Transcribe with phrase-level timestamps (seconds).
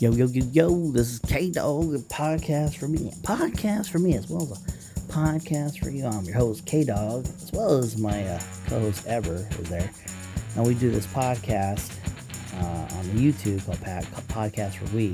[0.00, 3.12] Yo, yo, yo, yo, this is K Dog, a podcast for me.
[3.20, 6.06] Podcast for me as well as a podcast for you.
[6.06, 9.90] I'm your host, K Dog, as well as my uh, co host, Ever, is there.
[10.56, 11.92] And we do this podcast
[12.54, 13.76] uh, on the YouTube called
[14.28, 15.12] Podcast for We.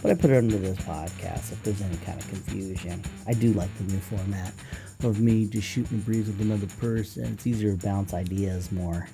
[0.00, 3.02] But I put it under this podcast if there's any kind of confusion.
[3.26, 4.54] I do like the new format
[5.02, 7.34] of me just shooting the breeze with another person.
[7.34, 9.06] It's easier to bounce ideas more.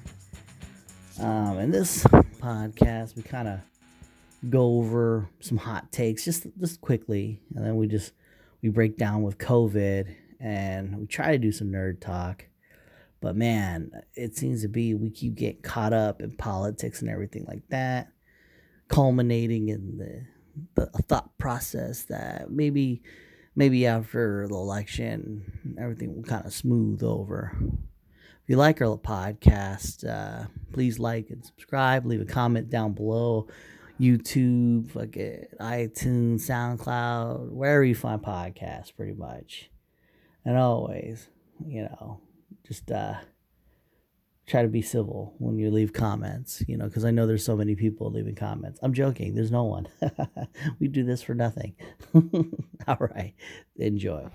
[1.18, 3.60] Um, in this podcast, we kind of
[4.48, 8.12] go over some hot takes just just quickly, and then we just
[8.62, 12.46] we break down with COVID, and we try to do some nerd talk.
[13.20, 17.44] But man, it seems to be we keep getting caught up in politics and everything
[17.46, 18.12] like that,
[18.88, 20.26] culminating in the
[20.74, 23.02] the thought process that maybe
[23.54, 27.56] maybe after the election everything will kind of smooth over.
[28.42, 32.06] If you like our podcast, uh, please like and subscribe.
[32.06, 33.46] Leave a comment down below.
[34.00, 35.12] YouTube, like
[35.60, 39.70] iTunes, SoundCloud, wherever you find podcasts, pretty much.
[40.44, 41.28] And always,
[41.66, 42.20] you know,
[42.66, 43.16] just uh,
[44.46, 47.56] try to be civil when you leave comments, you know, because I know there's so
[47.56, 48.80] many people leaving comments.
[48.82, 49.34] I'm joking.
[49.34, 49.86] There's no one.
[50.80, 51.74] we do this for nothing.
[52.88, 53.34] All right.
[53.76, 54.26] Enjoy.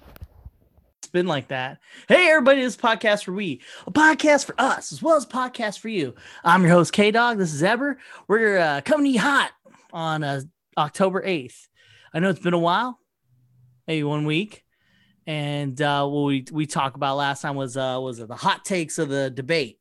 [1.00, 1.80] It's been like that.
[2.08, 5.90] Hey, everybody, this podcast for we, a podcast for us, as well as podcast for
[5.90, 6.16] you.
[6.44, 7.38] I'm your host, K Dog.
[7.38, 7.98] This is Eber.
[8.28, 9.52] We're uh, coming to you hot
[9.96, 10.42] on uh,
[10.78, 11.68] October 8th.
[12.14, 13.00] I know it's been a while,
[13.88, 14.64] maybe one week.
[15.26, 18.64] And uh, what we, we talked about last time was uh, was it the hot
[18.64, 19.80] takes of the debate.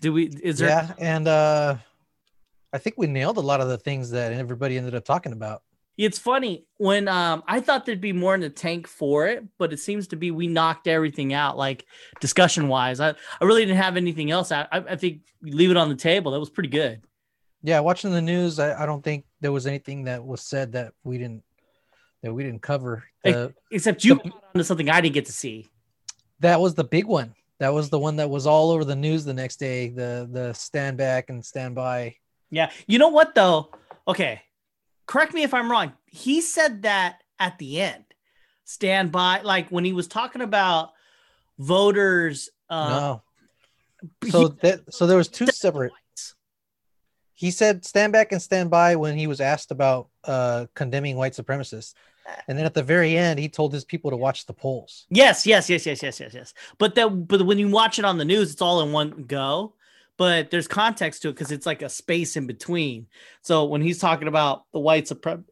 [0.00, 1.76] Do we is there Yeah, and uh
[2.72, 5.62] I think we nailed a lot of the things that everybody ended up talking about.
[5.98, 9.74] It's funny when um, I thought there'd be more in the tank for it, but
[9.74, 11.84] it seems to be we knocked everything out, like
[12.18, 12.98] discussion wise.
[12.98, 14.50] I, I really didn't have anything else.
[14.50, 16.32] I, I think leave it on the table.
[16.32, 17.02] That was pretty good.
[17.62, 20.94] Yeah, watching the news, I, I don't think there was anything that was said that
[21.04, 21.42] we didn't
[22.22, 23.04] that we didn't cover.
[23.24, 25.68] The, Except you the, onto something I didn't get to see.
[26.40, 27.34] That was the big one.
[27.58, 29.88] That was the one that was all over the news the next day.
[29.88, 32.16] The the stand back and stand by.
[32.50, 33.70] Yeah, you know what though?
[34.08, 34.42] Okay,
[35.06, 35.92] correct me if I'm wrong.
[36.06, 38.04] He said that at the end.
[38.64, 40.90] Stand by, like when he was talking about
[41.58, 42.48] voters.
[42.68, 44.30] Uh, no.
[44.30, 45.92] So that so there was two separate.
[47.42, 51.32] He said stand back and stand by when he was asked about uh, condemning white
[51.32, 51.92] supremacists.
[52.46, 55.06] And then at the very end, he told his people to watch the polls.
[55.10, 56.54] Yes, yes, yes, yes, yes, yes, yes.
[56.78, 59.74] But that, but when you watch it on the news, it's all in one go.
[60.18, 63.08] But there's context to it because it's like a space in between.
[63.40, 65.42] So when he's talking about the white supre-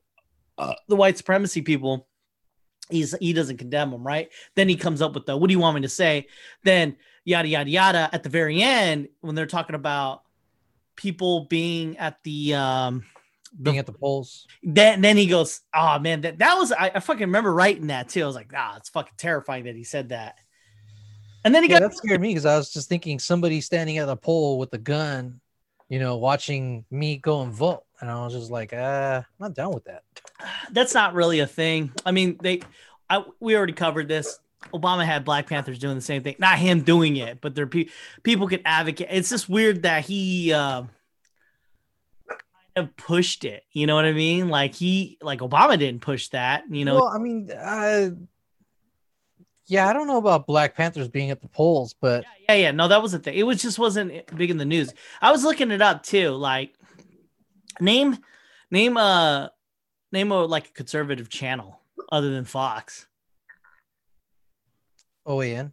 [0.59, 2.07] uh, the white supremacy people,
[2.89, 4.29] he's he doesn't condemn them, right?
[4.55, 6.29] Then he comes up with the what do you want me to say?
[6.63, 8.11] Then yada yada yada.
[8.13, 10.23] At the very end, when they're talking about
[11.01, 13.05] people being at the um
[13.61, 14.47] being at the polls.
[14.63, 18.11] Then then he goes, Oh man, that, that was I, I fucking remember writing that
[18.11, 18.23] too.
[18.23, 20.37] I was like, ah, it's fucking terrifying that he said that.
[21.45, 23.97] And then he yeah, got that scared me because I was just thinking somebody standing
[23.97, 25.41] at a pole with a gun,
[25.89, 27.85] you know, watching me go and vote.
[28.01, 30.03] And I was just like, uh, I'm not down with that.
[30.71, 31.93] That's not really a thing.
[32.05, 32.61] I mean, they
[33.09, 34.39] I we already covered this.
[34.73, 36.37] Obama had Black Panthers doing the same thing.
[36.39, 37.89] Not him doing it, but there pe-
[38.23, 39.09] people could advocate.
[39.11, 40.83] It's just weird that he uh,
[42.29, 42.41] kind
[42.77, 43.65] of pushed it.
[43.73, 44.49] You know what I mean?
[44.49, 46.65] Like he, like Obama didn't push that.
[46.71, 46.97] You know.
[46.97, 48.11] Well, I mean, uh,
[49.67, 52.71] yeah, I don't know about Black Panthers being at the polls, but yeah, yeah, yeah.
[52.73, 53.37] no, that was the thing.
[53.37, 54.93] It was just wasn't big in the news.
[55.23, 56.31] I was looking it up too.
[56.31, 56.75] Like,
[57.81, 58.19] name,
[58.71, 59.53] name a,
[60.13, 63.07] name a like a conservative channel other than Fox.
[65.27, 65.73] OAN.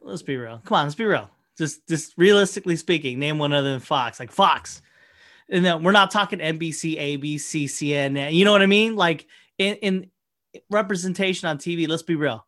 [0.00, 0.60] Let's be real.
[0.64, 1.30] Come on, let's be real.
[1.56, 4.18] Just, just realistically speaking, name one other than Fox.
[4.18, 4.82] Like Fox
[5.52, 8.32] and then we're not talking NBC, ABC, CNN.
[8.32, 8.96] You know what I mean?
[8.96, 9.26] Like
[9.58, 10.10] in, in
[10.70, 11.86] representation on TV.
[11.86, 12.44] Let's be real.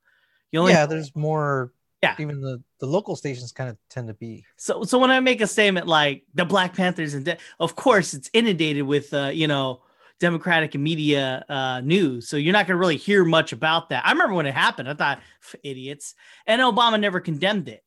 [0.50, 1.72] You only yeah, there's more.
[2.02, 4.44] Yeah, even the the local stations kind of tend to be.
[4.56, 8.14] So so when I make a statement like the Black Panthers and de- of course
[8.14, 9.80] it's inundated with uh, you know
[10.20, 14.06] Democratic and media uh, news, so you're not going to really hear much about that.
[14.06, 15.20] I remember when it happened, I thought
[15.62, 16.14] idiots,
[16.46, 17.82] and Obama never condemned it,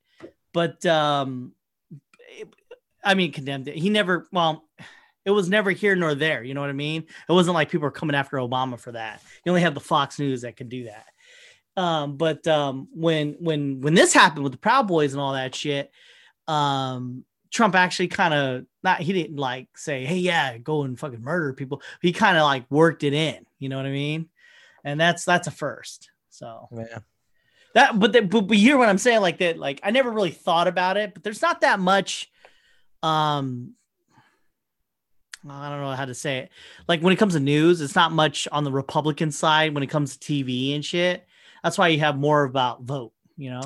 [0.54, 1.54] but um,
[3.04, 3.76] I mean condemned it.
[3.76, 4.66] He never well
[5.28, 6.42] it was never here nor there.
[6.42, 7.04] You know what I mean?
[7.28, 9.22] It wasn't like people were coming after Obama for that.
[9.44, 11.06] You only have the Fox News that can do that.
[11.76, 15.54] Um, but um, when when when this happened with the Proud Boys and all that
[15.54, 15.92] shit,
[16.48, 21.22] um, Trump actually kind of not he didn't like say, "Hey, yeah, go and fucking
[21.22, 23.46] murder people." He kind of like worked it in.
[23.60, 24.30] You know what I mean?
[24.84, 26.12] And that's that's a first.
[26.30, 27.00] So yeah.
[27.74, 29.22] That, but, the, but but you hear what I'm saying?
[29.22, 32.32] Like that, like I never really thought about it, but there's not that much
[33.04, 33.74] um
[35.50, 36.50] I don't know how to say it.
[36.88, 39.88] Like when it comes to news, it's not much on the Republican side when it
[39.88, 41.26] comes to TV and shit.
[41.64, 43.62] That's why you have more about vote, you know.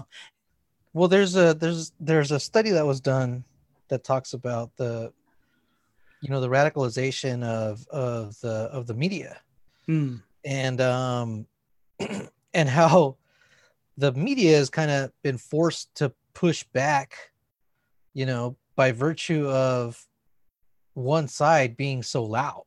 [0.94, 3.44] Well, there's a there's there's a study that was done
[3.92, 5.14] that talks about the
[6.22, 9.38] you know the radicalization of of the of the media.
[9.86, 10.16] Hmm.
[10.46, 11.48] and um
[12.54, 13.18] and how
[13.98, 17.32] the media has kind of been forced to push back
[18.14, 20.04] you know by virtue of
[20.94, 22.66] one side being so loud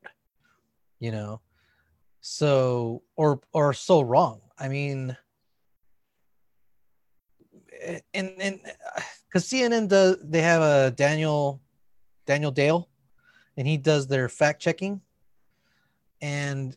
[1.05, 1.41] you know?
[2.23, 4.41] So or or so wrong.
[4.59, 5.17] I mean
[8.13, 11.61] and and uh, because cnn does they have a daniel
[12.27, 12.89] daniel dale
[13.57, 15.01] and he does their fact checking.
[16.21, 16.77] And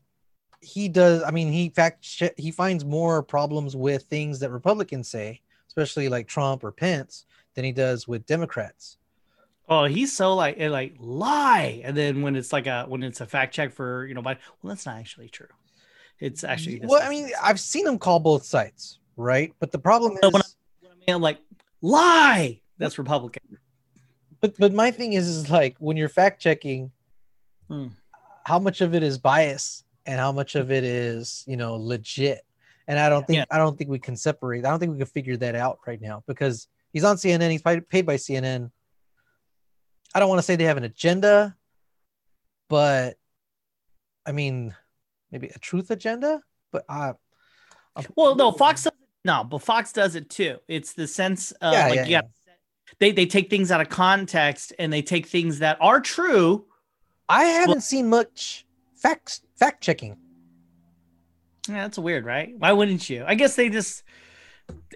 [0.62, 5.08] he does i mean he fact che- he finds more problems with things that republicans
[5.08, 8.98] say especially like trump or pence than he does with democrats.
[9.70, 13.22] Oh, he's so like it like lie, and then when it's like a when it's
[13.22, 15.48] a fact check for you know, but well, that's not actually true.
[16.20, 19.52] It's actually well i mean i've seen him call both sides right?
[19.60, 20.42] But the problem No, is when
[21.08, 21.40] I I'm like
[21.82, 22.62] lie.
[22.78, 23.44] That's Republican.
[24.42, 26.92] but but my thing is is like when you're fact checking
[27.70, 27.88] Hmm.
[28.46, 32.46] how much of it is bias and how much of it is you know legit
[32.88, 33.46] and i don't think Yeah.
[33.52, 36.00] i don't think we can separate i don't think we can figure that out right
[36.00, 38.72] now because he's on cnn he's paid by cnn
[40.16, 41.58] i don't want to say they have an agenda
[42.70, 43.18] but
[44.26, 44.74] i mean
[45.34, 46.40] maybe a truth agenda
[46.72, 47.12] but uh
[47.98, 48.94] I'm- Well, no, Fox does
[49.28, 50.58] no, but Fox does it too.
[50.68, 52.26] It's the sense of Yeah, like yeah, you got
[53.00, 56.66] they they take things out of context and they take things that are true.
[57.30, 58.66] i haven't seen much
[58.96, 60.18] fact fact checking
[61.68, 62.54] Yeah, that's weird, right?
[62.58, 63.24] Why wouldn't you?
[63.28, 64.04] I guess they just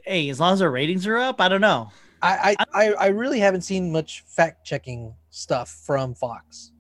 [0.06, 1.92] hey, as long as their ratings are up, I don't know.
[2.22, 6.72] I, I I I really haven't seen much fact checking stuff from Fox.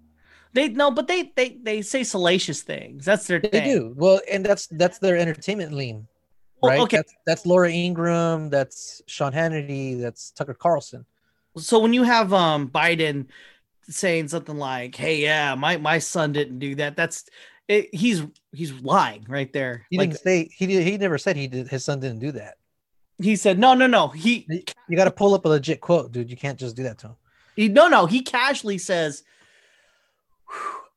[0.53, 3.05] They no, but they they they say salacious things.
[3.05, 3.61] That's their They thing.
[3.61, 6.07] do well, and that's that's their entertainment lean,
[6.61, 6.81] Well, right?
[6.81, 6.97] okay.
[6.97, 11.05] That's, that's Laura Ingraham, that's Sean Hannity, that's Tucker Carlson.
[11.57, 13.27] So when you have um Biden
[13.89, 17.25] saying something like, "Hey, yeah, my my son didn't do that," that's
[17.67, 18.23] it, he's
[18.53, 19.85] he's lying right there.
[19.89, 22.31] He like didn't say he did, he never said he did his son didn't do
[22.33, 22.55] that.
[23.17, 24.47] he said, "No, no, no." He
[24.87, 26.29] You got to pull up a legit quote, dude.
[26.29, 27.15] You can't just do that to him.
[27.55, 29.23] He, no, no, he casually says,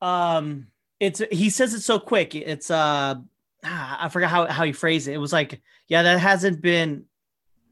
[0.01, 0.69] um,
[1.01, 2.35] it's he says it so quick.
[2.35, 3.17] It's uh,
[3.65, 5.13] ah, I forgot how how he phrased it.
[5.13, 7.05] It was like, yeah, that hasn't been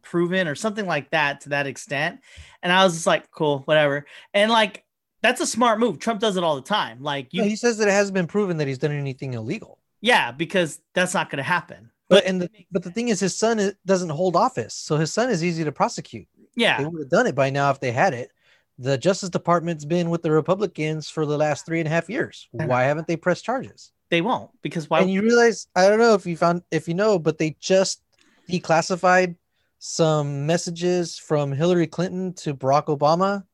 [0.03, 2.21] proven or something like that to that extent.
[2.63, 4.07] And I was just like, cool, whatever.
[4.35, 4.85] And like,
[5.23, 5.99] that's a smart move.
[5.99, 7.03] Trump does it all the time.
[7.03, 9.79] Like, you, No, he says that it hasn't been proven that he's done anything illegal.
[10.01, 11.91] yeah, because that's not going to happen.
[12.09, 15.13] But and the, but the thing is, his son is, doesn't hold office, so his
[15.13, 16.27] son is easy to prosecute.
[16.55, 18.31] Yeah, they would have done it by now if they had it.
[18.79, 22.49] The Justice Department's been with the Republicans for the last three and a half years.
[22.51, 23.93] Why haven't they pressed charges?
[24.13, 25.01] They won't because why?
[25.01, 28.03] and you realize, I don't know if you found, if you know, but they just
[28.49, 29.37] declassified
[29.79, 33.45] some messages from Hillary Clinton to Barack Obama,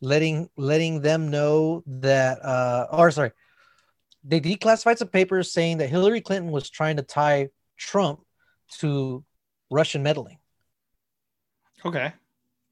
[0.00, 3.32] letting letting them know that, uh, or sorry,
[4.22, 8.20] they declassified some papers saying that Hillary Clinton was trying to tie Trump
[8.78, 9.24] to
[9.72, 10.38] Russian meddling.
[11.84, 12.12] okay.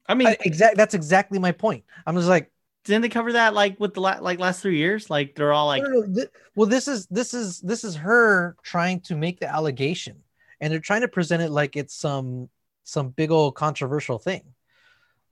[0.07, 0.77] I mean, I- exact.
[0.77, 1.83] That's exactly my point.
[2.07, 2.49] I'm just like,
[2.83, 5.09] didn't they cover that like with the la- like last three years?
[5.09, 7.95] Like they're all like, no, no, no, thi- well, this is this is this is
[7.95, 10.17] her trying to make the allegation,
[10.59, 12.49] and they're trying to present it like it's some
[12.83, 14.43] some big old controversial thing.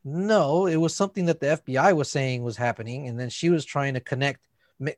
[0.06, 3.66] No, it was something that the FBI was saying was happening, and then she was
[3.66, 4.48] trying to connect.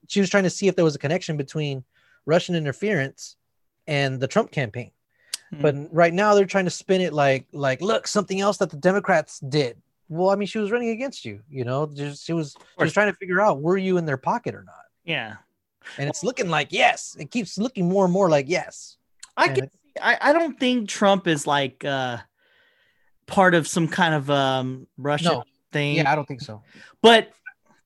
[0.08, 1.84] She was trying to see if there was a connection between
[2.26, 3.36] Russian interference
[3.88, 4.92] and the Trump campaign.
[5.52, 5.62] Hmm.
[5.62, 8.78] But right now they're trying to spin it like like look something else that the
[8.78, 9.82] Democrats did.
[10.12, 11.40] Well, I mean, she was running against you.
[11.50, 14.18] You know, just she was she was trying to figure out were you in their
[14.18, 14.76] pocket or not.
[15.06, 15.36] yeah.
[15.98, 17.16] And it's looking like yes.
[17.20, 18.98] It keeps looking more and more like yes.
[19.38, 19.70] I And can
[20.02, 22.18] I, I don't think Trump is like uh
[23.26, 25.44] part of some kind of um Russian No.
[25.72, 25.96] thing.
[25.96, 26.62] Yeah, I don't think so.
[27.02, 27.32] But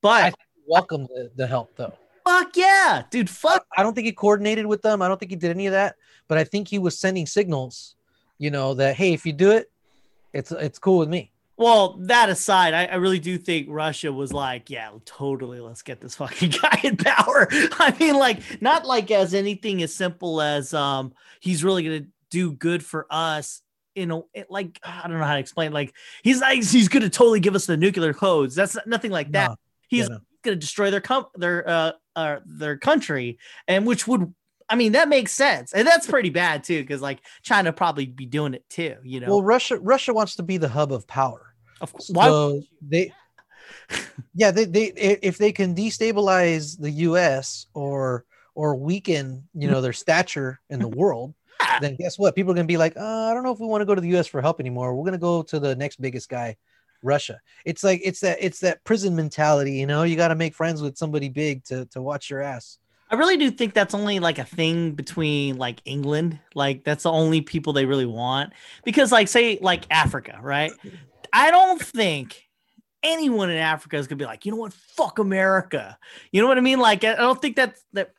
[0.02, 0.34] but
[0.68, 1.94] Welcome the, the help though.
[2.26, 5.02] fuck yeah, dude, fuck I don't think he coordinated with them.
[5.04, 5.96] I don't think he did any of that.
[6.28, 7.96] But I think he was sending signals,
[8.40, 9.72] you know, that hey, if you do it,
[10.34, 11.32] it's it's cool with me.
[11.58, 16.02] Well, that aside, I, I really do think Russia was like, yeah, totally, let's get
[16.02, 17.48] this fucking guy in power.
[17.52, 22.52] I mean, like, not like as anything as simple as um he's really gonna do
[22.52, 23.62] good for us.
[23.94, 25.72] You know, it, like I don't know how to explain.
[25.72, 25.94] Like
[26.24, 28.56] he's like he's gonna totally give us the nuclear codes.
[28.56, 29.52] That's not, nothing like that.
[29.52, 29.56] No,
[29.88, 30.20] he's yeah, no.
[30.44, 34.34] going to destroy their com- their uh, uh their country and which would
[34.70, 38.26] i mean that makes sense and that's pretty bad too because like china probably be
[38.26, 41.54] doing it too you know Well, Russia Russia wants to be the hub of power.
[41.82, 43.14] of course why So they
[44.34, 44.86] yeah, they, they
[45.22, 47.68] if they can destabilize the U.S.
[47.74, 51.34] or or weaken, you know, their stature in the world,
[51.82, 52.36] then guess what?
[52.36, 54.02] People are gonna be like, oh, I don't know if we want to go to
[54.02, 54.28] the U.S.
[54.28, 54.96] for help anymore.
[54.96, 56.58] We're gonna go to the next biggest guy,
[57.02, 57.40] Russia.
[57.66, 59.74] It's like it's that it's that prison mentality.
[59.74, 62.78] You know, you got to make friends with somebody big to to watch your ass.
[63.10, 66.40] I really do think that's only like a thing between like England.
[66.56, 68.54] Like that's the only people they really want.
[68.84, 70.72] Because like say like Africa, right?
[71.32, 72.48] I don't think
[73.04, 75.98] anyone in Africa is gonna be like, you know what, fuck America.
[76.32, 76.80] You know what I mean?
[76.80, 78.12] Like I don't think that's that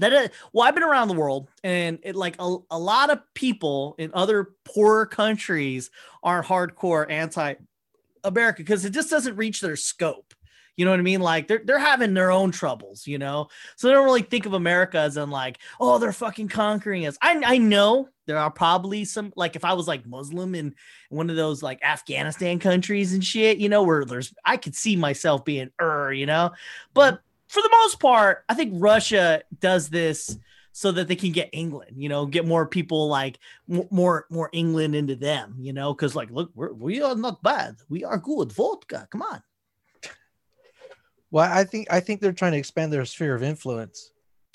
[0.00, 3.20] that is, well, I've been around the world and it like a, a lot of
[3.34, 5.90] people in other poorer countries
[6.22, 7.54] are hardcore anti
[8.24, 10.34] America because it just doesn't reach their scope.
[10.80, 11.20] You know what I mean?
[11.20, 13.48] Like they're they're having their own troubles, you know.
[13.76, 17.18] So they don't really think of America as in like, oh, they're fucking conquering us.
[17.20, 20.74] I I know there are probably some like if I was like Muslim in
[21.10, 24.96] one of those like Afghanistan countries and shit, you know, where there's I could see
[24.96, 26.52] myself being er, you know.
[26.94, 30.38] But for the most part, I think Russia does this
[30.72, 34.94] so that they can get England, you know, get more people like more more England
[34.94, 38.50] into them, you know, because like look, we're, we are not bad, we are good.
[38.50, 39.42] Vodka, come on.
[41.30, 44.10] Well, I think I think they're trying to expand their sphere of influence.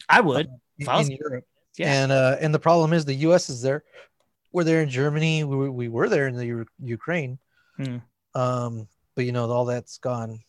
[0.10, 0.48] I would
[0.88, 1.46] uh, in, in Europe,
[1.78, 2.04] yeah.
[2.04, 3.50] And uh, and the problem is the U.S.
[3.50, 3.84] is there.
[4.52, 5.44] We're there in Germany.
[5.44, 7.40] We, we were there in the U- Ukraine.
[7.78, 7.98] Hmm.
[8.34, 10.40] Um, but you know all that's gone.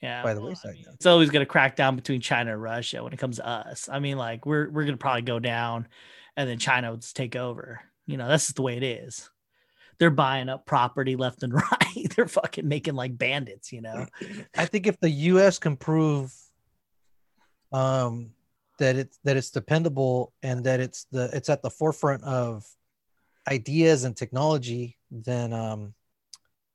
[0.00, 0.22] Yeah.
[0.22, 0.76] By the wayside.
[0.84, 0.92] Now.
[0.94, 3.88] It's always going to crack down between China and Russia when it comes to us.
[3.90, 5.88] I mean, like we're we're going to probably go down,
[6.36, 7.80] and then China would just take over.
[8.06, 9.30] You know, that's just the way it is
[9.98, 12.14] they're buying up property left and right.
[12.16, 14.06] they're fucking making like bandits, you know.
[14.56, 16.34] I think if the US can prove
[17.72, 18.30] um
[18.78, 22.66] that it's that it's dependable and that it's the it's at the forefront of
[23.48, 25.94] ideas and technology, then um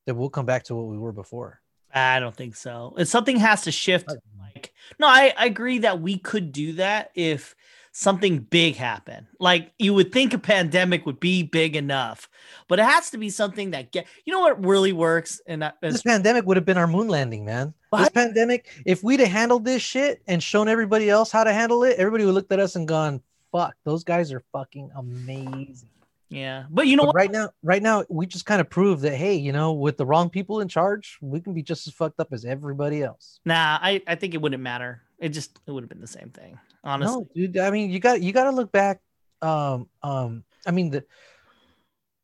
[0.06, 1.62] then we'll come back to what we were before.
[1.94, 2.94] I don't think so.
[2.98, 4.08] If something has to shift.
[4.40, 7.56] Like, no, I, I agree that we could do that if
[8.00, 9.28] something big happen.
[9.40, 12.30] Like you would think a pandemic would be big enough,
[12.68, 14.08] but it has to be something that get.
[14.26, 15.42] You know what really works?
[15.46, 17.74] And that, this pandemic would have been our moon landing, man.
[17.90, 18.00] What?
[18.00, 21.84] This pandemic, if we'd have handled this shit and shown everybody else how to handle
[21.84, 25.90] it, everybody would looked at us and gone, "Fuck, those guys are fucking amazing."
[26.30, 27.16] Yeah, but you know but what?
[27.16, 30.06] Right now, right now, we just kind of proved that hey, you know, with the
[30.06, 33.40] wrong people in charge, we can be just as fucked up as everybody else.
[33.46, 35.02] Nah, I I think it wouldn't matter.
[35.20, 37.22] It just it would have been the same thing honestly.
[37.36, 37.58] No, dude.
[37.58, 39.02] I mean, you got you got to look back.
[39.42, 41.04] Um, um, I mean the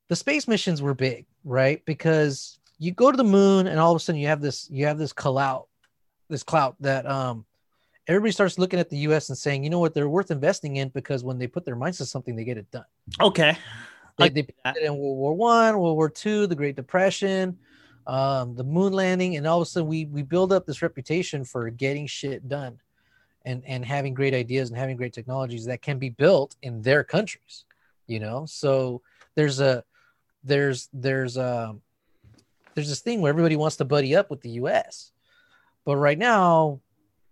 [0.10, 1.84] the space missions were big, right?
[1.86, 4.86] Because you go to the moon, and all of a sudden you have this you
[4.86, 5.68] have this clout,
[6.30, 7.46] this clout that um
[8.08, 9.30] everybody starts looking at the U.S.
[9.30, 11.98] and saying, you know what, they're worth investing in because when they put their minds
[11.98, 12.86] to something, they get it done.
[13.20, 13.58] Okay.
[14.18, 17.58] They, they put it in World War One, World War Two, the Great Depression,
[18.08, 21.44] um, the moon landing, and all of a sudden we we build up this reputation
[21.44, 22.80] for getting shit done
[23.46, 27.04] and and having great ideas and having great technologies that can be built in their
[27.04, 27.66] countries
[28.08, 28.46] you know?
[28.46, 29.02] So
[29.36, 29.84] there's a
[30.44, 31.82] there's there's um,
[32.74, 35.12] there's this thing where everybody wants to buddy up with the us
[35.86, 36.80] but right now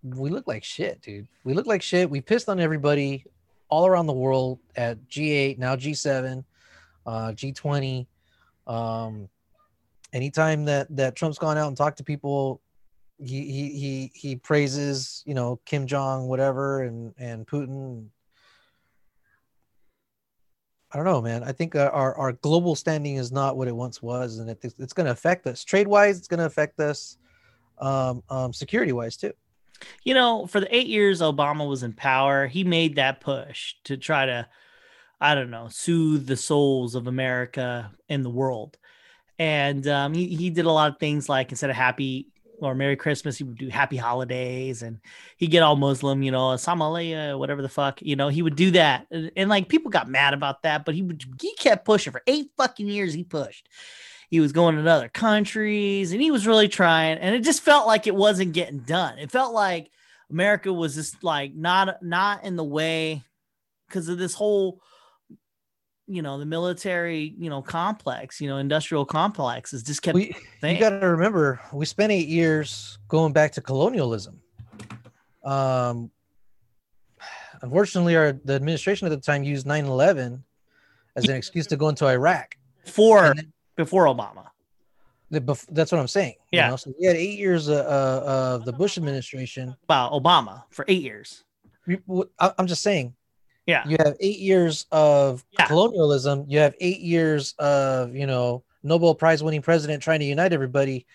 [0.03, 1.27] we look like shit dude.
[1.43, 2.09] We look like shit.
[2.09, 3.25] We pissed on everybody
[3.69, 6.43] all around the world at g8 now g7
[7.05, 8.05] uh, g20
[8.67, 9.27] um
[10.13, 12.61] anytime that that trump's gone out and talked to people
[13.25, 18.07] he he he praises you know Kim Jong whatever and and Putin.
[20.91, 21.43] I don't know, man.
[21.43, 24.59] I think uh, our our global standing is not what it once was, and it,
[24.77, 26.17] it's going to affect us trade wise.
[26.19, 27.17] It's going to affect us
[27.79, 29.33] um, um, security wise too.
[30.03, 33.97] You know, for the eight years Obama was in power, he made that push to
[33.97, 34.47] try to,
[35.19, 38.77] I don't know, soothe the souls of America and the world.
[39.39, 42.27] And um, he, he did a lot of things like instead of happy
[42.63, 43.37] or Merry Christmas.
[43.37, 44.99] He would do Happy Holidays, and
[45.37, 48.29] he'd get all Muslim, you know, Samalaya, whatever the fuck, you know.
[48.29, 51.23] He would do that, and, and, like people got mad about that, but he would
[51.41, 53.13] he kept pushing for eight fucking years.
[53.13, 53.69] He pushed.
[54.29, 57.85] He was going to other countries, and he was really trying, and it just felt
[57.85, 59.19] like it wasn't getting done.
[59.19, 59.91] It felt like
[60.29, 63.23] America was just like not not in the way
[63.87, 64.81] because of this whole
[66.07, 70.35] you know the military you know complex you know industrial complex is just kept we,
[70.61, 74.41] you got to remember we spent eight years going back to colonialism.
[75.43, 76.11] Um
[77.61, 80.41] unfortunately our the administration at the time used 9-11
[81.15, 82.57] as an excuse to go into iraq.
[82.85, 84.47] For then, before obama.
[85.31, 85.41] The,
[85.71, 86.65] that's what i'm saying yeah.
[86.65, 86.75] you know?
[86.75, 89.75] so we had eight years uh, uh, of the bush administration.
[89.85, 91.43] About obama for eight years.
[92.39, 93.15] I'm just saying
[93.65, 93.87] yeah.
[93.87, 95.65] You have eight years of yeah.
[95.67, 96.45] colonialism.
[96.47, 101.05] You have eight years of, you know, Nobel Prize winning president trying to unite everybody.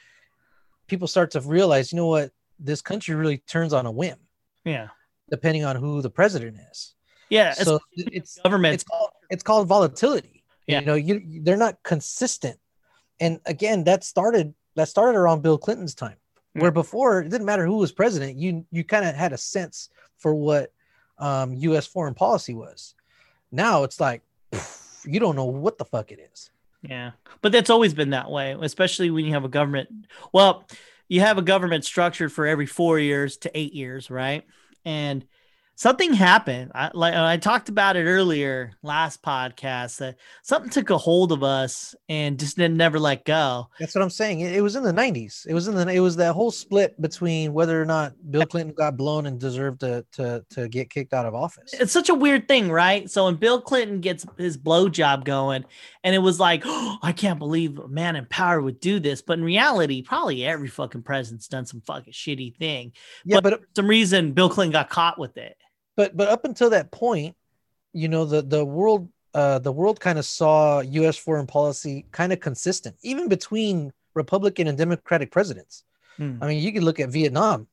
[0.86, 4.16] people start to realize, you know what, this country really turns on a whim.
[4.64, 4.88] Yeah.
[5.30, 6.94] Depending on who the president is.
[7.28, 7.52] Yeah.
[7.52, 8.74] So it's government.
[8.74, 10.42] It's called, it's called volatility.
[10.66, 10.80] Yeah.
[10.80, 12.58] You know, you they're not consistent.
[13.20, 16.16] And again, that started that started around Bill Clinton's time,
[16.56, 16.62] Mm.
[16.62, 19.90] where before it didn't matter who was president, you you kind of had a sense
[20.16, 20.72] for what
[21.18, 21.86] um, U.S.
[21.86, 22.94] foreign policy was.
[23.50, 24.22] Now it's like
[24.52, 26.50] pff, you don't know what the fuck it is.
[26.82, 27.12] Yeah.
[27.42, 29.88] But that's always been that way, especially when you have a government.
[30.32, 30.64] Well,
[31.08, 34.44] you have a government structured for every four years to eight years, right?
[34.84, 35.24] And
[35.78, 36.72] something happened.
[36.74, 41.44] I like I talked about it earlier last podcast that something took a hold of
[41.44, 43.68] us and just didn't never let go.
[43.78, 44.40] That's what I'm saying.
[44.40, 45.46] It, it was in the 90s.
[45.46, 48.74] It was in the it was that whole split between whether or not Bill Clinton
[48.74, 51.72] got blown and deserved to to to get kicked out of office.
[51.72, 53.08] It's such a weird thing, right?
[53.08, 55.64] So when Bill Clinton gets his blow job going,
[56.02, 59.22] and it was like, oh, I can't believe a man in power would do this.
[59.22, 62.92] But in reality, probably every fucking president's done some fucking shitty thing.
[63.24, 65.56] Yeah, but For some reason, Bill Clinton got caught with it.
[65.98, 67.34] But but up until that point,
[67.92, 72.32] you know, the the world uh the world kind of saw US foreign policy kind
[72.32, 75.84] of consistent, even between Republican and Democratic presidents.
[76.16, 76.38] Hmm.
[76.40, 77.66] I mean, you could look at Vietnam.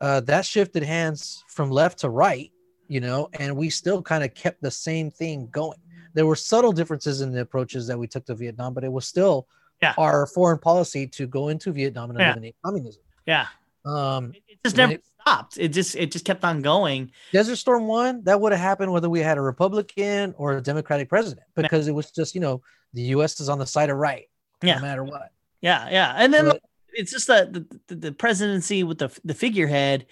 [0.00, 2.50] Uh, that shifted hands from left to right,
[2.88, 5.78] you know, and we still kind of kept the same thing going.
[6.12, 9.06] There were subtle differences in the approaches that we took to Vietnam, but it was
[9.06, 9.36] still
[9.82, 9.94] Yeah.
[9.98, 12.26] our foreign policy to go into Vietnam and Yeah.
[12.26, 13.02] eliminate communism.
[13.26, 13.46] Yeah.
[13.86, 15.58] Um, It just never stopped.
[15.58, 17.10] It just it just kept on going.
[17.32, 21.08] Desert Storm one, that would have happened whether we had a Republican or a Democratic
[21.08, 22.62] president, because it was just, you know,
[22.94, 24.28] the US is on the side of right,
[24.62, 24.76] Yeah.
[24.76, 25.30] no matter what.
[25.60, 26.14] Yeah, yeah.
[26.16, 26.62] And then But-
[26.92, 30.06] it's just the, the the- the presidency with the the figurehead,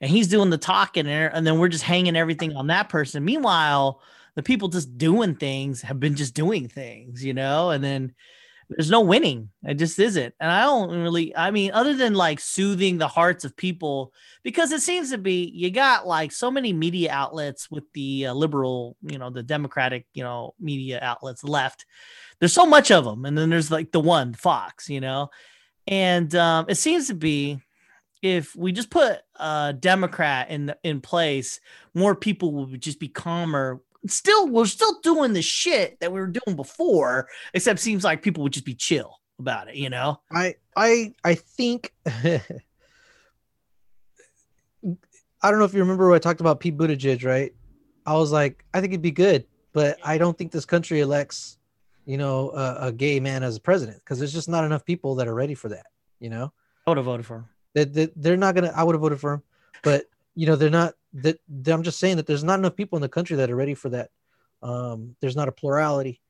[0.00, 3.24] and he's doing the talking, and, and then we're just hanging everything on that person.
[3.24, 4.00] Meanwhile,
[4.36, 8.14] the people just doing things have been just doing things, you know, and then
[8.70, 9.50] there's no winning.
[9.64, 10.34] It just isn't.
[10.38, 14.12] And I don't really, I mean, other than like soothing the hearts of people,
[14.42, 18.34] because it seems to be you got like so many media outlets with the uh,
[18.34, 21.84] liberal, you know, the Democratic, you know, media outlets left.
[22.38, 23.24] There's so much of them.
[23.24, 25.30] And then there's like the one, Fox, you know,
[25.86, 27.60] and um, it seems to be
[28.22, 31.60] if we just put a Democrat in in place,
[31.94, 33.80] more people would just be calmer.
[34.06, 38.42] Still, we're still doing the shit that we were doing before, except seems like people
[38.42, 40.20] would just be chill about it, you know?
[40.32, 42.40] I I I think I
[45.50, 47.52] don't know if you remember when I talked about Pete Buttigieg, right?
[48.06, 51.58] I was like, I think it'd be good, but I don't think this country elects,
[52.06, 55.14] you know, a, a gay man as a president because there's just not enough people
[55.16, 55.86] that are ready for that.
[56.18, 56.52] You know,
[56.86, 57.48] I would have voted for him.
[57.74, 58.72] that that they're not gonna.
[58.74, 59.42] I would have voted for him,
[59.82, 60.94] but you know, they're not.
[61.14, 63.74] That I'm just saying that there's not enough people in the country that are ready
[63.74, 64.10] for that.
[64.62, 66.20] Um, there's not a plurality,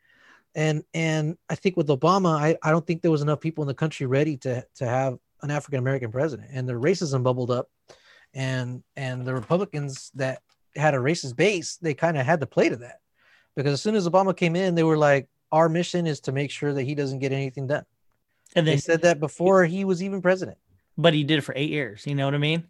[0.55, 3.69] and and I think with Obama, I, I don't think there was enough people in
[3.69, 7.69] the country ready to to have an African American president, and the racism bubbled up,
[8.33, 10.43] and and the Republicans that
[10.77, 13.01] had a racist base, they kind of had to play to that,
[13.57, 16.51] because as soon as Obama came in, they were like, our mission is to make
[16.51, 17.85] sure that he doesn't get anything done.
[18.55, 20.59] And They then, said that before he was even president.
[20.97, 22.07] but he did it for eight years.
[22.07, 22.69] You know what I mean?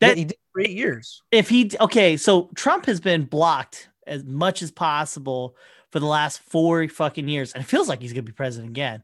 [0.00, 1.22] That That he did for eight years.
[1.30, 5.56] if he okay, so Trump has been blocked as much as possible
[5.90, 9.02] for the last four fucking years, and it feels like he's gonna be president again.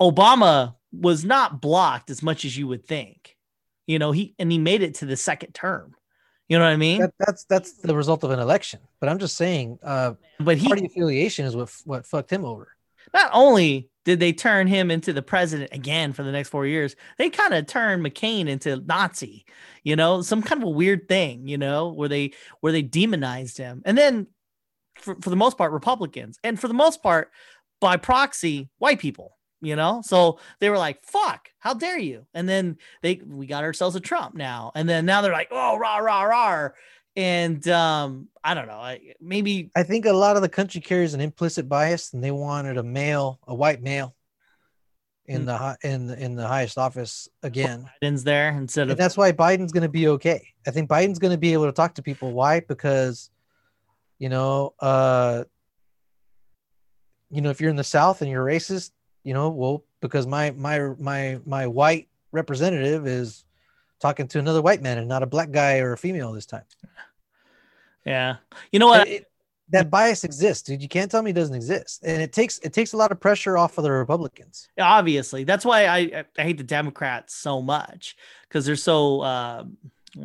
[0.00, 3.36] Obama was not blocked as much as you would think.
[3.86, 5.94] You know, he and he made it to the second term.
[6.48, 7.00] You know what I mean?
[7.00, 8.80] That, that's that's the result of an election.
[9.00, 12.68] But I'm just saying, uh, but he party affiliation is what what fucked him over.
[13.14, 16.96] Not only did they turn him into the president again for the next four years,
[17.18, 19.44] they kind of turned McCain into Nazi,
[19.82, 23.58] you know, some kind of a weird thing, you know, where they where they demonized
[23.58, 23.82] him.
[23.84, 24.26] And then
[24.96, 27.30] for, for the most part, Republicans, and for the most part,
[27.80, 30.02] by proxy, white people, you know.
[30.04, 32.26] So they were like, fuck, how dare you?
[32.34, 34.72] And then they we got ourselves a Trump now.
[34.74, 36.70] And then now they're like, oh, rah, rah, rah.
[37.18, 41.20] And um, I don't know, maybe I think a lot of the country carries an
[41.20, 44.14] implicit bias, and they wanted a male, a white male,
[45.26, 45.46] in Hmm.
[45.46, 47.90] the in the, in the highest office again.
[48.00, 50.46] Biden's there instead And of that's why Biden's going to be okay.
[50.64, 52.32] I think Biden's going to be able to talk to people.
[52.32, 52.60] Why?
[52.60, 53.30] Because,
[54.20, 55.42] you know, uh,
[57.30, 58.92] you know, if you're in the South and you're racist,
[59.24, 63.44] you know, well, because my my my my white representative is
[64.00, 66.62] talking to another white man and not a black guy or a female this time.
[68.08, 68.36] Yeah.
[68.72, 69.08] You know what?
[69.08, 69.24] It-
[69.70, 70.80] that bias exists, dude.
[70.80, 73.20] You can't tell me it doesn't exist, and it takes it takes a lot of
[73.20, 74.66] pressure off of the Republicans.
[74.80, 78.16] obviously that's why I, I I hate the Democrats so much
[78.48, 79.64] because they're so uh,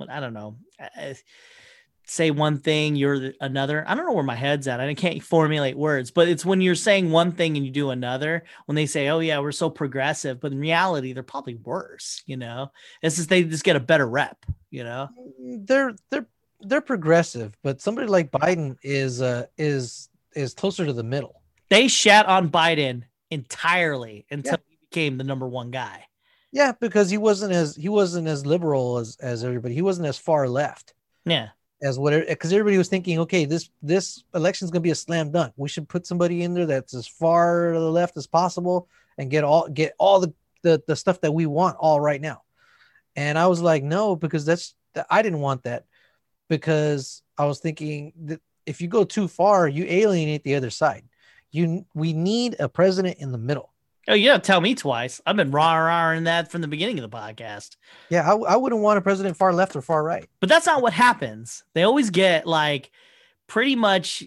[0.10, 0.56] I don't know.
[0.80, 1.14] Uh,
[2.06, 3.84] say one thing, you're another.
[3.88, 4.80] I don't know where my head's at.
[4.80, 8.44] I can't formulate words, but it's when you're saying one thing and you do another.
[8.66, 12.24] When they say, "Oh yeah, we're so progressive," but in reality, they're probably worse.
[12.26, 14.46] You know, it's just they just get a better rep.
[14.70, 15.10] You know,
[15.42, 16.28] mm, they're they're
[16.66, 21.42] they're progressive, but somebody like Biden is uh is is closer to the middle.
[21.70, 24.58] They shat on Biden entirely until yeah.
[24.68, 26.06] he became the number one guy.
[26.52, 29.74] Yeah, because he wasn't as he wasn't as liberal as as everybody.
[29.74, 30.94] He wasn't as far left.
[31.26, 31.50] Yeah
[31.84, 35.32] as whatever because everybody was thinking, okay, this this election is gonna be a slam
[35.32, 35.54] dunk.
[35.58, 39.30] We should put somebody in there that's as far to the left as possible and
[39.30, 42.42] get all get all the the, the stuff that we want all right now.
[43.18, 44.76] And I was like, no, because that's
[45.10, 45.86] I didn't want that
[46.58, 51.04] because I was thinking that if you go too far, you alienate the other side.
[51.52, 53.74] You we need a president in the middle.
[54.08, 55.22] Oh, you don't tell me twice.
[55.26, 57.78] I've been rah rahing that from the beginning of the podcast.
[58.10, 60.28] Yeah, I, I wouldn't want a president far left or far right.
[60.40, 61.64] But that's not what happens.
[61.74, 62.92] They always get like
[63.48, 64.24] pretty much.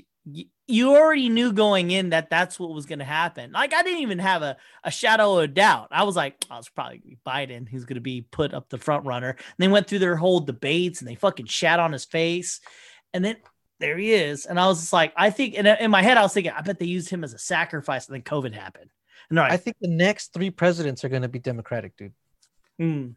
[0.69, 3.53] You already knew going in that that's what was going to happen.
[3.53, 5.89] Like I didn't even have a, a shadow of a doubt.
[5.93, 9.07] I was like, oh, it's probably Biden who's going to be put up the front
[9.07, 9.31] runner.
[9.31, 12.61] And they went through their whole debates and they fucking shat on his face,
[13.15, 13.37] and then
[13.79, 14.47] there he is.
[14.47, 16.63] And I was just like, I think, in, in my head, I was thinking, I
[16.63, 18.91] bet they used him as a sacrifice, and then COVID happened.
[19.31, 22.13] No, I think the next three presidents are going to be Democratic, dude.
[22.81, 23.15] Mm.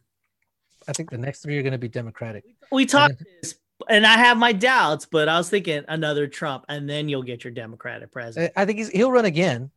[0.88, 2.44] I think the next three are going to be Democratic.
[2.72, 3.56] We talked and, this,
[3.88, 7.44] and I have my doubts, but I was thinking another Trump, and then you'll get
[7.44, 8.54] your Democratic president.
[8.56, 9.72] I think he's he'll run again,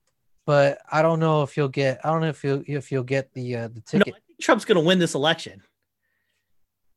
[0.46, 2.00] but I don't know if he'll get.
[2.04, 4.14] I don't know if he'll if he'll get the uh, the ticket.
[4.14, 5.62] No, Trump's going to win this election.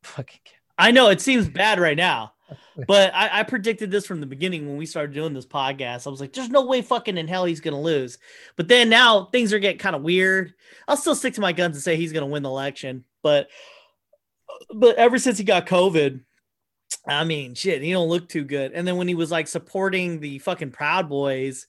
[0.02, 0.40] Fucking.
[0.78, 2.34] I know it seems bad right now,
[2.86, 6.06] but I, I, predicted this from the beginning when we started doing this podcast.
[6.06, 8.18] I was like, there's no way fucking in hell he's gonna lose.
[8.56, 10.54] But then now things are getting kind of weird.
[10.86, 13.04] I'll still stick to my guns and say he's gonna win the election.
[13.22, 13.48] But
[14.74, 16.20] but ever since he got COVID,
[17.06, 18.72] I mean, shit, he don't look too good.
[18.72, 21.66] And then when he was like supporting the fucking Proud Boys,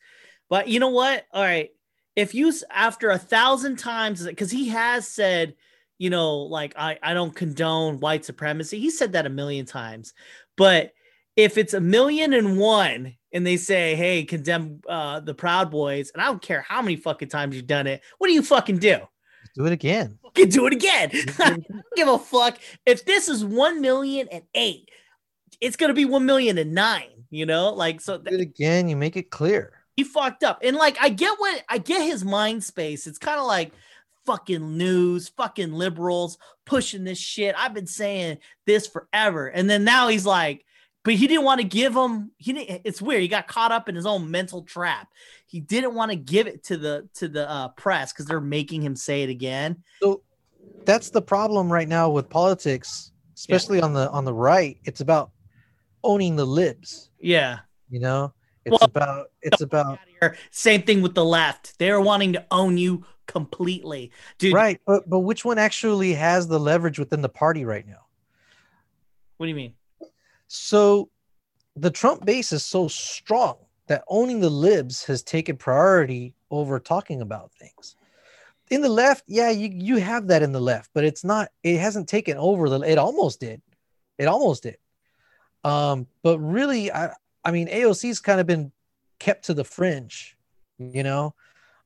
[0.49, 1.25] but you know what?
[1.31, 1.69] All right,
[2.15, 5.55] if you after a thousand times, because he has said
[5.97, 8.79] you know, like I, I don't condone white supremacy.
[8.79, 10.13] He said that a million times.
[10.55, 10.93] But
[11.35, 16.11] if it's a million and one and they say, hey, condemn uh, the Proud Boys,
[16.13, 18.77] and I don't care how many fucking times you've done it, what do you fucking
[18.79, 18.99] do?
[19.55, 20.19] Do it again.
[20.21, 21.09] Fucking do it again.
[21.39, 22.59] I don't give a fuck.
[22.85, 24.89] If this is one million and eight,
[25.61, 27.73] it's gonna be one million and nine, you know?
[27.73, 29.73] Like so it again, you make it clear.
[29.95, 30.59] He fucked up.
[30.63, 33.07] And like I get what I get his mind space.
[33.07, 33.71] It's kind of like
[34.25, 37.55] fucking news, fucking liberals pushing this shit.
[37.57, 39.47] I've been saying this forever.
[39.47, 40.65] And then now he's like,
[41.07, 43.87] but he didn't want to give him he didn't it's weird he got caught up
[43.87, 45.07] in his own mental trap
[45.45, 48.81] he didn't want to give it to the to the uh, press because they're making
[48.81, 50.21] him say it again so
[50.83, 53.85] that's the problem right now with politics especially yeah.
[53.85, 55.31] on the on the right it's about
[56.03, 58.33] owning the libs yeah you know
[58.65, 59.99] it's well, about it's about
[60.51, 64.11] same thing with the left they're wanting to own you completely.
[64.39, 64.81] Dude, right.
[64.87, 68.05] But, but which one actually has the leverage within the party right now?
[69.37, 69.73] What do you mean?
[70.47, 71.09] So
[71.75, 73.57] the Trump base is so strong
[73.87, 77.95] that owning the libs has taken priority over talking about things.
[78.69, 81.77] In the left, yeah, you, you have that in the left, but it's not, it
[81.77, 83.61] hasn't taken over the, it almost did.
[84.17, 84.77] It almost did.
[85.63, 88.71] Um, but really, I, I mean, AOC's kind of been
[89.19, 90.37] kept to the fringe,
[90.77, 91.33] you know,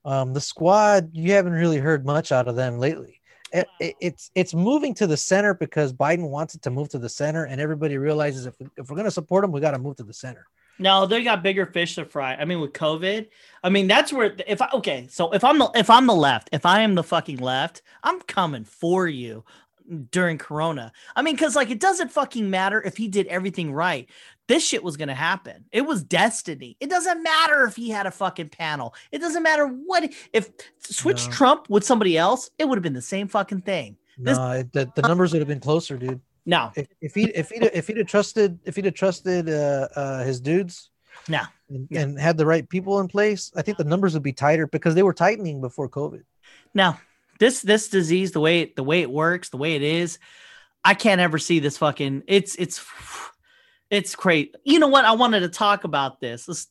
[0.06, 3.22] um, the squad, you haven't really heard much out of them lately.
[3.54, 6.98] It, it, it's it's moving to the center because Biden wants it to move to
[6.98, 9.80] the center, and everybody realizes if, if we're going to support them, we got to
[9.80, 10.48] move to the center.
[10.80, 12.34] No, they got bigger fish to fry.
[12.36, 13.28] I mean, with COVID,
[13.64, 16.50] I mean that's where if I okay, so if I'm the if I'm the left,
[16.54, 19.44] if I am the fucking left, I'm coming for you
[20.12, 20.92] during Corona.
[21.16, 24.10] I mean, because like it doesn't fucking matter if he did everything right
[24.52, 25.64] this shit was going to happen.
[25.72, 26.76] It was destiny.
[26.82, 28.94] It doesn't matter if he had a fucking panel.
[29.10, 30.50] It doesn't matter what if
[30.80, 31.32] switch no.
[31.32, 33.96] Trump with somebody else, it would have been the same fucking thing.
[34.18, 36.20] This, no, the, the numbers would have been closer, dude.
[36.46, 39.88] No, if, if he if he if he'd have trusted if he'd have trusted uh,
[39.96, 40.90] uh, his dudes,
[41.30, 42.02] no, and, yeah.
[42.02, 44.96] and had the right people in place, I think the numbers would be tighter because
[44.96, 46.24] they were tightening before COVID.
[46.74, 47.00] Now,
[47.42, 50.20] this this disease, the way the way it works, the way it is,
[50.86, 52.22] I can't ever see this fucking.
[52.28, 52.86] It's it's
[53.90, 54.56] it's great.
[54.64, 55.06] You know what?
[55.06, 56.48] I wanted to talk about this.
[56.48, 56.68] Let's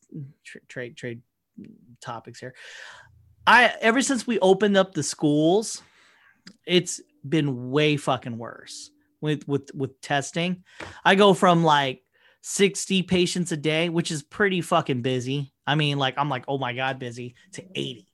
[0.68, 1.22] trade trade
[2.00, 2.54] topics here.
[3.48, 5.82] I ever since we opened up the schools,
[6.64, 10.62] it's been way fucking worse with with with testing.
[11.04, 12.04] I go from like
[12.42, 15.52] 60 patients a day, which is pretty fucking busy.
[15.66, 18.06] I mean, like I'm like, oh my god, busy to 80.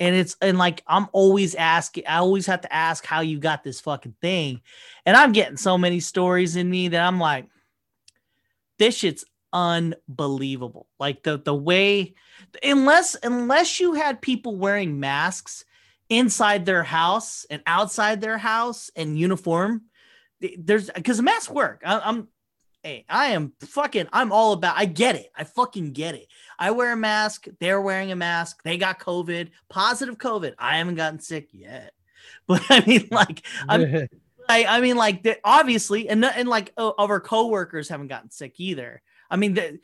[0.00, 3.64] And it's and like I'm always asking, I always have to ask how you got
[3.64, 4.60] this fucking thing.
[5.04, 7.46] And I'm getting so many stories in me that I'm like,
[8.78, 10.86] this shit's unbelievable.
[11.00, 12.14] Like the the way
[12.62, 15.64] unless unless you had people wearing masks
[16.08, 19.82] inside their house and outside their house in uniform,
[20.58, 21.82] there's because the masks work.
[21.84, 22.28] I, I'm
[22.88, 25.30] hey, I am fucking, I'm all about, I get it.
[25.36, 26.26] I fucking get it.
[26.58, 27.46] I wear a mask.
[27.60, 28.62] They're wearing a mask.
[28.62, 30.54] They got COVID, positive COVID.
[30.58, 31.92] I haven't gotten sick yet.
[32.46, 34.08] But I mean, like, I'm,
[34.48, 39.02] I, I mean, like, obviously, and, and like, of our coworkers haven't gotten sick either.
[39.30, 39.78] I mean, the,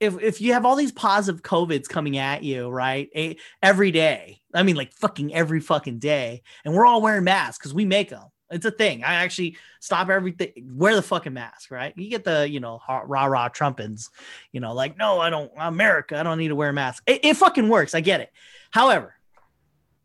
[0.00, 4.40] if, if you have all these positive COVIDs coming at you, right, a, every day,
[4.54, 8.08] I mean, like fucking every fucking day, and we're all wearing masks because we make
[8.08, 8.24] them.
[8.52, 9.02] It's a thing.
[9.02, 10.52] I actually stop everything.
[10.74, 11.92] Wear the fucking mask, right?
[11.96, 14.10] You get the, you know, rah rah trumpins,
[14.52, 17.02] you know, like, no, I don't, America, I don't need to wear a mask.
[17.06, 17.94] It, it fucking works.
[17.94, 18.30] I get it.
[18.70, 19.14] However,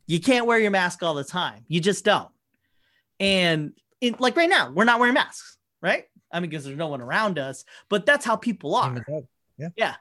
[0.05, 1.65] you can't wear your mask all the time.
[1.67, 2.29] You just don't.
[3.19, 6.05] And in, like right now, we're not wearing masks, right?
[6.31, 9.05] I mean, because there's no one around us, but that's how people are.
[9.57, 9.69] Yeah.
[9.75, 9.95] Yeah.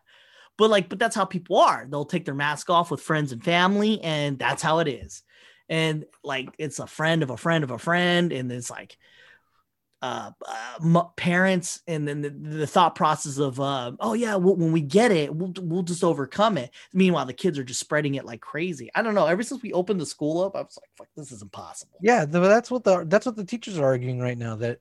[0.58, 1.86] But like, but that's how people are.
[1.88, 5.22] They'll take their mask off with friends and family, and that's how it is
[5.68, 8.96] and like it's a friend of a friend of a friend and it's like
[10.02, 14.70] uh, uh parents and then the, the, thought process of uh, oh yeah well, when
[14.70, 16.70] we get it we'll, we'll just overcome it.
[16.92, 18.90] Meanwhile the kids are just spreading it like crazy.
[18.94, 21.32] I don't know ever since we opened the school up i was like fuck this
[21.32, 21.98] is impossible.
[22.02, 24.80] Yeah that's what the that's what the teachers are arguing right now that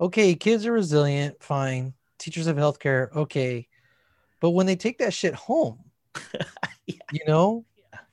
[0.00, 1.92] okay kids are resilient fine.
[2.18, 3.68] Teachers have healthcare okay.
[4.40, 5.78] But when they take that shit home
[6.86, 6.96] yeah.
[7.12, 7.64] you know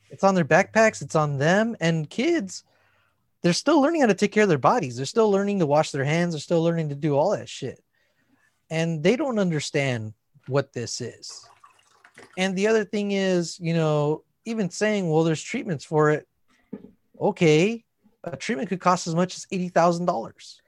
[0.10, 1.76] it's on their backpacks, it's on them.
[1.80, 2.64] And kids,
[3.42, 4.96] they're still learning how to take care of their bodies.
[4.96, 6.34] They're still learning to wash their hands.
[6.34, 7.84] They're still learning to do all that shit.
[8.70, 10.14] And they don't understand
[10.48, 11.48] what this is.
[12.38, 16.28] And the other thing is, you know, even saying, well, there's treatments for it.
[17.20, 17.86] Okay.
[18.24, 20.60] A treatment could cost as much as $80,000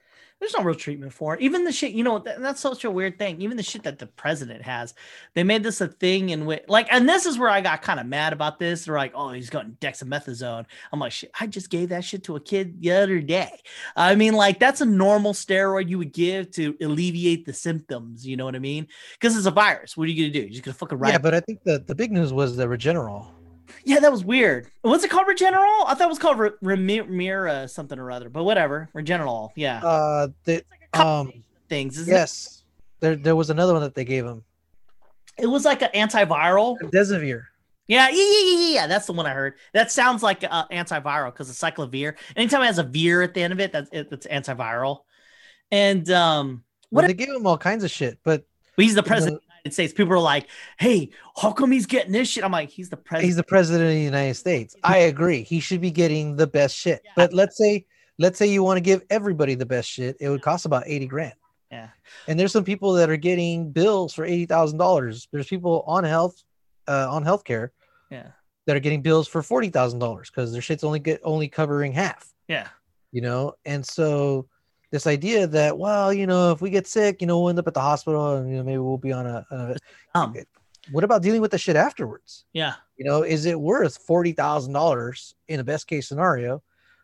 [0.42, 1.40] there's no real treatment for it.
[1.40, 3.40] Even the shit, you know, that's such a weird thing.
[3.40, 4.92] Even the shit that the president has,
[5.34, 8.00] they made this a thing in which, like, and this is where I got kind
[8.00, 8.84] of mad about this.
[8.84, 10.66] They're like, oh, he's got dexamethasone.
[10.92, 13.56] I'm like, shit, I just gave that shit to a kid the other day.
[13.94, 18.26] I mean, like, that's a normal steroid you would give to alleviate the symptoms.
[18.26, 18.88] You know what I mean?
[19.12, 19.96] Because it's a virus.
[19.96, 20.40] What are you gonna do?
[20.40, 21.12] You're just gonna fucking ride.
[21.12, 23.28] Yeah, but I think the the big news was the Regeneron.
[23.84, 24.68] Yeah, that was weird.
[24.82, 25.26] What's it called?
[25.26, 25.84] Regeneron?
[25.86, 28.28] I thought it was called Remira something or other.
[28.28, 28.88] But whatever.
[28.94, 29.50] Regeneron.
[29.56, 29.84] Yeah.
[29.84, 31.32] Uh, the like um
[31.68, 32.06] things.
[32.06, 32.58] yes.
[32.58, 33.00] It?
[33.00, 34.44] There, there was another one that they gave him.
[35.38, 36.78] It was like an antiviral.
[36.90, 37.44] Desivir.
[37.88, 38.86] Yeah, yeah, yeah, yeah, yeah.
[38.86, 39.54] That's the one I heard.
[39.72, 42.14] That sounds like uh, antiviral because it's cyclovir.
[42.36, 45.00] Anytime it has a vir at the end of it, that's it, that's antiviral.
[45.72, 49.02] And um, what well, they gave him all kinds of shit, but, but he's the
[49.02, 50.48] president United States, people are like,
[50.78, 53.26] "Hey, how come he's getting this shit?" I'm like, "He's the president.
[53.26, 55.42] He's the president of the United States." I agree.
[55.42, 57.00] He should be getting the best shit.
[57.04, 57.12] Yeah.
[57.14, 57.86] But let's say,
[58.18, 60.16] let's say you want to give everybody the best shit.
[60.20, 61.34] It would cost about eighty grand.
[61.70, 61.88] Yeah.
[62.26, 65.28] And there's some people that are getting bills for eighty thousand dollars.
[65.32, 66.42] There's people on health,
[66.88, 67.70] uh, on healthcare.
[68.10, 68.28] Yeah.
[68.66, 71.92] That are getting bills for forty thousand dollars because their shit's only get only covering
[71.92, 72.28] half.
[72.48, 72.68] Yeah.
[73.12, 74.48] You know, and so
[74.92, 77.66] this idea that well you know if we get sick you know we'll end up
[77.66, 79.76] at the hospital and you know maybe we'll be on a, a
[80.14, 80.34] um,
[80.90, 82.44] what about dealing with the shit afterwards?
[82.52, 82.74] Yeah.
[82.96, 86.62] You know is it worth $40000 in a best case scenario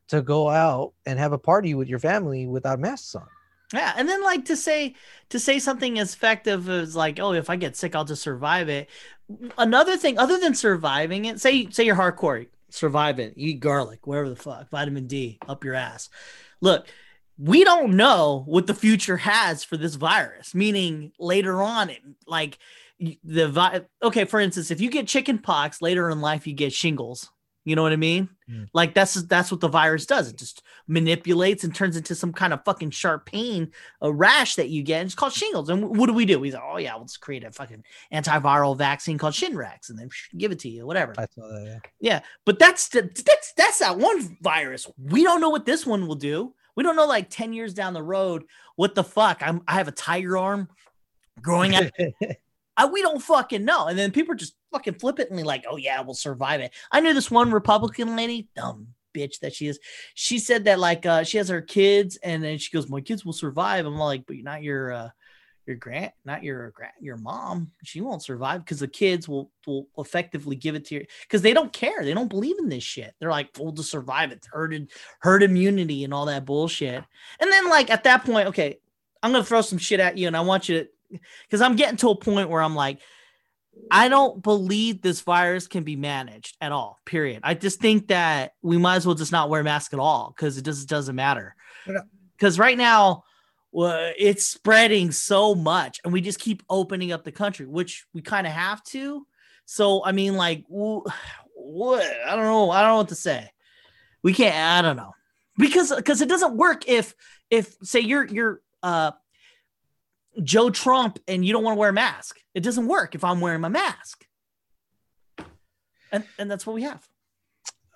[0.09, 3.27] to go out and have a party with your family without masks on?
[3.73, 4.95] Yeah and then like to say
[5.31, 8.69] to say something as effective as like oh if i get sick i'll just survive
[8.69, 8.89] it.
[9.57, 14.29] Another thing other than surviving it say say you're hardcore survive it eat garlic whatever
[14.29, 16.09] the fuck vitamin d up your ass.
[16.61, 16.89] Look
[17.39, 22.59] we don't know what the future has for this virus meaning later on it like
[23.25, 26.73] the vi- okay for instance if you get chicken pox later in life you get
[26.73, 27.31] shingles.
[27.65, 28.31] You know what i mean?
[28.51, 28.67] Mm.
[28.73, 30.31] like that's that's what the virus does.
[30.31, 34.71] It just manipulates and turns into some kind of fucking sharp pain a rash that
[34.71, 35.69] you get and it's called shingles.
[35.69, 36.41] And what do we do?
[36.41, 40.51] We say oh yeah let's create a fucking antiviral vaccine called Shingrix and then give
[40.51, 41.13] it to you whatever.
[41.13, 41.79] That, yeah.
[42.01, 44.91] yeah but that's the, that's that's that one virus.
[44.97, 47.93] We don't know what this one will do we don't know like 10 years down
[47.93, 48.45] the road
[48.77, 50.69] what the fuck I'm, i have a tiger arm
[51.43, 51.91] growing out.
[52.77, 53.89] I, we don't fucking know.
[53.89, 56.73] And then people are just fucking flippantly like oh yeah we'll survive it.
[56.93, 59.81] I knew this one republican lady dumb bitch that she is.
[60.15, 63.25] She said that like uh she has her kids and then she goes my kids
[63.25, 63.85] will survive.
[63.85, 65.09] I'm like but you're not your uh
[65.69, 67.71] your grant, not your grand, your mom.
[67.85, 71.53] She won't survive because the kids will will effectively give it to you because they
[71.53, 72.03] don't care.
[72.03, 73.15] They don't believe in this shit.
[73.21, 74.89] They're like, "We'll just survive it, herd
[75.21, 77.05] herd immunity, and all that bullshit."
[77.39, 78.81] And then, like at that point, okay,
[79.23, 81.99] I'm gonna throw some shit at you, and I want you to, because I'm getting
[81.99, 83.01] to a point where I'm like,
[83.91, 86.99] I don't believe this virus can be managed at all.
[87.05, 87.41] Period.
[87.45, 90.57] I just think that we might as well just not wear masks at all because
[90.57, 91.55] it just doesn't matter.
[92.37, 93.25] Because uh right now
[93.71, 98.23] well, it's spreading so much, and we just keep opening up the country, which we
[98.23, 99.27] kind of have to.
[99.67, 102.07] So, I mean, like, what?
[102.27, 102.71] I don't know.
[102.71, 103.51] I don't know what to say.
[104.23, 104.57] We can't.
[104.57, 105.13] I don't know
[105.59, 107.15] because because it doesn't work if
[107.51, 109.11] if say you're you're uh
[110.43, 112.39] Joe Trump and you don't want to wear a mask.
[112.55, 114.25] It doesn't work if I'm wearing my mask.
[116.13, 117.07] And and that's what we have.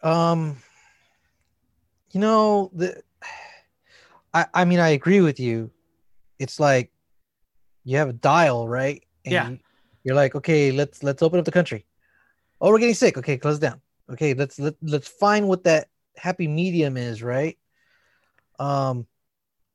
[0.03, 0.57] Um
[2.11, 3.03] you know, the
[4.35, 5.71] I I mean I agree with you.
[6.39, 6.93] It's like
[7.85, 9.03] you have a dial, right?
[9.25, 9.51] And Yeah.
[10.05, 11.87] You're like, okay, let's let's open up the country.
[12.61, 13.17] Oh, we're getting sick.
[13.19, 13.81] Okay, close down.
[14.11, 17.59] Okay, let's let, let's find what that happy medium is, right?
[18.59, 19.07] Um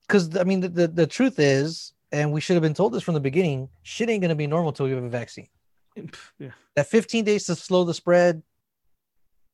[0.01, 3.03] because I mean the, the, the truth is, and we should have been told this
[3.03, 5.47] from the beginning, shit ain't gonna be normal till we have a vaccine.
[6.39, 6.51] Yeah.
[6.75, 8.43] That 15 days to slow the spread,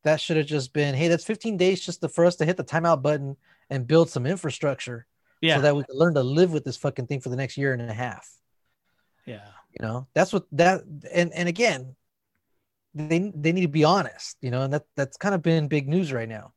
[0.04, 2.58] that should have just been, hey, that's 15 days just to, for us to hit
[2.58, 3.38] the timeout button
[3.69, 5.06] and build some infrastructure
[5.41, 5.56] Yeah.
[5.58, 7.73] so that we can learn to live with this fucking thing for the next year
[7.73, 8.30] and a half.
[9.26, 9.47] yeah.
[9.80, 11.95] You know, that's what that and and again,
[12.93, 15.88] they they need to be honest, you know, and that that's kind of been big
[15.88, 16.54] news right now.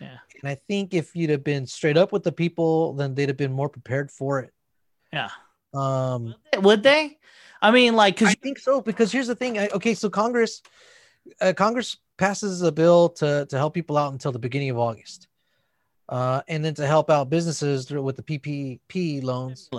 [0.00, 0.18] Yeah.
[0.40, 3.36] And I think if you'd have been straight up with the people, then they'd have
[3.36, 4.52] been more prepared for it.
[5.12, 5.30] Yeah.
[5.74, 7.18] Um Would they?
[7.60, 9.58] I mean, like, I because think so because here's the thing.
[9.58, 10.62] I, okay, so Congress,
[11.40, 15.26] uh, Congress passes a bill to to help people out until the beginning of August,
[16.10, 19.70] uh, and then to help out businesses through, with the PPP loans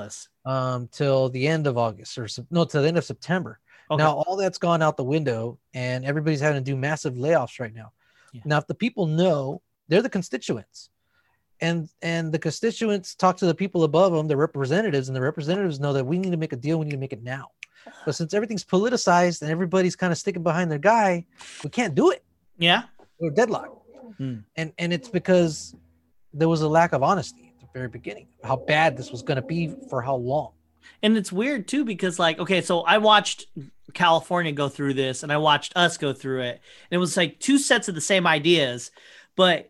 [0.45, 3.59] um, till the end of August or no, till the end of September.
[3.91, 4.01] Okay.
[4.01, 7.73] Now all that's gone out the window, and everybody's having to do massive layoffs right
[7.73, 7.91] now.
[8.33, 8.41] Yeah.
[8.45, 10.89] Now, if the people know, they're the constituents,
[11.59, 15.79] and and the constituents talk to the people above them, the representatives, and the representatives
[15.81, 16.79] know that we need to make a deal.
[16.79, 17.49] We need to make it now.
[18.05, 21.25] But since everything's politicized and everybody's kind of sticking behind their guy,
[21.63, 22.23] we can't do it.
[22.57, 22.83] yeah.
[23.19, 23.77] We're deadlocked,
[24.17, 24.37] Hmm.
[24.55, 25.75] and and it's because
[26.33, 28.27] there was a lack of honesty at the very beginning.
[28.43, 30.51] How bad this was going to be for how long.
[31.03, 33.47] And it's weird too because like okay, so I watched
[33.93, 36.61] California go through this and I watched us go through it.
[36.89, 38.91] And it was like two sets of the same ideas,
[39.35, 39.69] but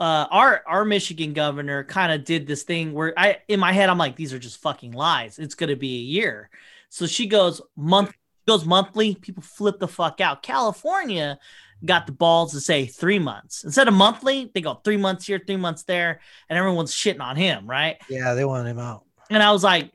[0.00, 3.88] uh our our Michigan governor kind of did this thing where I in my head
[3.88, 5.38] I'm like these are just fucking lies.
[5.38, 6.50] It's going to be a year.
[6.88, 8.12] So she goes month
[8.46, 10.42] goes monthly, people flip the fuck out.
[10.42, 11.38] California
[11.84, 13.64] got the balls to say 3 months.
[13.64, 17.36] Instead of monthly, they go 3 months here, 3 months there, and everyone's shitting on
[17.36, 17.96] him, right?
[18.08, 19.04] Yeah, they wanted him out.
[19.30, 19.90] And I was like,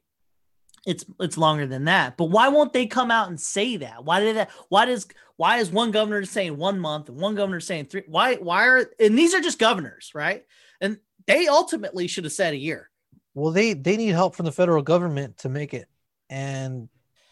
[0.85, 2.15] it's it's longer than that.
[2.15, 4.05] But why won't they come out and say that?
[4.05, 4.51] Why did that?
[4.69, 8.03] Why does why is one governor saying one month and one governor saying three?
[8.07, 10.45] Why why are and these are just governors, right?
[10.79, 12.89] And they ultimately should have said a year.
[13.33, 15.87] Well, they they need help from the federal government to make it,
[16.29, 16.87] and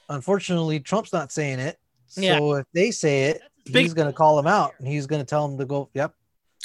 [0.10, 1.80] unfortunately, Trump's not saying it.
[2.08, 2.60] So Yeah.
[2.60, 5.26] if they say it, big- he's going to call him out, and he's going to
[5.26, 5.90] tell him to go.
[5.94, 6.14] Yep.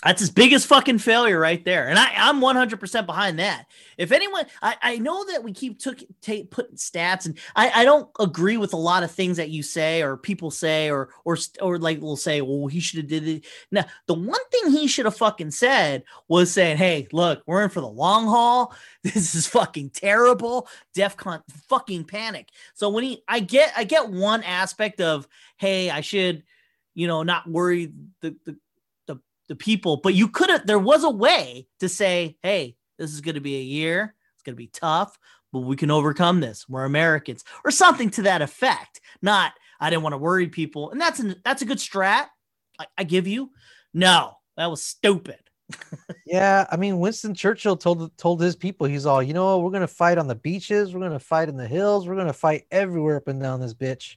[0.03, 1.89] That's his biggest fucking failure right there.
[1.89, 3.67] And I, I'm 100% behind that.
[3.99, 8.09] If anyone, I, I know that we keep took, putting stats and I, I don't
[8.19, 11.79] agree with a lot of things that you say or people say or, or, or
[11.79, 13.45] like we'll say, well, he should have did it.
[13.71, 17.69] Now, the one thing he should have fucking said was saying, Hey, look, we're in
[17.71, 18.75] for the long haul.
[19.03, 20.69] This is fucking terrible.
[20.95, 22.51] DEFCON fucking panic.
[22.75, 26.43] So when he, I get, I get one aspect of, Hey, I should,
[26.95, 28.57] you know, not worry the, the,
[29.51, 33.21] the people, but you could have, there was a way to say, hey, this is
[33.21, 34.15] going to be a year.
[34.35, 35.19] It's going to be tough,
[35.53, 36.69] but we can overcome this.
[36.69, 39.01] We're Americans or something to that effect.
[39.23, 40.93] Not, I didn't want to worry people.
[40.93, 42.27] And that's, an, that's a good strat.
[42.79, 43.51] I, I give you.
[43.93, 45.41] No, that was stupid.
[46.27, 49.89] Yeah, I mean, Winston Churchill told told his people, he's all, you know, we're to
[49.89, 53.27] fight on the beaches, we're to fight in the hills, we're to fight everywhere up
[53.27, 54.15] and down this bitch.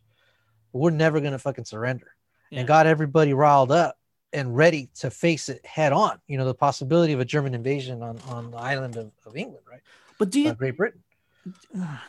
[0.73, 2.12] We're never to fucking surrender.
[2.53, 2.59] Yeah.
[2.59, 3.97] And got everybody riled up
[4.31, 6.19] and ready to face it head on.
[6.27, 9.65] You know, the possibility of a German invasion on, on the island of, of England,
[9.69, 9.81] right?
[10.19, 11.01] But do you, Uh, Great Britain.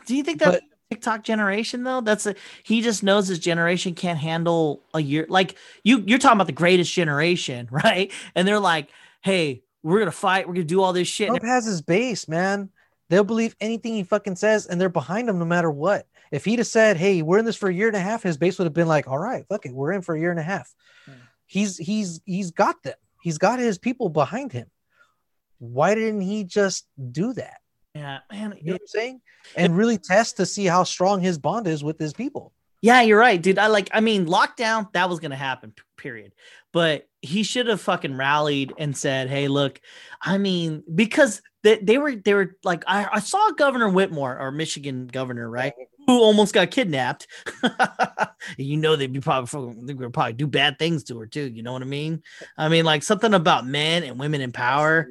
[0.05, 2.01] do you think that But- TikTok generation though?
[2.01, 5.25] That's a he just knows his generation can't handle a year.
[5.29, 8.11] Like you, you're talking about the greatest generation, right?
[8.35, 8.89] And they're like,
[9.21, 10.47] "Hey, we're gonna fight.
[10.47, 12.69] We're gonna do all this shit." Trump has his base, man.
[13.09, 16.07] They'll believe anything he fucking says, and they're behind him no matter what.
[16.35, 18.37] If he'd have said, "Hey, we're in this for a year and a half," his
[18.37, 20.39] base would have been like, "All right, fuck it, we're in for a year and
[20.39, 20.73] a half."
[21.05, 21.13] Hmm.
[21.45, 22.95] He's he's he's got them.
[23.21, 24.69] He's got his people behind him.
[25.59, 27.57] Why didn't he just do that?
[27.95, 28.53] yeah, man.
[28.59, 29.21] You know what I'm saying?
[29.55, 32.51] And really test to see how strong his bond is with his people.
[32.81, 33.57] Yeah, you're right, dude.
[33.57, 36.33] I like, I mean, lockdown, that was going to happen, period.
[36.73, 39.79] But he should have fucking rallied and said, hey, look,
[40.21, 44.51] I mean, because they, they were, they were like, I, I saw Governor Whitmer, our
[44.51, 45.73] Michigan governor, right?
[46.05, 47.27] Who almost got kidnapped.
[48.57, 51.47] you know, they'd be probably, they would probably do bad things to her too.
[51.47, 52.21] You know what I mean?
[52.57, 55.07] I mean, like something about men and women in power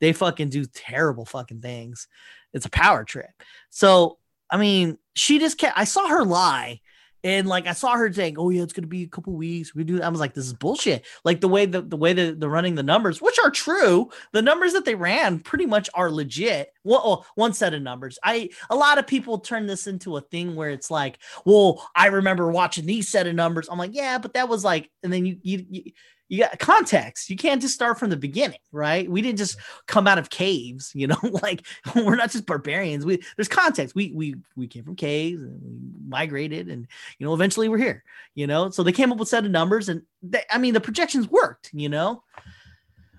[0.00, 2.08] they fucking do terrible fucking things.
[2.52, 3.30] it's a power trip.
[3.70, 4.18] So
[4.50, 5.78] I mean, she just kept.
[5.78, 6.80] I saw her lie
[7.28, 9.84] and like I saw her saying, "Oh yeah, it's gonna be a couple weeks." We
[9.84, 10.00] do.
[10.00, 12.74] I was like, "This is bullshit." Like the way the the way that they're running
[12.74, 16.72] the numbers, which are true, the numbers that they ran pretty much are legit.
[16.84, 18.18] Well, oh, one set of numbers.
[18.24, 22.06] I a lot of people turn this into a thing where it's like, "Well, I
[22.06, 25.26] remember watching these set of numbers." I'm like, "Yeah, but that was like," and then
[25.26, 25.82] you you, you
[26.28, 27.30] you got context.
[27.30, 29.10] You can't just start from the beginning, right?
[29.10, 29.56] We didn't just
[29.86, 33.04] come out of caves, you know, like we're not just barbarians.
[33.04, 33.94] We there's context.
[33.94, 36.86] We we we came from caves and we migrated and
[37.18, 38.04] you know, eventually we're here,
[38.34, 38.70] you know.
[38.70, 41.70] So they came up with set of numbers and they, I mean the projections worked,
[41.72, 42.22] you know.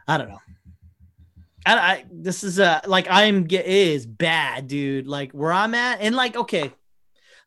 [0.07, 0.41] I don't know.
[1.65, 5.07] I, I this is uh like I'm get is bad, dude.
[5.07, 6.73] Like where I'm at, and like okay,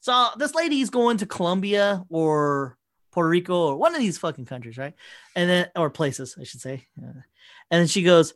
[0.01, 2.77] so this lady's going to Colombia or
[3.13, 4.95] Puerto Rico or one of these fucking countries, right?
[5.37, 6.87] And then or places, I should say.
[6.97, 7.23] and
[7.71, 8.35] then she goes,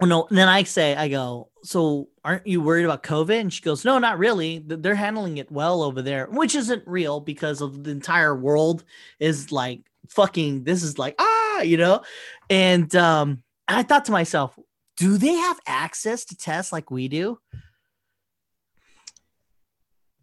[0.00, 3.52] "Oh no." And then I say, "I go, so aren't you worried about COVID?" And
[3.52, 4.62] she goes, "No, not really.
[4.64, 8.84] They're handling it well over there, which isn't real because of the entire world
[9.18, 10.64] is like fucking.
[10.64, 12.02] This is like ah, you know."
[12.50, 14.58] And um, I thought to myself,
[14.96, 17.38] do they have access to tests like we do?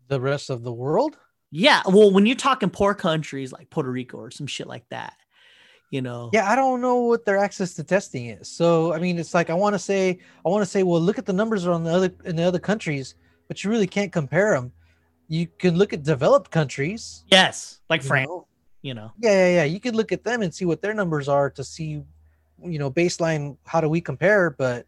[0.07, 1.17] The rest of the world?
[1.51, 5.13] Yeah, well, when you're talking poor countries like Puerto Rico or some shit like that,
[5.91, 6.29] you know.
[6.33, 8.49] Yeah, I don't know what their access to testing is.
[8.49, 11.17] So, I mean, it's like I want to say, I want to say, well, look
[11.17, 13.15] at the numbers on the other in the other countries,
[13.47, 14.73] but you really can't compare them.
[15.29, 17.23] You can look at developed countries.
[17.29, 18.27] Yes, like France.
[18.27, 18.47] Know.
[18.81, 19.11] You know.
[19.19, 19.63] Yeah, yeah, yeah.
[19.63, 22.03] You could look at them and see what their numbers are to see,
[22.63, 23.57] you know, baseline.
[23.65, 24.49] How do we compare?
[24.49, 24.85] But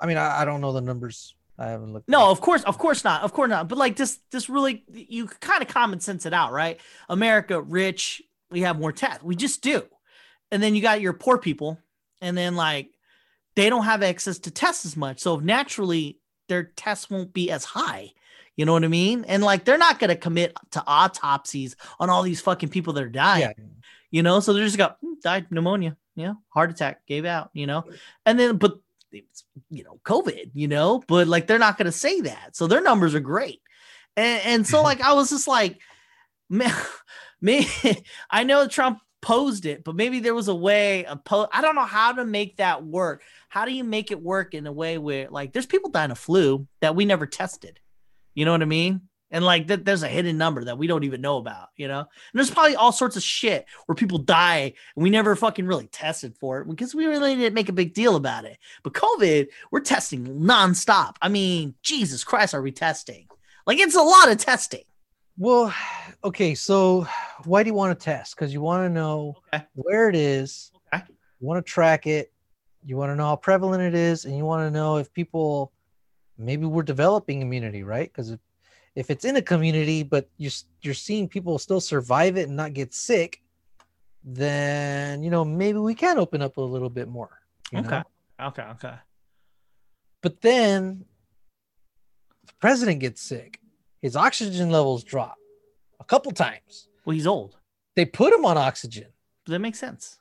[0.00, 2.08] I mean, I, I don't know the numbers I haven't looked.
[2.08, 3.68] No, of course, of course not, of course not.
[3.68, 6.80] But like this, this really, you kind of common sense it out, right?
[7.08, 9.22] America, rich, we have more tests.
[9.22, 9.84] We just do.
[10.50, 11.78] And then you got your poor people,
[12.20, 12.90] and then like
[13.54, 17.64] they don't have access to tests as much, so naturally their tests won't be as
[17.64, 18.12] high.
[18.56, 19.24] You know what I mean?
[19.28, 23.08] And like they're not gonna commit to autopsies on all these fucking people that are
[23.08, 23.54] dying.
[23.56, 23.64] Yeah.
[24.10, 27.68] You know, so they're just got hmm, died pneumonia, yeah, heart attack, gave out, you
[27.68, 27.84] know,
[28.26, 28.80] and then but
[29.12, 32.66] it's you know COVID, you know, but like they're not going to say that, so
[32.66, 33.60] their numbers are great,
[34.16, 34.86] and and so mm-hmm.
[34.86, 35.78] like I was just like,
[36.48, 36.74] man,
[37.40, 37.66] me,
[38.30, 41.76] I know Trump posed it, but maybe there was a way a po- I don't
[41.76, 43.22] know how to make that work.
[43.48, 46.18] How do you make it work in a way where like there's people dying of
[46.18, 47.80] flu that we never tested,
[48.34, 49.02] you know what I mean?
[49.32, 52.00] And like that there's a hidden number that we don't even know about you know?
[52.00, 55.88] And there's probably all sorts of shit where people die and we never fucking really
[55.88, 58.58] tested for it because we really didn't make a big deal about it.
[58.84, 61.16] But covid we're testing nonstop.
[61.20, 63.26] I mean jesus christ are we testing?
[63.66, 64.84] Like it's a lot of testing.
[65.36, 65.74] Well
[66.22, 67.08] okay so
[67.44, 68.36] why do you want to test?
[68.36, 69.64] Because you want to know okay.
[69.74, 71.04] where it is okay.
[71.40, 72.32] you want to track it
[72.84, 75.72] you want to know how prevalent it is and you want to know if people
[76.38, 78.10] maybe we're developing immunity right?
[78.12, 78.40] Because if
[78.94, 82.72] if it's in a community but you're you're seeing people still survive it and not
[82.72, 83.42] get sick
[84.24, 87.40] then you know maybe we can open up a little bit more
[87.74, 87.88] okay.
[87.88, 88.46] know?
[88.46, 88.94] okay okay.
[90.20, 91.04] But then
[92.46, 93.60] the president gets sick
[94.00, 95.36] his oxygen levels drop
[96.00, 96.88] a couple times.
[97.04, 97.56] Well he's old.
[97.94, 99.08] They put him on oxygen.
[99.44, 100.18] Does that makes sense.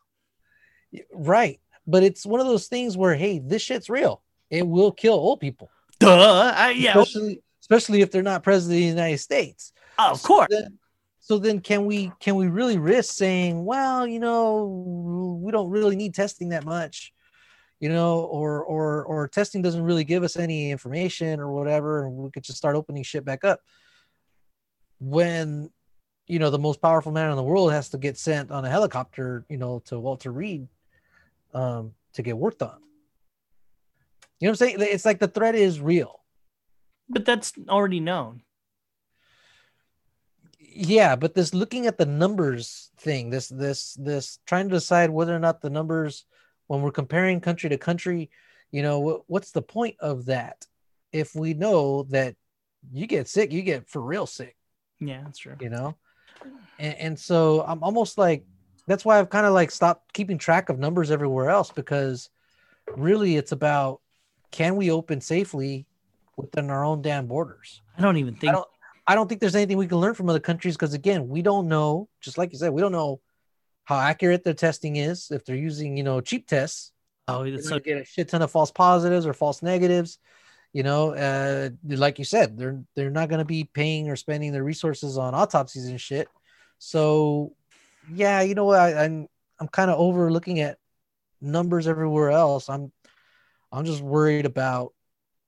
[1.14, 4.22] Right but it's one of those things where hey this shit's real.
[4.50, 5.70] It will kill old people.
[6.00, 6.98] Duh I, yeah.
[6.98, 7.42] Especially
[7.72, 9.72] especially if they're not president of the United States.
[9.98, 10.48] Oh, of course.
[10.52, 10.80] So then,
[11.22, 15.96] so then can we can we really risk saying, well, you know, we don't really
[15.96, 17.14] need testing that much,
[17.80, 22.16] you know, or or or testing doesn't really give us any information or whatever, and
[22.18, 23.62] we could just start opening shit back up.
[25.00, 25.70] When
[26.28, 28.70] you know the most powerful man in the world has to get sent on a
[28.70, 30.68] helicopter, you know, to Walter Reed
[31.54, 32.78] um, to get worked on.
[34.42, 34.76] You know what I'm saying?
[34.80, 36.21] It's like the threat is real
[37.12, 38.42] but that's already known.
[40.60, 45.36] Yeah, but this looking at the numbers thing, this this this trying to decide whether
[45.36, 46.26] or not the numbers
[46.68, 48.30] when we're comparing country to country,
[48.72, 50.66] you know, what's the point of that
[51.12, 52.36] if we know that
[52.92, 54.56] you get sick, you get for real sick.
[55.00, 55.56] Yeah, that's true.
[55.60, 55.98] You know?
[56.80, 58.46] And, and so I'm almost like
[58.88, 62.30] that's why I've kind of like stopped keeping track of numbers everywhere else because
[62.96, 64.02] really it's about
[64.52, 65.86] can we open safely
[66.42, 67.82] within our own damn borders.
[67.98, 68.68] I don't even think I don't,
[69.08, 71.68] I don't think there's anything we can learn from other countries because again, we don't
[71.68, 73.20] know, just like you said, we don't know
[73.84, 75.32] how accurate their testing is.
[75.32, 76.92] If they're using, you know, cheap tests,
[77.28, 80.20] oh, it's so get a shit ton of false positives or false negatives.
[80.74, 84.54] You know, uh, like you said, they're they're not going to be paying or spending
[84.54, 86.30] their resources on autopsies and shit.
[86.78, 87.54] So,
[88.14, 88.80] yeah, you know what?
[88.80, 89.28] I, I'm
[89.60, 90.78] I'm kind of over looking at
[91.42, 92.70] numbers everywhere else.
[92.70, 92.94] I'm
[93.72, 94.94] I'm just worried about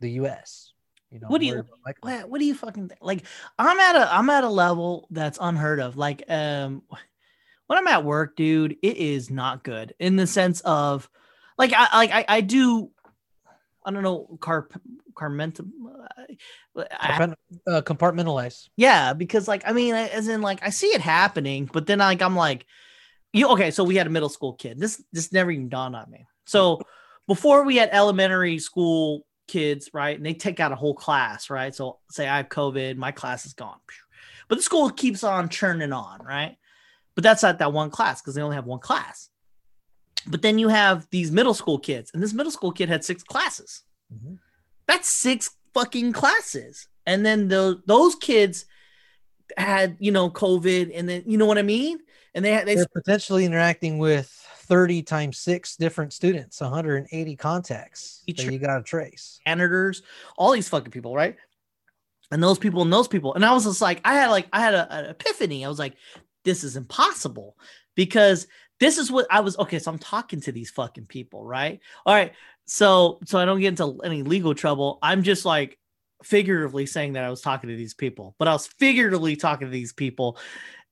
[0.01, 0.72] the U.S.
[1.13, 2.21] You know, What do you- worried about my country.
[2.21, 2.99] what, what do you fucking think?
[3.03, 3.23] like
[3.59, 6.81] i'm at a i'm at a level that's unheard of like um
[7.67, 11.07] when i'm at work dude it is not good in the sense of
[11.57, 12.89] like i like i, I do
[13.85, 14.67] i don't know car
[15.15, 15.59] carment
[16.75, 18.69] I, Compartment- uh, compartmentalize.
[18.75, 22.23] yeah because like i mean as in like i see it happening but then like
[22.23, 22.65] i'm like
[23.33, 26.09] you okay so we had a middle school kid this this never even dawned on
[26.09, 26.81] me so
[27.27, 31.75] before we had elementary school kids right and they take out a whole class right
[31.75, 33.79] so say i have covid my class is gone
[34.47, 36.57] but the school keeps on churning on right
[37.15, 39.29] but that's not that one class because they only have one class
[40.27, 43.23] but then you have these middle school kids and this middle school kid had six
[43.23, 43.83] classes
[44.13, 44.37] Mhm.
[44.87, 46.87] that's six fucking classes.
[47.05, 48.65] And then the those kids
[49.57, 51.99] had, you know, COVID and then you know what I mean?
[52.35, 58.23] And they had they They're potentially interacting with 30 times six different students, 180 contacts
[58.27, 59.39] that you got to trace.
[59.45, 60.03] janitors,
[60.37, 61.35] all these fucking people, right?
[62.31, 63.33] And those people and those people.
[63.33, 65.65] And I was just like, I had like I had a, an epiphany.
[65.65, 65.95] I was like,
[66.43, 67.57] this is impossible
[67.95, 68.47] because
[68.79, 69.79] this is what I was okay.
[69.79, 71.79] So I'm talking to these fucking people, right?
[72.05, 72.33] All right.
[72.65, 74.99] So so I don't get into any legal trouble.
[75.01, 75.77] I'm just like
[76.23, 79.71] figuratively saying that I was talking to these people, but I was figuratively talking to
[79.71, 80.37] these people,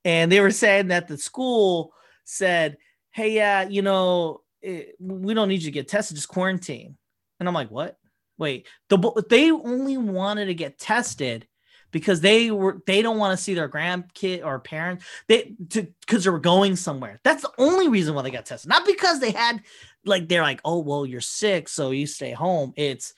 [0.03, 1.93] and they were saying that the school
[2.25, 2.77] said,
[3.11, 6.97] "Hey, yeah, you know, eh, we don't need you to get tested, just quarantine."
[7.39, 7.97] And I'm like, "What?
[8.37, 11.47] Wait, the they only wanted to get tested."
[11.91, 16.29] Because they were, they don't want to see their grandkid or parent, they because they
[16.29, 17.19] were going somewhere.
[17.25, 19.61] That's the only reason why they got tested, not because they had
[20.05, 22.71] like they're like, oh well, you're sick, so you stay home.
[22.77, 23.13] It's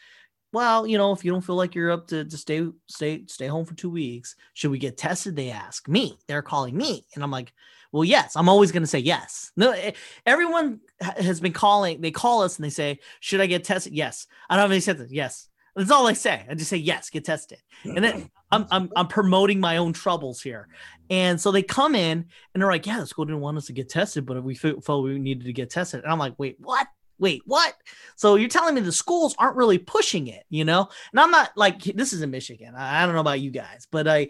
[0.53, 3.47] well, you know, if you don't feel like you're up to, to stay stay stay
[3.47, 5.35] home for two weeks, should we get tested?
[5.35, 6.17] They ask me.
[6.27, 7.51] They're calling me, and I'm like,
[7.93, 8.35] well, yes.
[8.35, 9.51] I'm always gonna say yes.
[9.55, 9.91] No, eh,
[10.25, 12.01] everyone has been calling.
[12.01, 13.93] They call us and they say, should I get tested?
[13.93, 14.27] Yes.
[14.49, 15.13] I don't have any symptoms.
[15.13, 15.47] Yes.
[15.75, 16.45] That's all I say.
[16.49, 17.59] I just say yes, get tested.
[17.83, 20.67] And then I'm I'm I'm promoting my own troubles here.
[21.09, 23.73] And so they come in and they're like, yeah, the school didn't want us to
[23.73, 26.03] get tested, but we felt we needed to get tested.
[26.03, 26.87] And I'm like, wait, what?
[27.19, 27.73] Wait, what?
[28.15, 30.89] So you're telling me the schools aren't really pushing it, you know?
[31.11, 32.75] And I'm not like this is in Michigan.
[32.75, 34.29] I, I don't know about you guys, but I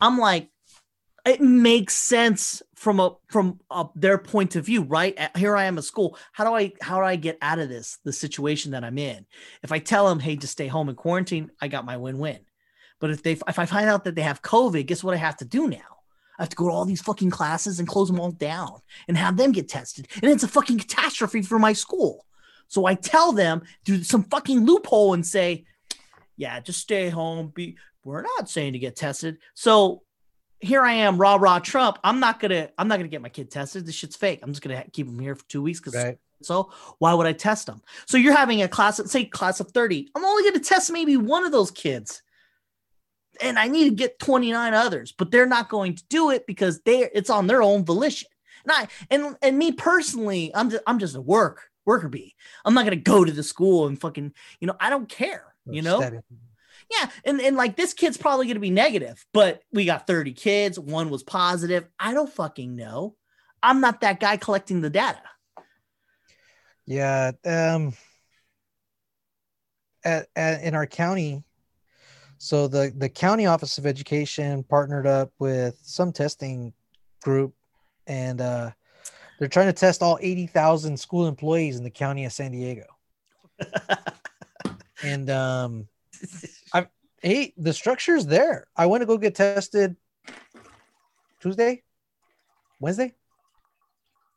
[0.00, 0.48] I'm like
[1.24, 5.16] it makes sense from a from a, their point of view, right?
[5.36, 6.18] Here I am at school.
[6.32, 9.24] How do I how do I get out of this the situation that I'm in?
[9.62, 12.40] If I tell them, hey, just stay home and quarantine, I got my win-win.
[12.98, 15.36] But if they if I find out that they have COVID, guess what I have
[15.38, 15.78] to do now?
[16.38, 19.16] I have to go to all these fucking classes and close them all down and
[19.16, 20.08] have them get tested.
[20.22, 22.26] And it's a fucking catastrophe for my school.
[22.66, 25.66] So I tell them through some fucking loophole and say,
[26.36, 27.52] yeah, just stay home.
[27.54, 29.38] Be we're not saying to get tested.
[29.54, 30.02] So
[30.62, 31.98] here I am, rah rah Trump.
[32.04, 33.84] I'm not gonna I'm not gonna get my kid tested.
[33.84, 34.40] This shit's fake.
[34.42, 36.18] I'm just gonna keep him here for two weeks because Right.
[36.42, 37.82] so why would I test them?
[38.06, 40.10] So you're having a class, say class of 30.
[40.14, 42.22] I'm only going to test maybe one of those kids.
[43.40, 46.80] And I need to get 29 others, but they're not going to do it because
[46.82, 48.28] they it's on their own volition.
[48.64, 52.36] And I and and me personally, I'm just I'm just a work worker bee.
[52.64, 55.54] I'm not going to go to the school and fucking, you know, I don't care,
[55.66, 55.98] you know?
[56.90, 60.32] Yeah, and and like this kid's probably going to be negative, but we got 30
[60.32, 61.88] kids, one was positive.
[61.98, 63.16] I don't fucking know.
[63.62, 65.22] I'm not that guy collecting the data.
[66.86, 67.32] Yeah.
[67.44, 67.94] Um,
[70.04, 71.44] at, at, in our county,
[72.38, 76.72] so the, the county office of education partnered up with some testing
[77.22, 77.54] group
[78.08, 78.70] and uh,
[79.38, 82.86] they're trying to test all 80,000 school employees in the county of San Diego.
[85.04, 85.88] and um,
[87.22, 88.66] hey, the structure's there.
[88.76, 89.96] I went to go get tested
[91.40, 91.82] Tuesday,
[92.80, 93.14] Wednesday,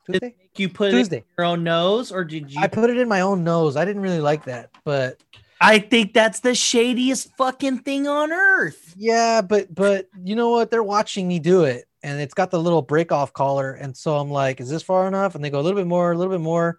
[0.05, 1.23] Tuesday, you put it in Tuesday.
[1.37, 3.75] your own nose or did you I put it in my own nose.
[3.75, 5.21] I didn't really like that, but
[5.59, 8.93] I think that's the shadiest fucking thing on earth.
[8.97, 10.69] yeah, but but you know what?
[10.69, 14.17] They're watching me do it, and it's got the little break off collar, and so
[14.17, 15.35] I'm like, is this far enough?
[15.35, 16.77] And they go a little bit more, a little bit more,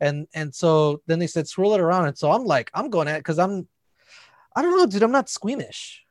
[0.00, 3.08] and and so then they said swirl it around, and so I'm like, I'm going
[3.08, 3.68] at because I'm,
[4.56, 5.04] I don't know, dude.
[5.04, 6.02] I'm not squeamish.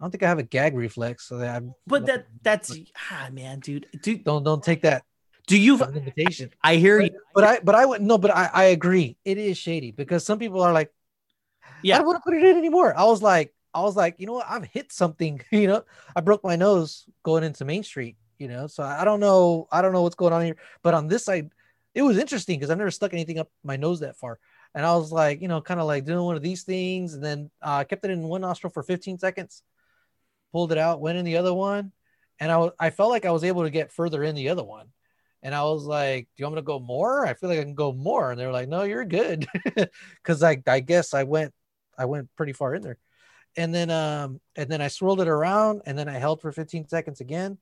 [0.00, 2.74] I don't think I have a gag reflex, so that I'm, But that that's
[3.10, 3.86] ah man, dude.
[4.00, 5.02] Dude, don't don't take that
[5.48, 6.50] do you an invitation.
[6.62, 7.10] I hear you.
[7.34, 9.16] But I but I would no, but I I agree.
[9.24, 10.92] It is shady because some people are like,
[11.82, 12.96] yeah, I don't want to put it in anymore.
[12.96, 14.46] I was like, I was like, you know what?
[14.48, 15.40] I've hit something.
[15.50, 15.84] You know,
[16.14, 18.16] I broke my nose going into Main Street.
[18.38, 19.66] You know, so I don't know.
[19.72, 20.56] I don't know what's going on here.
[20.82, 21.50] But on this side,
[21.94, 24.38] it was interesting because I've never stuck anything up my nose that far.
[24.74, 27.24] And I was like, you know, kind of like doing one of these things, and
[27.24, 29.62] then uh, I kept it in one nostril for 15 seconds,
[30.52, 31.92] pulled it out, went in the other one,
[32.40, 34.64] and I was I felt like I was able to get further in the other
[34.64, 34.88] one.
[35.42, 37.26] And I was like, "Do you want me to go more?
[37.26, 39.46] I feel like I can go more." And they were like, "No, you're good,"
[40.22, 41.54] because I I guess I went
[41.96, 42.98] I went pretty far in there.
[43.56, 46.88] And then um and then I swirled it around and then I held for 15
[46.88, 47.58] seconds again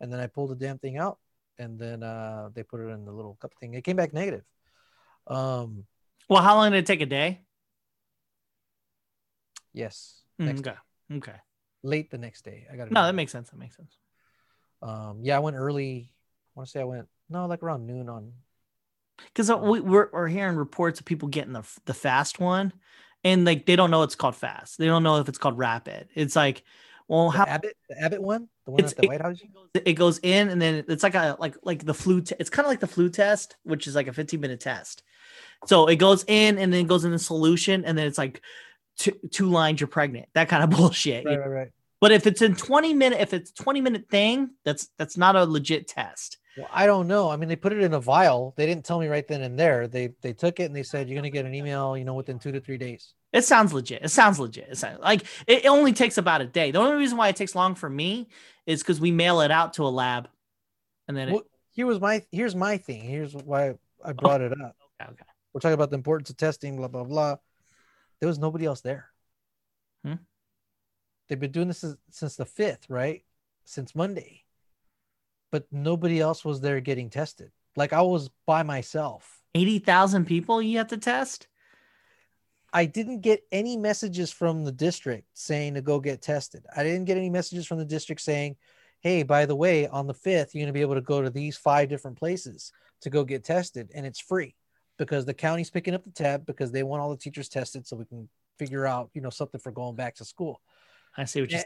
[0.00, 1.18] and then I pulled the damn thing out
[1.58, 3.74] and then uh they put it in the little cup thing.
[3.74, 4.44] It came back negative.
[5.26, 5.86] Um
[6.30, 7.40] Well, how long did it take a day?
[9.74, 10.22] yes.
[10.40, 10.76] Mm, Next okay.
[11.16, 11.36] Okay.
[11.82, 12.66] late the next day.
[12.72, 12.90] I got.
[12.90, 13.50] No, that makes sense.
[13.50, 13.98] That makes sense.
[14.80, 16.10] um yeah, I went early.
[16.12, 18.32] I want to say I went no, like around noon on
[19.26, 22.72] Because we, we're, we're hearing reports of people getting the the fast one,
[23.24, 24.78] and like they don't know it's called fast.
[24.78, 26.08] They don't know if it's called rapid.
[26.14, 26.62] It's like,
[27.08, 29.38] well, the how Abbott, the Abbott one, the one at the it- White House.
[29.74, 32.66] it goes in and then it's like a like like the flu te- it's kind
[32.66, 35.02] of like the flu test which is like a 15 minute test
[35.66, 38.40] so it goes in and then it goes in the solution and then it's like
[38.98, 41.68] two, two lines you're pregnant that kind of bullshit Right, right, right.
[42.00, 45.44] but if it's in 20 minute if it's 20 minute thing that's that's not a
[45.44, 47.30] legit test Well, I don't know.
[47.30, 48.52] I mean, they put it in a vial.
[48.56, 49.86] They didn't tell me right then and there.
[49.86, 52.38] They they took it and they said you're gonna get an email, you know, within
[52.40, 53.14] two to three days.
[53.32, 56.46] it sounds legit it sounds legit it sounds like it, it only takes about a
[56.46, 58.26] day the only reason why it takes long for me
[58.66, 60.28] is because we mail it out to a lab
[61.06, 63.02] and then it, Well, here was my here's my thing.
[63.02, 64.74] Here's why I brought it up.
[65.00, 65.30] okay, okay.
[65.52, 67.36] We're talking about the importance of testing, blah blah blah.
[68.20, 69.06] There was nobody else there.
[70.04, 70.14] Hmm.
[71.28, 73.24] They've been doing this since, since the fifth, right?
[73.64, 74.44] Since Monday,
[75.50, 77.50] but nobody else was there getting tested.
[77.76, 79.38] Like I was by myself.
[79.54, 81.48] 80,000 people you have to test
[82.72, 86.64] I didn't get any messages from the district saying to go get tested.
[86.74, 88.56] I didn't get any messages from the district saying,
[89.00, 91.30] hey, by the way, on the 5th, you're going to be able to go to
[91.30, 94.54] these five different places to go get tested and it's free
[95.00, 97.96] because the county's picking up the tab because they want all the teachers tested so
[97.96, 98.28] we can
[98.58, 100.60] figure out, you know, something for going back to school.
[101.16, 101.62] i see what you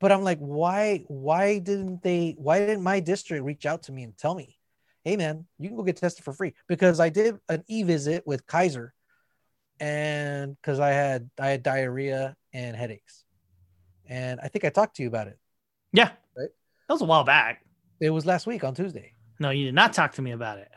[0.00, 4.02] But I'm like, why, why didn't they, why didn't my district reach out to me
[4.02, 4.58] and tell me,
[5.04, 6.52] hey, man, you can go get tested for free?
[6.66, 8.92] Because I did an e visit with Kaiser
[9.78, 13.22] and because I had I had diarrhea and headaches,
[14.08, 15.38] and I think I talked to you about it.
[15.92, 16.10] Yeah.
[16.36, 16.48] Right.
[16.88, 17.64] That was a while back.
[18.00, 19.12] It was last week on Tuesday.
[19.38, 20.68] No, you did not talk to me about it.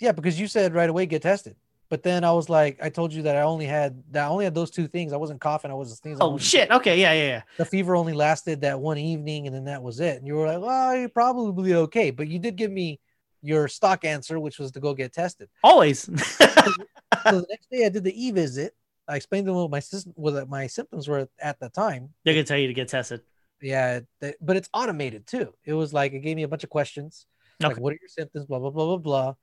[0.00, 1.56] Yeah, because you said right away get tested,
[1.88, 4.44] but then I was like, I told you that I only had that I only
[4.44, 5.12] had those two things.
[5.12, 5.70] I wasn't coughing.
[5.70, 6.22] I wasn't sneezing.
[6.22, 6.70] Oh shit.
[6.70, 7.00] Okay.
[7.00, 7.12] Yeah.
[7.12, 7.26] Yeah.
[7.26, 7.42] Yeah.
[7.56, 10.18] The fever only lasted that one evening, and then that was it.
[10.18, 13.00] And you were like, well, you're probably okay, but you did give me
[13.42, 15.48] your stock answer, which was to go get tested.
[15.62, 16.00] Always.
[16.02, 18.74] so the next day I did the e visit.
[19.08, 19.80] I explained to them what my
[20.16, 22.10] what my symptoms were at the time.
[22.24, 23.20] They're gonna tell you to get tested.
[23.62, 25.54] Yeah, th- but it's automated too.
[25.64, 27.26] It was like it gave me a bunch of questions,
[27.60, 27.80] like Okay.
[27.80, 29.34] what are your symptoms, blah blah blah blah blah,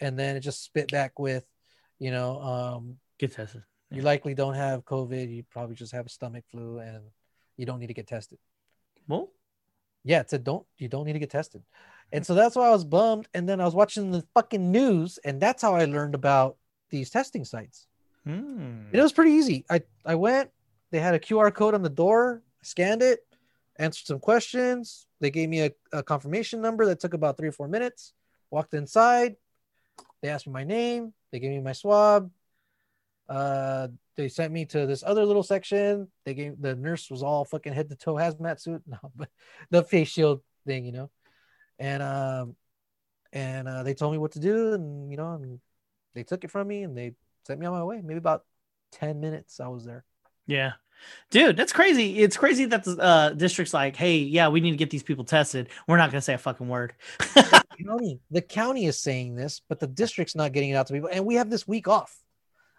[0.00, 1.44] and then it just spit back with,
[1.98, 3.62] you know, um, Get tested.
[3.90, 5.34] you likely don't have COVID.
[5.34, 7.02] You probably just have a stomach flu, and
[7.56, 8.38] you don't need to get tested.
[9.08, 9.30] Well,
[10.04, 11.62] Yeah, it said don't you don't need to get tested,
[12.12, 13.28] and so that's why I was bummed.
[13.34, 16.56] And then I was watching the fucking news, and that's how I learned about
[16.90, 17.86] these testing sites.
[18.24, 18.82] hmm.
[18.92, 19.64] It was pretty easy.
[19.70, 20.50] I I went.
[20.92, 22.42] They had a QR code on the door.
[22.62, 23.20] I scanned it,
[23.78, 25.06] answered some questions.
[25.20, 28.12] They gave me a, a confirmation number that took about three or four minutes.
[28.50, 29.34] Walked inside.
[30.22, 31.12] They asked me my name.
[31.32, 32.30] They gave me my swab.
[33.28, 36.08] Uh, they sent me to this other little section.
[36.24, 38.82] They gave the nurse was all fucking head to toe hazmat suit.
[38.86, 39.28] No, but
[39.70, 41.10] the face shield thing, you know.
[41.78, 42.56] And um,
[43.32, 45.60] and uh, they told me what to do, and you know, and
[46.14, 47.12] they took it from me, and they
[47.46, 48.00] sent me on my way.
[48.02, 48.44] Maybe about
[48.92, 50.04] 10 minutes I was there.
[50.46, 50.72] Yeah.
[51.30, 52.20] Dude, that's crazy.
[52.20, 55.24] It's crazy that the uh, district's like, hey, yeah, we need to get these people
[55.24, 55.68] tested.
[55.86, 56.94] We're not gonna say a fucking word.
[57.84, 61.10] County, the county is saying this, but the district's not getting it out to people.
[61.12, 62.16] And we have this week off.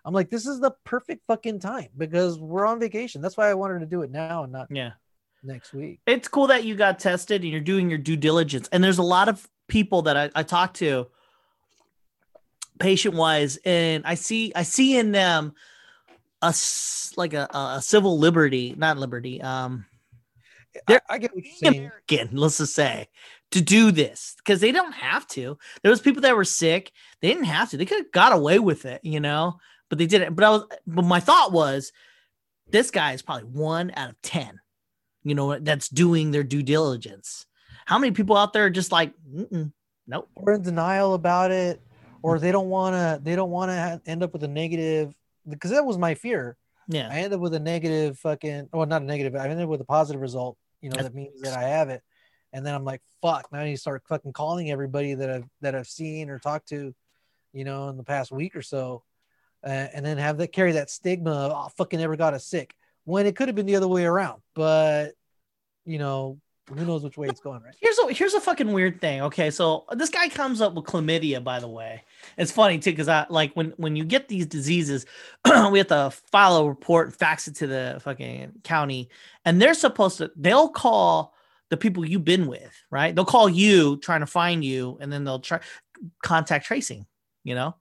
[0.06, 3.22] I'm like, this is the perfect fucking time because we're on vacation.
[3.22, 4.92] That's why I wanted to do it now and not yeah.
[5.44, 6.00] next week.
[6.08, 8.70] It's cool that you got tested and you're doing your due diligence.
[8.72, 11.08] And there's a lot of people that I, I talk to
[12.80, 15.54] patient wise, and I see I see in them
[16.42, 16.54] a
[17.18, 19.86] like a, a civil liberty, not liberty, um
[20.88, 21.78] I, I get what you're saying.
[21.78, 23.08] American, let's just say,
[23.52, 25.58] to do this because they don't have to.
[25.82, 26.92] There was people that were sick;
[27.22, 27.78] they didn't have to.
[27.78, 29.58] They could have got away with it, you know,
[29.90, 30.36] but they didn't.
[30.36, 31.92] But I was, but my thought was,
[32.70, 34.60] this guy is probably one out of ten,
[35.24, 37.46] you know, that's doing their due diligence.
[37.86, 39.14] How many people out there are just like,
[40.08, 41.82] nope, Or in denial about it,
[42.22, 45.14] or they don't want to, they don't want to end up with a negative
[45.48, 46.58] because that was my fear.
[46.90, 49.70] yeah, I ended up with a negative fucking, well, not a negative, I ended up
[49.70, 50.58] with a positive result.
[50.82, 52.04] You know, That's- that means that I have it.
[52.54, 55.46] And then I'm like, fuck, now I need to start fucking calling everybody that I've,
[55.62, 56.94] that I've seen or talked to,
[57.54, 59.04] you know, in the past week or so.
[59.66, 62.76] Uh, and then have that carry that stigma of, oh, fucking never got us sick
[63.06, 64.42] when it could have been the other way around.
[64.54, 65.14] But,
[65.86, 66.40] you know,
[66.70, 67.74] who knows which way it's going, right?
[67.80, 69.22] here's a here's a fucking weird thing.
[69.22, 72.04] Okay, so this guy comes up with chlamydia, by the way,
[72.38, 75.06] It's funny too because I like when when you get these diseases,
[75.72, 79.10] we have to file a report, fax it to the fucking county,
[79.46, 80.32] and they're supposed to.
[80.36, 81.34] They'll call
[81.70, 83.16] the people you've been with, right?
[83.16, 85.60] They'll call you trying to find you, and then they'll try
[86.24, 87.06] contact tracing.
[87.44, 87.76] You know,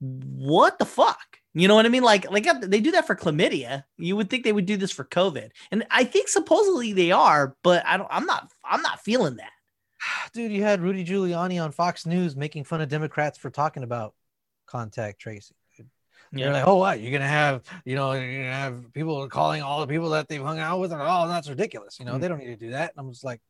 [0.00, 1.38] what the fuck?
[1.54, 2.02] You know what I mean?
[2.02, 3.84] Like, like uh, they do that for chlamydia.
[3.96, 7.56] You would think they would do this for COVID, and I think supposedly they are,
[7.62, 8.08] but I don't.
[8.10, 8.50] I'm not.
[8.64, 9.52] I'm not feeling that.
[10.32, 14.14] Dude, you had Rudy Giuliani on Fox News making fun of Democrats for talking about
[14.66, 15.56] contact tracing.
[16.34, 16.46] Yeah.
[16.46, 17.00] You're like, oh, what?
[17.00, 20.42] You're gonna have, you know, you're gonna have people calling all the people that they've
[20.42, 21.98] hung out with, and oh, that's ridiculous.
[21.98, 22.20] You know, mm-hmm.
[22.20, 22.92] they don't need to do that.
[22.96, 23.40] And I'm just like,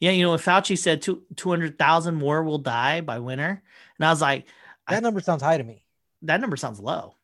[0.00, 3.62] yeah, you know, when Fauci said two two hundred thousand more will die by winter,
[3.98, 4.46] and I was like,
[4.88, 5.84] that I, number sounds high to me
[6.22, 7.14] that number sounds low.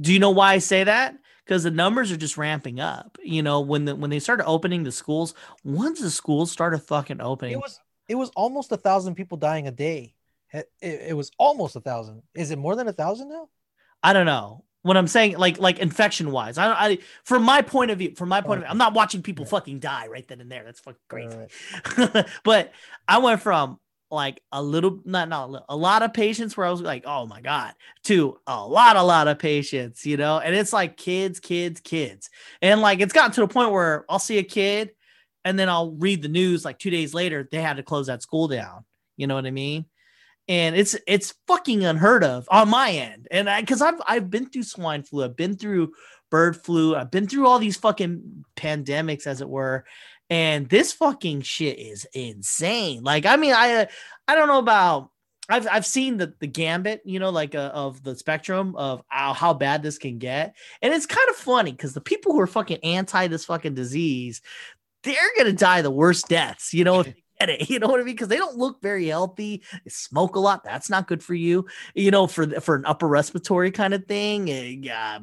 [0.00, 1.16] Do you know why I say that?
[1.44, 3.18] Because the numbers are just ramping up.
[3.22, 7.20] You know, when the when they started opening the schools, once the schools started fucking
[7.20, 10.13] opening, it was it was almost a thousand people dying a day.
[10.54, 12.22] It, it, was almost a thousand.
[12.34, 13.48] Is it more than a thousand now?
[14.04, 14.64] I don't know.
[14.82, 18.28] What I'm saying, like like infection wise, I, I from my point of view, from
[18.28, 20.62] my point of view, I'm not watching people fucking die right then and there.
[20.62, 21.38] That's fucking crazy.
[21.96, 22.26] Right.
[22.44, 22.72] but
[23.08, 23.80] I went from
[24.10, 27.04] like a little not not a, little, a lot of patients where I was like,
[27.06, 27.72] oh my god,
[28.04, 32.28] to a lot, a lot of patients, you know, and it's like kids, kids, kids,
[32.60, 34.90] and like it's gotten to the point where I'll see a kid,
[35.46, 38.22] and then I'll read the news like two days later they had to close that
[38.22, 38.84] school down.
[39.16, 39.86] You know what I mean?
[40.46, 44.46] And it's it's fucking unheard of on my end, and I because I've I've been
[44.46, 45.92] through swine flu, I've been through
[46.30, 49.86] bird flu, I've been through all these fucking pandemics, as it were,
[50.28, 53.02] and this fucking shit is insane.
[53.02, 53.88] Like, I mean, I
[54.28, 55.10] I don't know about
[55.48, 59.34] I've I've seen the the gambit, you know, like uh, of the spectrum of how,
[59.34, 62.46] how bad this can get, and it's kind of funny because the people who are
[62.46, 64.40] fucking anti this fucking disease,
[65.02, 67.68] they're gonna die the worst deaths, you know, if get it.
[67.74, 68.14] You know what I mean?
[68.14, 69.62] Because they don't look very healthy.
[69.72, 70.62] They smoke a lot.
[70.62, 71.66] That's not good for you.
[71.94, 74.46] You know, for for an upper respiratory kind of thing.
[74.84, 75.18] Yeah,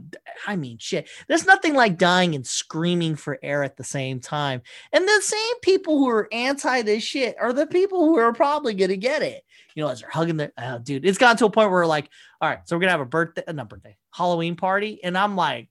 [0.48, 1.10] I mean, shit.
[1.28, 4.64] There's nothing like dying and screaming for air at the same time.
[4.92, 8.74] And the same people who are anti this shit are the people who are probably
[8.74, 9.46] gonna get it.
[9.76, 11.06] You know, as they're hugging their oh, dude.
[11.06, 12.10] It's gotten to a point where like,
[12.42, 15.36] all right, so we're gonna have a birthday, uh, not birthday, Halloween party, and I'm
[15.36, 15.70] like.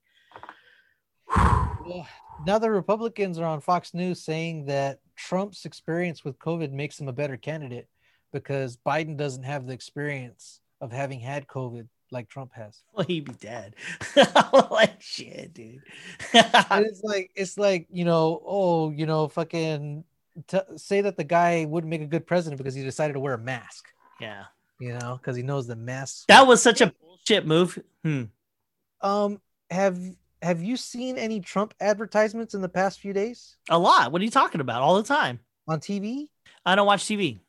[2.47, 7.09] now the Republicans are on Fox News saying that Trump's experience with COVID makes him
[7.09, 7.89] a better candidate
[8.33, 12.83] because Biden doesn't have the experience of having had COVID like Trump has.
[12.95, 13.77] Well, he'd be dead.
[14.71, 15.83] like shit, dude.
[16.33, 20.05] it's like it's like you know, oh, you know, fucking
[20.49, 23.35] t- say that the guy wouldn't make a good president because he decided to wear
[23.35, 23.89] a mask.
[24.21, 24.45] Yeah,
[24.81, 26.27] you know, because he knows the mask.
[26.29, 27.79] That was such a bullshit move.
[28.03, 28.25] Hmm.
[29.03, 29.41] Um,
[29.71, 29.99] have
[30.43, 33.57] have you seen any Trump advertisements in the past few days?
[33.69, 34.13] A lot.
[34.13, 34.83] What are you talking about?
[34.83, 36.29] All the time on TV?
[36.65, 37.41] I don't watch TV.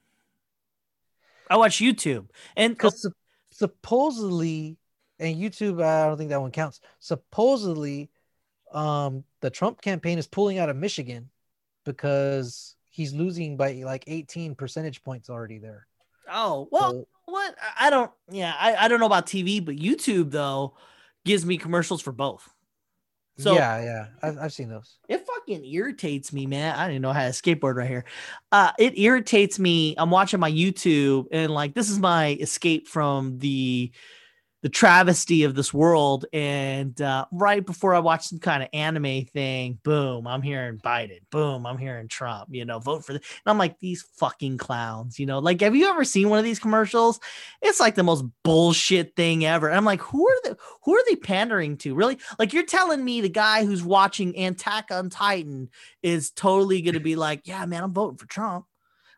[1.49, 3.11] I watch YouTube, and because su-
[3.51, 4.77] supposedly,
[5.19, 6.79] and YouTube, I don't think that one counts.
[6.99, 8.09] Supposedly,
[8.71, 11.29] um, the Trump campaign is pulling out of Michigan
[11.83, 15.87] because he's losing by like 18 percentage points already there.
[16.31, 20.31] Oh well, so, what I don't, yeah, I, I don't know about TV, but YouTube
[20.31, 20.75] though
[21.25, 22.49] gives me commercials for both.
[23.37, 24.97] So yeah, yeah, I've, I've seen those.
[25.07, 26.75] It fucking irritates me, man.
[26.75, 28.05] I didn't know how to skateboard right here.
[28.51, 29.95] Uh, it irritates me.
[29.97, 33.91] I'm watching my YouTube and like this is my escape from the
[34.61, 36.25] the travesty of this world.
[36.33, 41.19] And uh, right before I watch some kind of anime thing, boom, I'm hearing Biden.
[41.31, 42.49] Boom, I'm hearing Trump.
[42.51, 43.21] You know, vote for this.
[43.21, 45.19] And I'm like, these fucking clowns.
[45.19, 47.19] You know, like, have you ever seen one of these commercials?
[47.61, 49.67] It's like the most bullshit thing ever.
[49.67, 51.95] And I'm like, who are the who are they pandering to?
[51.95, 52.17] Really?
[52.37, 55.69] Like, you're telling me the guy who's watching Attack on Titan
[56.03, 58.65] is totally going to be like, yeah, man, I'm voting for Trump.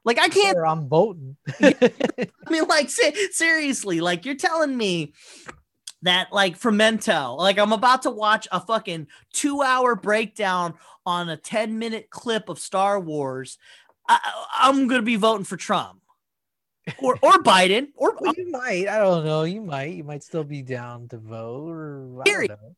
[0.06, 0.58] Like I can't.
[0.58, 1.38] I'm voting.
[1.62, 5.14] I mean, like seriously, like you're telling me
[6.02, 10.76] that like Fermento, like I'm about to watch a fucking two hour breakdown
[11.06, 13.58] on a 10 minute clip of Star Wars.
[14.08, 14.20] I,
[14.64, 16.02] am gonna be voting for Trump
[17.02, 18.90] or or Biden or well, you might.
[18.90, 19.44] I don't know.
[19.44, 19.94] You might.
[19.94, 22.26] You might still be down to vote or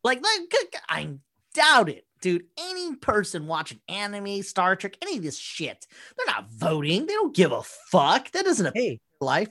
[0.03, 0.23] like like
[0.87, 1.09] I
[1.55, 5.85] doubt it dude, any person watching anime, Star Trek, any of this shit,
[6.17, 7.05] they're not voting.
[7.05, 8.31] They don't give a fuck.
[8.31, 9.49] That doesn't affect hey, life.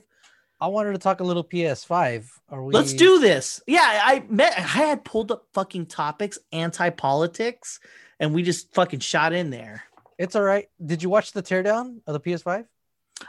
[0.59, 2.27] I wanted to talk a little PS5.
[2.49, 2.73] Are we?
[2.73, 3.63] Let's do this.
[3.65, 4.57] Yeah, I met.
[4.57, 7.79] I had pulled up fucking topics, anti politics,
[8.19, 9.83] and we just fucking shot in there.
[10.17, 10.67] It's all right.
[10.85, 12.65] Did you watch the teardown of the PS5?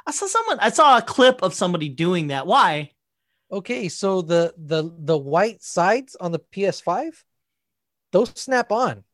[0.04, 0.58] I saw someone.
[0.58, 2.48] I saw a clip of somebody doing that.
[2.48, 2.90] Why?
[3.52, 7.22] Okay, so the the the white sides on the PS5,
[8.10, 9.04] those snap on.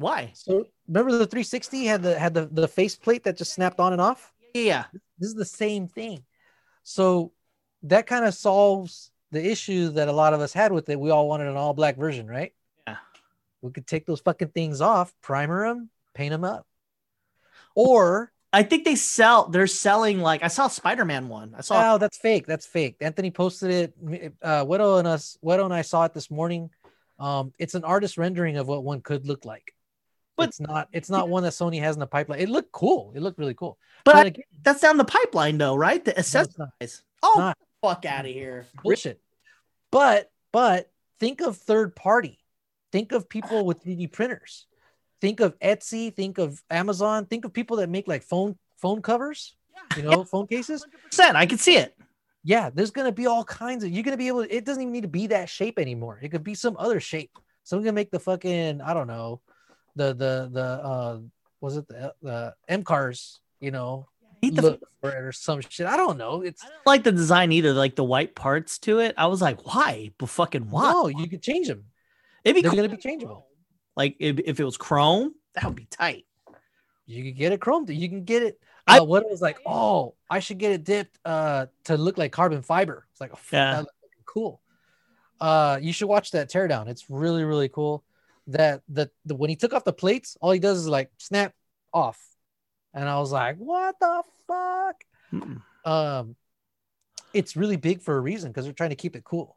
[0.00, 0.32] Why?
[0.34, 3.92] So remember the 360 had the had the the face plate that just snapped on
[3.92, 4.32] and off.
[4.54, 4.84] Yeah.
[5.18, 6.24] This is the same thing.
[6.84, 7.32] So
[7.82, 10.98] that kind of solves the issue that a lot of us had with it.
[10.98, 12.54] We all wanted an all black version, right?
[12.86, 12.96] Yeah.
[13.60, 16.66] We could take those fucking things off, primer them, paint them up.
[17.74, 19.48] Or I think they sell.
[19.48, 21.54] They're selling like I saw Spider-Man one.
[21.58, 21.94] I saw.
[21.94, 22.46] oh, that's fake.
[22.46, 22.96] That's fake.
[23.02, 24.34] Anthony posted it.
[24.40, 26.70] Uh, Widow and us, Widow and I saw it this morning.
[27.18, 29.74] Um, it's an artist rendering of what one could look like.
[30.40, 30.88] But But- it's not.
[30.92, 32.40] It's not one that Sony has in the pipeline.
[32.40, 33.12] It looked cool.
[33.14, 33.78] It looked really cool.
[34.04, 36.04] but again, that's down the pipeline though, right?
[36.04, 37.02] The no, accessories.
[37.22, 38.66] oh, fuck out of here.
[38.82, 39.20] bullshit.
[39.90, 42.38] But but think of third party.
[42.92, 44.66] Think of people with 3D printers.
[45.20, 46.14] Think of Etsy.
[46.14, 47.26] Think of Amazon.
[47.26, 49.54] Think of people that make like phone phone covers.
[49.74, 49.96] Yeah.
[49.98, 50.86] You know, phone cases.
[51.04, 51.36] Percent.
[51.36, 51.96] I can see it.
[52.42, 53.90] Yeah, there's gonna be all kinds of.
[53.90, 54.44] You're gonna be able.
[54.44, 56.18] To, it doesn't even need to be that shape anymore.
[56.22, 57.38] It could be some other shape.
[57.64, 58.80] Someone can make the fucking.
[58.80, 59.42] I don't know.
[60.00, 61.18] The the the uh
[61.60, 63.40] was it the the M cars?
[63.60, 64.08] You know,
[64.42, 65.86] I look for it or some shit.
[65.86, 66.40] I don't know.
[66.40, 69.14] It's I didn't like the design either, like the white parts to it.
[69.18, 70.10] I was like, why?
[70.16, 70.90] But fucking why?
[70.92, 71.08] no.
[71.08, 71.84] You could change them.
[72.44, 72.78] It'd be They're cool.
[72.78, 73.46] gonna be changeable.
[73.94, 76.24] Like if, if it was chrome, that would be tight.
[77.04, 77.84] You could get it chrome.
[77.90, 78.58] You can get it.
[78.86, 82.16] I- Uh, what it was like, oh, I should get it dipped uh to look
[82.16, 83.06] like carbon fiber.
[83.12, 83.82] It's like, oh, Yeah.
[84.24, 84.62] cool.
[85.38, 86.88] Uh, you should watch that teardown.
[86.88, 88.02] It's really really cool.
[88.50, 91.54] That the, the when he took off the plates, all he does is like snap
[91.92, 92.18] off,
[92.92, 95.04] and I was like, what the fuck?
[95.32, 95.62] Mm-mm.
[95.84, 96.36] Um,
[97.32, 99.56] it's really big for a reason because they're trying to keep it cool.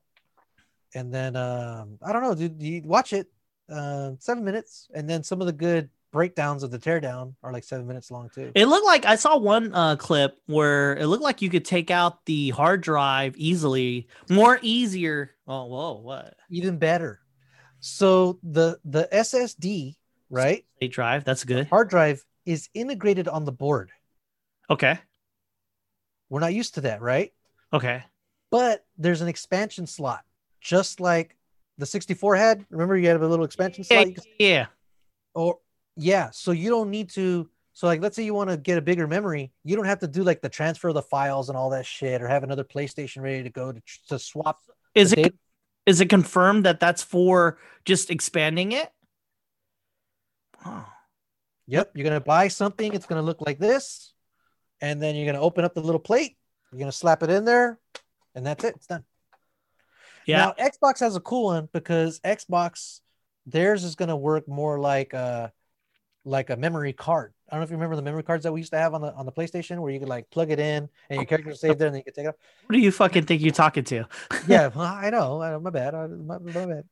[0.95, 2.61] And then um, I don't know, dude.
[2.61, 3.27] You watch it,
[3.69, 7.63] uh, seven minutes, and then some of the good breakdowns of the teardown are like
[7.63, 8.51] seven minutes long too.
[8.53, 11.89] It looked like I saw one uh, clip where it looked like you could take
[11.89, 15.31] out the hard drive easily, more easier.
[15.47, 16.35] Oh, whoa, what?
[16.51, 17.19] Even better.
[17.85, 19.97] So the the SSD,
[20.29, 21.25] right, A drive.
[21.25, 21.67] That's good.
[21.67, 23.91] hard drive is integrated on the board.
[24.69, 24.97] Okay.
[26.29, 27.33] We're not used to that, right?
[27.73, 28.01] Okay.
[28.51, 30.23] But there's an expansion slot,
[30.61, 31.35] just like
[31.77, 32.65] the 64 had.
[32.69, 34.03] Remember, you had a little expansion Yeah.
[34.03, 34.25] slot.
[34.39, 34.65] Yeah.
[35.35, 35.59] or oh,
[35.97, 37.49] yeah, so you don't need to.
[37.73, 40.07] So like, let's say you want to get a bigger memory, you don't have to
[40.07, 43.21] do like the transfer of the files and all that shit, or have another PlayStation
[43.21, 44.61] ready to go to, to swap.
[44.95, 45.35] Is it.
[45.85, 48.91] Is it confirmed that that's for just expanding it?
[50.65, 50.85] Oh.
[51.67, 52.93] Yep, you're gonna buy something.
[52.93, 54.13] It's gonna look like this,
[54.81, 56.37] and then you're gonna open up the little plate.
[56.71, 57.79] You're gonna slap it in there,
[58.35, 58.75] and that's it.
[58.75, 59.03] It's done.
[60.25, 60.37] Yeah.
[60.37, 62.99] Now Xbox has a cool one because Xbox
[63.45, 65.51] theirs is gonna work more like a
[66.25, 67.33] like a memory card.
[67.53, 69.01] I don't know if you remember the memory cards that we used to have on
[69.01, 71.77] the on the PlayStation where you could like plug it in and your character saved
[71.77, 72.37] there and then you could take it out.
[72.65, 74.05] What do you fucking think you're talking to?
[74.47, 75.39] Yeah, well, I know.
[75.39, 75.93] I, my bad.
[75.93, 76.85] I, my, my bad.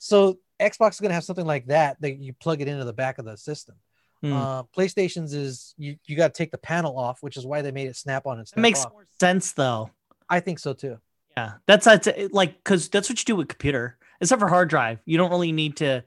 [0.00, 3.18] So Xbox is gonna have something like that that you plug it into the back
[3.18, 3.76] of the system.
[4.20, 4.32] Hmm.
[4.32, 7.70] Uh, PlayStation's is you you got to take the panel off, which is why they
[7.70, 8.90] made it snap on and It snap makes off.
[8.90, 9.90] more sense though.
[10.28, 10.98] I think so too.
[11.36, 14.98] Yeah, that's that's like because that's what you do with computer, except for hard drive.
[15.04, 16.02] You don't really need to.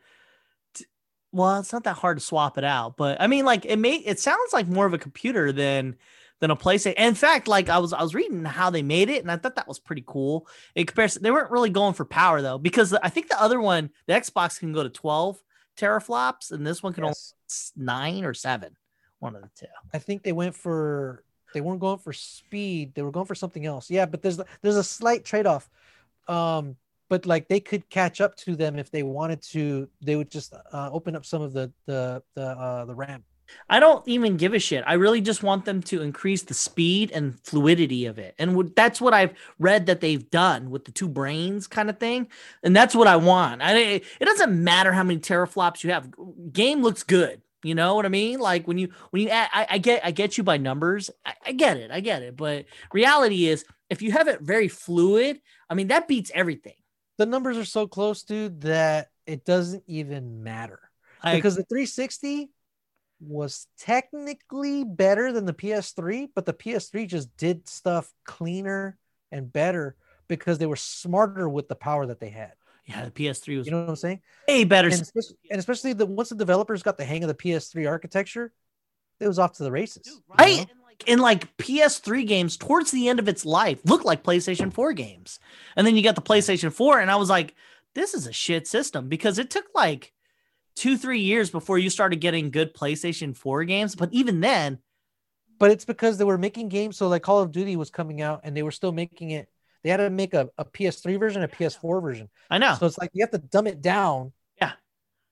[1.31, 3.95] Well, it's not that hard to swap it out, but I mean, like it may.
[3.95, 5.95] It sounds like more of a computer than
[6.39, 6.95] than a PlayStation.
[6.95, 9.55] In fact, like I was I was reading how they made it, and I thought
[9.55, 10.47] that was pretty cool.
[10.75, 13.91] In comparison, they weren't really going for power though, because I think the other one,
[14.07, 15.41] the Xbox, can go to twelve
[15.77, 17.33] teraflops, and this one can Yes.
[17.77, 18.75] only nine or seven.
[19.19, 19.67] One of the two.
[19.93, 21.23] I think they went for
[21.53, 22.93] they weren't going for speed.
[22.95, 23.89] They were going for something else.
[23.89, 25.69] Yeah, but there's there's a slight trade off.
[26.27, 26.75] Um,
[27.11, 29.89] but like they could catch up to them if they wanted to.
[30.01, 33.25] They would just uh, open up some of the the the uh, the RAM.
[33.69, 34.81] I don't even give a shit.
[34.87, 38.33] I really just want them to increase the speed and fluidity of it.
[38.39, 41.99] And what- that's what I've read that they've done with the two brains kind of
[41.99, 42.29] thing.
[42.63, 43.61] And that's what I want.
[43.61, 46.09] I it doesn't matter how many teraflops you have.
[46.53, 47.41] Game looks good.
[47.61, 48.39] You know what I mean?
[48.39, 51.09] Like when you when you I, I get I get you by numbers.
[51.25, 51.91] I, I get it.
[51.91, 52.37] I get it.
[52.37, 56.75] But reality is if you have it very fluid, I mean that beats everything.
[57.21, 60.79] The numbers are so close, dude, that it doesn't even matter.
[61.21, 62.49] I, because the 360
[63.19, 68.97] was technically better than the PS3, but the PS3 just did stuff cleaner
[69.31, 69.95] and better
[70.29, 72.53] because they were smarter with the power that they had.
[72.87, 74.21] yeah, the PS3 was You know what I'm saying?
[74.47, 74.87] way better.
[74.87, 78.51] And especially, and especially the once the developers got the hang of the PS3 architecture,
[79.19, 80.07] it was off to the races.
[80.07, 80.80] you right know?
[81.07, 85.39] In like ps3 games towards the end of its life look like playstation 4 games
[85.75, 87.55] and then you got the playstation 4 and i was like
[87.95, 90.13] this is a shit system because it took like
[90.75, 94.79] two three years before you started getting good playstation 4 games but even then
[95.59, 96.97] But it's because they were making games.
[96.97, 99.47] So like Call of Duty was coming out and they were still making it.
[99.83, 102.29] They had to make a, a PS3 version, a PS4 version.
[102.49, 104.31] i know So it's like you have to dumb it down.
[104.59, 104.73] Yeah.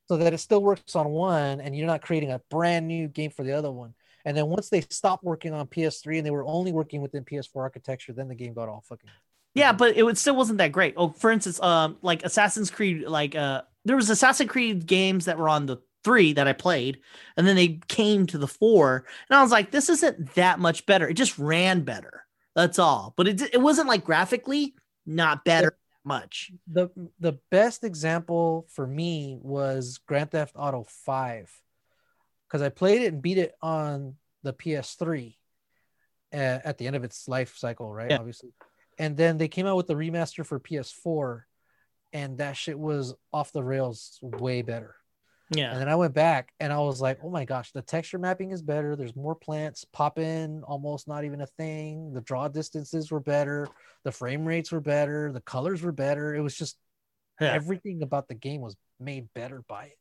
[0.08, 3.32] So that it still works on one and you're not creating a brand new game
[3.32, 3.94] for the other one.
[4.26, 7.58] And then once they stopped working on PS3 and they were only working within PS4
[7.58, 9.10] architecture, then the game got all fucking.
[9.54, 10.94] Yeah, but it still wasn't that great.
[10.98, 15.38] Oh, for instance, um, like Assassin's Creed, like uh, there was Assassin's Creed games that
[15.38, 17.00] were on the three that I played,
[17.36, 20.86] and then they came to the four, and I was like, this isn't that much
[20.86, 21.10] better.
[21.10, 22.26] It just ran better.
[22.56, 23.14] That's all.
[23.18, 26.52] But it it wasn't like graphically not better much.
[26.68, 26.90] The
[27.20, 31.52] the best example for me was Grand Theft Auto 5
[32.50, 35.36] because I played it and beat it on the PS3
[36.34, 38.10] uh, at the end of its life cycle, right?
[38.10, 38.18] Yeah.
[38.18, 38.50] Obviously.
[38.98, 41.44] And then they came out with the remaster for PS4
[42.12, 44.96] and that shit was off the rails way better.
[45.52, 45.72] Yeah.
[45.72, 48.52] And then I went back and I was like, oh my gosh, the texture mapping
[48.52, 48.96] is better.
[48.96, 52.14] There's more plants pop in, almost not even a thing.
[52.14, 53.68] The draw distances were better.
[54.04, 55.32] The frame rates were better.
[55.32, 56.36] The colors were better.
[56.36, 56.78] It was just
[57.40, 57.54] Yeah.
[57.54, 59.99] everything about the game was made better by it.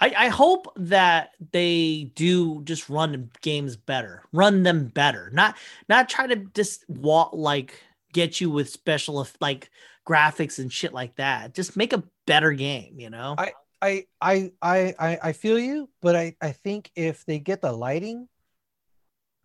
[0.00, 5.56] I, I hope that they do just run games better, run them better, not
[5.88, 9.70] not try to just walk like get you with special like
[10.06, 11.54] graphics and shit like that.
[11.54, 13.34] Just make a better game, you know.
[13.38, 13.52] I
[13.82, 18.28] I I I I feel you, but I I think if they get the lighting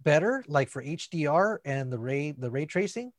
[0.01, 3.11] better, like for HDR and the ray the ray tracing,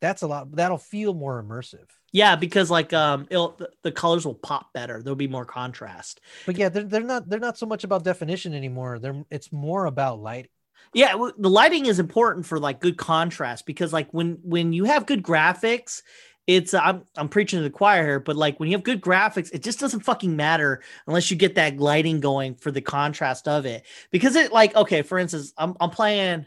[0.00, 0.50] that's a lot.
[0.56, 1.86] That'll feel more immersive.
[2.12, 5.02] yeah, because like um, it'll the, colors will pop better.
[5.02, 6.20] There'll be more contrast.
[6.46, 8.98] But yeah, they're, they're not they're not so much about definition anymore.
[8.98, 10.50] They're it's more about lighting.
[10.92, 15.06] Yeah, the lighting is important for like good contrast because like when when you have
[15.06, 16.02] good graphics,
[16.48, 19.50] it's I'm I'm preaching to the choir here, but like when you have good graphics,
[19.52, 23.66] it just doesn't fucking matter unless you get that lighting going for the contrast of
[23.66, 23.84] it.
[24.10, 26.46] Because it like okay, for instance, I'm I'm playing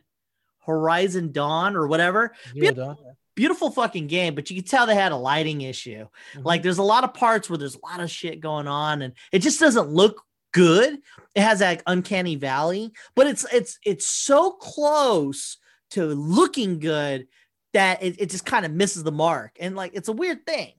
[0.65, 2.71] Horizon Dawn or whatever, Zero Yeah.
[2.71, 2.97] Dawn.
[3.35, 6.07] Beautiful fucking game, but you can tell they had a lighting issue.
[6.35, 6.45] Mhm.
[6.45, 9.13] Like there's a lot of parts where there's a lot of shit going on and
[9.31, 10.23] it just doesn't look
[10.53, 10.99] good.
[11.35, 15.57] It has that uncanny valley, but it's it's it's so close
[15.91, 17.27] to looking good
[17.73, 19.57] that it, it just kind of misses the mark.
[19.59, 20.73] And like it's a weird thing.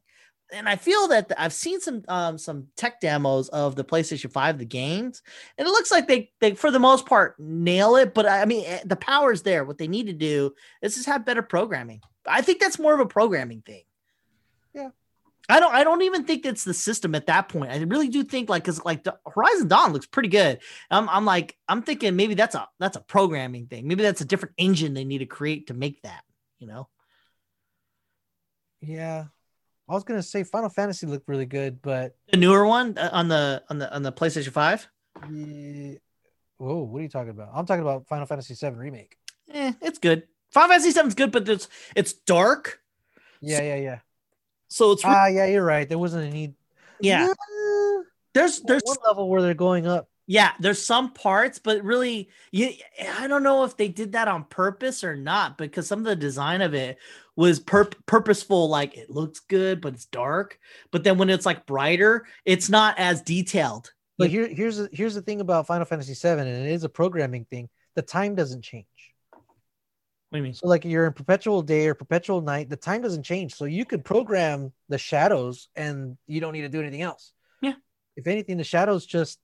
[0.53, 4.31] And I feel that the- I've seen some um some tech demos of the PlayStation
[4.31, 5.23] 5 the games
[5.59, 8.65] and it looks like they they for the most part nail it but I mean
[8.67, 12.01] eh, the power's there what they need to do is just have better programming.
[12.27, 13.83] I think that's more of a programming thing.
[14.75, 14.91] Yeah.
[15.49, 17.71] I don't I don't even think it's the system at that point.
[17.71, 20.61] I really do think like cuz like the Horizon Dawn looks pretty good.
[20.91, 23.87] I'm I'm like I'm thinking maybe that's a that's a programming thing.
[23.87, 26.23] Maybe that's a different engine they need to create to make that,
[26.59, 26.89] you know.
[28.81, 29.27] Yeah.
[29.89, 33.29] I was gonna say Final Fantasy looked really good, but The newer one uh, on
[33.29, 34.89] the on the on the PlayStation 5?
[35.31, 35.95] yeah.
[36.59, 37.51] Whoa, what are you talking about?
[37.53, 39.17] I'm talking about Final Fantasy VII remake.
[39.53, 40.23] Eh, it's good.
[40.53, 42.81] Final Fantasy 7's good but it's it's dark.
[43.41, 43.99] Yeah, yeah, yeah.
[44.69, 45.87] So it's Ah, yeah, you're right.
[45.89, 46.55] There wasn't a need.
[47.01, 47.27] yeah.
[47.27, 48.01] Yeah.
[48.33, 50.09] There's there's one level where they're going up.
[50.27, 52.71] Yeah, there's some parts, but really, you,
[53.19, 56.17] I don't know if they did that on purpose or not because some of the
[56.17, 56.97] design of it
[57.37, 58.69] was pur- purposeful.
[58.69, 60.59] Like it looks good, but it's dark.
[60.91, 63.93] But then when it's like brighter, it's not as detailed.
[64.17, 67.45] But here, here's here's the thing about Final Fantasy VII, and it is a programming
[67.47, 67.69] thing.
[67.97, 68.87] The time doesn't change.
[69.31, 69.43] What
[70.33, 70.55] do you mean?
[70.55, 73.55] So, like you're in perpetual day or perpetual night, the time doesn't change.
[73.55, 77.33] So you could program the shadows, and you don't need to do anything else.
[77.61, 77.75] Yeah.
[78.17, 79.39] If anything, the shadows just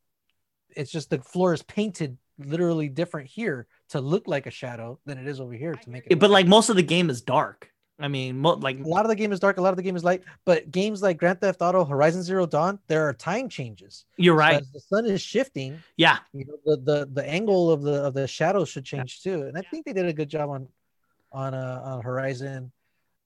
[0.76, 5.18] it's just the floor is painted literally different here to look like a shadow than
[5.18, 6.18] it is over here to make it.
[6.18, 7.70] But like most of the game is dark.
[8.02, 9.82] I mean, mo- like a lot of the game is dark, a lot of the
[9.82, 10.22] game is light.
[10.46, 14.06] But games like Grand Theft Auto, Horizon Zero Dawn, there are time changes.
[14.16, 14.60] you're So right.
[14.62, 18.14] as the sun is shifting, Yeah, you know the the the angle of the of
[18.14, 20.66] the shadows should change too and i think they did a good job on
[21.32, 22.72] on uh on horizon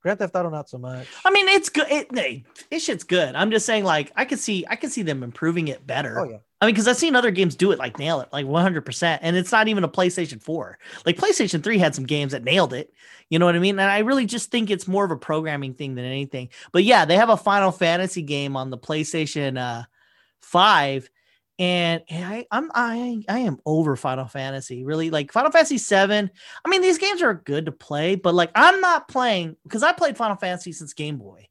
[0.05, 1.91] grand theft auto not so much I mean, it's good.
[1.91, 3.35] It, hey, this shit's good.
[3.35, 6.21] I'm just saying, like, I could see, I could see them improving it better.
[6.21, 8.47] oh yeah I mean, because I've seen other games do it, like nail it, like
[8.47, 9.19] 100%.
[9.21, 10.79] And it's not even a PlayStation 4.
[11.05, 12.95] Like PlayStation 3 had some games that nailed it.
[13.29, 13.79] You know what I mean?
[13.79, 16.49] And I really just think it's more of a programming thing than anything.
[16.73, 19.85] But yeah, they have a Final Fantasy game on the PlayStation uh,
[20.41, 21.11] 5.
[21.59, 24.85] And, and I, I'm I I am over Final Fantasy.
[24.85, 26.31] Really, like Final Fantasy 7.
[26.65, 29.93] I mean, these games are good to play, but like I'm not playing because I
[29.93, 31.49] played Final Fantasy since Game Boy.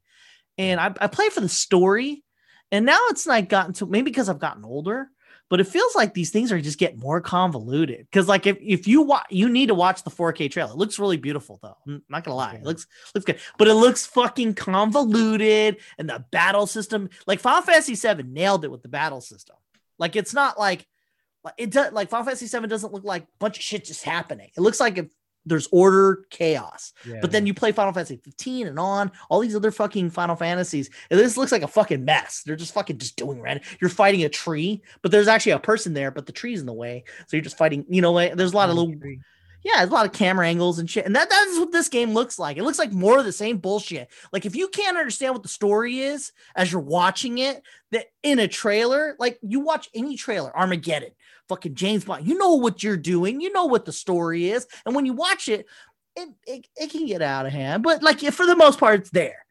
[0.58, 2.22] And I, I play for the story.
[2.70, 5.08] And now it's like gotten to maybe because I've gotten older,
[5.48, 8.06] but it feels like these things are just getting more convoluted.
[8.10, 10.72] Because like if, if you watch, you need to watch the 4K trailer.
[10.72, 11.76] It looks really beautiful though.
[11.86, 15.78] I'm not gonna lie, it looks looks good, but it looks fucking convoluted.
[15.98, 19.56] And the battle system, like Final Fantasy 7 nailed it with the battle system.
[19.98, 20.86] Like it's not like
[21.58, 24.50] it does like Final Fantasy 7 doesn't look like a bunch of shit just happening.
[24.56, 25.06] It looks like if
[25.46, 26.92] there's order, chaos.
[27.06, 30.36] Yeah, But then you play Final Fantasy 15 and on, all these other fucking Final
[30.36, 32.42] Fantasies, and this looks like a fucking mess.
[32.44, 33.64] They're just fucking just doing random.
[33.80, 36.72] You're fighting a tree, but there's actually a person there, but the tree's in the
[36.72, 37.04] way.
[37.26, 38.94] So you're just fighting, you know, like, there's a lot of little
[39.64, 41.06] yeah, there's a lot of camera angles and shit.
[41.06, 42.56] And that that's what this game looks like.
[42.58, 44.10] It looks like more of the same bullshit.
[44.32, 48.38] Like if you can't understand what the story is as you're watching it, that in
[48.38, 51.10] a trailer, like you watch any trailer, Armageddon,
[51.48, 54.66] fucking James Bond, you know what you're doing, you know what the story is.
[54.84, 55.66] And when you watch it,
[56.16, 57.82] it, it, it can get out of hand.
[57.82, 59.44] But like for the most part, it's there.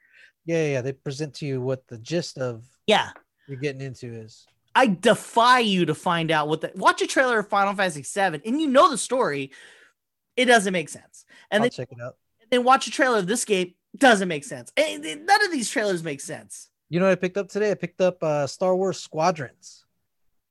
[0.46, 0.82] yeah, yeah.
[0.82, 3.10] They present to you what the gist of Yeah.
[3.48, 4.46] you're getting into is.
[4.76, 8.42] I defy you to find out what the watch a trailer of Final Fantasy 7
[8.46, 9.52] and you know the story.
[10.36, 11.26] It doesn't make sense.
[11.52, 12.18] And I'll then check it out.
[12.50, 14.72] then watch a trailer of this game doesn't make sense.
[14.76, 16.70] And none of these trailers make sense.
[16.90, 17.72] You know what I picked up today?
[17.72, 19.86] I picked up uh, Star Wars Squadrons.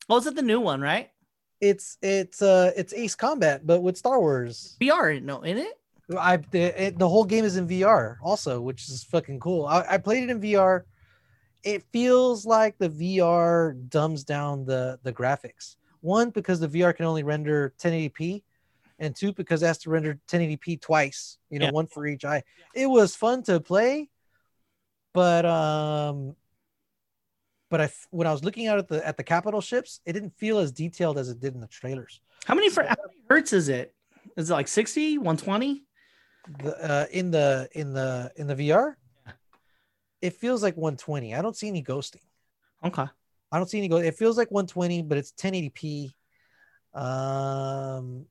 [0.09, 1.11] Oh, is it the new one, right?
[1.61, 4.77] It's it's uh it's Ace Combat, but with Star Wars.
[4.81, 5.79] VR, no, in it.
[6.19, 9.67] I the, it, the whole game is in VR also, which is fucking cool.
[9.67, 10.83] I, I played it in VR.
[11.63, 15.77] It feels like the VR dumbs down the the graphics.
[16.01, 18.43] One because the VR can only render 1080p,
[19.03, 21.37] and two because it has to render 1080p twice.
[21.51, 21.73] You know, Yeah.
[21.73, 22.43] one for each eye.
[22.75, 24.09] It was fun to play,
[25.13, 26.35] but um,
[27.69, 30.37] but I, when I was looking out at the at the capital ships, it didn't
[30.39, 32.21] feel as detailed as it did in the trailers.
[32.47, 33.95] How many, fr- how many hertz is it?
[34.37, 35.85] Is it like 60, 120?
[36.63, 38.95] the uh, in the in the in the VR,
[40.21, 41.35] it feels like 120.
[41.35, 42.23] I don't see any ghosting.
[42.85, 43.07] Okay.
[43.53, 44.05] I don't see any ghost.
[44.05, 46.11] It feels like 120, but it's 1080p.
[46.95, 48.27] Um,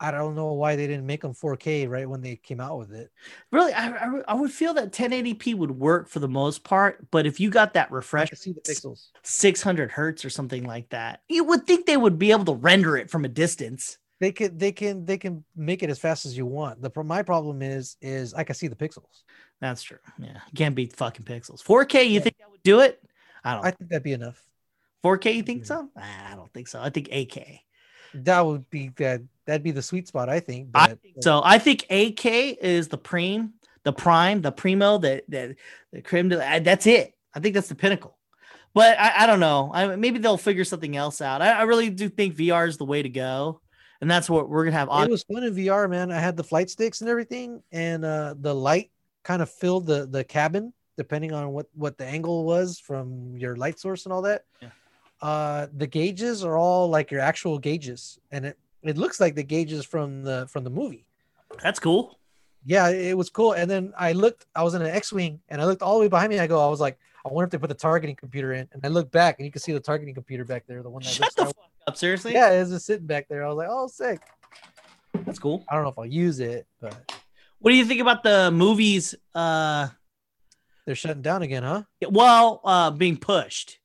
[0.00, 2.92] I don't know why they didn't make them 4K right when they came out with
[2.92, 3.10] it.
[3.52, 7.26] Really, I, I, I would feel that 1080p would work for the most part, but
[7.26, 9.08] if you got that refresh see the pixels.
[9.22, 12.96] 600 hertz or something like that, you would think they would be able to render
[12.96, 13.98] it from a distance.
[14.20, 16.80] They can they can they can make it as fast as you want.
[16.80, 19.22] The my problem is is I can see the pixels.
[19.60, 19.98] That's true.
[20.18, 21.62] Yeah, you can't beat fucking pixels.
[21.62, 22.20] 4K, you Yeah.
[22.20, 23.02] think that would do it?
[23.44, 23.64] I don't.
[23.64, 24.42] I think that'd be enough.
[25.02, 25.66] 4K, you think Yeah.
[25.66, 25.88] so?
[25.96, 26.80] I don't think so.
[26.80, 27.60] I think 8K.
[28.14, 30.28] That would be that that'd be the sweet spot.
[30.28, 30.70] I think.
[30.74, 31.40] I think so.
[31.44, 33.54] I think 8K is the prime,
[33.84, 35.56] the prime, the primo, the the,
[35.92, 36.28] the creme.
[36.28, 37.14] De, that's it.
[37.34, 38.16] I think that's the pinnacle.
[38.72, 39.70] But I, I don't know.
[39.74, 41.42] I, maybe they'll figure something else out.
[41.42, 43.60] I, I really do think VR is the way to go,
[44.00, 44.88] and that's what we're gonna have.
[44.90, 46.12] it was fun in VR, man.
[46.12, 48.90] I had the flight sticks and everything, and uh, the light
[49.24, 53.56] kind of filled the the cabin depending on what what the angle was from your
[53.56, 54.42] light source and all that.
[54.60, 54.68] Yeah.
[55.22, 59.42] Uh, the gauges are all like your actual gauges, and it it looks like the
[59.42, 61.06] gauges from the from the movie.
[61.62, 62.18] That's cool.
[62.64, 63.52] Yeah, it was cool.
[63.52, 66.08] And then I looked, I was in an X-wing, and I looked all the way
[66.08, 66.38] behind me.
[66.38, 68.84] I go, I was like, I wonder if they put the targeting computer in, and
[68.84, 71.08] I looked back, and you can see the targeting computer back there, the one that
[71.10, 71.56] Shut the fuck
[71.86, 71.96] up.
[71.96, 72.34] Seriously.
[72.34, 73.44] yeah, it was just sitting back there.
[73.44, 74.20] I was like, oh, sick.
[75.24, 75.64] That's cool.
[75.70, 77.12] I don't know if I'll use it, but
[77.60, 79.14] What do you think about the movies?
[79.34, 79.88] Uh,
[80.84, 81.82] they're shutting down again, huh?
[82.10, 83.79] well, uh, being pushed.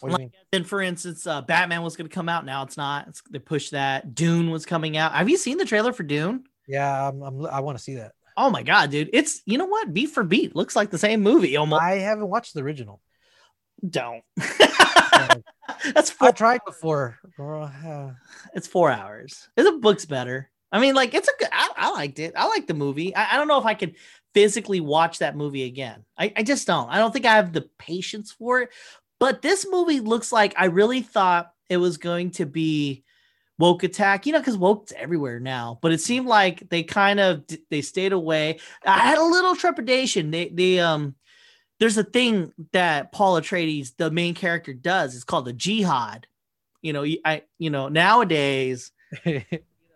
[0.00, 0.32] What mean?
[0.52, 2.44] Then, for instance, uh, Batman was going to come out.
[2.44, 3.08] Now it's not.
[3.08, 4.14] It's, they pushed that.
[4.14, 5.12] Dune was coming out.
[5.12, 6.44] Have you seen the trailer for Dune?
[6.66, 8.12] Yeah, I'm, I'm I want to see that.
[8.36, 9.10] Oh my god, dude!
[9.12, 11.56] It's you know what, beat for beat, looks like the same movie.
[11.56, 11.82] Almost.
[11.82, 13.00] I haven't watched the original.
[13.88, 14.22] don't.
[14.36, 16.32] That's I four.
[16.32, 17.18] tried before.
[18.54, 19.48] It's four hours.
[19.56, 20.50] The book's better.
[20.70, 21.48] I mean, like it's a good.
[21.50, 22.34] I, I liked it.
[22.36, 23.14] I like the movie.
[23.14, 23.94] I, I don't know if I could
[24.34, 26.04] physically watch that movie again.
[26.16, 26.88] I, I just don't.
[26.90, 28.70] I don't think I have the patience for it.
[29.18, 33.04] But this movie looks like I really thought it was going to be
[33.58, 34.26] woke attack.
[34.26, 35.78] You know, because woke's everywhere now.
[35.82, 38.60] But it seemed like they kind of they stayed away.
[38.84, 40.30] I had a little trepidation.
[40.30, 41.14] They they um.
[41.80, 45.14] There's a thing that Paul Atreides, the main character, does.
[45.14, 46.26] It's called the jihad.
[46.82, 48.90] You know, I you know nowadays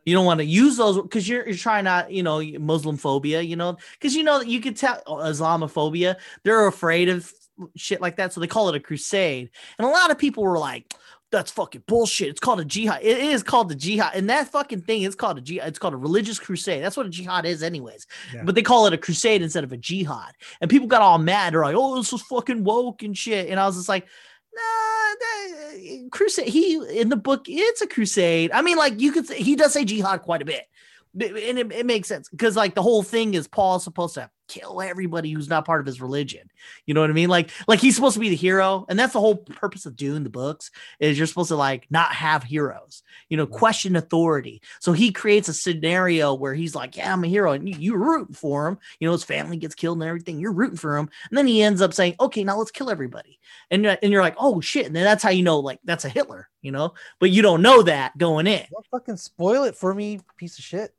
[0.04, 3.40] you don't want to use those because you're you're trying not you know Muslim phobia
[3.40, 7.32] you know because you know you could tell oh, Islamophobia they're afraid of
[7.76, 9.50] shit like that so they call it a crusade.
[9.78, 10.94] And a lot of people were like
[11.30, 12.28] that's fucking bullshit.
[12.28, 13.00] It's called a jihad.
[13.02, 14.14] It is called the jihad.
[14.14, 16.82] And that fucking thing is called a jihad it's called a religious crusade.
[16.82, 18.06] That's what a jihad is anyways.
[18.34, 18.42] Yeah.
[18.44, 20.32] but they call it a crusade instead of a jihad.
[20.60, 21.54] And people got all mad.
[21.54, 23.48] They're like oh this was fucking woke and shit.
[23.48, 24.06] And I was just like
[24.54, 26.48] nah, that, eh, crusade.
[26.48, 28.52] He in the book, it's a crusade.
[28.52, 30.66] I mean, like you could say he does say jihad quite a bit,
[31.14, 34.80] and it, it makes sense because like the whole thing is Paul's supposed to kill
[34.82, 36.50] everybody who's not part of his religion.
[36.86, 37.28] You know what I mean?
[37.28, 40.24] Like, like he's supposed to be the hero, and that's the whole purpose of Dune,
[40.24, 40.70] the books,
[41.00, 43.54] is you're supposed to like not have heroes, you know, mm-hmm.
[43.54, 44.62] question authority.
[44.80, 47.98] So he creates a scenario where he's like, Yeah, I'm a hero, and you, you're
[47.98, 48.78] rooting for him.
[49.00, 50.38] You know, his family gets killed and everything.
[50.38, 51.08] You're rooting for him.
[51.30, 53.38] And then he ends up saying, Okay, now let's kill everybody.
[53.70, 54.86] And, uh, and you're like, oh shit.
[54.86, 57.62] And then that's how you know, like, that's a Hitler, you know, but you don't
[57.62, 58.64] know that going in.
[58.70, 60.94] Don't fucking spoil it for me, piece of shit.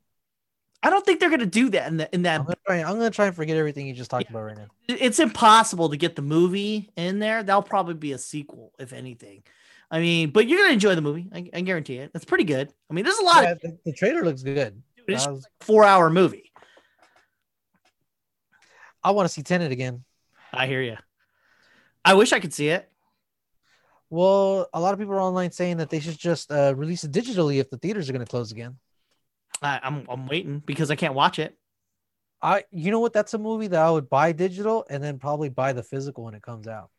[0.84, 2.40] I don't think they're gonna do that in, the, in that.
[2.40, 4.66] I'm gonna, try, I'm gonna try and forget everything you just talked about right now.
[4.86, 7.42] It's impossible to get the movie in there.
[7.42, 9.42] That'll probably be a sequel, if anything.
[9.90, 11.28] I mean, but you're gonna enjoy the movie.
[11.34, 12.10] I, I guarantee it.
[12.14, 12.70] It's pretty good.
[12.90, 14.82] I mean, there's a lot Yeah, of the, the trailer looks good.
[15.08, 16.52] it's I, was- four hour movie.
[19.02, 20.04] I want to see Tenet again.
[20.52, 20.96] I hear you.
[22.04, 22.90] I wish I could see it.
[24.10, 27.12] Well, a lot of people are online saying that they should just uh, release it
[27.12, 28.76] digitally if the theaters are going to close again.
[29.62, 31.56] I, I'm I'm waiting because I can't watch it.
[32.42, 33.14] I, you know what?
[33.14, 36.34] That's a movie that I would buy digital and then probably buy the physical when
[36.34, 36.90] it comes out.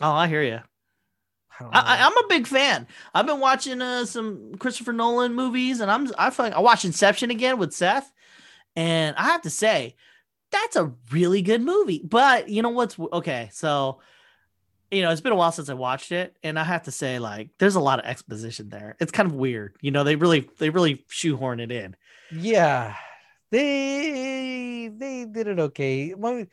[0.00, 0.54] Oh, I hear you.
[0.54, 1.78] I don't know.
[1.78, 2.86] I, I, I'm a big fan.
[3.12, 6.86] I've been watching uh, some Christopher Nolan movies, and I'm I feel like I watched
[6.86, 8.10] Inception again with Seth,
[8.74, 9.96] and I have to say
[10.50, 12.00] that's a really good movie.
[12.02, 13.50] But you know what's okay?
[13.52, 14.00] So
[14.90, 17.18] you know it's been a while since I watched it, and I have to say
[17.18, 18.96] like there's a lot of exposition there.
[19.00, 19.76] It's kind of weird.
[19.80, 21.96] You know they really they really shoehorn it in.
[22.32, 22.94] yeah,
[23.50, 26.14] they they did it okay.
[26.14, 26.48] Well, It-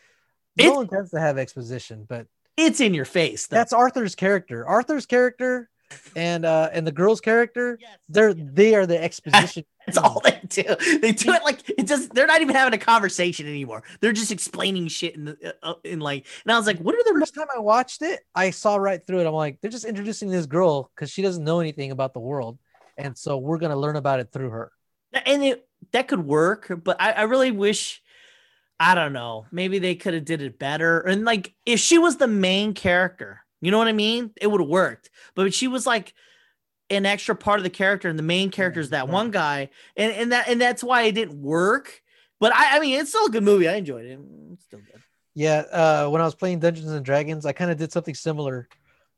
[0.66, 2.28] Nolan tends to have exposition, but
[2.58, 3.48] It's in your face.
[3.48, 3.58] though.
[3.58, 4.66] that's Arthur's character.
[4.68, 5.70] Arthur's character
[6.16, 8.48] and uh and the girl's character, Yes, they're yes.
[8.54, 9.64] they are the exposition.
[9.88, 10.64] That's all they do.
[11.02, 12.14] They do it like it just.
[12.14, 13.84] They're not even having a conversation anymore.
[14.02, 16.28] They're just explaining shit in the uh, in like.
[16.46, 18.76] And I was like, what are the the first time I watched it, I saw
[18.76, 19.28] right through it.
[19.28, 22.60] I'm like, they're just introducing this girl because she doesn't know anything about the world,
[22.98, 24.72] and so we're gonna learn about it through her.
[25.26, 28.02] and it that could work, but I, I really wish.
[28.80, 29.48] I don't know.
[29.52, 31.00] Maybe they could have did it better.
[31.00, 34.30] And like, if she was the main character, you know what I mean?
[34.40, 35.10] It would have worked.
[35.34, 36.14] But she was like
[36.90, 40.12] an extra part of the character, and the main character is that one guy, and
[40.14, 42.02] and that and that's why it didn't work.
[42.40, 43.68] But I, I mean, it's still a good movie.
[43.68, 44.20] I enjoyed it.
[44.54, 45.02] It's still good.
[45.34, 48.68] Yeah, uh, when I was playing Dungeons and Dragons, I kind of did something similar.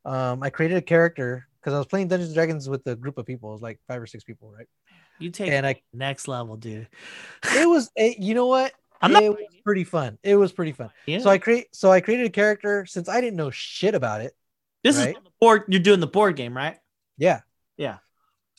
[0.06, 3.18] Um, I created a character because I was playing Dungeons and Dragons with a group
[3.18, 3.50] of people.
[3.50, 4.68] It was like five or six people, right?
[5.20, 6.88] You take And I, next level, dude.
[7.56, 8.74] it was, it, you know what?
[9.02, 9.24] I'm not.
[9.24, 10.18] it was pretty fun.
[10.24, 10.90] It was pretty fun.
[11.06, 11.20] Yeah.
[11.20, 14.34] So I create, so I created a character since I didn't know shit about it.
[14.84, 15.16] this right?
[15.16, 15.64] is board.
[15.70, 16.78] You're doing the board game, right?
[17.18, 17.42] Yeah,
[17.80, 17.98] Yeah.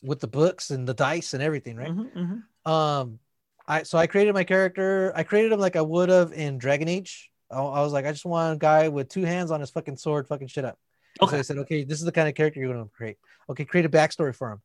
[0.03, 1.91] with the books and the dice and everything, right?
[1.91, 2.69] Mhm, mhm.
[2.69, 3.19] Um,
[3.67, 5.13] I so I created my character.
[5.15, 7.29] I created him like I would have in Dragon Age.
[7.51, 9.97] I, I was like, I just want a guy with two hands on his fucking
[9.97, 10.79] sword, fucking shit up.
[11.21, 11.35] Okay.
[11.35, 13.17] So I said, okay, this is the kind of character you're gonna create.
[13.49, 14.61] Okay, create a backstory for him.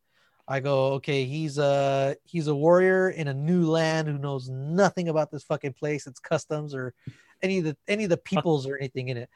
[0.48, 5.08] I go, okay, he's a he's a warrior in a new land who knows nothing
[5.08, 6.94] about this fucking place, its customs or
[7.42, 9.28] any of the any of the peoples or anything in it.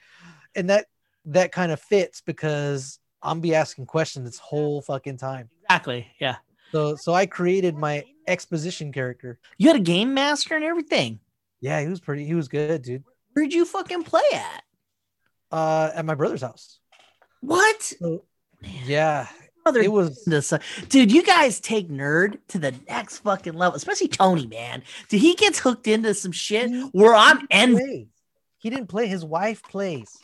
[0.55, 0.86] And that
[1.26, 5.48] that kind of fits because I'm be asking questions this whole fucking time.
[5.64, 6.06] Exactly.
[6.20, 6.36] Yeah.
[6.72, 9.38] So so I created my exposition character.
[9.59, 11.20] You had a game master and everything.
[11.60, 13.05] Yeah, he was pretty he was good, dude.
[13.32, 14.62] Where'd you fucking play at?
[15.51, 16.78] Uh at my brother's house.
[17.40, 17.82] What?
[17.82, 18.24] So
[18.84, 19.26] yeah,
[19.64, 20.52] Brother, it was this,
[20.88, 21.12] dude.
[21.12, 24.82] You guys take nerd to the next fucking level, especially Tony, man.
[25.09, 28.09] Dude, he gets hooked into some shit He- where I'm envy.
[28.59, 30.16] He didn't play, his wife plays.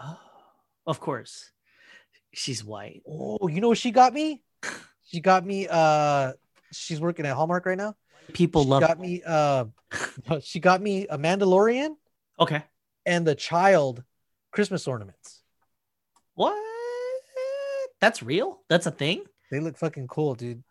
[0.00, 0.18] Oh,
[0.86, 1.50] of course,
[2.32, 3.02] she's white.
[3.08, 4.42] Oh, you know what she got me?
[5.04, 6.32] She got me uh
[6.72, 7.94] she's working at Hallmark right now.
[8.32, 8.82] People she love.
[8.82, 9.64] got me uh
[10.42, 11.96] she got me a Mandalorian
[12.38, 12.62] okay.
[13.06, 14.02] and the child
[14.52, 15.42] Christmas ornaments.
[16.34, 16.56] What?
[18.00, 18.60] That's real.
[18.68, 19.24] That's a thing.
[19.50, 20.62] They look fucking cool, dude.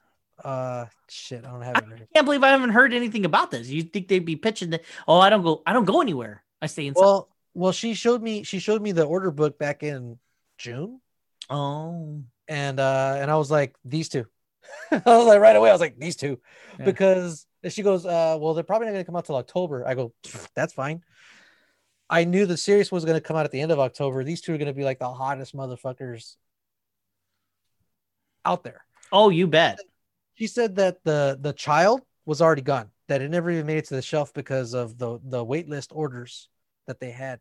[0.44, 2.08] Uh shit, I don't have it right.
[2.14, 3.68] Can't believe I haven't heard anything about this.
[3.70, 4.74] You think they'd be pitching?
[5.08, 5.64] Oh, I don't go.
[5.66, 6.44] I don't go anywhere.
[6.62, 7.02] I stay inside.
[7.02, 10.20] Well, well, she showed me she showed me the order book back in
[10.60, 11.02] June.
[11.50, 14.26] Oh, and uh and I was like these two.
[14.92, 16.40] I was like right away I was like these two
[16.78, 16.86] Yeah.
[16.86, 19.88] because she goes uh well they're probably not going to come out till October.
[19.88, 20.14] I go
[20.56, 21.04] that's fine.
[22.10, 24.24] I knew the series was going to come out at the end of October.
[24.24, 26.36] These two are going to be like the hottest motherfuckers
[28.46, 28.82] out there.
[29.12, 29.80] oh, you bet.
[30.36, 32.92] She said that the the child was already gone.
[33.08, 35.92] That it never even made it to the shelf because of the the wait list
[35.94, 36.50] orders
[36.88, 37.40] that they had.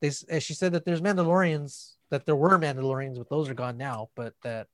[0.00, 0.10] They
[0.40, 4.10] she said that there's Mandalorians that there were Mandalorians, but those are gone now.
[4.14, 4.68] But that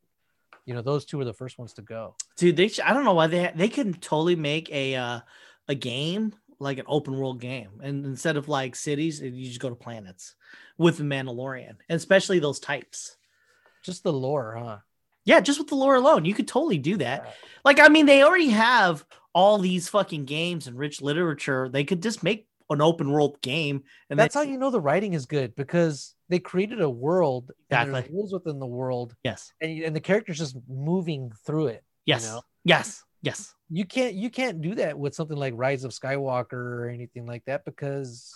[0.66, 2.14] you know those two were the first ones to go.
[2.36, 5.20] dude they sh- i don't know why they they could totally make a uh
[5.68, 9.70] a game like an open world game and instead of like cities you just go
[9.70, 10.34] to planets
[10.76, 13.16] with the mandalorian and especially those types
[13.82, 14.78] Just the lore, huh?
[15.24, 17.30] yeah just with the lore alone you could totally do that Yeah.
[17.64, 22.02] like i mean they already have all these fucking games and rich literature they could
[22.02, 23.84] just make an open world game.
[24.10, 27.50] And That's then, how you know the writing is good because they created a world
[27.70, 28.04] Exactly.
[28.12, 31.84] rules within the world yes, and, and the character's just moving through it.
[32.04, 32.42] yes, know?
[32.64, 33.54] yes, yes.
[33.70, 37.44] You can't you can't do that with something like Rise of Skywalker or anything like
[37.46, 38.34] that because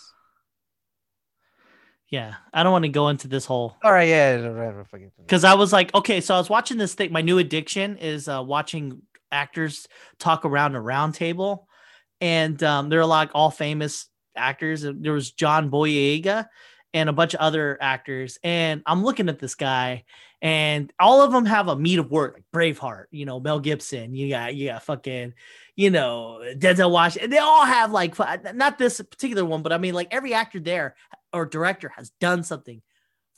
[2.09, 4.83] Yeah, I don't want to go into this whole all right, yeah,
[5.17, 7.11] because I was like, okay, so I was watching this thing.
[7.11, 9.01] My new addiction is uh, watching
[9.31, 9.87] actors
[10.19, 11.67] talk around a round table,
[12.21, 14.83] and um, they're like all famous actors.
[14.83, 16.47] And There was John Boyega
[16.93, 20.05] and a bunch of other actors, and I'm looking at this guy,
[20.41, 24.13] and all of them have a meat of work, like Braveheart, you know, Mel Gibson.
[24.13, 25.33] You got you got fucking,
[25.75, 27.29] you know, Denzel Washington.
[27.29, 28.15] They all have like
[28.53, 30.95] not this particular one, but I mean, like every actor there
[31.31, 32.81] or director has done something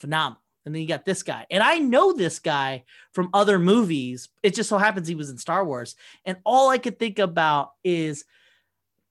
[0.00, 0.42] phenomenal.
[0.64, 1.46] And then you got this guy.
[1.48, 4.28] And I know this guy from other movies.
[4.42, 5.94] It just so happens he was in Star Wars.
[6.24, 8.24] And all I could think about is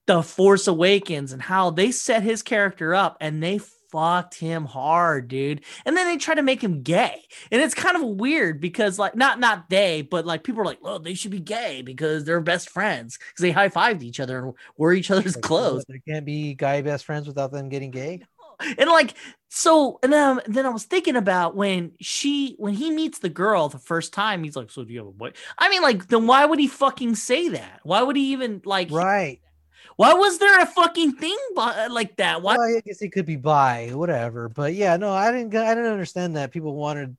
[0.05, 3.61] The Force Awakens and how they set his character up and they
[3.95, 5.63] fucked him hard, dude.
[5.85, 7.23] And then they try to make him gay.
[7.49, 10.79] And it's kind of weird because like not not they, but like people are like,
[10.83, 14.53] "Oh, they should be gay because they're best friends because they high-fived each other and
[14.77, 18.23] wore each other's Like, clothes." There can't be guy best friends without them getting gay.
[18.77, 19.15] and like
[19.49, 23.27] so and then, um, then i was thinking about when she when he meets the
[23.29, 26.07] girl the first time he's like so do you have a boy i mean like
[26.07, 29.41] then why would he fucking say that why would he even like Right.
[29.95, 33.35] Why was there a fucking thing like that why Well, I guess it could be
[33.37, 34.49] by whatever.
[34.49, 35.55] But yeah, no, I didn't.
[35.55, 37.15] I didn't understand that people wanted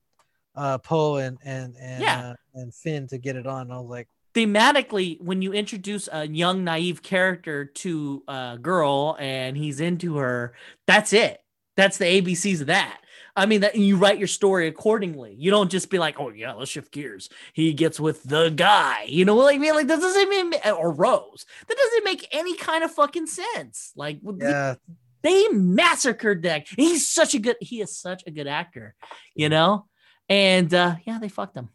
[0.55, 2.31] uh Poe and and and Yeah.
[2.31, 3.71] uh, and Finn to get it on.
[3.71, 9.57] I was like, thematically when you introduce a young naive character to a girl and
[9.57, 10.53] he's into her
[10.87, 11.41] that's it
[11.75, 13.01] that's the abcs of that
[13.37, 15.35] i mean that and you write your story accordingly.
[15.39, 17.29] You don't just be like oh yeah let's shift gears.
[17.53, 19.05] He gets with the guy.
[19.09, 21.45] You know like I mean, like that doesn't even or rose.
[21.69, 23.93] That doesn't make any kind of fucking sense.
[23.95, 24.77] Like yeah,
[25.23, 26.67] they massacred that.
[26.69, 28.95] He's such a good he is such a good actor
[29.35, 29.87] you know?
[30.29, 31.69] And uh yeah they fucked him.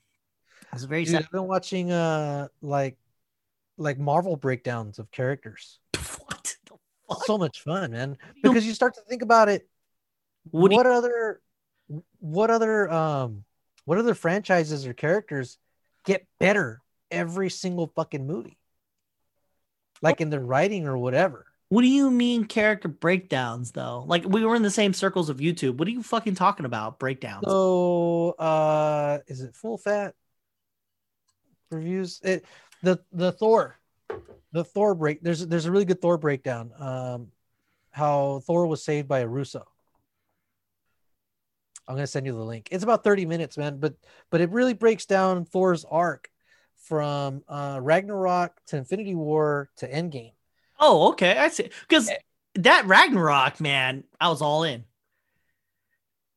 [0.73, 2.97] It's very dude, sad I've been watching uh like
[3.77, 5.79] like Marvel breakdowns of characters.
[6.25, 6.75] what the
[7.07, 7.25] fuck?
[7.25, 8.17] So much fun, man.
[8.41, 9.67] Because you start to think about it.
[10.49, 11.39] What you- what other
[12.19, 13.43] what other um
[13.85, 15.57] what other franchises or characters
[16.05, 18.57] get better every single fucking movie
[20.01, 24.03] like in their writing or whatever What do you mean character breakdowns though?
[24.07, 25.77] Like we were in the same circles of YouTube.
[25.77, 26.99] What are you fucking talking about?
[26.99, 27.45] Breakdowns.
[27.47, 30.15] so uh is it full fat
[31.69, 32.43] reviews it
[32.83, 33.77] the the thor
[34.51, 37.31] the thor break there's there's a really good thor breakdown um
[37.91, 39.65] how thor was saved by a russo
[41.87, 43.95] i'm gonna send you the link it's about 30 minutes man but
[44.29, 46.29] but it really breaks down thor's arc
[46.83, 50.33] from uh ragnarok to infinity war to endgame
[50.83, 51.37] Oh, okay.
[51.37, 51.69] I see.
[51.87, 52.15] Because Eh.
[52.55, 54.83] that Ragnarok, man, I was all in.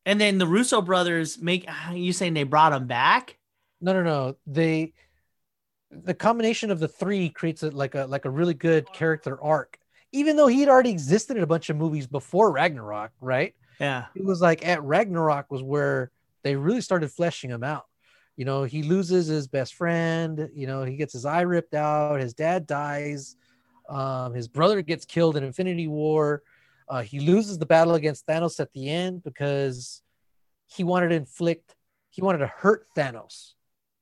[0.04, 3.38] And then the Russo brothers make you saying they brought him back?
[3.80, 4.92] no no no they
[5.90, 9.78] the combination of the three creates a, like a like a really good character arc
[10.12, 14.06] even though he had already existed in a bunch of movies before ragnarok right Yeah.
[14.14, 16.10] it was like at ragnarok was where
[16.42, 17.84] they really started fleshing him out.
[18.36, 22.20] You know he loses his best friend you know he gets his eye ripped out
[22.20, 23.36] his dad dies
[23.88, 26.42] um, his brother gets killed in infinity war.
[26.88, 30.02] Uh, he loses the battle against thanos at the end because
[30.66, 31.76] he wanted to inflict
[32.10, 33.52] he wanted to hurt thanos.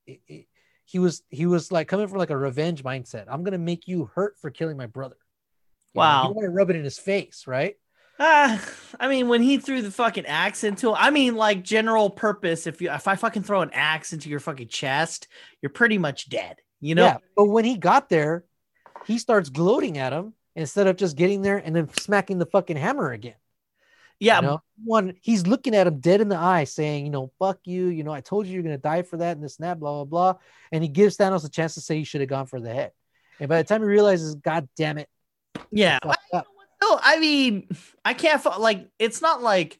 [0.06, 0.46] It- it-
[0.84, 3.24] he was he was like coming from like a revenge mindset.
[3.28, 5.16] I'm gonna make you hurt for killing my brother.
[5.94, 6.22] You know, Wow.
[6.28, 7.76] he wanted to rub it in his face right
[8.18, 8.58] Uh,
[9.00, 12.66] I mean, when he threw the fucking axe into, I mean, like general purpose.
[12.66, 15.28] If you if I fucking throw an axe into your fucking chest,
[15.60, 16.56] you're pretty much dead.
[16.82, 17.04] You know?
[17.04, 18.44] yeah but when he got there
[19.06, 22.76] he starts gloating at him instead of just getting there and then smacking the fucking
[22.76, 23.36] hammer again
[24.18, 24.40] Yeah.
[24.40, 24.62] you know?
[24.84, 28.02] one he's looking at him dead in the eye saying you know fuck you you
[28.02, 30.32] know i told you you're gonna die for that and this and that blah blah
[30.32, 30.40] blah
[30.72, 32.90] and he gives thanos a chance to say he should have gone for the head
[33.38, 35.08] and by the time he realizes god damn it
[35.70, 36.00] yeah.
[36.82, 37.68] No, I mean,
[38.04, 38.88] I can't like.
[38.98, 39.78] It's not like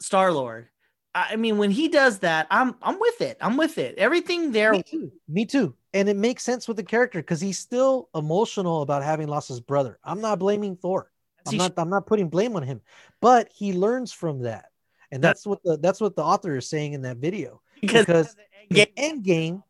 [0.00, 0.68] Star Lord.
[1.14, 3.36] I mean, when he does that, I'm I'm with it.
[3.40, 3.98] I'm with it.
[3.98, 4.72] Everything there.
[4.72, 5.12] Me too.
[5.28, 5.74] Me too.
[5.92, 9.60] And it makes sense with the character because he's still emotional about having lost his
[9.60, 9.98] brother.
[10.02, 11.10] I'm not blaming Thor.
[11.46, 11.74] I'm not.
[11.76, 12.80] I'm not putting blame on him,
[13.20, 14.70] but he learns from that,
[15.12, 17.60] and that's what the that's what the author is saying in that video.
[17.80, 18.36] because Because
[18.70, 19.62] in Endgame,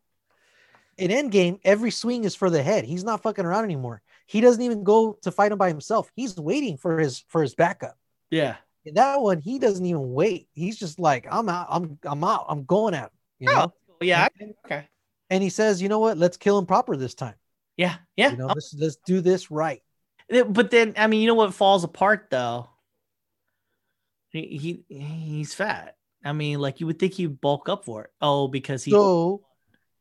[0.97, 2.85] in Endgame, every swing is for the head.
[2.85, 4.01] He's not fucking around anymore.
[4.25, 6.11] He doesn't even go to fight him by himself.
[6.15, 7.97] He's waiting for his for his backup.
[8.31, 8.57] yeah.
[8.87, 10.47] In that one, he doesn't even wait.
[10.53, 11.65] He's just like, I'm out.
[11.71, 12.45] I'm I'm out.
[12.47, 13.09] I'm going at him.
[13.39, 13.73] You know.
[13.89, 14.27] Oh, yeah.
[14.39, 14.87] And- Okay.
[15.31, 16.19] and he says, you know what?
[16.19, 17.33] Let's kill him proper this time.
[17.77, 17.95] Yeah.
[18.15, 18.29] Yeah.
[18.31, 19.81] You know, let's let's do this right.
[20.29, 22.69] But then, I mean, you know what falls apart though?
[24.29, 25.95] He, he he's fat.
[26.23, 28.09] I mean, like you would think he'd bulk up for it.
[28.21, 28.91] Oh, because he.
[28.91, 29.41] So,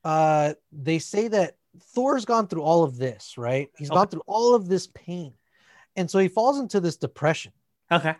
[0.05, 3.71] uh, they say that Thor's gone through all of this, right?
[3.77, 3.97] He's okay.
[3.97, 5.35] gone through all of this pain,
[5.97, 7.53] and so he falls into this depression.
[7.91, 8.15] Okay.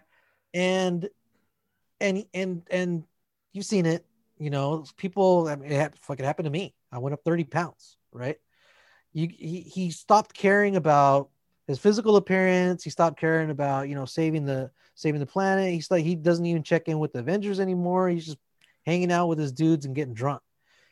[0.53, 1.09] And,
[2.01, 3.05] and and and
[3.53, 4.05] you've seen it.
[4.39, 5.49] You know, people.
[5.49, 6.75] I mean, it fucking happened to me.
[6.93, 7.97] I went up thirty pounds.
[8.13, 8.39] Right.
[9.13, 11.31] You he he stopped caring about
[11.67, 12.85] his physical appearance.
[12.85, 15.73] He stopped caring about you know saving the saving the planet.
[15.73, 18.09] He's like he doesn't even check in with the Avengers anymore.
[18.09, 18.39] He's just
[18.85, 20.43] hanging out with his dudes and getting drunk.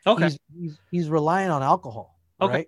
[0.06, 0.24] Okay.
[0.24, 2.11] He's he's, he's relying on alcohol.
[2.43, 2.66] Okay.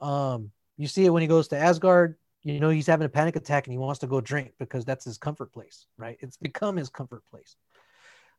[0.00, 0.32] Right.
[0.34, 2.16] Um, you see it when he goes to Asgard.
[2.42, 5.04] You know he's having a panic attack and he wants to go drink because that's
[5.04, 5.86] his comfort place.
[5.98, 6.16] Right.
[6.20, 7.56] It's become his comfort place.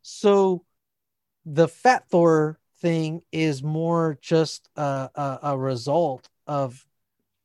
[0.01, 0.64] So,
[1.45, 6.85] the Fat Thor thing is more just a, a, a result of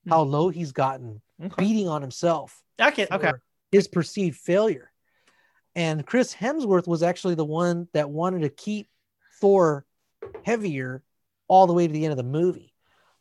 [0.09, 1.55] how low he's gotten, okay.
[1.59, 2.63] beating on himself.
[2.81, 3.33] Okay, okay.
[3.71, 4.91] His perceived failure.
[5.75, 8.89] And Chris Hemsworth was actually the one that wanted to keep
[9.41, 9.87] Thor
[10.45, 11.03] heavier
[11.49, 12.72] all the way to the end of the movie.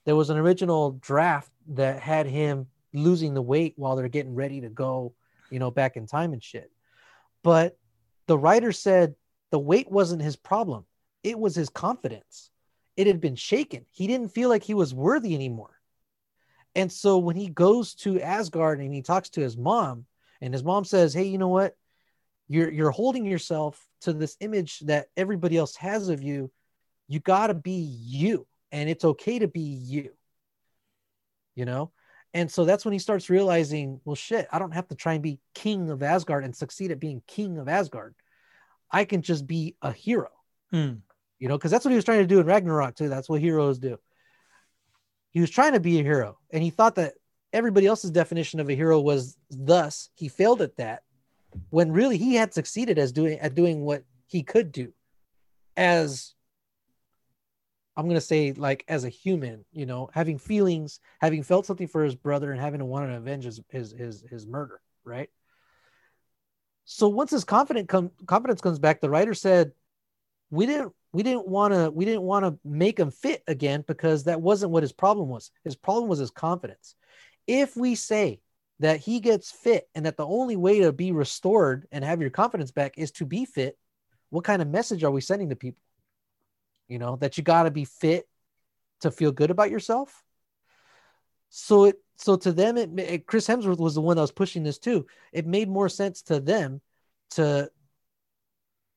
[0.05, 4.61] There was an original draft that had him losing the weight while they're getting ready
[4.61, 5.13] to go,
[5.49, 6.71] you know, back in time and shit.
[7.43, 7.77] But
[8.27, 9.15] the writer said
[9.51, 10.85] the weight wasn't his problem,
[11.23, 12.49] it was his confidence.
[12.97, 13.85] It had been shaken.
[13.91, 15.79] He didn't feel like he was worthy anymore.
[16.75, 20.05] And so when he goes to Asgard and he talks to his mom,
[20.41, 21.75] and his mom says, Hey, you know what?
[22.47, 26.51] You're you're holding yourself to this image that everybody else has of you.
[27.07, 30.11] You gotta be you, and it's okay to be you.
[31.55, 31.91] You know?
[32.33, 35.23] And so that's when he starts realizing, well, shit, I don't have to try and
[35.23, 38.15] be king of Asgard and succeed at being king of Asgard.
[38.89, 40.29] I can just be a hero.
[40.71, 40.93] Hmm.
[41.39, 43.09] You know, because that's what he was trying to do in Ragnarok too.
[43.09, 43.97] That's what heroes do
[45.31, 47.13] he was trying to be a hero and he thought that
[47.51, 51.03] everybody else's definition of a hero was thus he failed at that
[51.69, 54.93] when really he had succeeded as doing at doing what he could do
[55.75, 56.33] as
[58.05, 62.03] i'm to say like as a human you know having feelings having felt something for
[62.03, 65.29] his brother and having to want to avenge his his his, his murder right?
[66.85, 69.71] So once his confident com- confidence comes back the writer said
[70.49, 74.25] we didn't we didn't want to we didn't want to make him fit again because
[74.25, 75.51] that wasn't what his problem was.
[75.63, 76.95] His problem was his confidence.
[77.47, 78.39] If we say
[78.79, 82.29] that he gets fit and that the only way to be restored and have your
[82.29, 83.77] confidence back is to be fit
[84.29, 85.81] what kind of message are we sending to people
[86.87, 88.27] you know that you got to be fit
[89.01, 90.23] to feel good about yourself
[91.49, 94.63] so it so to them it, it chris hemsworth was the one that was pushing
[94.63, 96.81] this too it made more sense to them
[97.31, 97.69] to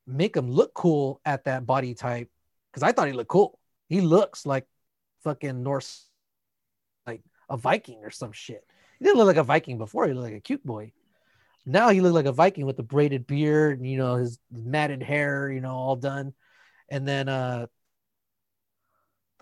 [0.07, 2.29] make him look cool at that body type
[2.71, 3.59] because I thought he looked cool.
[3.87, 4.65] He looks like
[5.23, 6.09] fucking Norse,
[7.07, 8.65] like a Viking or some shit.
[8.99, 10.07] He didn't look like a Viking before.
[10.07, 10.91] He looked like a cute boy.
[11.65, 15.01] Now he looked like a Viking with the braided beard and you know his matted
[15.01, 16.33] hair, you know, all done.
[16.89, 17.67] And then uh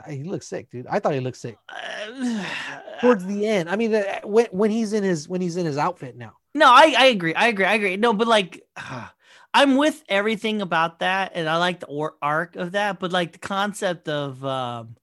[0.10, 0.88] he looks sick, dude.
[0.88, 1.58] I thought he looked sick.
[3.02, 6.16] Towards the end, I mean, when when he's in his when he's in his outfit
[6.16, 6.34] now.
[6.56, 7.34] No, I I agree.
[7.34, 7.66] I agree.
[7.66, 7.98] I agree.
[7.98, 8.64] No, but like.
[8.76, 9.08] Uh
[9.54, 13.34] I'm with everything about that, and I like the or- arc of that, but like
[13.34, 14.98] the concept of um,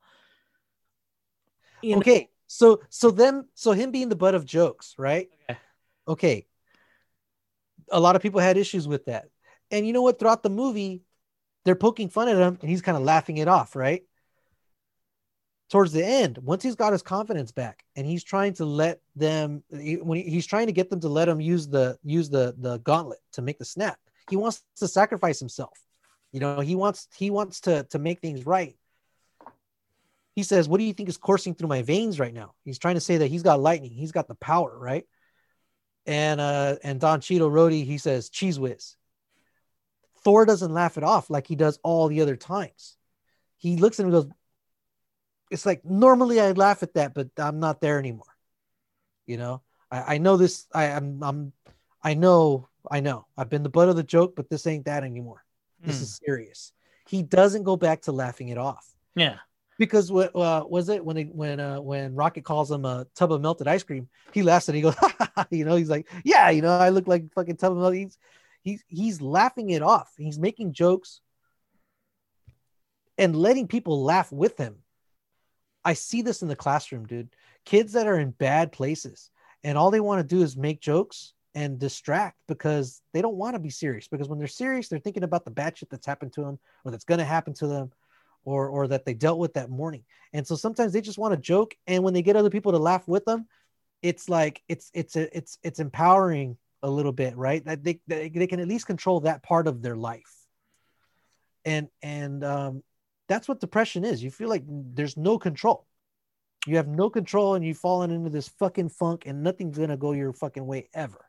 [1.84, 5.28] okay, know- so so them so him being the butt of jokes, right?
[5.48, 5.60] Okay.
[6.08, 6.46] okay.
[7.92, 9.28] A lot of people had issues with that,
[9.70, 10.18] and you know what?
[10.18, 11.02] Throughout the movie,
[11.64, 14.02] they're poking fun at him, and he's kind of laughing it off, right?
[15.70, 19.62] Towards the end, once he's got his confidence back, and he's trying to let them,
[19.70, 22.78] when he, he's trying to get them to let him use the use the the
[22.78, 23.98] gauntlet to make the snap
[24.30, 25.76] he wants to sacrifice himself.
[26.32, 28.76] You know, he wants he wants to to make things right.
[30.36, 32.94] He says, "What do you think is coursing through my veins right now?" He's trying
[32.94, 35.04] to say that he's got lightning, he's got the power, right?
[36.06, 38.96] And uh and Don Cheadle Rhodey, he says, "Cheez Whiz."
[40.22, 42.96] Thor doesn't laugh it off like he does all the other times.
[43.56, 44.32] He looks at him and goes,
[45.50, 48.24] "It's like normally I laugh at that, but I'm not there anymore."
[49.26, 50.66] You know, I, I know this.
[50.72, 51.52] I, I'm I'm
[52.02, 55.04] I know I know I've been the butt of the joke, but this ain't that
[55.04, 55.44] anymore.
[55.82, 56.02] This mm.
[56.02, 56.72] is serious.
[57.08, 58.86] He doesn't go back to laughing it off.
[59.14, 59.36] Yeah.
[59.78, 63.32] Because what uh, was it when he, when uh, when Rocket calls him a tub
[63.32, 64.08] of melted ice cream?
[64.32, 64.94] He laughs and he goes,
[65.50, 67.98] you know, he's like, yeah, you know, I look like fucking tub of melted.
[67.98, 68.18] He's
[68.62, 70.12] he's he's laughing it off.
[70.18, 71.22] He's making jokes
[73.16, 74.76] and letting people laugh with him.
[75.90, 77.34] I see this in the classroom, dude.
[77.64, 79.28] Kids that are in bad places
[79.64, 83.56] and all they want to do is make jokes and distract because they don't want
[83.56, 84.06] to be serious.
[84.06, 86.92] Because when they're serious, they're thinking about the bad shit that's happened to them or
[86.92, 87.90] that's going to happen to them
[88.44, 90.04] or, or that they dealt with that morning.
[90.32, 91.74] And so sometimes they just want to joke.
[91.88, 93.48] And when they get other people to laugh with them,
[94.00, 97.64] it's like it's it's a, it's it's empowering a little bit, right?
[97.64, 100.32] That they, they they can at least control that part of their life.
[101.64, 102.82] And and um
[103.30, 104.24] that's what depression is.
[104.24, 105.86] You feel like there's no control.
[106.66, 110.10] You have no control and you've fallen into this fucking funk and nothing's gonna go
[110.12, 111.24] your fucking way ever.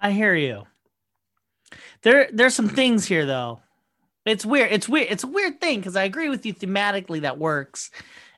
[0.00, 0.62] I hear you.
[2.02, 3.60] There there's some things here though.
[4.24, 4.70] It's weird.
[4.70, 5.08] It's weird.
[5.10, 7.90] It's a weird thing because I agree with you thematically that works.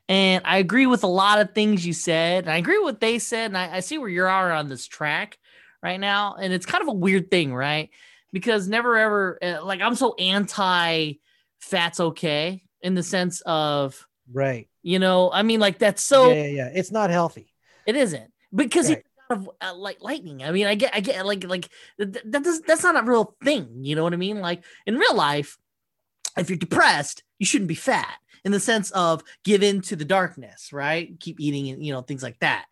[0.09, 2.45] And I agree with a lot of things you said.
[2.45, 3.51] And I agree with what they said.
[3.51, 5.37] And I, I see where you are on this track
[5.83, 6.33] right now.
[6.33, 7.91] And it's kind of a weird thing, right?
[8.31, 11.13] Because never ever, uh, like, I'm so anti
[11.59, 14.67] fat's okay in the sense of, right.
[14.83, 16.29] You know, I mean, like, that's so.
[16.29, 16.69] Yeah, yeah, yeah.
[16.75, 17.51] It's not healthy.
[17.87, 19.03] It isn't because right.
[19.29, 20.43] of uh, like lightning.
[20.43, 22.43] I mean, I get, I get, like, like that.
[22.43, 23.69] Does, that's not a real thing.
[23.81, 24.39] You know what I mean?
[24.39, 25.57] Like in real life,
[26.37, 30.05] if you're depressed, you shouldn't be fat in the sense of give in to the
[30.05, 31.19] darkness, right?
[31.19, 32.65] Keep eating and you know things like that.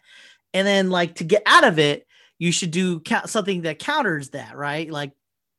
[0.53, 2.05] And then like to get out of it,
[2.37, 4.89] you should do something that counters that, right?
[4.89, 5.11] Like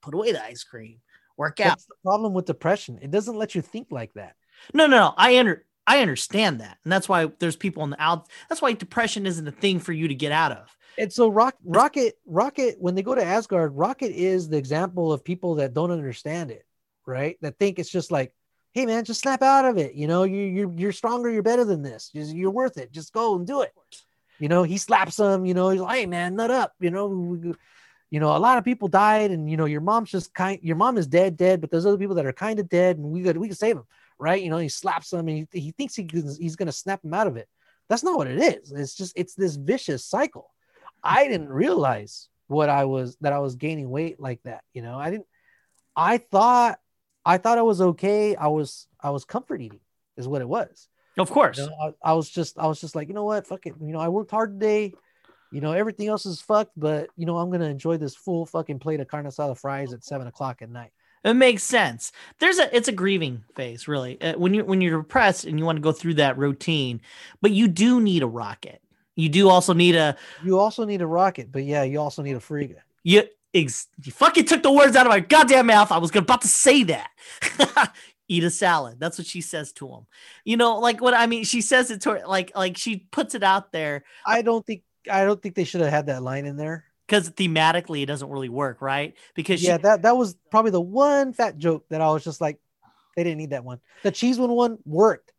[0.03, 0.99] put away the ice cream,
[1.37, 1.69] work out.
[1.69, 2.99] That's the problem with depression.
[3.01, 4.35] It doesn't let you think like that.
[4.73, 5.15] No, no, no.
[5.17, 6.79] I under I understand that.
[6.85, 8.29] And that's why there's people on the out.
[8.49, 10.77] That's why depression isn't a thing for you to get out of.
[10.99, 15.25] And so Rock, Rocket, Rocket, when they go to Asgard, Rocket is the example of
[15.25, 16.67] people that don't understand it,
[17.07, 17.39] right?
[17.41, 18.35] That think it's just like,
[18.73, 19.95] hey man, just snap out of it.
[19.95, 22.11] You know, you you're you're stronger, you're better than this.
[22.13, 22.93] You're worth it.
[22.93, 23.73] Just go and do it.
[24.39, 25.47] You know, he slaps him.
[25.47, 26.75] You know, he's like, hey man, nut up.
[26.81, 27.55] You know,
[28.11, 30.59] you know, a lot of people died, and you know, your mom's just kind.
[30.63, 33.07] Your mom is dead, dead, but there's other people that are kind of dead, and
[33.07, 33.87] we got we can save them,
[34.19, 34.43] right?
[34.43, 37.27] You know, he slaps him, and he, he thinks he he's gonna snap him out
[37.27, 37.49] of it.
[37.89, 38.73] That's not what it is.
[38.73, 40.51] It's just it's this vicious cycle.
[41.03, 41.33] I mm-hmm.
[41.33, 44.63] didn't realize what I was that I was gaining weight like that.
[44.73, 45.27] You know, I didn't.
[45.97, 46.79] I thought
[47.25, 48.37] I thought I was okay.
[48.37, 49.81] I was I was comfort eating
[50.17, 50.89] is what it was.
[51.19, 51.59] Of course.
[51.59, 53.75] You know, I, I, was just I was just like, you know what, fuck it.
[53.81, 54.95] You know, I worked hard today.
[55.51, 58.79] You know, everything else is fucked, but you know, I'm gonna enjoy this full fucking
[58.79, 60.93] plate of carne asada fries at seven o'clock at night.
[61.25, 62.11] It makes sense.
[62.41, 64.21] There's a it's a grieving phase, really.
[64.21, 67.01] Uh, when you when you're depressed and you want to go through that routine,
[67.41, 68.83] but you do need a rocket.
[69.15, 70.17] You do also need a.
[70.43, 72.83] You also need a rocket, but yeah, you also need a Frigga.
[73.05, 73.25] You
[73.55, 75.93] Ex- you fucking took the words out of my goddamn mouth.
[75.93, 77.11] I was about to say that.
[78.29, 78.99] Eat a salad.
[78.99, 80.07] That's what she says to him.
[80.45, 81.45] You know, like what I mean.
[81.45, 84.05] She says it to her, like like she puts it out there.
[84.25, 87.31] I don't think I don't think they should have had that line in there because
[87.31, 89.15] thematically it doesn't really work, right?
[89.35, 92.41] Because yeah, she- that that was probably the one fat joke that I was just
[92.41, 92.59] like,
[93.17, 93.81] they didn't need that one.
[94.03, 95.33] The cheese one one worked.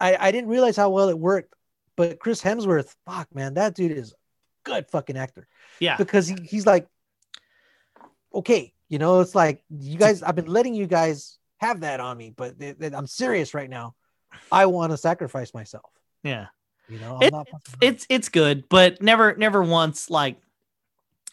[0.00, 1.54] I I didn't realize how well it worked,
[1.96, 4.14] but Chris Hemsworth, fuck man, that dude is
[4.64, 5.46] good fucking actor.
[5.80, 6.88] Yeah, because he, he's like
[8.34, 12.16] okay, you know, it's like you guys, I've been letting you guys have that on
[12.16, 13.94] me, but I'm serious right now.
[14.52, 15.90] I want to sacrifice myself.
[16.22, 16.46] Yeah.
[16.88, 17.34] You know, it,
[17.80, 20.36] it's it's good, but never never once like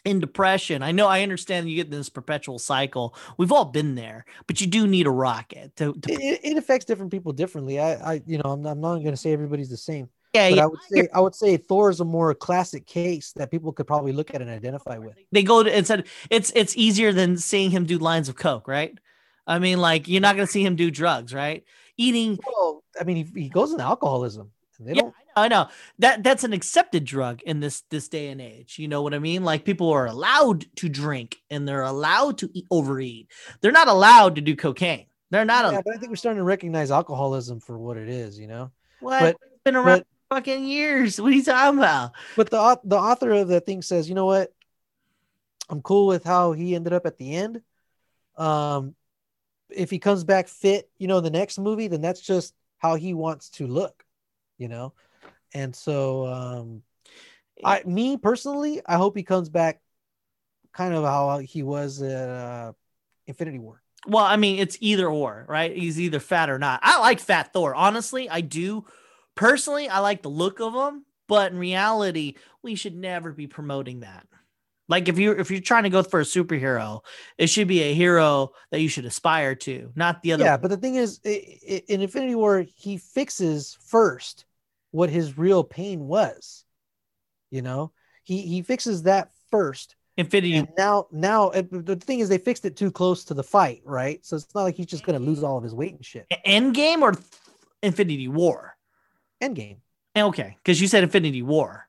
[0.04, 0.82] in depression.
[0.82, 3.14] I know I understand you get this perpetual cycle.
[3.38, 5.94] We've all been there, but you do need a rocket to.
[5.94, 6.12] to...
[6.12, 7.80] It, it, affects different people differently.
[7.80, 10.08] I, I you know, I'm, I'm not going to say everybody's the same.
[10.34, 10.62] Yeah, but yeah.
[10.62, 13.86] I would say I would say Thor is a more classic case that people could
[13.86, 15.14] probably look at and identify with.
[15.30, 18.66] They go to and said it's it's easier than seeing him do lines of coke,
[18.66, 18.98] right?
[19.46, 21.64] I mean, like you're not going to see him do drugs, right?
[21.96, 22.40] Eating.
[22.44, 24.50] Well, I mean, he, he goes into alcoholism.
[24.78, 25.14] They yeah, don't...
[25.36, 25.56] I know.
[25.56, 25.68] I know
[25.98, 28.78] that that's an accepted drug in this this day and age.
[28.78, 29.44] You know what I mean?
[29.44, 33.30] Like people are allowed to drink and they're allowed to eat, overeat.
[33.60, 35.06] They're not allowed to do cocaine.
[35.30, 35.72] They're not.
[35.72, 38.38] Yeah, but I think we're starting to recognize alcoholism for what it is.
[38.38, 38.70] You know.
[39.00, 39.20] What?
[39.20, 41.20] But, it's been around but, fucking years.
[41.20, 42.12] What are you talking about?
[42.36, 44.52] But the the author of the thing says, you know what?
[45.68, 47.62] I'm cool with how he ended up at the end.
[48.36, 48.94] Um,
[49.70, 53.14] if he comes back fit, you know, the next movie, then that's just how he
[53.14, 54.03] wants to look,
[54.58, 54.92] you know.
[55.52, 56.82] And so, um,
[57.64, 59.80] I me personally, I hope he comes back
[60.72, 62.72] kind of how he was at uh,
[63.26, 63.80] Infinity War.
[64.06, 65.74] Well, I mean, it's either or, right?
[65.74, 66.80] He's either fat or not.
[66.82, 68.28] I like Fat Thor, honestly.
[68.28, 68.84] I do
[69.34, 74.00] Personally, I like the look of them, but in reality, we should never be promoting
[74.00, 74.26] that.
[74.88, 77.00] Like if you're if you're trying to go for a superhero,
[77.38, 80.44] it should be a hero that you should aspire to, not the other.
[80.44, 84.44] Yeah, but the thing is, in Infinity War, he fixes first
[84.90, 86.64] what his real pain was.
[87.50, 87.92] You know,
[88.24, 89.96] he he fixes that first.
[90.16, 90.58] Infinity.
[90.58, 94.24] And now, now the thing is, they fixed it too close to the fight, right?
[94.24, 96.26] So it's not like he's just gonna lose all of his weight and shit.
[96.46, 97.14] Endgame or
[97.82, 98.76] Infinity War?
[99.42, 99.78] Endgame.
[100.16, 101.88] Okay, because you said Infinity War.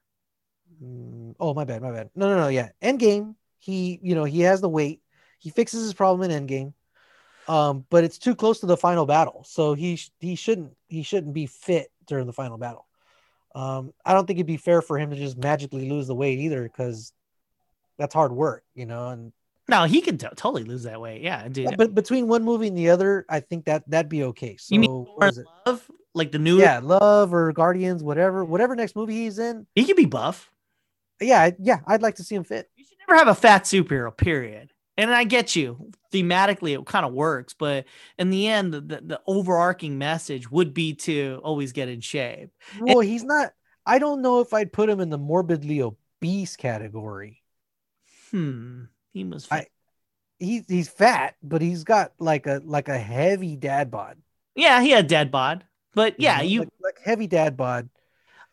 [0.84, 2.10] Mm, oh, my bad, my bad.
[2.16, 2.48] No, no, no.
[2.48, 3.36] Yeah, Endgame.
[3.60, 5.02] He, you know, he has the weight.
[5.40, 6.74] He fixes his problem in Endgame.
[7.48, 11.34] Um, but it's too close to the final battle, so he he shouldn't he shouldn't
[11.34, 12.88] be fit during the final battle.
[13.54, 16.40] Um, I don't think it'd be fair for him to just magically lose the weight
[16.40, 17.14] either, because
[17.98, 19.10] that's hard work, you know.
[19.10, 19.32] And
[19.68, 21.22] no, he can t- totally lose that weight.
[21.22, 21.78] Yeah, dude.
[21.78, 24.58] but between one movie and the other, I think that that'd be okay.
[24.58, 25.08] So you mean
[25.66, 26.60] love, like the new?
[26.60, 29.66] Yeah, Love or Guardians, whatever, whatever next movie he's in.
[29.76, 30.52] he could be buff.
[31.22, 32.70] Yeah, yeah, I'd like to see him fit.
[32.76, 34.16] You should never have a fat superhero.
[34.16, 34.72] Period.
[34.98, 37.84] And I get you thematically, it kind of works, but
[38.18, 42.50] in the end, the, the overarching message would be to always get in shape.
[42.80, 43.52] Well, he's not.
[43.86, 47.44] I don't know if I'd put him in the morbidly obese category.
[48.32, 48.84] Hmm.
[49.14, 49.48] He was.
[49.52, 49.68] I-
[50.38, 54.18] He's he's fat, but he's got like a like a heavy dad bod.
[54.54, 55.64] yeah, he had dad bod,
[55.94, 56.44] but yeah, know?
[56.44, 56.60] you.
[56.60, 57.88] like, like heavy dad bod.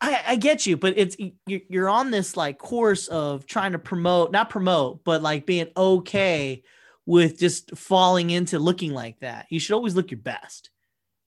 [0.03, 1.15] I, I get you, but it's
[1.47, 6.63] you're, on this like course of trying to promote, not promote, but like being okay
[7.05, 9.47] with just falling into looking like that.
[9.49, 10.69] You should always look your best.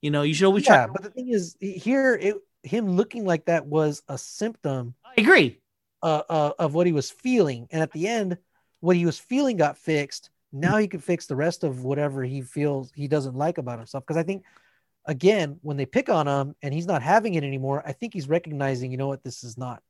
[0.03, 0.93] You know, you should always Yeah, try.
[0.93, 5.61] but the thing is, here it him looking like that was a symptom I agree.
[6.03, 8.37] uh, uh, of what he was feeling, and at the end,
[8.81, 10.29] what he was feeling got fixed.
[10.53, 14.05] Now he can fix the rest of whatever he feels he doesn't like about himself.
[14.05, 14.45] Because I think,
[15.07, 18.29] again, when they pick on him and he's not having it anymore, I think he's
[18.29, 19.83] recognizing, you know what, this is not,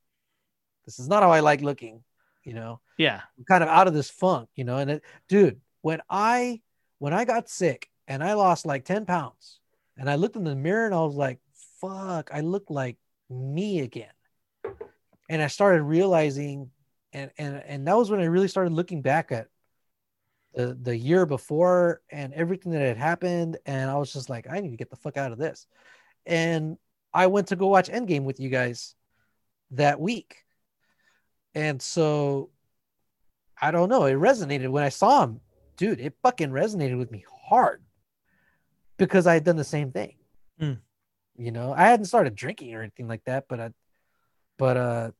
[0.85, 2.03] this is not how I like looking.
[2.45, 3.23] You know, Yeah.
[3.37, 4.49] I'm kind of out of this funk.
[4.55, 6.61] You know, and it, dude, when I
[6.99, 9.59] when I got sick and I lost like ten pounds,
[9.97, 11.41] and I looked in the mirror and I was like,
[11.81, 12.99] fuck, I look like
[13.29, 14.13] me again.
[15.29, 16.71] And I started realizing,
[17.13, 19.49] and and and that was when I really started looking back at
[20.57, 24.59] the the year before and everything that had happened, and I was just like, I
[24.59, 25.67] need to get the fuck out of this.
[26.25, 26.79] And
[27.15, 28.95] I went to go watch Endgame with you guys
[29.73, 30.37] that week,
[31.55, 32.51] and so
[33.61, 35.41] I don't know, it resonated when I saw him,
[35.77, 36.01] dude.
[36.01, 37.83] It fucking resonated with me hard
[38.97, 40.17] because I had done the same thing.
[40.59, 40.73] Hmm.
[41.37, 43.71] You know, I hadn't started drinking or anything like that, but I,
[44.57, 45.11] but uh,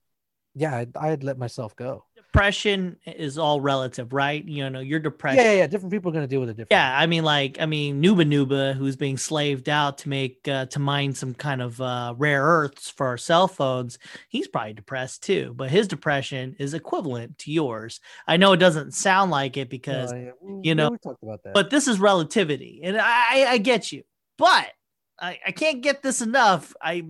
[0.55, 2.05] yeah, I, I had let myself go.
[2.37, 4.45] Depression is all relative, right?
[4.47, 5.39] You know, you're depressed.
[5.39, 5.67] Yeah, yeah, yeah.
[5.67, 6.71] Different people are gonna deal with it different.
[6.71, 10.67] Yeah, I mean, like, I mean, Nuba Nuba, who's being slaved out to make uh,
[10.67, 13.99] to mine some kind of uh, rare earths for our cell phones,
[14.29, 15.55] he's probably depressed too.
[15.57, 18.01] But his depression is equivalent to yours.
[18.27, 21.23] I know it doesn't sound like it because, Uh, yeah, we- you know, we talked
[21.23, 21.55] about that.
[21.55, 24.03] but this is relativity, and I I get you,
[24.37, 24.71] but
[25.19, 26.75] I, I can't get this enough.
[26.83, 27.03] I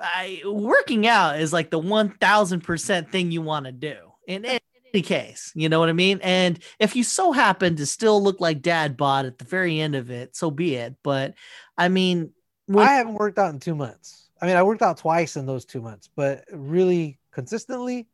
[0.00, 3.96] I, working out is like the one thousand percent thing you want to do
[4.26, 4.58] in, in
[4.92, 6.20] any case, you know what I mean.
[6.22, 9.94] And if you so happen to still look like Dad bod at the very end
[9.94, 10.94] of it, so be it.
[11.02, 11.34] But
[11.76, 12.32] I mean,
[12.66, 14.28] when, I haven't worked out in two months.
[14.40, 18.08] I mean, I worked out twice in those two months, but really consistently,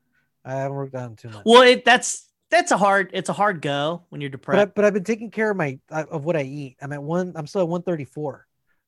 [0.45, 1.43] I haven't worked out in two months.
[1.45, 4.75] well, it that's that's a hard it's a hard go when you're but depressed.
[4.75, 6.77] but I've been taking care of my uh, of what I eat.
[6.81, 7.33] I'm at one.
[7.37, 8.47] I'm still at 134.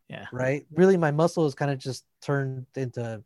[0.09, 0.27] Yeah.
[0.33, 0.67] Right.
[0.75, 3.23] Really, my muscle is kind of just turned into.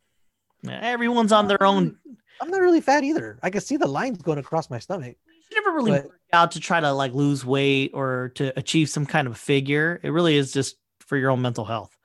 [0.69, 1.97] Everyone's on their own.
[2.41, 3.39] I'm not really fat either.
[3.41, 5.17] I can see the lines going across my stomach.
[5.51, 8.89] You never really But- work out to try to like lose weight or to achieve
[8.89, 9.99] some kind of figure.
[10.03, 11.97] It really is just for your own mental health.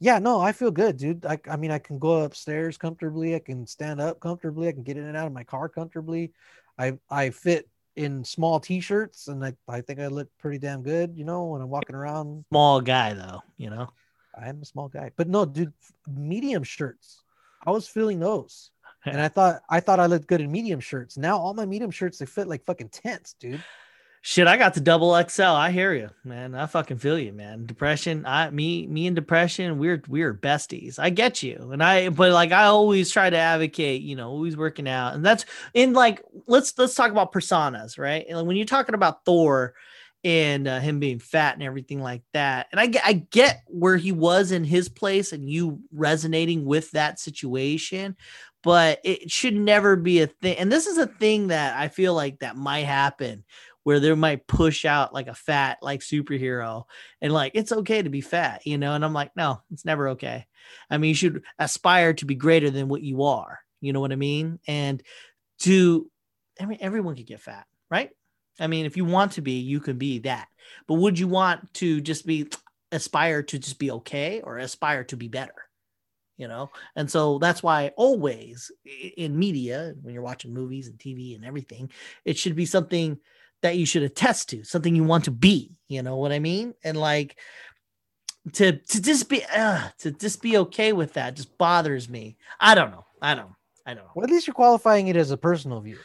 [0.00, 1.24] Yeah, no, I feel good, dude.
[1.24, 3.34] I, I mean, I can go upstairs comfortably.
[3.34, 4.68] I can stand up comfortably.
[4.68, 6.32] I can get in and out of my car comfortably.
[6.78, 11.16] I I fit in small t-shirts, and I, I think I look pretty damn good,
[11.16, 12.44] you know, when I'm walking around.
[12.50, 13.88] Small guy though, you know.
[14.36, 15.72] I am a small guy, but no, dude,
[16.08, 17.22] medium shirts.
[17.66, 18.70] I was feeling those,
[19.04, 21.16] and I thought I thought I looked good in medium shirts.
[21.16, 23.62] Now all my medium shirts they fit like fucking tents, dude.
[24.26, 25.42] Shit, I got the double XL.
[25.42, 26.54] I hear you, man.
[26.54, 27.66] I fucking feel you, man.
[27.66, 30.98] Depression, I me me and depression, we're we're besties.
[30.98, 31.68] I get you.
[31.72, 35.12] And I but like I always try to advocate, you know, always working out.
[35.12, 38.24] And that's in like let's let's talk about personas, right?
[38.26, 39.74] And when you're talking about Thor
[40.24, 42.68] and uh, him being fat and everything like that.
[42.72, 46.90] And I get I get where he was in his place and you resonating with
[46.92, 48.16] that situation,
[48.62, 50.56] but it should never be a thing.
[50.56, 53.44] And this is a thing that I feel like that might happen
[53.82, 56.84] where they might push out like a fat like superhero
[57.20, 58.94] and like it's okay to be fat, you know.
[58.94, 60.46] And I'm like, no, it's never okay.
[60.88, 63.60] I mean, you should aspire to be greater than what you are.
[63.82, 64.58] You know what I mean?
[64.66, 65.02] And
[65.60, 66.10] to,
[66.58, 68.10] I mean, everyone could get fat, right?
[68.60, 70.48] I mean, if you want to be, you can be that.
[70.86, 72.48] But would you want to just be
[72.92, 75.54] aspire to just be okay or aspire to be better?
[76.36, 78.72] You know, and so that's why always
[79.16, 81.90] in media, when you're watching movies and TV and everything,
[82.24, 83.18] it should be something
[83.62, 85.78] that you should attest to, something you want to be.
[85.88, 86.74] You know what I mean?
[86.82, 87.38] And like
[88.54, 92.36] to to just be uh, to just be okay with that just bothers me.
[92.60, 93.06] I don't know.
[93.22, 93.52] I don't.
[93.86, 94.10] I don't know.
[94.14, 95.98] Well, at least you're qualifying it as a personal view.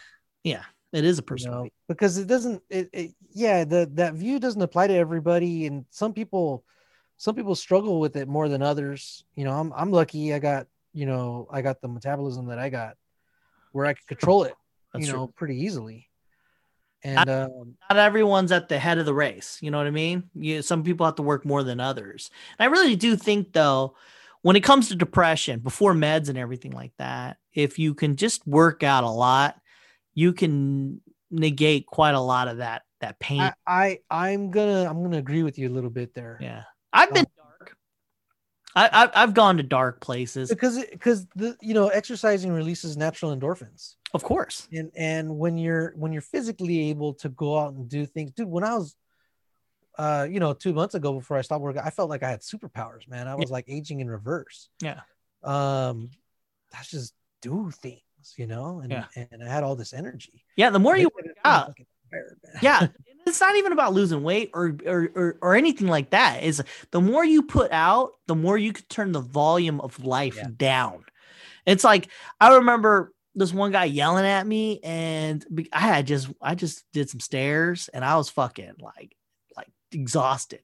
[0.43, 1.63] Yeah, it is a you personal.
[1.63, 5.85] know, because it doesn't it, it yeah the that view doesn't apply to everybody and
[5.89, 6.63] some people
[7.17, 10.67] some people struggle with it more than others you know i'm, I'm lucky i got
[10.93, 12.95] you know, I got the metabolism that I got,
[13.71, 14.55] where I could control it,
[14.93, 15.19] That's you true.
[15.19, 16.07] know, pretty easily.
[17.03, 19.57] And um, not everyone's at the head of the race.
[19.61, 20.29] You know what I mean?
[20.35, 22.29] You, some people have to work more than others.
[22.57, 23.95] And I really do think, though,
[24.41, 28.45] when it comes to depression, before meds and everything like that, if you can just
[28.45, 29.61] work out a lot,
[30.13, 33.41] you can negate quite a lot of that that pain.
[33.41, 36.37] I, I I'm gonna I'm gonna agree with you a little bit there.
[36.41, 37.75] yeah, I've been dark.
[38.75, 43.35] I, I I've gone to dark places, because because the you know exercising releases natural
[43.35, 44.67] endorphins of course.
[44.71, 48.47] and and when you're when you're physically able to go out and do things dude
[48.47, 48.95] when i was
[49.97, 52.41] uh you know two months ago before i stopped working i felt like i had
[52.41, 55.01] superpowers man i was like aging in reverse Yeah.
[55.43, 56.09] um
[56.71, 58.01] that's just do things
[58.37, 59.05] you know and Yeah.
[59.31, 60.43] and i had all this energy.
[60.55, 61.75] Yeah, the more you work out,
[62.11, 62.87] tired, yeah
[63.27, 66.41] it's not even about losing weight or, or or or anything like that.
[66.41, 70.37] Is the more you put out the more you could turn the volume of life
[70.37, 70.47] Yeah.
[70.57, 71.03] down.
[71.65, 72.09] It's like
[72.39, 77.09] i remember this one guy yelling at me and i had just i just did
[77.09, 79.15] some stairs and i was fucking like
[79.55, 80.61] like exhausted.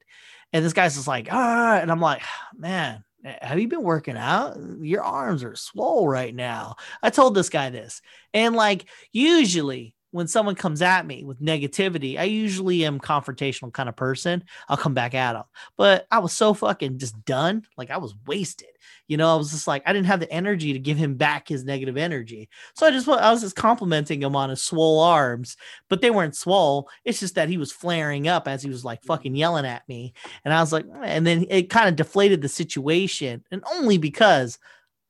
[0.51, 2.23] And this guy's just like ah and i'm like
[2.55, 3.03] man
[3.41, 4.57] have you been working out?
[4.81, 6.75] Your arms are swole right now.
[7.01, 8.01] I told this guy this
[8.33, 13.89] and like usually when someone comes at me with negativity, I usually am confrontational kind
[13.89, 14.45] of person.
[14.69, 15.43] I'll come back at them.
[15.75, 17.63] But I was so fucking just done.
[17.75, 18.69] Like I was wasted.
[19.09, 21.49] You know, I was just like, I didn't have the energy to give him back
[21.49, 22.47] his negative energy.
[22.75, 25.57] So I just I was just complimenting him on his swole arms,
[25.89, 26.87] but they weren't swole.
[27.03, 30.13] It's just that he was flaring up as he was like fucking yelling at me.
[30.45, 33.43] And I was like, and then it kind of deflated the situation.
[33.51, 34.59] And only because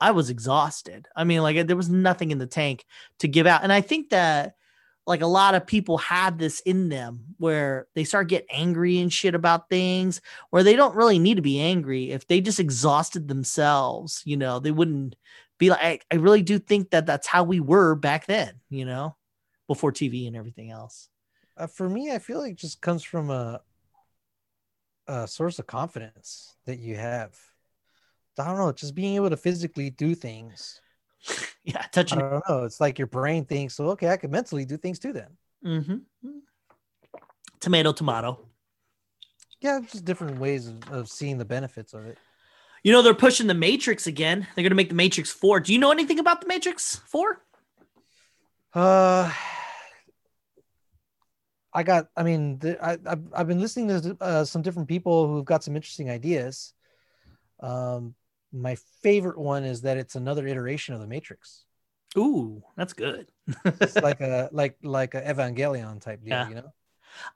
[0.02, 1.08] I was exhausted.
[1.16, 2.86] I mean, like there was nothing in the tank
[3.20, 3.62] to give out.
[3.62, 4.56] And I think that
[5.08, 9.14] like a lot of people have this in them where they start getting angry and
[9.14, 12.12] shit about things where they don't really need to be angry.
[12.12, 15.16] If they just exhausted themselves you know they wouldn't
[15.58, 18.86] be like I, I really do think that that's how we were back then you
[18.86, 19.16] know
[19.68, 21.10] before tv and everything else.
[21.58, 23.62] Uh, for me i feel like it just comes from a
[25.08, 27.38] a source of confidence that you have.
[28.38, 30.82] I don't know just being able to physically do things
[31.66, 32.20] yeah touching.
[32.20, 32.64] I don't know.
[32.64, 35.30] It's like your brain thinks, so okay, I could mentally do things too then.
[35.66, 35.98] Mm-hmm.
[37.60, 38.40] tomato tomato
[39.62, 42.18] Yeah, just different ways of, of seeing the benefits of it.
[42.84, 45.80] you know they're pushing the matrix again they're gonna make the matrix 4 do you
[45.80, 47.42] know anything about the matrix 4
[48.76, 49.32] Uh,
[51.74, 52.08] I got.
[52.16, 55.64] I mean, the, I I've, I've been listening to uh, some different people who've got
[55.64, 56.74] some interesting ideas.
[57.60, 58.16] Um,
[58.56, 61.66] my favorite one is that it's another iteration of the Matrix.
[62.18, 63.28] ooh that's good
[63.66, 66.50] It's like a like like a Evangelion type deal, Yeah.
[66.50, 66.74] you know.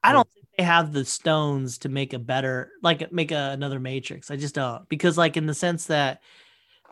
[0.04, 3.80] I don't think they have the stones to make a better, like make a, another
[3.80, 4.30] Matrix.
[4.30, 6.22] I just don't because, like, in the sense that,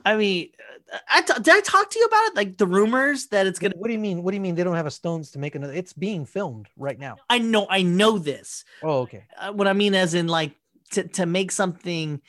[0.06, 0.52] I mean,
[0.94, 2.36] uh, I t- did I talk to you about it?
[2.36, 3.74] Like the rumors that it's gonna.
[3.76, 4.24] What do you mean?
[4.24, 5.74] What do you mean they don't have a stones to make another?
[5.74, 7.18] It's being filmed right now.
[7.30, 8.64] I know, I know this.
[8.82, 9.26] Oh, okay.
[9.38, 10.54] Uh, what I mean, as in, like,
[10.92, 12.22] to to make something.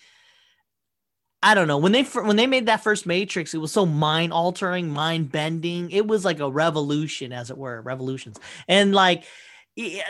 [1.43, 4.33] I don't know when they when they made that first Matrix, it was so mind
[4.33, 5.91] altering, mind bending.
[5.91, 8.39] It was like a revolution, as it were, revolutions.
[8.67, 9.25] And like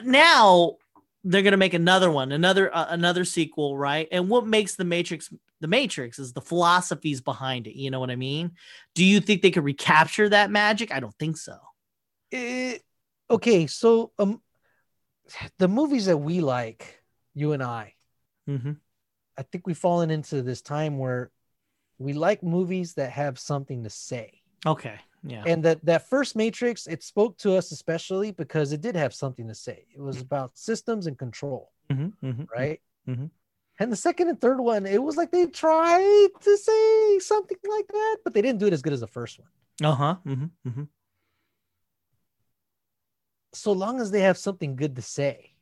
[0.02, 0.76] now
[1.24, 4.09] they're gonna make another one, another uh, another sequel, right?
[4.10, 5.30] And what makes the Matrix
[5.60, 7.78] the Matrix is the philosophies behind it.
[7.78, 8.52] You know what I mean?
[8.94, 10.92] Do you think they could recapture that magic?
[10.92, 11.59] I don't think so.
[12.32, 12.78] Eh,
[13.30, 14.40] okay, so um,
[15.59, 17.02] the movies that we like,
[17.34, 17.94] you and I,
[18.48, 18.72] Mm-hmm.
[19.39, 21.31] I think we've fallen into this time where
[21.98, 24.43] we like movies that have something to say.
[24.66, 24.97] Okay.
[25.23, 25.44] Yeah.
[25.47, 29.47] And that that first Matrix, it spoke to us especially because it did have something
[29.48, 29.86] to say.
[29.94, 32.81] It was about systems and control, Mm-hmm, mm-hmm, right?
[33.09, 33.31] Mhm.
[33.81, 37.86] And the second and third one, it was like they tried to say something like
[37.86, 39.48] that, but they didn't do it as good as the first one.
[39.82, 40.16] Uh huh.
[40.27, 40.82] Mm-hmm, mm-hmm.
[43.55, 45.55] so long as they have something good to say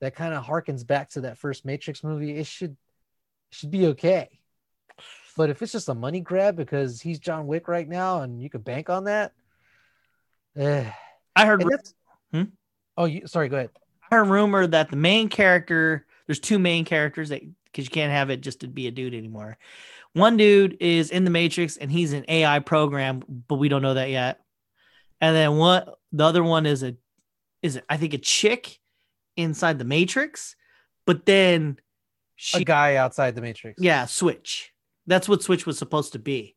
[0.00, 2.76] that kind of harkens back to that first matrix movie it should
[3.50, 4.28] should be okay
[5.36, 8.50] but if it's just a money grab because he's john wick right now and you
[8.50, 9.32] could bank on that
[10.56, 10.90] eh.
[11.36, 11.64] I heard.
[12.32, 12.42] Hmm?
[12.96, 13.70] oh you sorry go ahead
[14.10, 18.12] I heard rumor that the main character, there's two main characters that because you can't
[18.12, 19.56] have it just to be a dude anymore.
[20.12, 23.94] One dude is in the Matrix and he's an AI program, but we don't know
[23.94, 24.40] that yet.
[25.20, 26.96] And then what the other one is a
[27.62, 28.80] is it I think a chick
[29.36, 30.56] inside the Matrix,
[31.06, 31.78] but then
[32.54, 34.72] a she guy outside the matrix yeah, Switch.
[35.06, 36.56] That's what Switch was supposed to be.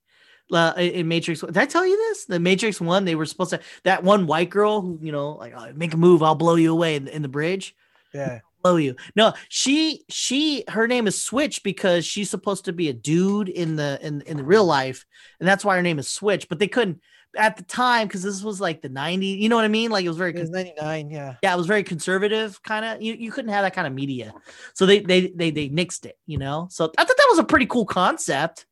[0.51, 2.25] Uh, in in Matrix, did I tell you this?
[2.25, 5.53] The Matrix one, they were supposed to that one white girl who, you know, like
[5.55, 7.75] "Oh, make a move, I'll blow you away in, in the bridge.
[8.13, 8.95] yeah blow you.
[9.15, 13.75] No, she she her name is Switch because she's supposed to be a dude in
[13.75, 15.05] the in in the real life,
[15.39, 16.49] and that's why her name is Switch.
[16.49, 17.01] But they couldn't
[17.35, 19.39] at the time because this was like the 90s.
[19.39, 19.91] You know what I mean?
[19.91, 21.35] Like it was very It was 99, yeah.
[21.41, 23.01] yeah, it was very conservative kind of.
[23.01, 24.33] You, you couldn't have that kind of media,
[24.73, 26.17] so they they they they nixed it.
[26.25, 28.65] You know, so I thought that was a pretty cool concept.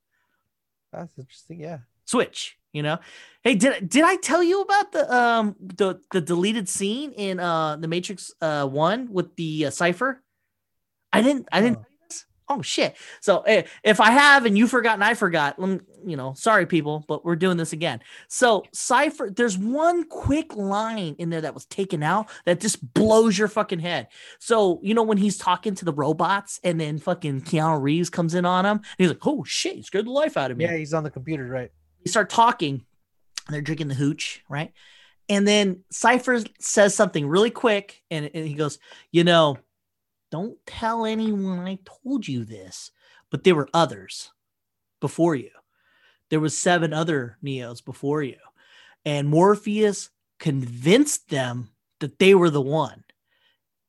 [0.91, 1.59] That's interesting.
[1.59, 1.79] Yeah.
[2.05, 2.57] Switch.
[2.73, 2.99] You know,
[3.43, 7.75] hey, did did I tell you about the um the the deleted scene in uh
[7.75, 10.23] the Matrix uh one with the uh, cypher?
[11.11, 11.49] I didn't.
[11.51, 11.79] I didn't.
[11.79, 11.85] No.
[12.52, 12.69] Tell you this?
[12.69, 12.95] Oh shit!
[13.22, 16.65] So eh, if I have and you forgot and I forgot, lem- you know, sorry
[16.65, 18.02] people, but we're doing this again.
[18.28, 23.38] So cypher, there's one quick line in there that was taken out that just blows
[23.38, 24.07] your fucking head.
[24.40, 28.36] So you know when he's talking to the robots and then fucking Keanu Reeves comes
[28.36, 30.65] in on him, and he's like, "Oh shit!" He scared the life out of me
[30.65, 31.72] Yeah, he's on the computer, right?
[32.03, 32.84] they start talking
[33.48, 34.72] and they're drinking the hooch, right?
[35.30, 38.80] And then Cypher says something really quick and, and he goes,
[39.11, 39.57] You know,
[40.32, 42.91] don't tell anyone I told you this,
[43.30, 44.32] but there were others
[44.99, 45.49] before you.
[46.30, 48.38] There was seven other Neos before you.
[49.06, 50.10] And Morpheus
[50.40, 53.03] convinced them that they were the one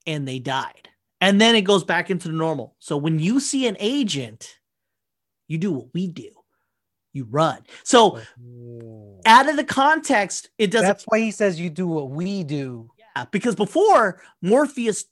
[0.07, 0.89] and they died.
[1.21, 2.75] And then it goes back into the normal.
[2.81, 4.59] So when you see an agent,
[5.47, 6.31] you do what we do.
[7.13, 7.59] You run.
[7.85, 8.21] So
[9.27, 12.91] out of the context, it doesn't That's why he says you do what we do.
[12.99, 15.05] yeah, because before Morpheus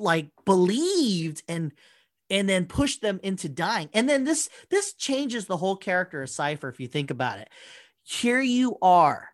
[0.00, 1.72] like believed and
[2.30, 3.88] and then pushed them into dying.
[3.92, 7.48] And then this this changes the whole character of Cypher if you think about it.
[8.02, 9.30] Here you are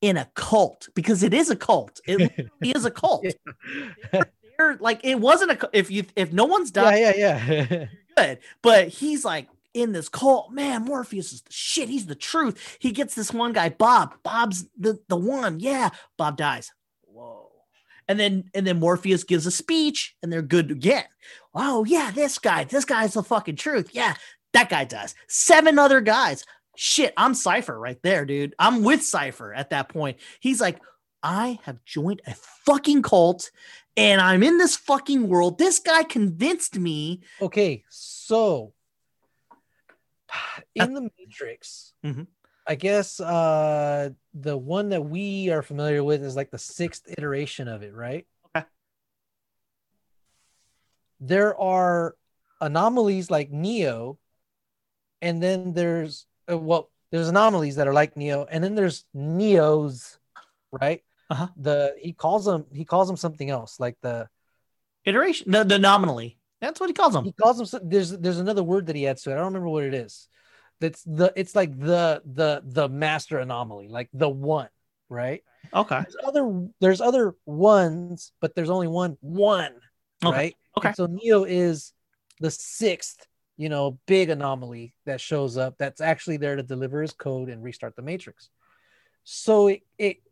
[0.00, 2.00] in a cult because it is a cult.
[2.06, 3.26] It is a cult.
[4.12, 7.86] They're, like it wasn't a if you if no one's Yeah, yeah, yeah.
[8.16, 8.38] good.
[8.62, 10.84] But he's like in this cult, man.
[10.84, 11.88] Morpheus is the shit.
[11.88, 12.76] He's the truth.
[12.78, 14.14] He gets this one guy, Bob.
[14.22, 15.60] Bob's the the one.
[15.60, 16.72] Yeah, Bob dies.
[18.10, 21.04] And then and then Morpheus gives a speech, and they're good again.
[21.54, 22.64] Oh yeah, this guy.
[22.64, 23.90] This guy's the fucking truth.
[23.92, 24.14] Yeah,
[24.52, 25.14] that guy does.
[25.28, 26.44] Seven other guys.
[26.74, 28.56] Shit, I'm Cypher right there, dude.
[28.58, 30.16] I'm with Cypher at that point.
[30.40, 30.80] He's like,
[31.22, 32.34] I have joined a
[32.66, 33.52] fucking cult
[33.96, 35.58] and I'm in this fucking world.
[35.58, 38.72] This guy convinced me okay, so
[40.74, 42.26] in the Matrix, Mhm.
[42.70, 47.66] I guess uh the one that we are familiar with is like the sixth iteration
[47.66, 48.28] of it, right?
[48.54, 48.64] Okay.
[51.18, 52.14] There are
[52.60, 54.18] anomalies like Neo,
[55.20, 60.18] and then there's uh, well, there's anomalies that are like Neo, and then there's Neos,
[60.70, 61.02] right?
[61.28, 61.48] Uh-huh.
[61.56, 64.28] The he calls them he calls them something else, like the
[65.04, 68.62] iteration the, the nominally that's what he calls them he calls them there's there's another
[68.62, 70.28] word that he adds to it i don't remember what it is
[70.80, 74.68] that's the it's like the the the master anomaly like the one
[75.08, 75.42] right?
[75.74, 76.00] Okay.
[76.00, 79.74] There's other there's other ones but there's only one one
[80.24, 80.32] Okay.
[80.36, 80.56] right?
[80.78, 80.88] Okay.
[80.88, 81.92] And so neo is
[82.40, 83.26] the sixth
[83.56, 87.62] you know big anomaly that shows up that's actually there to deliver his code and
[87.62, 88.48] restart the matrix.
[89.24, 90.22] So it it,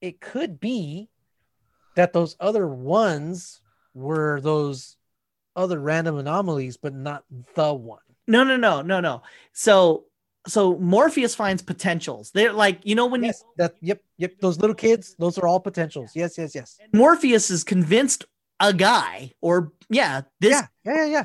[0.00, 1.08] it could be
[1.94, 3.60] that those other ones
[3.94, 4.96] were those
[5.54, 7.24] other random anomalies but not
[7.54, 9.22] the one no no no no no.
[9.52, 10.04] So
[10.46, 12.30] so morpheus finds potentials.
[12.30, 15.58] They're like you know when yes that yep yep those little kids those are all
[15.58, 16.12] potentials.
[16.14, 16.78] Yes yes yes.
[16.80, 18.24] You, morpheus is convinced
[18.60, 21.24] a guy or yeah this yeah yeah yeah yeah.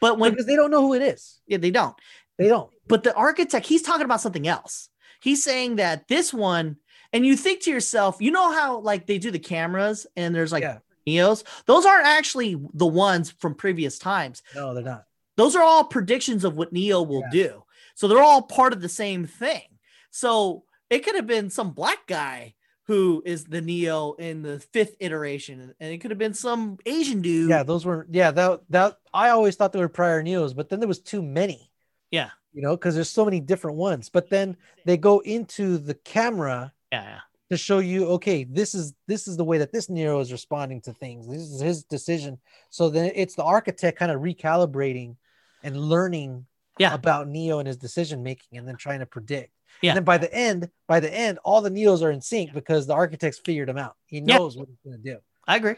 [0.00, 1.40] But when because they don't know who it is.
[1.46, 1.94] Yeah, they don't.
[2.36, 2.70] They don't.
[2.88, 4.88] But the architect he's talking about something else.
[5.20, 6.76] He's saying that this one
[7.12, 10.52] and you think to yourself you know how like they do the cameras and there's
[10.52, 10.78] like yeah.
[11.06, 11.42] Neos?
[11.66, 14.42] Those aren't actually the ones from previous times.
[14.54, 15.04] No they're not
[15.38, 17.44] those are all predictions of what neo will Yeah.
[17.46, 17.64] do.
[17.94, 19.62] So they're all part of the same thing.
[20.10, 22.54] So it could have been some black guy
[22.88, 27.20] who is the neo in the fifth iteration and it could have been some asian
[27.22, 27.50] dude.
[27.50, 30.80] Yeah those were yeah that that i always thought they were prior neos but then
[30.80, 31.70] there was too many.
[32.10, 32.30] Yeah.
[32.52, 34.56] You know because there's so many different ones but then
[34.86, 37.20] they go into the camera yeah, yeah.
[37.50, 40.80] to show you okay this is this is the way that this neo is responding
[40.82, 41.28] to things.
[41.28, 42.38] This is his decision.
[42.70, 45.16] So then it's the architect kind of recalibrating
[45.62, 46.46] and learning
[46.78, 46.94] Yeah.
[46.94, 49.52] about neo and his decision making and then trying to predict.
[49.82, 49.90] Yeah.
[49.92, 52.86] and then by the end by the end all the neos are in sync because
[52.86, 53.94] the architect's figured him out.
[54.06, 54.38] He Yeah.
[54.38, 55.18] knows what he's going to do.
[55.46, 55.76] I agree.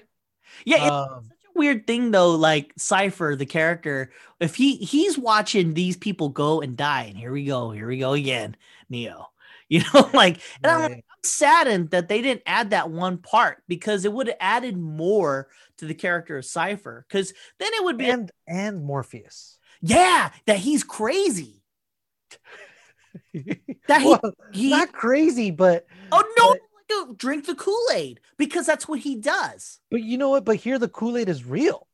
[0.64, 5.18] Yeah it's um, such a weird thing though like cypher the character if he he's
[5.18, 8.56] watching these people go and die and here we go here we go again
[8.88, 9.26] neo.
[9.70, 13.62] You know like and I'm, yeah, I'm saddened that they didn't add that one part
[13.68, 15.46] because it would have added more
[15.76, 20.58] to the character of cypher because then it would be and and morpheus yeah that
[20.58, 21.62] he's crazy
[23.32, 26.60] that he, well, he not crazy but oh no but-
[27.16, 29.78] drink the Kool-Aid because that's what he does.
[29.92, 30.44] But you know what?
[30.44, 31.86] But here the Kool-Aid is real.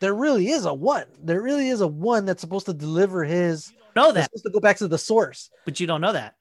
[0.00, 1.06] There really is a one.
[1.22, 4.50] There really is a one that's supposed to deliver his Know that's that, supposed to
[4.50, 5.48] go back to the source.
[5.64, 6.34] but you don't know that.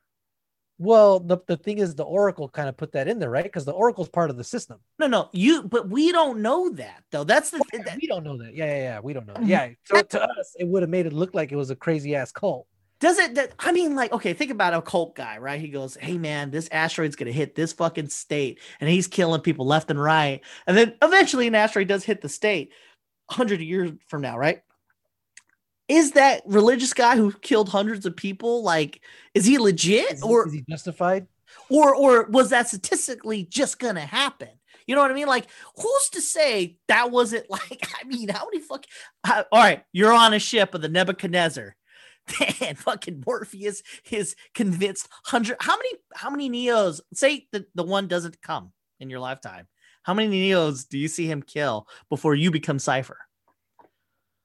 [0.78, 3.44] Well, the, the thing is the Oracle kind of put that in there, right?
[3.46, 4.80] Because the Oracle's part of the system.
[5.00, 5.64] No, no, you.
[5.64, 7.24] But we don't know that though.
[7.24, 7.64] That's the.
[7.74, 8.54] Yeah, that- we don't know that.
[8.54, 9.00] Yeah, yeah, yeah.
[9.00, 9.36] We don't know.
[9.36, 9.48] Mhm.
[9.48, 9.70] Yeah.
[9.86, 12.32] So to us, it would have made it look like it was a crazy ass
[12.32, 12.68] cult.
[13.00, 13.36] Does it?
[13.36, 15.60] That, I mean, like, okay, think about a cult guy, right?
[15.62, 19.66] He goes, "Hey, man, this asteroid's gonna hit this fucking state, and he's killing people
[19.66, 22.72] left and right." And then eventually, an asteroid does hit the state,
[23.30, 24.62] hundred years from now, right?
[25.88, 29.02] Is that religious guy who killed hundreds of people like,
[29.34, 31.28] is he legit, Is, he- or is he justified?
[31.70, 34.50] or or was that statistically just gonna happen?
[34.88, 35.28] You know what I mean?
[35.28, 35.48] Like,
[35.78, 37.88] who's to say that wasn't like?
[38.00, 38.86] I mean, how many fuck?
[39.24, 41.76] Uh, all right, you're on a ship of the Nebuchadnezzar,
[42.62, 45.58] and fucking Morpheus is convinced hundred.
[45.60, 45.90] How many?
[46.14, 47.00] How many Neos?
[47.14, 49.68] Say the the one doesn't come in your lifetime.
[50.04, 53.18] How many Neos do you see him kill before you become Cypher?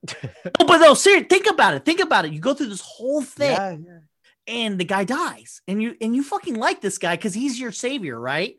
[0.58, 1.84] Oh, but no, seriously, think about it.
[1.84, 2.32] Think about it.
[2.32, 3.98] You go through this whole thing Yeah, yeah.
[4.46, 7.72] and the guy dies and you and you fucking like this guy because he's your
[7.72, 8.56] savior right?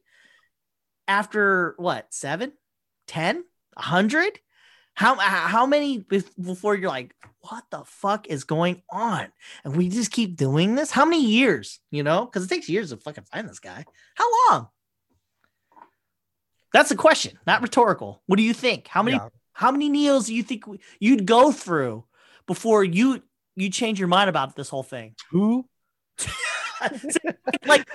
[1.08, 2.54] After what seven?
[3.08, 3.44] Ten?
[3.76, 4.40] A hundred?
[4.94, 6.00] How how many
[6.40, 9.28] before you're like what the fuck is going on?
[9.64, 10.92] And we just keep doing this?
[10.92, 12.26] How many years you know?
[12.26, 13.84] Because it takes years to fucking find this guy.
[14.16, 14.68] How long?
[16.74, 18.22] That's the question not rhetorical.
[18.28, 18.88] What do you think?
[18.88, 19.30] How many Yeah.
[19.62, 22.04] How many neos do you think we, you'd go through
[22.48, 23.22] before you
[23.56, 25.66] you change your mind about this whole thing Who?
[27.66, 27.88] like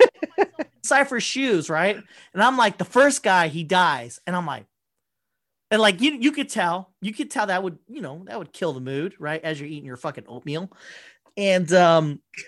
[0.87, 1.97] Cypher's shoes, right?
[2.33, 4.19] And I'm like, the first guy, he dies.
[4.25, 4.65] And I'm like,
[5.69, 8.53] and like you you could tell, you could tell that would, you know, that would
[8.53, 9.43] kill the mood, right?
[9.43, 10.71] As you're eating your fucking oatmeal.
[11.35, 12.21] And um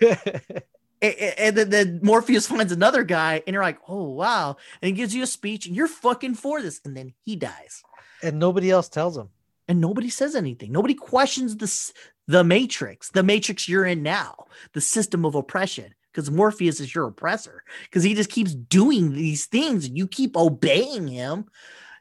[1.02, 4.56] and then, then Morpheus finds another guy, and you're like, oh wow.
[4.80, 6.80] And he gives you a speech, and you're fucking for this.
[6.84, 7.82] And then he dies.
[8.22, 9.28] And nobody else tells him.
[9.68, 10.72] And nobody says anything.
[10.72, 11.92] Nobody questions this
[12.26, 15.94] the matrix, the matrix you're in now, the system of oppression.
[16.12, 17.62] Because Morpheus is your oppressor.
[17.84, 21.46] Because he just keeps doing these things and you keep obeying him.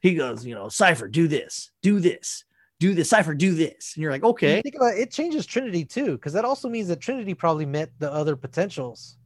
[0.01, 2.43] He goes, you know, Cypher, do this, do this,
[2.79, 3.93] do this, Cypher, do this.
[3.95, 4.61] And you're like, You okay.
[4.61, 7.91] Think about it, it changes Trinity too, because that also means that Trinity probably met
[7.99, 9.17] the other potentials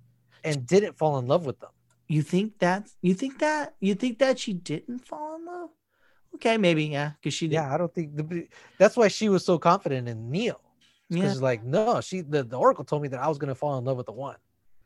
[0.44, 1.70] and didn't fall in love with them.
[2.08, 5.70] You think that you think that you think that she didn't fall in love?
[6.36, 7.12] Okay, maybe, yeah.
[7.22, 7.54] Because she did.
[7.56, 8.48] Yeah, I don't think the,
[8.78, 10.60] that's why she was so confident in Neo.
[11.10, 11.44] Because Yeah.
[11.44, 13.98] like, no, she the, the Oracle told me that I was gonna fall in love
[13.98, 14.38] with the one.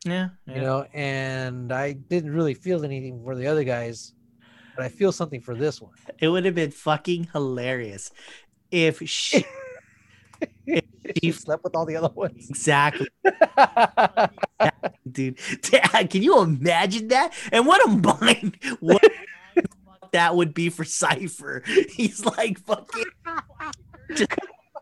[0.06, 0.30] Yeah.
[0.46, 4.14] you know and i didn't really feel anything for the other guys
[4.76, 8.12] but i feel something for this one It would have been fucking hilarious
[8.72, 9.44] if she
[11.22, 13.08] she slept with all the other ones exactly
[15.12, 15.40] dude.
[15.62, 17.34] Dad, can you imagine that?
[17.52, 19.02] And what a mind what
[20.12, 21.64] that would be for Cypher.
[21.90, 23.06] He's like fucking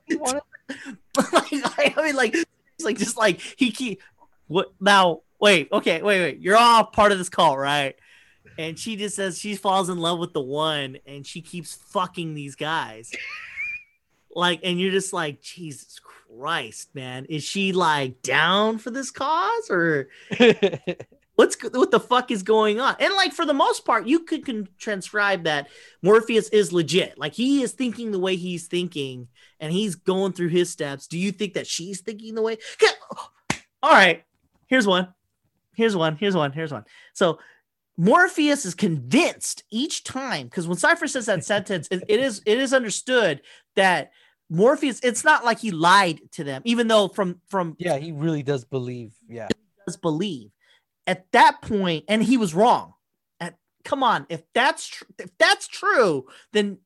[0.08, 4.02] You like I mean like he's like just like he keep
[4.48, 6.40] what now wait, okay, wait, wait.
[6.40, 7.96] You're all part of this call, right?
[8.58, 12.34] And she just says she falls in love with the one and she keeps fucking
[12.34, 13.12] these guys.
[14.34, 17.26] Like, and you're just like, Jesus Christ, man.
[17.26, 20.10] Is she like down for this cause or
[21.36, 22.96] what's what the fuck is going on?
[23.00, 25.68] And like for the most part, you could can transcribe that
[26.02, 27.18] Morpheus is legit.
[27.18, 29.28] Like he is thinking the way he's thinking,
[29.60, 31.08] and he's going through his steps.
[31.08, 32.58] Do you think that she's thinking the way?
[33.18, 33.30] Oh,
[33.84, 34.24] all right,
[34.68, 35.14] here's one.
[35.76, 36.16] Here's one.
[36.16, 36.52] Here's one.
[36.52, 36.86] Here's one.
[37.14, 37.40] So
[37.98, 42.58] Morpheus is convinced each time because when Cypher says that sentence, it- it is it
[42.60, 43.42] is understood
[43.76, 44.12] that
[44.50, 45.00] Morpheus.
[45.02, 48.64] It's not like he lied to them, even though from from yeah he really does
[48.66, 49.48] believe yeah
[49.88, 50.52] does believe
[51.08, 52.94] at that point and he was wrong.
[53.40, 56.80] At come on if that's tr- if that's true then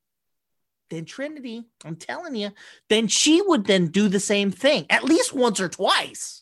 [0.89, 2.49] then trinity i'm telling you
[2.89, 6.39] then she would then do the same thing at least once or twice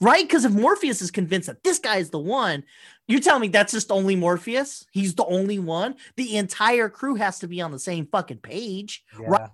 [0.00, 0.26] right?
[0.26, 2.64] Because if morpheus is convinced that this guy is the one
[3.06, 4.86] you're telling me that's just only morpheus?
[4.92, 5.96] He's the only one?
[6.16, 9.28] The entire crew has to be on the same fucking page yeah.
[9.28, 9.50] Right.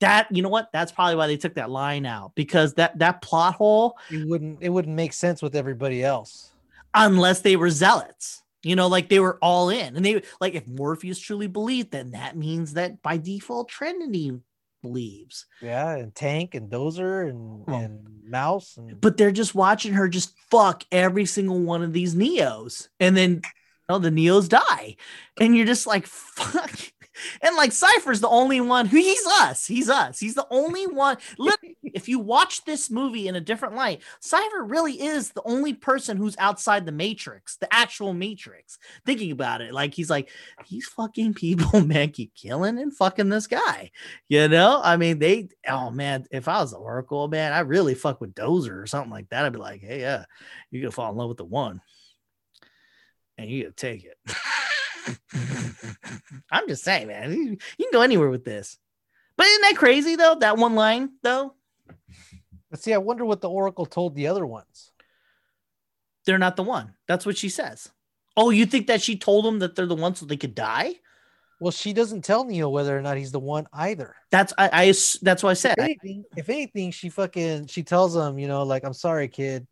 [0.00, 0.70] that you know what?
[0.72, 4.58] That's probably why they took that line out because that that plot hole it wouldn't
[4.60, 6.50] it wouldn't make sense with everybody else
[6.94, 8.40] unless they were zealots.
[8.62, 9.94] You know, like they were all in.
[9.96, 14.32] And they like if Morpheus truly believed, then that means that by default Trinity
[14.82, 15.46] believes.
[15.62, 17.72] yeah and tank and dozer and Oh.
[17.74, 22.14] and mouse and But they're just watching her just fuck every single one of these
[22.14, 22.88] Neos.
[23.00, 23.40] And then you
[23.88, 24.96] know, the Neos die.
[25.40, 26.06] And you're just like,
[26.38, 26.70] fuck.
[27.40, 29.66] And like Cypher's the only one who he's us.
[29.66, 30.18] He's us.
[30.18, 31.16] He's the only one.
[31.38, 35.74] Look, if you watch this movie in a different light, Cypher really is the only
[35.74, 38.78] person who's outside the Matrix, the actual Matrix.
[39.06, 40.30] Thinking about it, like he's like,
[40.66, 43.90] he's fucking people, man, keep killing and fucking this guy.
[44.28, 47.94] You know, I mean, they, oh man, if I was the Oracle, man, I really
[47.94, 49.44] fuck with Dozer or something like that.
[49.44, 50.24] I'd be like, hey, yeah,
[50.70, 51.80] you're gonna fall in love with the one,
[53.38, 54.18] and you gotta take it.
[56.50, 58.78] I'm just saying, man, you, you can go anywhere with this.
[59.36, 60.36] But isn't that crazy though?
[60.36, 61.54] That one line though.
[62.70, 64.90] But see, I wonder what the Oracle told the other ones.
[66.26, 66.94] They're not the one.
[67.06, 67.90] That's what she says.
[68.36, 70.94] Oh, you think that she told them that they're the ones so they could die?
[71.60, 74.16] Well, she doesn't tell Neo whether or not he's the one either.
[74.30, 75.76] That's I, I that's what I said.
[75.78, 79.66] If anything, if anything, she fucking she tells him, you know, like I'm sorry, kid,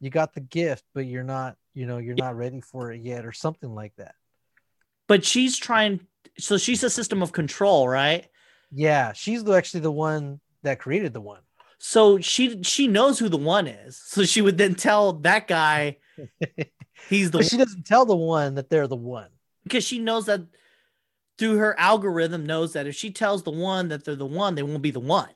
[0.00, 3.24] you got the gift, but you're not, you know, you're not ready for it yet,
[3.24, 4.14] or something like that.
[5.06, 6.00] But she's trying.
[6.38, 8.26] So she's a system of control, right?
[8.72, 11.40] Yeah, she's actually the one that created the one.
[11.78, 14.00] So she she knows who the one is.
[14.04, 15.98] So she would then tell that guy
[17.08, 19.28] he's the but she doesn't tell the one that they're the one.
[19.64, 20.40] Because she knows that
[21.38, 24.62] through her algorithm knows that if she tells the one that they're the one, they
[24.62, 25.30] won't be the one.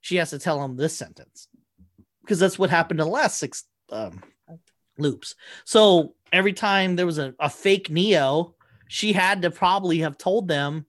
[0.00, 1.48] She has to tell them this sentence.
[2.22, 4.22] Because that's what happened in the last six um,
[4.98, 5.34] loops.
[5.64, 8.53] So every time there was a, a fake Neo,
[8.94, 10.86] she had to probably have told them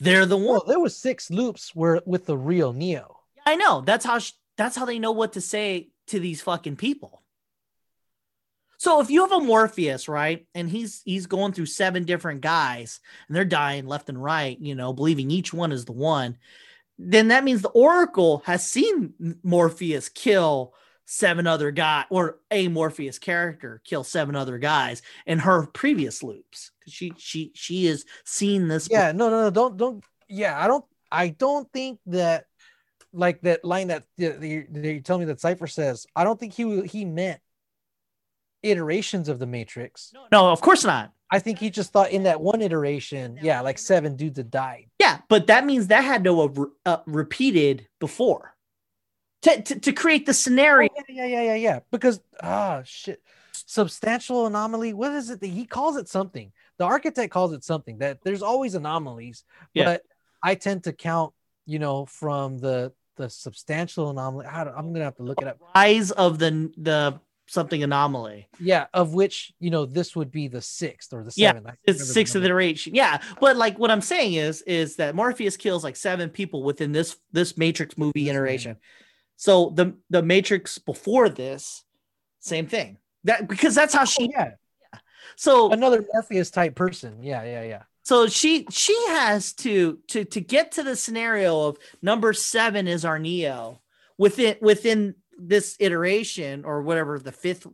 [0.00, 0.46] they're the one.
[0.46, 3.20] Well, there was six loops where with the real Neo.
[3.46, 3.80] I know.
[3.80, 7.22] That's how she, that's how they know what to say to these fucking people.
[8.76, 13.00] So if you have a Morpheus, right, and he's he's going through seven different guys
[13.28, 16.36] and they're dying left and right, you know, believing each one is the one,
[16.98, 20.74] then that means the Oracle has seen Morpheus kill
[21.06, 26.72] seven other guys or a Morpheus character kill seven other guys in her previous loops
[26.80, 28.88] because she she she has seen this.
[28.90, 30.04] Yeah, no, no, no, don't don't.
[30.28, 30.84] Yeah, I don't.
[31.10, 32.46] I don't think that
[33.12, 36.06] like that line that you, you tell me that Cypher says.
[36.14, 37.40] I don't think he he meant
[38.62, 40.10] iterations of the Matrix.
[40.12, 41.12] No, no, of course not.
[41.30, 44.86] I think he just thought in that one iteration, yeah, like seven dudes had died.
[45.00, 48.55] Yeah, but that means that had have uh, repeated before
[49.46, 50.88] to, to, to create the scenario.
[50.96, 51.80] Oh, yeah, yeah, yeah, yeah, yeah.
[51.90, 54.92] Because ah, shit, substantial anomaly.
[54.92, 56.08] What is it that he calls it?
[56.08, 59.44] Something the architect calls it something that there's always anomalies,
[59.74, 59.84] yeah.
[59.84, 60.02] but
[60.42, 61.32] I tend to count,
[61.64, 64.46] you know, from the the substantial anomaly.
[64.46, 65.58] I'm gonna have to look it up.
[65.74, 68.48] Rise of the the something anomaly.
[68.60, 71.66] Yeah, of which you know this would be the sixth or the seventh.
[71.66, 72.94] Yeah, it's sixth iteration.
[72.94, 76.92] Yeah, but like what I'm saying is is that Morpheus kills like seven people within
[76.92, 78.76] this this Matrix movie iteration.
[79.36, 81.84] So the the Matrix before this,
[82.40, 82.98] same thing.
[83.24, 84.50] That because that's how she oh, yeah
[85.36, 87.22] so another Morpheus type person.
[87.22, 87.82] Yeah, yeah, yeah.
[88.02, 93.04] So she she has to to to get to the scenario of number seven is
[93.04, 93.82] our Neo
[94.16, 97.66] within within this iteration or whatever the fifth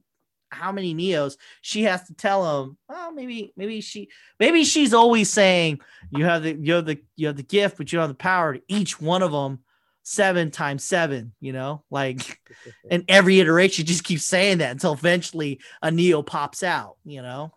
[0.50, 5.30] how many neos she has to tell him well maybe maybe she maybe she's always
[5.30, 5.80] saying
[6.10, 8.14] you have the you have the you have the gift but you don't have the
[8.14, 9.60] power to each one of them
[10.04, 12.40] seven times seven you know like
[12.90, 17.52] and every iteration just keeps saying that until eventually a neo pops out you know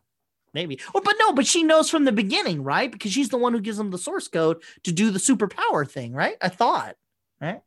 [0.55, 0.79] maybe.
[0.95, 2.91] Or but no but she knows from the beginning right?
[2.91, 6.13] Because she's the one who gives them the source code to do the superpower thing
[6.13, 6.37] right?
[6.41, 6.95] I thought
[7.39, 7.61] right?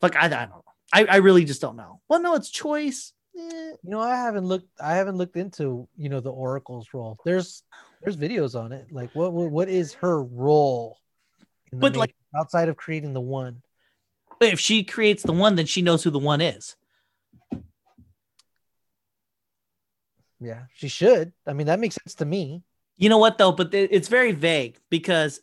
[0.00, 0.64] Like i, I don't know.
[0.92, 2.00] I, I really just don't know.
[2.08, 3.12] Well no it's choice.
[3.34, 3.40] Eh.
[3.82, 7.18] you know i haven't looked i haven't looked into you know the oracle's role.
[7.24, 7.64] There's
[8.02, 8.92] there's videos on it.
[8.92, 10.98] Like what what, what is her role
[11.72, 13.62] but like outside of creating the one
[14.44, 16.76] if she creates the one, then she knows who the one is.
[20.40, 21.32] Yeah, she should.
[21.46, 22.62] I mean, that makes sense to me.
[22.96, 23.52] You know what though?
[23.52, 25.40] But it's very vague because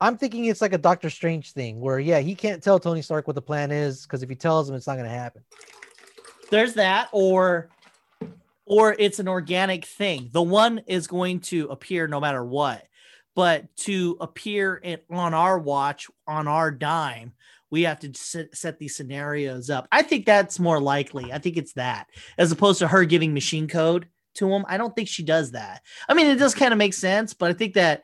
[0.00, 3.26] I'm thinking it's like a Doctor Strange thing where, yeah, he can't tell Tony Stark
[3.26, 5.42] what the plan is because if he tells him, it's not going to happen.
[6.50, 7.68] There's that, or
[8.64, 10.30] or it's an organic thing.
[10.32, 12.84] The one is going to appear no matter what,
[13.34, 17.32] but to appear in, on our watch on our dime
[17.70, 19.86] we have to set, these scenarios up.
[19.92, 21.32] I think that's more likely.
[21.32, 24.64] I think it's that as opposed to her giving machine code to him.
[24.68, 25.82] I don't think she does that.
[26.08, 28.02] I mean, it does kind of make sense, but I think that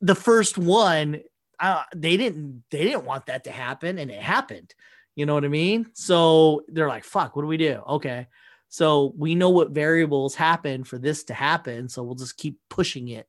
[0.00, 1.20] the first one,
[1.58, 4.74] uh, they didn't they didn't want that to happen, and it happened.
[5.14, 5.86] You know what I mean?
[5.92, 8.26] So they're like, "Fuck, what do we do?" Okay,
[8.68, 13.08] so we know what variables happen for this to happen, so we'll just keep pushing
[13.08, 13.28] it,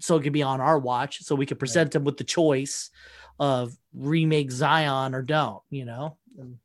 [0.00, 1.92] so it can be on our watch, so we can present right.
[1.92, 2.90] them with the choice
[3.38, 6.16] of remake Zion or don't, you know?
[6.38, 6.58] And,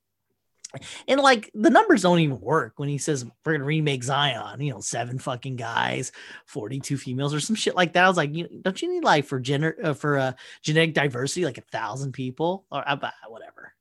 [1.07, 4.71] and like the numbers don't even work when he says we're gonna remake Zion, you
[4.71, 6.11] know, seven fucking guys,
[6.45, 8.05] 42 females or some shit like that.
[8.05, 11.45] I was like, you, don't you need like for gender uh, for uh, genetic diversity,
[11.45, 12.97] like a thousand people or uh,
[13.27, 13.73] whatever.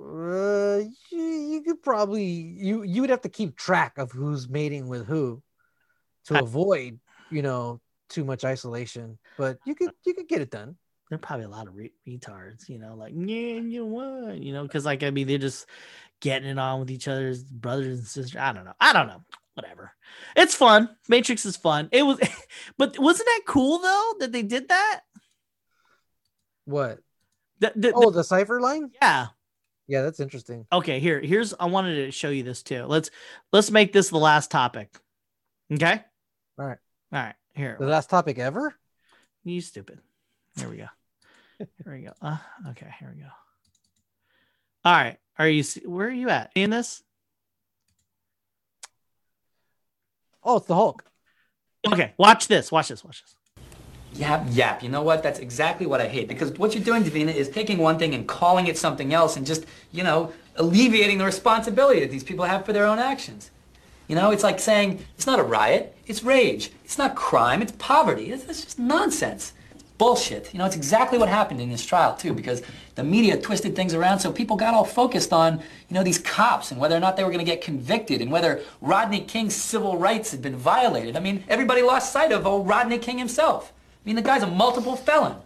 [0.00, 4.88] Uh, you, you could probably you you would have to keep track of who's mating
[4.88, 5.42] with who
[6.26, 6.98] to avoid
[7.30, 9.18] you know too much isolation.
[9.36, 10.76] But you could you could get it done.
[11.08, 14.38] There are probably a lot of re- retards, you know, like yeah, you know what,
[14.38, 15.66] you know, because like I mean, they're just
[16.20, 18.36] getting it on with each other's brothers and sisters.
[18.40, 18.72] I don't know.
[18.80, 19.22] I don't know.
[19.54, 19.92] Whatever.
[20.34, 20.88] It's fun.
[21.08, 21.88] Matrix is fun.
[21.92, 22.18] It was,
[22.78, 25.02] but wasn't that cool though that they did that?
[26.64, 26.98] What?
[27.60, 28.90] The, the- oh, the- Oh, the cypher line.
[29.00, 29.26] yeah.
[29.86, 30.64] Yeah, that's interesting.
[30.72, 30.98] Okay.
[30.98, 31.52] Here, here's.
[31.60, 32.84] I wanted to show you this too.
[32.86, 33.10] Let's
[33.52, 34.88] let's make this the last topic.
[35.70, 36.00] Okay.
[36.58, 36.78] All right.
[37.12, 37.34] All right.
[37.54, 37.76] Here.
[37.78, 38.74] The last topic ever.
[39.44, 40.00] You stupid.
[40.56, 40.86] Here we go.
[41.58, 42.12] Here we go.
[42.20, 42.38] Uh,
[42.70, 43.28] okay, here we go.
[44.84, 45.18] All right.
[45.38, 46.52] Are you where are you at?
[46.54, 47.02] In this?
[50.42, 51.04] Oh, it's the Hulk.
[51.86, 52.70] Okay, watch this.
[52.70, 53.04] Watch this.
[53.04, 53.36] Watch this.
[54.14, 54.82] Yap, yap.
[54.82, 55.22] You know what?
[55.22, 56.28] That's exactly what I hate.
[56.28, 59.44] Because what you're doing, Davina, is taking one thing and calling it something else and
[59.44, 63.50] just, you know, alleviating the responsibility that these people have for their own actions.
[64.06, 66.70] You know, it's like saying, it's not a riot, it's rage.
[66.84, 68.30] It's not crime, it's poverty.
[68.30, 69.52] It's, it's just nonsense.
[70.04, 70.52] Bullshit.
[70.52, 72.62] You know, it's exactly what happened in this trial, too, because
[72.94, 75.54] the media twisted things around so people got all focused on,
[75.88, 78.30] you know, these cops and whether or not they were going to get convicted and
[78.30, 81.16] whether Rodney King's civil rights had been violated.
[81.16, 83.72] I mean, everybody lost sight of old Rodney King himself.
[83.72, 85.36] I mean, the guy's a multiple felon.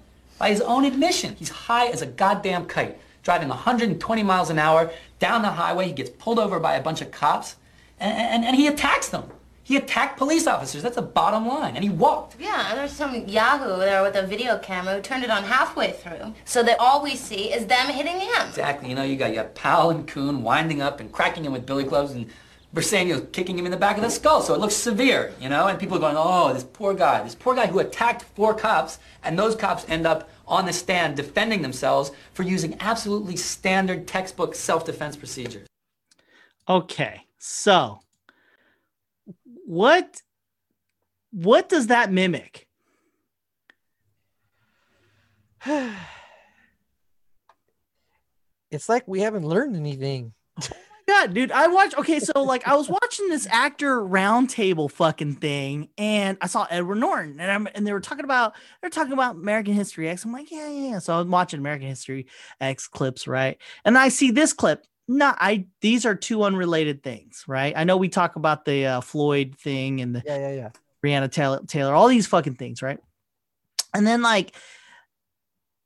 [0.40, 4.90] By his own admission, he's high as a goddamn kite, driving 120 miles an hour
[5.20, 5.86] down the highway.
[5.86, 7.54] He gets pulled over by a bunch of cops,
[8.00, 9.30] and, and, and he attacks them.
[9.68, 10.82] He attacked police officers.
[10.82, 11.76] That's the bottom line.
[11.76, 12.36] And he walked.
[12.40, 15.92] Yeah, and there's some yahoo there with a video camera who turned it on halfway
[15.92, 18.48] through, so that all we see is them hitting him.
[18.48, 18.88] Exactly.
[18.88, 21.66] You know, you got, you got Powell and Koon winding up and cracking him with
[21.66, 22.30] billy clubs and
[22.74, 24.40] Briseno kicking him in the back of the skull.
[24.40, 27.34] So it looks severe, you know, and people are going, oh, this poor guy, this
[27.34, 31.60] poor guy who attacked four cops, and those cops end up on the stand defending
[31.60, 35.68] themselves for using absolutely standard textbook self-defense procedures.
[36.66, 38.00] Okay, so
[39.68, 40.22] what
[41.30, 42.66] what does that mimic?
[48.70, 50.34] It's like we haven't learned anything.
[50.60, 50.68] Oh
[51.08, 51.50] yeah, dude.
[51.52, 51.96] I watched.
[51.96, 56.96] Okay, so like I was watching this actor roundtable fucking thing, and I saw Edward
[56.96, 60.26] Norton, and I'm and they were talking about they're talking about American History X.
[60.26, 60.90] I'm like, yeah, yeah.
[60.90, 60.98] yeah.
[60.98, 62.26] So I'm watching American History
[62.60, 63.56] X clips, right?
[63.86, 64.84] And I see this clip.
[65.08, 67.72] No, I these are two unrelated things, right?
[67.74, 70.70] I know we talk about the uh, Floyd thing and the Yeah, yeah, yeah.
[71.02, 72.98] Breonna Taylor, Taylor, all these fucking things, right?
[73.94, 74.54] And then like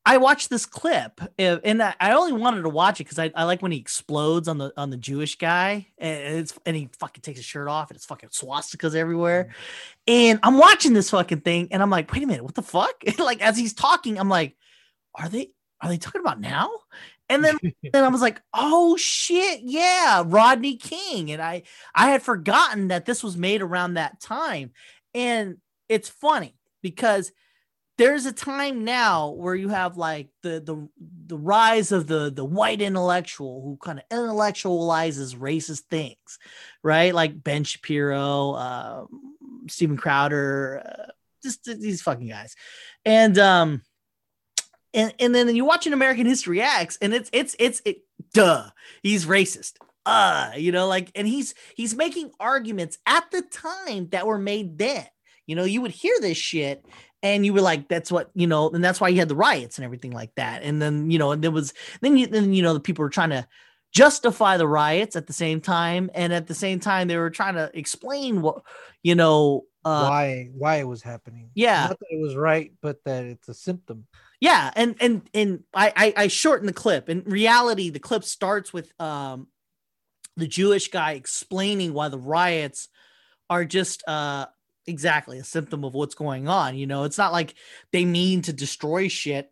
[0.05, 3.31] I watched this clip uh, and I I only wanted to watch it because I,
[3.37, 6.89] I like when he explodes on the on the Jewish guy and it's and he
[6.99, 9.55] fucking takes his shirt off and it's fucking swastikas everywhere.
[10.09, 13.05] And I'm watching this fucking thing and I'm like, wait a minute, what the fuck?
[13.19, 14.57] like as he's talking, I'm like,
[15.15, 16.71] are they are they talking about now?
[17.33, 17.59] And then
[17.93, 21.31] then I was like, oh shit, yeah, Rodney King.
[21.31, 21.63] And I
[21.95, 24.73] I had forgotten that this was made around that time.
[25.15, 25.57] And
[25.89, 27.33] it's funny because
[27.99, 30.89] there's a time now where you have like the the
[31.27, 36.39] the rise of the the white intellectual who kind of intellectualizes racist things,
[36.83, 37.15] right?
[37.15, 39.05] Like Ben Shapiro, uh,
[39.69, 42.55] Steven Crowder, uh, just these fucking guys,
[43.05, 43.83] and um,
[44.95, 47.99] and and then you watch an American History X, and it's it's it's it,
[48.33, 48.71] duh,
[49.03, 49.75] he's racist.
[50.05, 54.79] Uh, you know, like, and he's he's making arguments at the time that were made
[54.79, 55.07] then.
[55.47, 56.85] You know, you would hear this shit
[57.23, 59.79] and you were like, that's what, you know, and that's why you had the riots
[59.79, 60.63] and everything like that.
[60.63, 63.11] And then, you know, and there was then you then, you know, the people were
[63.11, 63.47] trying to
[63.93, 66.11] justify the riots at the same time.
[66.15, 68.63] And at the same time, they were trying to explain what,
[69.03, 71.51] you know, uh why why it was happening.
[71.55, 71.89] yeah.
[71.89, 74.07] Not that it was right, but that it's a symptom.
[74.43, 77.09] Yeah, and and and I, I I shorten the clip.
[77.09, 79.47] In reality, the clip starts with um
[80.37, 82.89] the Jewish guy explaining why the riots
[83.49, 84.47] are just uh
[84.85, 86.77] exactly a symptom of what's going on.
[86.77, 87.55] You know, it's not like
[87.93, 89.52] they mean to destroy shit.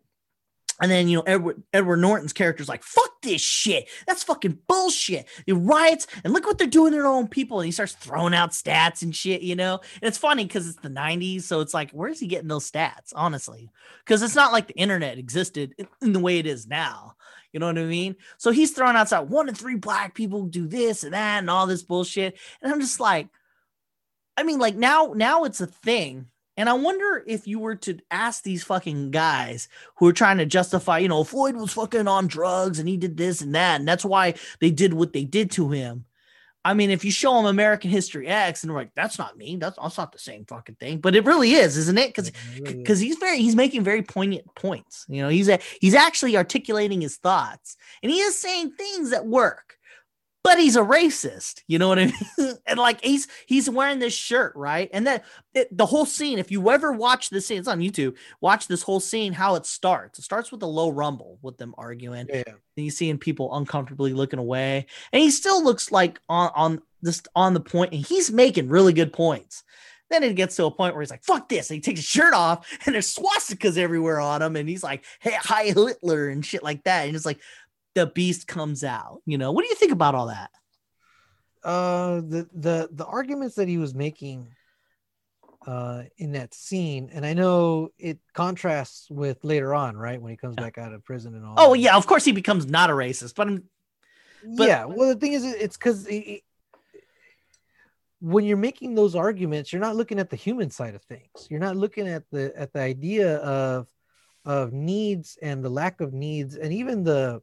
[0.81, 3.87] And then you know Edward Edward Norton's character's like, "Fuck this shit.
[4.07, 5.27] That's fucking bullshit.
[5.45, 8.33] The riots and look what they're doing to their own people." And he starts throwing
[8.33, 9.41] out stats and shit.
[9.41, 12.47] You know, and it's funny because it's the '90s, so it's like, where's he getting
[12.47, 13.13] those stats?
[13.15, 13.69] Honestly,
[14.03, 17.15] because it's not like the internet existed in, the way it is now.
[17.53, 18.15] You know what I mean?
[18.37, 21.67] So he's throwing outside one in three black people do this and that and all
[21.67, 23.27] this bullshit, and I'm just like,
[24.35, 26.30] I mean, like now, now it's a thing.
[26.57, 30.45] And I wonder if you were to ask these fucking guys who are trying to
[30.45, 33.87] justify, you know, Floyd was fucking on drugs and he did this and that, and
[33.87, 36.05] that's why they did what they did to him.
[36.63, 39.55] I mean, if you show them American History X and they're like, that's not me,
[39.55, 40.99] that's, that's not the same fucking thing.
[40.99, 42.09] But it really is, isn't it?
[42.09, 45.05] Because because he's very he's making very poignant points.
[45.09, 49.25] You know, he's a, he's actually articulating his thoughts and he is saying things that
[49.25, 49.77] work
[50.43, 51.61] but he's a racist.
[51.67, 52.05] You know what I
[52.37, 52.55] mean?
[52.65, 54.89] and like he's he's wearing this shirt, right?
[54.93, 58.15] And that it, the whole scene, if you ever watch the scene, it's on YouTube.
[58.41, 60.19] Watch this whole scene, how it starts.
[60.19, 62.27] It starts with a low rumble with them arguing.
[62.29, 62.43] Yeah.
[62.47, 67.27] And you seeing people uncomfortably looking away, and he still looks like on on just
[67.35, 69.63] on the point, and he's making really good points.
[70.11, 71.69] Then it gets to a point where he's like, fuck this.
[71.69, 74.57] And he takes his shirt off and there's swastikas everywhere on him.
[74.57, 77.07] And he's like, hey, hi Hitler and shit like that.
[77.07, 77.39] And it's like,
[77.95, 79.21] the beast comes out.
[79.25, 80.51] You know, what do you think about all that?
[81.63, 84.47] Uh, the the the arguments that he was making
[85.67, 90.37] uh in that scene and i know it contrasts with later on right when he
[90.37, 90.63] comes yeah.
[90.63, 91.79] back out of prison and all oh that.
[91.79, 93.63] yeah of course he becomes not a racist but, I'm,
[94.57, 96.07] but yeah well the thing is it's because
[98.21, 101.59] when you're making those arguments you're not looking at the human side of things you're
[101.59, 103.87] not looking at the at the idea of
[104.45, 107.39] of needs and the lack of needs and even the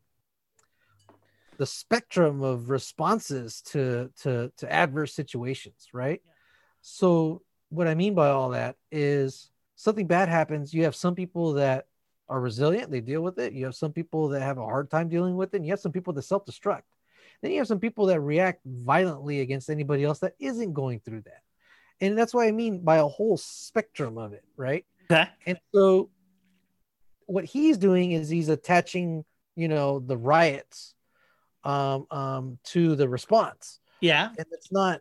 [1.59, 6.23] the spectrum of responses to to to adverse situations right?
[6.25, 6.33] Yeah.
[6.81, 11.55] so what i mean by all that is something bad happens you have some people
[11.55, 11.87] that
[12.29, 13.53] are resilient they deal with it.
[13.53, 15.81] You have some people that have a hard time dealing with it and you have
[15.81, 16.83] some people that self-destruct.
[17.41, 21.23] Then you have some people that react violently against anybody else that isn't going through
[21.23, 21.43] that.
[22.01, 24.85] And that's what i mean by a whole spectrum of it right?
[25.11, 25.29] Okay.
[25.47, 26.11] and so
[27.27, 29.25] what he's doing is he's attaching
[29.57, 30.95] you know the riots
[31.69, 33.81] um, um, to the response.
[34.01, 34.31] Yeah.
[34.37, 35.01] And it's not,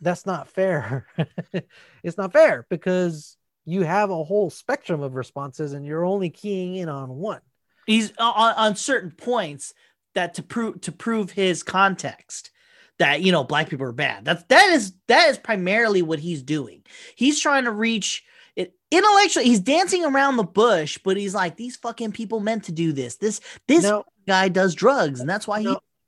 [0.00, 1.06] that's not fair.
[2.02, 6.76] it's not fair because you have a whole spectrum of responses and you're only keying
[6.76, 7.40] in on one.
[7.86, 9.74] He's on, on certain points
[10.14, 12.50] that to prove to prove his context
[12.98, 14.24] that you know black people are bad.
[14.24, 16.82] That's that is that is primarily what he's doing.
[17.16, 18.24] He's trying to reach
[18.56, 19.46] it intellectually.
[19.46, 23.16] He's dancing around the bush, but he's like these fucking people meant to do this.
[23.16, 23.90] This this
[24.26, 25.60] guy does drugs, and that's why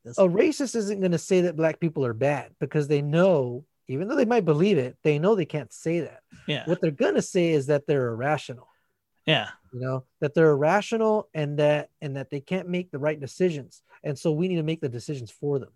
[0.07, 4.09] a racist isn't going to say that black people are bad because they know, even
[4.09, 6.21] though they might believe it, they know they can't say that.
[6.47, 6.65] Yeah.
[6.67, 8.69] What they're going to say is that they're irrational.
[9.27, 9.49] Yeah.
[9.73, 13.83] You know, that they're irrational and that and that they can't make the right decisions.
[14.05, 15.71] And so we need to make the decisions for them.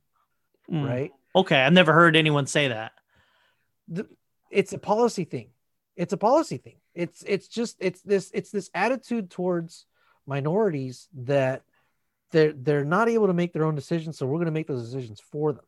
[0.71, 0.89] Mm.
[0.89, 1.13] Right?
[1.35, 2.93] Okay, I've never heard anyone say that.
[3.89, 4.07] The,
[4.51, 5.49] it's a policy thing.
[5.97, 6.77] It's a policy thing.
[6.95, 9.87] It's it's just it's this it's this attitude towards
[10.27, 11.63] minorities that
[12.31, 14.85] they're they're not able to make their own decisions so we're going to make those
[14.85, 15.65] decisions for them.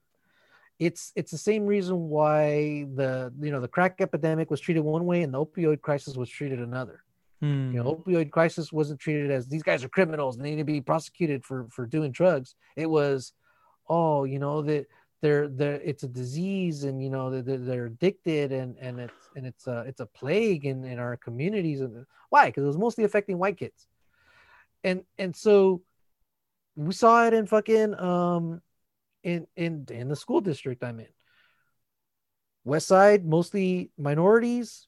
[0.79, 5.07] It's it's the same reason why the you know the crack epidemic was treated one
[5.07, 7.05] way and the opioid crisis was treated another.
[7.41, 7.73] Hmm.
[7.75, 10.65] you know opioid crisis wasn't treated as these guys are criminals and they need to
[10.65, 12.55] be prosecuted for for doing drugs.
[12.77, 13.33] It was
[13.89, 14.87] oh you know that
[15.23, 19.47] they're they're it's a disease and you know they're, they're addicted and and it's and
[19.47, 21.81] it's a it's a plague in in our communities.
[21.81, 22.47] And why?
[22.47, 23.87] Because it was mostly affecting white kids.
[24.83, 25.83] And and so
[26.77, 28.61] we saw it in fucking um
[29.23, 31.09] in in in the school district I'm in.
[32.65, 34.87] West side mostly minorities,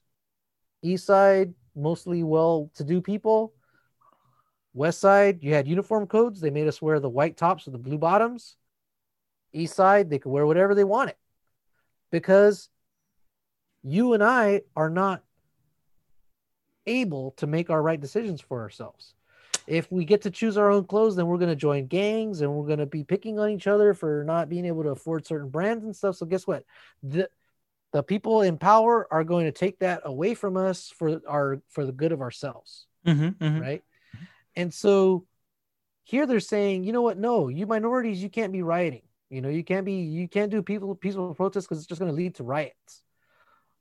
[0.81, 3.53] east side mostly well-to-do people.
[4.73, 6.39] West side, you had uniform codes.
[6.39, 8.55] They made us wear the white tops with the blue bottoms.
[9.53, 11.15] East side, they could wear whatever they wanted
[12.11, 12.69] because
[13.83, 15.23] you and I are not
[16.87, 19.13] able to make our right decisions for ourselves
[19.67, 22.53] if we get to choose our own clothes, then we're going to join gangs and
[22.53, 25.49] we're going to be picking on each other for not being able to afford certain
[25.49, 26.15] brands and stuff.
[26.15, 26.63] So guess what?
[27.03, 27.29] The
[27.91, 31.85] the people in power are going to take that away from us for our for
[31.85, 33.59] the good of ourselves, mm-hmm, mm-hmm.
[33.61, 33.83] right?
[34.55, 35.25] And so
[36.03, 37.17] here they're saying, you know what?
[37.17, 39.01] No, you minorities, you can't be rioting.
[39.29, 42.11] You know, you can't be you can't do people peaceful protests because it's just going
[42.11, 43.01] to lead to riots.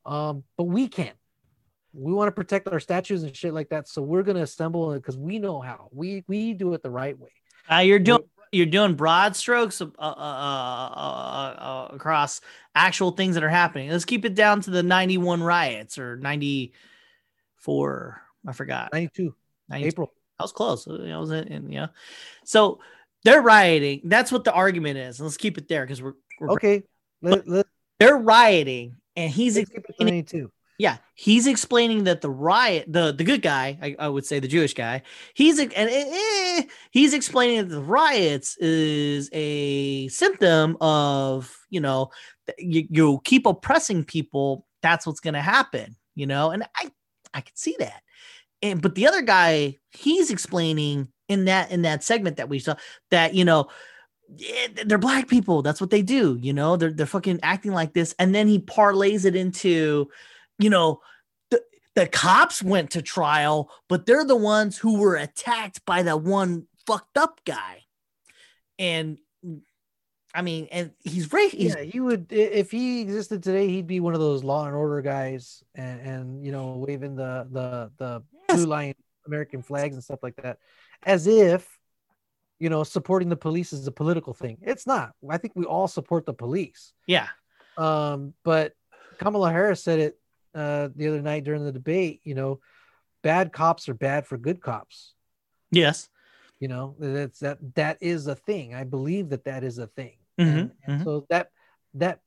[0.07, 1.13] Um, but we can
[1.95, 3.89] we want to protect our statues and shit like that.
[3.89, 5.89] So we're gonna assemble it because we know how.
[5.93, 7.31] We we do it the right way.
[7.71, 12.41] Uh, you're doing you're doing broad strokes uh uh, uh, uh, uh, across
[12.75, 13.91] actual things that are happening.
[13.91, 18.23] Let's keep it down to the 91 riots or 94.
[18.47, 18.93] I forgot.
[18.93, 19.35] 92.
[19.69, 19.89] 92.
[19.89, 20.13] April.
[20.39, 20.87] I was close.
[20.89, 21.89] I was in, you know.
[22.45, 22.81] So
[23.25, 24.03] they're rioting.
[24.05, 25.19] That's what the argument is.
[25.21, 26.85] let's keep it there because we're, we're, okay.
[27.23, 27.67] Let, let,
[27.99, 33.43] they're rioting, and he's explaining, 92 yeah, he's explaining that the riot, the the good
[33.43, 35.03] guy, I, I would say the Jewish guy,
[35.35, 42.11] he's and eh, eh, he's explaining that the riots is a symptom of you know
[42.59, 46.91] you, you keep oppressing people, that's what's going to happen, you know, and I
[47.33, 48.03] I can see that,
[48.61, 52.75] and but the other guy, he's explaining in that in that segment that we saw
[53.11, 53.69] that you know
[54.37, 55.63] yeah, they're black people.
[55.63, 56.39] That's what they do.
[56.41, 60.09] You know, they're they're fucking acting like this, and then he parlays it into,
[60.59, 61.01] you know,
[61.51, 61.63] the
[61.95, 66.67] the cops went to trial, but they're the ones who were attacked by that one
[66.87, 67.83] fucked up guy,
[68.79, 69.19] and
[70.35, 71.51] I mean, and he's right.
[71.51, 74.75] He's, yeah, he would if he existed today, he'd be one of those law and
[74.75, 78.59] order guys, and, and you know, waving the the the Yes.
[78.59, 78.95] blue line
[79.27, 80.59] American flags and stuff like that,
[81.05, 81.67] as if
[82.59, 84.59] you know supporting the police is a political thing.
[84.61, 85.13] It's not.
[85.31, 86.93] I think we all support the police.
[87.07, 87.29] yeah,
[87.79, 88.75] Um, but
[89.19, 90.19] Kamala Harris said it
[90.55, 92.21] uh, the other night during the debate.
[92.25, 92.61] You know,
[93.23, 95.15] bad cops are bad for good cops.
[95.71, 96.09] yes,
[96.61, 98.75] You know, that's that that is a thing.
[98.75, 100.17] I believe that that is a thing.
[100.39, 101.05] Mhm, And, and mhm.
[101.05, 101.51] so that
[101.95, 102.21] that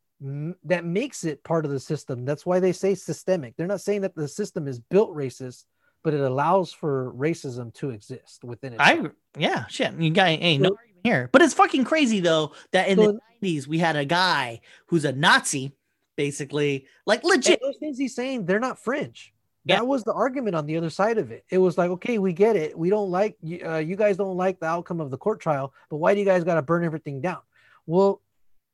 [0.63, 2.25] that makes it part of the system.
[2.25, 3.55] That's why they say systemic.
[3.55, 5.65] They're not saying that the system is built racist,
[6.03, 8.79] but it allows for racism to exist within it.
[8.79, 9.93] I yeah, shit.
[9.99, 13.11] You got ain't no So- argument here, but it's fucking crazy though that in So-
[13.13, 15.73] the nineties we had a guy who's a Nazi,
[16.17, 17.61] basically, like And legit.
[17.61, 19.33] those things he's saying, they're not fringe.
[19.63, 19.77] Yeah.
[19.77, 21.45] That was the argument on the other side of it.
[21.49, 22.77] It was like, okay, we get it.
[22.77, 23.37] We don't like.
[23.43, 26.25] Uh, you guys don't like the outcome of the court trial, but why do you
[26.25, 27.39] guys got to burn everything down?
[27.85, 28.21] Well,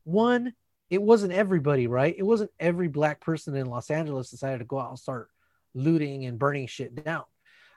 [0.03, 0.53] one,
[0.90, 2.14] it wasn't everybody, right?
[2.15, 5.30] It wasn't every black person in Los Angeles decided to go out and start
[5.74, 7.24] looting and burning shit down.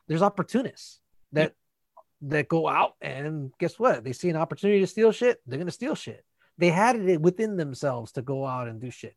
[0.09, 1.01] There's opportunists
[1.33, 1.55] that
[2.23, 4.05] that go out and guess what?
[4.05, 6.23] They see an opportunity to steal shit, they're gonna steal shit.
[6.59, 9.17] They had it within themselves to go out and do shit.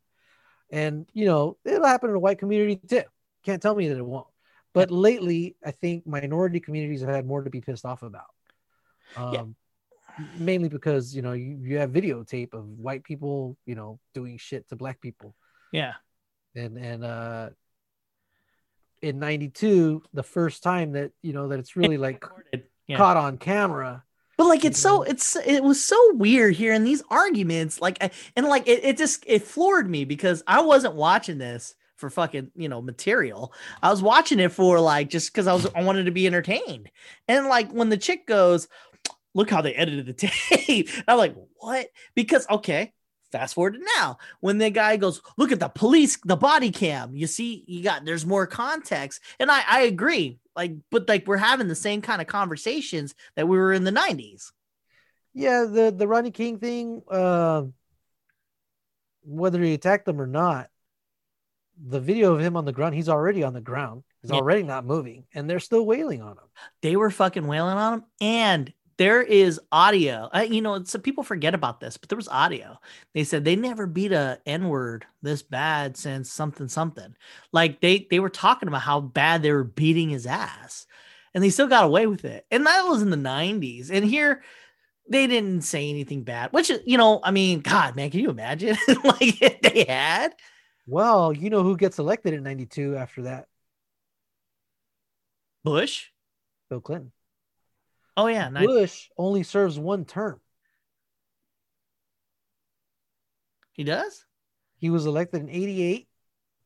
[0.72, 3.04] And you know, it'll happen in the white community too.
[3.44, 4.28] Can't tell me that it won't.
[4.74, 8.28] But lately, I think minority communities have had more to be pissed off about.
[9.16, 9.42] Um, Yeah.
[10.38, 14.68] mainly because you know you, you have videotape of white people, you know, doing shit
[14.70, 15.36] to black people.
[15.72, 15.94] Yeah,
[16.56, 17.50] And and uh
[19.02, 22.24] in 92, the first time that you know that it's really like
[22.88, 22.98] Yeah.
[22.98, 24.04] caught on camera.
[24.40, 25.10] But like it's so Mhm.
[25.10, 28.00] it's it was so weird hearing these arguments like
[28.38, 32.52] and like it, it just it floored me because I wasn't watching this for fucking
[32.56, 33.54] you know material.
[33.84, 36.90] I was watching it for like just because I was I wanted to be entertained.
[37.28, 38.70] And like when the chick goes,
[39.34, 40.14] look how they edited the
[40.58, 40.90] tape.
[41.08, 41.88] I'm like, what?
[42.16, 42.94] Because okay,
[43.32, 44.18] fast forward to now.
[44.40, 47.16] When the guy goes, look at the police, the body cam.
[47.16, 49.22] You see, you got there's more context.
[49.40, 50.40] And I I agree.
[50.56, 53.92] Like, but like we're having the same kind of conversations that we were in the
[53.92, 54.52] 90s.
[55.34, 57.64] Yeah, the the Rodney King thing, uh,
[59.24, 60.70] whether he attacked them or not,
[61.82, 64.04] the video of him on the ground, he's already on the ground.
[64.22, 64.38] He's Yeah.
[64.38, 66.44] already not moving, and they're still wailing on him.
[66.82, 68.06] They were fucking wailing on him.
[68.20, 70.30] And there is audio.
[70.36, 72.78] Uh, you know, so people forget about this, but there was audio.
[73.14, 77.16] They said they never beat a N word this bad since something something.
[77.54, 80.86] Like they they were talking about how bad they were beating his ass,
[81.34, 82.46] and they still got away with it.
[82.52, 83.90] And that was in the '90s.
[83.90, 84.44] And here
[85.10, 86.52] they didn't say anything bad.
[86.52, 88.78] Which you know, I mean, God, man, can you imagine?
[89.06, 90.36] like if they had.
[90.88, 93.48] Well, you know who gets elected in '92 after that?
[95.64, 96.10] Bush.
[96.70, 97.14] Bill Clinton.
[98.20, 98.66] Oh yeah, nice.
[98.66, 100.42] Bush only serves one term.
[103.72, 104.26] he does.
[104.76, 106.10] He was elected in '88,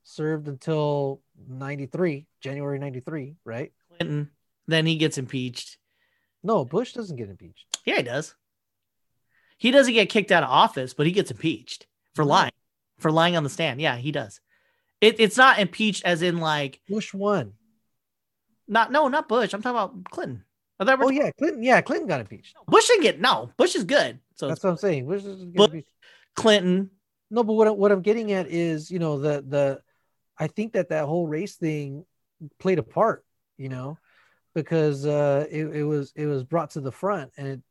[0.03, 3.71] served until '93, January '93, right?
[3.87, 4.31] Clinton.
[4.65, 5.77] Then he gets impeached.
[6.41, 7.65] No, Bush doesn't get impeached.
[7.85, 8.33] Yeah, he does.
[9.59, 11.85] He doesn't get kicked out of office, but he gets impeached
[12.15, 12.51] for lying,
[12.97, 13.79] for lying on the stand.
[13.79, 14.41] Yeah, he does.
[14.99, 17.53] It, it's not impeached as in like Bush won.
[18.67, 19.53] not no, not Bush.
[19.53, 20.45] I'm talking about Clinton.
[20.79, 21.63] I thought Oh yeah, Clinton.
[21.63, 22.55] Yeah, Clinton got impeached.
[22.67, 23.51] Bush didn't get no.
[23.57, 24.19] Bush is good.
[24.35, 25.05] So That's what I'm saying.
[25.07, 25.83] Bush get Bush-
[26.35, 26.89] Clinton.
[27.29, 29.81] No, but what I- what I'm getting at is, you know, the the
[30.37, 32.05] I think that that whole race thing
[32.59, 33.23] played a part,
[33.57, 33.97] you know,
[34.55, 37.61] because uh, it, it was it was brought to the front, and it,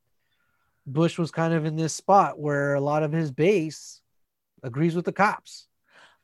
[0.86, 4.00] Bush was kind of in this spot where a lot of his base
[4.62, 5.66] agrees with the cops.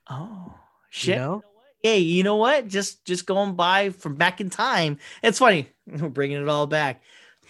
[0.08, 0.54] Oh You
[0.90, 1.16] shit.
[1.18, 1.42] know,
[1.82, 2.66] Hey, you know what?
[2.66, 4.98] Just just going by from back in time.
[5.22, 5.68] It's funny.
[5.86, 7.02] We're bringing it all back.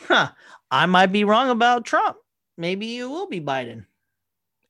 [0.07, 0.31] Huh.
[0.71, 2.17] I might be wrong about Trump.
[2.57, 3.87] Maybe it will be Biden.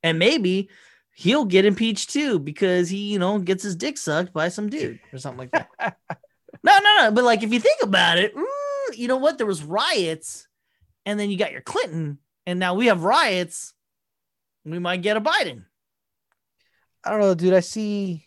[0.01, 0.69] And maybe
[1.13, 4.99] he'll get impeached too because he, you know, gets his dick sucked by some dude
[5.11, 5.69] or something like that.
[6.63, 7.11] no, no, no.
[7.11, 9.37] But like if you think about it, mm, you know what?
[9.37, 10.47] There was riots,
[11.05, 13.73] and then you got your Clinton, and now we have riots.
[14.63, 15.65] We might get a Biden.
[17.03, 17.53] I don't know, dude.
[17.53, 18.25] I see,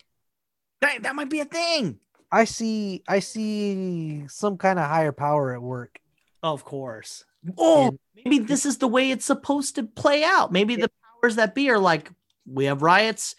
[0.83, 1.99] That, that might be a thing.
[2.31, 5.99] I see, I see some kind of higher power at work.
[6.41, 7.25] Of course.
[7.57, 10.51] Oh, And- maybe this is the way it's supposed to play out.
[10.51, 10.91] Maybe the
[11.21, 12.11] powers that be are like,
[12.45, 13.35] we have riots,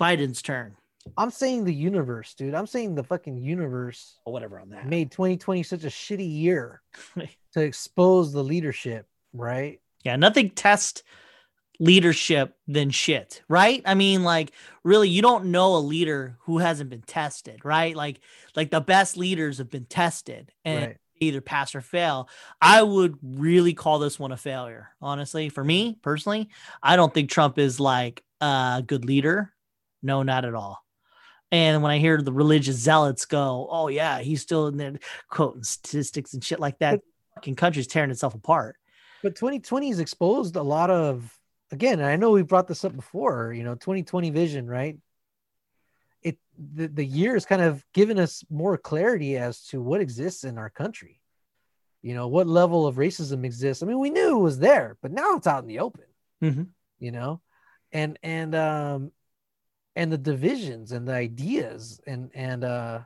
[0.00, 0.76] Biden's turn,
[1.16, 2.54] I'm saying the universe, dude.
[2.54, 4.86] I'm saying the fucking universe or whatever on that.
[4.86, 6.82] made 2020 such a shitty year
[7.52, 9.80] to expose the leadership, right?
[10.04, 11.02] Yeah, nothing test
[11.80, 13.82] leadership than shit, right?
[13.86, 14.52] I mean, like
[14.82, 17.94] really, you don't know a leader who hasn't been tested, right?
[17.94, 18.20] Like,
[18.56, 20.96] like the best leaders have been tested and Right.
[21.20, 22.28] either pass or fail.
[22.60, 25.48] I would really call this one a failure, honestly.
[25.48, 26.48] For me personally,
[26.82, 29.52] I don't think Trump is like a good leader.
[30.02, 30.84] No, not at all.
[31.50, 34.98] And when I hear the religious zealots go, "Oh yeah, he's still in there
[35.30, 37.00] quoting statistics and shit like that,"
[37.36, 38.76] fucking country's tearing itself apart.
[39.22, 41.37] But 2020 has exposed a lot of
[41.70, 44.96] again, I know we brought this up before, you know, 2020 vision, right?
[46.22, 50.44] It the, the year has kind of given us more clarity as to what exists
[50.44, 51.20] in our country.
[52.02, 53.82] You know, what level of racism exists.
[53.82, 56.04] I mean, we knew it was there, but now it's out in the open,
[56.42, 56.68] Mhm.
[56.98, 57.40] you know,
[57.92, 59.12] and and um
[59.96, 63.00] and the divisions and the ideas and and uh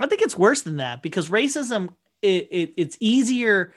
[0.00, 1.90] I think it's worse than that because racism
[2.22, 3.74] it, it it's easier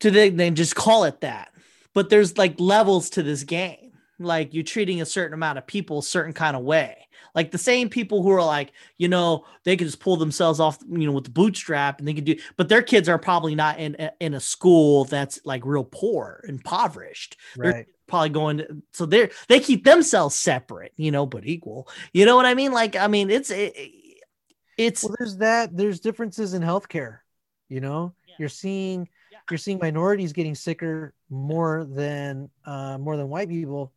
[0.00, 1.52] to then than just call it that.
[1.96, 3.94] But there's like levels to this game.
[4.20, 7.08] Like you're treating a certain amount of people a certain kind of way.
[7.34, 10.78] Like the same people who are like, you know, they can just pull themselves off,
[10.88, 13.78] you know, with the bootstrap and they can do, but their kids are probably not
[13.78, 17.36] in in a school that's like real poor, impoverished.
[17.62, 17.86] They're right.
[18.06, 21.88] probably going to, so they're they keep themselves separate, you know, but equal.
[22.12, 22.72] You know what I mean?
[22.72, 23.74] Like, I mean, it's it,
[24.76, 27.18] it's well there's that there's differences in healthcare
[27.68, 28.34] you know Yeah.
[28.38, 29.25] you're seeing Yeah.
[29.50, 33.92] You're seeing minorities getting sicker more than uh more than white people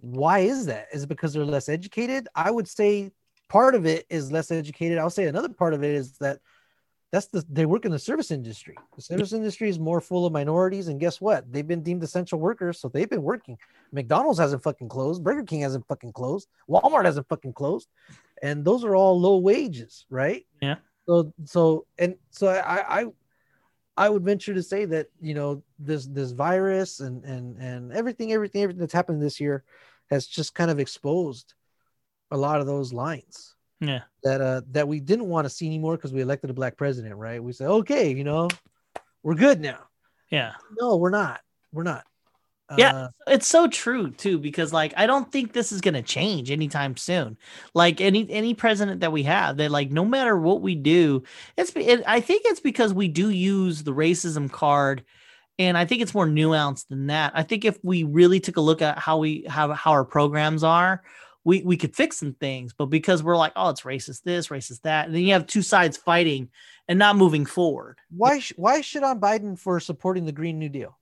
[0.00, 0.88] why is that?
[0.92, 2.28] Is it because they're less educated?
[2.34, 3.12] I would say
[3.48, 4.98] part of it is less educated.
[4.98, 6.40] I'll say another part of it is that
[7.12, 8.76] that's the they work in the service industry.
[8.94, 11.50] The service industry is more full of minorities and guess what?
[11.52, 13.58] They've been deemed essential workers so they've been working.
[13.92, 15.24] Mcdonald's hasn't fucking closed.
[15.24, 16.48] Burger king hasn't fucking closed.
[16.68, 17.88] Walmart hasn't fucking closed.
[18.42, 20.46] And those are all low wages right?
[20.62, 20.76] Yeah.
[21.06, 23.06] so so and so i i
[24.00, 28.32] i would venture to say that you know this this virus and and and everything
[28.32, 29.62] everything everything that's happened this year
[30.10, 31.54] has just kind of exposed
[32.32, 34.02] a lot of those lines yeah.
[34.22, 37.16] that uh that we didn't want to see anymore because we elected a black president,
[37.16, 37.42] right?
[37.42, 38.48] We said, okay, you know,
[39.22, 39.80] we're good now.
[40.30, 40.52] Yeah.
[40.78, 41.40] No, we're not.
[41.72, 42.04] We're not.
[42.76, 42.92] Yeah.
[42.92, 46.96] Uh, It's so true too, because like I don't think this is gonna change anytime
[46.96, 47.36] soon.
[47.74, 51.22] Like any any president that we have, that like no matter what we do,
[51.56, 55.04] it's it, I think it's because we do use the racism card,
[55.58, 57.32] and I think it's more nuanced than that.
[57.34, 60.62] I think if we really took a look at how we how how our programs
[60.64, 61.02] are,
[61.44, 62.72] we we could fix some things.
[62.72, 65.62] But because we're like, oh, it's racist this, racist that, and then you have two
[65.62, 66.50] sides fighting
[66.88, 67.98] and not moving forward.
[68.10, 70.96] why sh- why shit on Biden for supporting the Green New Deal?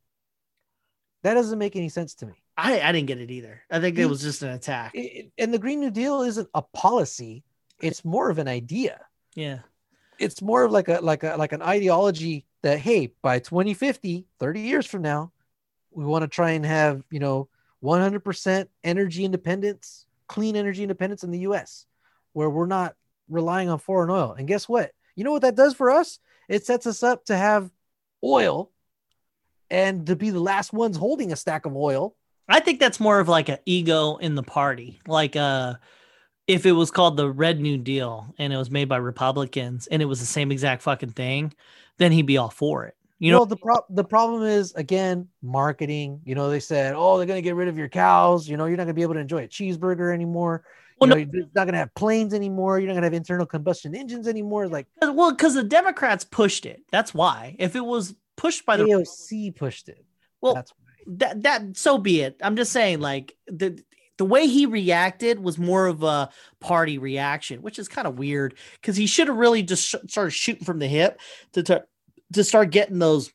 [1.29, 2.33] That doesn't make any sense to me.
[2.57, 3.61] I I didn't get it either.
[3.71, 4.95] I think it He- was just an attack.
[4.95, 7.45] It- it- and the Green New Deal isn't a policy;
[7.83, 9.05] it's more of an idea.
[9.35, 9.61] Yeah.
[10.19, 14.61] It's more of like a like a like an ideology that hey, by 2050, 30
[14.63, 15.33] years from now,
[15.91, 17.49] we want to try and have you know
[17.83, 21.85] 100% energy independence, clean energy independence in the U.S.,
[22.33, 22.97] where we're not
[23.29, 24.33] relying on foreign oil.
[24.33, 24.93] And guess what?
[25.15, 26.19] You know what that does for us?
[26.49, 27.71] It sets us up to have
[28.25, 28.73] oil
[29.71, 32.15] and to be the last ones holding a stack of oil.
[32.49, 35.01] I think that's more of like an ego in the party.
[35.07, 35.75] Like uh
[36.47, 40.01] if it was called the Red New Deal and it was made by Republicans and
[40.01, 41.53] it was the same exact fucking thing,
[41.99, 42.97] then he'd be all for it.
[43.19, 46.21] You know, well, the pro- the problem is again marketing.
[46.25, 48.49] You know, they said, "Oh, they're going to get rid of your cows.
[48.49, 50.63] You know, you're not going to be able to enjoy a cheeseburger anymore.
[50.65, 52.79] You Well, know, you're not going to have planes anymore.
[52.79, 56.65] You're not going to have internal combustion engines anymore." Like well, because the Democrats pushed
[56.65, 56.83] it.
[56.93, 57.57] That's why.
[57.59, 60.03] If it was pushed by the AOC pushed it.
[60.41, 61.17] well, That's why.
[61.19, 62.37] that that so be it.
[62.43, 63.83] I'm just saying, like the
[64.17, 68.57] the way he reacted was more of a party reaction, which is kind of weird
[68.81, 71.21] because he should have really just sh- started shooting from the hip
[71.53, 71.85] to to
[72.33, 73.31] to start getting those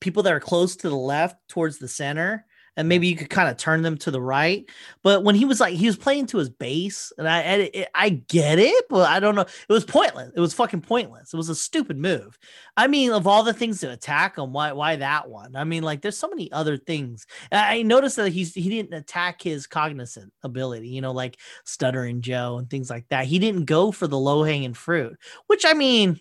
[0.00, 2.46] people that are close to the left towards the center.
[2.76, 4.64] And maybe you could kind of turn them to the right,
[5.02, 7.88] but when he was like he was playing to his base, and I and it,
[7.94, 9.42] I get it, but I don't know.
[9.42, 10.32] It was pointless.
[10.34, 11.34] It was fucking pointless.
[11.34, 12.38] It was a stupid move.
[12.76, 15.54] I mean, of all the things to attack him, why why that one?
[15.54, 17.26] I mean, like there's so many other things.
[17.50, 22.56] I noticed that he's he didn't attack his cognizant ability, you know, like stuttering Joe
[22.56, 23.26] and things like that.
[23.26, 26.18] He didn't go for the low hanging fruit, which I mean,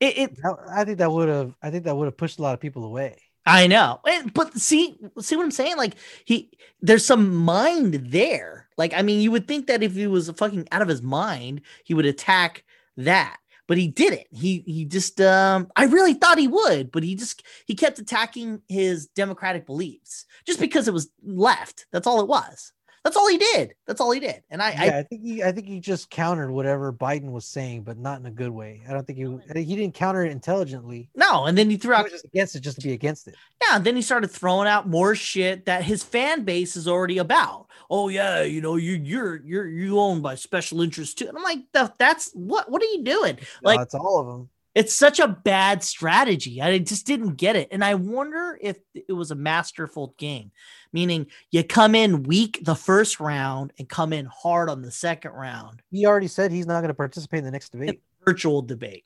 [0.00, 0.38] it, it
[0.70, 1.54] I think that would have.
[1.62, 3.16] I think that would have pushed a lot of people away.
[3.48, 4.00] I know,
[4.34, 5.78] but see, see what I'm saying?
[5.78, 5.94] Like
[6.26, 6.50] he,
[6.82, 8.68] there's some mind there.
[8.76, 11.62] Like I mean, you would think that if he was fucking out of his mind,
[11.82, 12.64] he would attack
[12.98, 14.26] that, but he didn't.
[14.30, 18.60] He he just, um, I really thought he would, but he just he kept attacking
[18.68, 21.86] his democratic beliefs just because it was left.
[21.90, 22.72] That's all it was.
[23.04, 23.74] That's all he did.
[23.86, 24.42] That's all he did.
[24.50, 27.46] And I, Yeah, I I think he I think he just countered whatever Biden was
[27.46, 28.82] saying, but not in a good way.
[28.88, 31.10] I don't think he he didn't counter it intelligently.
[31.14, 33.28] no, and then he threw He out was just against it just to be against
[33.28, 33.36] it.
[33.62, 37.18] Yeah, and then he started throwing out more shit that his fan base is already
[37.18, 37.66] about.
[37.90, 41.28] Oh yeah, you know you you're you're you owned by special interests too.
[41.28, 41.60] And I'm like,
[41.98, 43.38] that's what what are you doing?
[43.62, 44.50] Like Like it's all of them.
[44.78, 46.62] It's such a bad strategy.
[46.62, 50.52] I just didn't get it, and I wonder if it was a masterful game,
[50.92, 55.32] meaning you come in weak the first round and come in hard on the second
[55.32, 55.82] round.
[55.90, 58.00] He already said he's not going to participate in the next debate.
[58.24, 59.04] Virtual debate.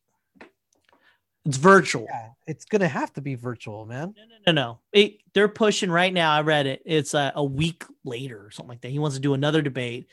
[1.47, 2.07] It's virtual.
[2.09, 4.15] Yeah, it's gonna have to be virtual, man.
[4.17, 4.79] No, no, no, no.
[4.93, 6.33] It, they're pushing right now.
[6.33, 6.83] I read it.
[6.85, 8.91] It's a, a week later or something like that.
[8.91, 10.07] He wants to do another debate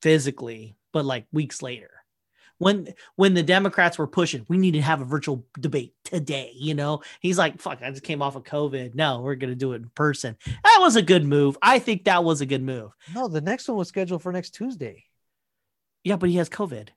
[0.00, 1.90] physically, but like weeks later.
[2.58, 6.52] When when the Democrats were pushing, we need to have a virtual debate today.
[6.54, 8.94] You know, he's like, "Fuck, I just came off of COVID.
[8.94, 11.58] No, we're gonna do it in person." That was a good move.
[11.60, 12.92] I think that was a good move.
[13.14, 15.04] No, the next one was scheduled for next Tuesday.
[16.04, 16.88] Yeah, but he has COVID.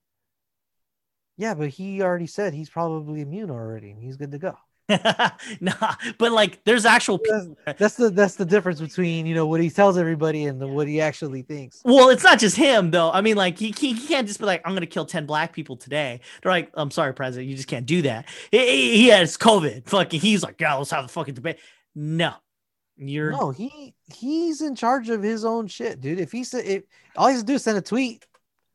[1.38, 4.58] Yeah, but he already said he's probably immune already and he's good to go.
[5.60, 7.56] nah, but like, there's actual people.
[7.78, 10.88] That's, the that's the difference between you know what he tells everybody and the, what
[10.88, 11.82] he actually thinks.
[11.86, 13.12] Well, it's not just him though.
[13.12, 15.54] I mean, like he, he, he can't just be like, I'm gonna kill 10 black
[15.54, 16.22] people today.
[16.42, 18.28] They're like, I'm sorry, president, you just can't do that.
[18.52, 19.88] He, he, has COVID.
[19.88, 21.60] Fucking he's like, yeah, let's have a fucking debate.
[21.96, 22.34] No.
[22.98, 26.20] You're No, he he's in charge of his own shit, dude.
[26.20, 26.84] If he said if
[27.16, 28.26] all he has to do is send a tweet,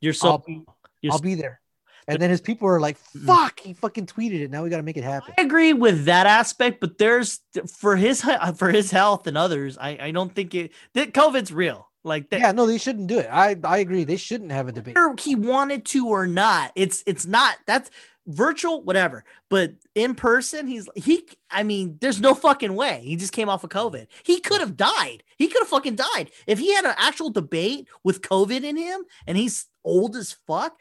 [0.00, 0.62] you're so I'll be
[1.02, 1.60] you're I'll so- be there.
[2.06, 2.98] And then his people are like.
[2.98, 4.50] "Fuck!" He fucking tweeted it.
[4.50, 5.34] Now we got to make it happen.
[5.38, 7.40] I agree with that aspect, but there's
[7.78, 11.52] for his uh, for his health and others, I, I don't think it that COVID's
[11.52, 11.88] real.
[12.06, 13.28] Like that Yeah, no, they shouldn't do it.
[13.30, 14.04] I I agree.
[14.04, 14.94] They shouldn't have a debate.
[14.94, 16.72] whether he wanted to or not.
[16.74, 17.90] It's it's not that's
[18.26, 19.24] virtual, whatever.
[19.48, 21.26] But in person, he's he.
[21.50, 23.00] I mean, there's no fucking way.
[23.04, 24.06] He just came off of COVID.
[24.22, 25.22] He could have died.
[25.38, 29.04] He could have fucking died if he had an actual debate with COVID in him,
[29.26, 30.78] and he's old as fuck.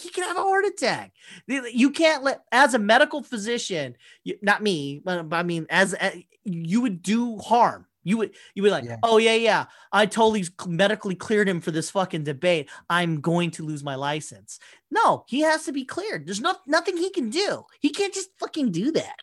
[0.00, 1.12] He could have a heart attack.
[1.46, 6.26] You can't let, as a medical physician, you, not me, but, I mean, as a,
[6.44, 7.86] you would do harm.
[8.04, 8.98] You would, you would like, Yeah.
[9.02, 9.64] oh yeah, yeah.
[9.90, 12.70] I totally medically cleared him for this fucking debate.
[12.88, 14.60] I'm going to lose my license.
[14.92, 16.24] No, he has to be cleared.
[16.24, 17.64] There's not nothing he can do.
[17.80, 19.16] He can't just fucking do that.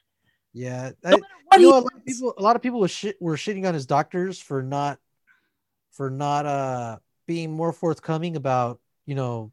[0.52, 1.18] Yeah, No
[1.52, 3.66] I, you know, a lot of people, a lot of people were shit were shitting
[3.66, 5.00] on his doctors for not,
[5.91, 9.52] for not uh being more forthcoming about you know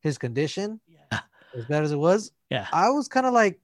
[0.00, 1.20] his condition Yeah.
[1.56, 2.32] as bad as it was.
[2.50, 2.66] Yeah.
[2.72, 3.60] I was kind of like,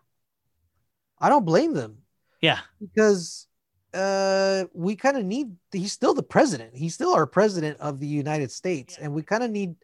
[1.19, 1.99] I don't blame them
[2.41, 2.61] Yeah.
[2.81, 3.47] because
[3.95, 5.55] uh we kind of need.
[5.71, 6.75] He's still the president.
[6.75, 9.77] He's still our president of the United States, and we kind of need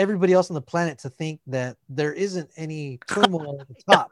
[0.00, 4.10] everybody else on the planet to think that there isn't any turmoil at the top.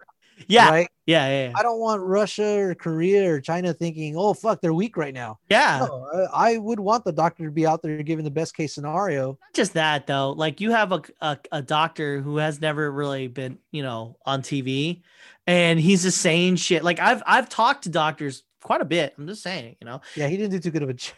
[0.48, 0.70] Yeah.
[0.70, 0.88] Right.
[1.06, 1.28] Yeah.
[1.28, 1.48] Yeah.
[1.48, 1.52] Yeah.
[1.56, 5.38] I don't want Russia or Korea or China thinking, oh fuck, they're weak right now.
[5.48, 5.86] yeah.
[5.88, 8.74] No, I, I would want the doctor to be out there giving the best case
[8.74, 9.28] scenario.
[9.28, 10.32] Not just that though.
[10.32, 14.42] Like you have a, a a doctor who has never really been, you know, on
[14.42, 15.02] TV,
[15.46, 16.84] and he's just saying shit.
[16.84, 19.14] Like I've I've talked to doctors quite a bit.
[19.18, 21.14] I'm just saying, you know, Yeah, he didn't do too good of a job.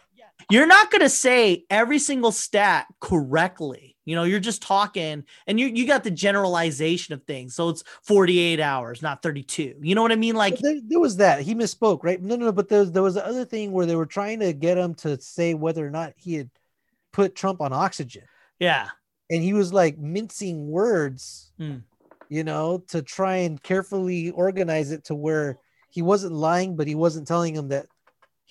[0.49, 3.95] You're not going to say every single stat correctly.
[4.05, 7.55] You know, you're just talking and you you got the generalization of things.
[7.55, 9.75] So it's 48 hours, not 32.
[9.81, 10.35] You know what I mean?
[10.35, 12.21] Like there, there was that he misspoke, right?
[12.21, 12.51] No, no, no.
[12.51, 14.93] But there was, there was the other thing where they were trying to get him
[14.95, 16.49] to say whether or not he had
[17.13, 18.23] put Trump on oxygen,
[18.59, 18.89] yeah.
[19.29, 21.77] and he was like mincing words, Hmm.
[22.27, 25.59] you know, to try and carefully organize it to where
[25.89, 27.85] he wasn't lying, but he wasn't telling him that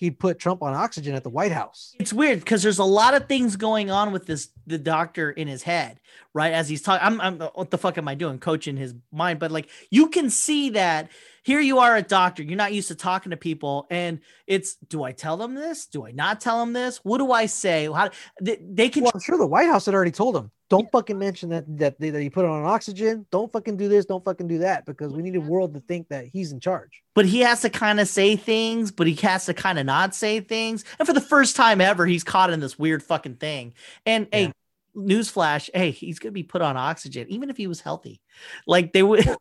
[0.03, 1.95] he'd put Trump on oxygen at the White House.
[2.01, 5.47] It's weird because there's a lot of things going on with this the doctor in
[5.47, 6.01] his head,
[6.35, 6.53] right?
[6.53, 8.41] As he's talking, I'm, I'm what the fuck am I doing?
[8.41, 11.09] Coaching his mind, but like you can see that
[11.45, 15.03] here you are a doctor, you're not used to talking to people, and it's do
[15.03, 15.87] I tell them this?
[15.87, 16.99] Do I not tell them this?
[17.03, 17.87] What do I say?
[17.93, 20.91] How they, they can Well, I'm sure the White House had already told him, don't
[20.91, 23.27] fucking mention that that they, that he put on oxygen.
[23.31, 24.07] Don't fucking do this.
[24.07, 27.03] Don't fucking do that because we need the world to think that he's in charge.
[27.15, 30.15] but he has to kind of say things, but he has to kind of not
[30.15, 30.85] say things.
[30.99, 33.75] And for the first time ever, he's caught in this weird fucking thing.
[34.07, 34.39] And Yeah.
[34.39, 34.53] hey,
[34.97, 38.21] newsflash, hey, he's gonna be put on oxygen, even if he was healthy.
[38.67, 39.21] Like they would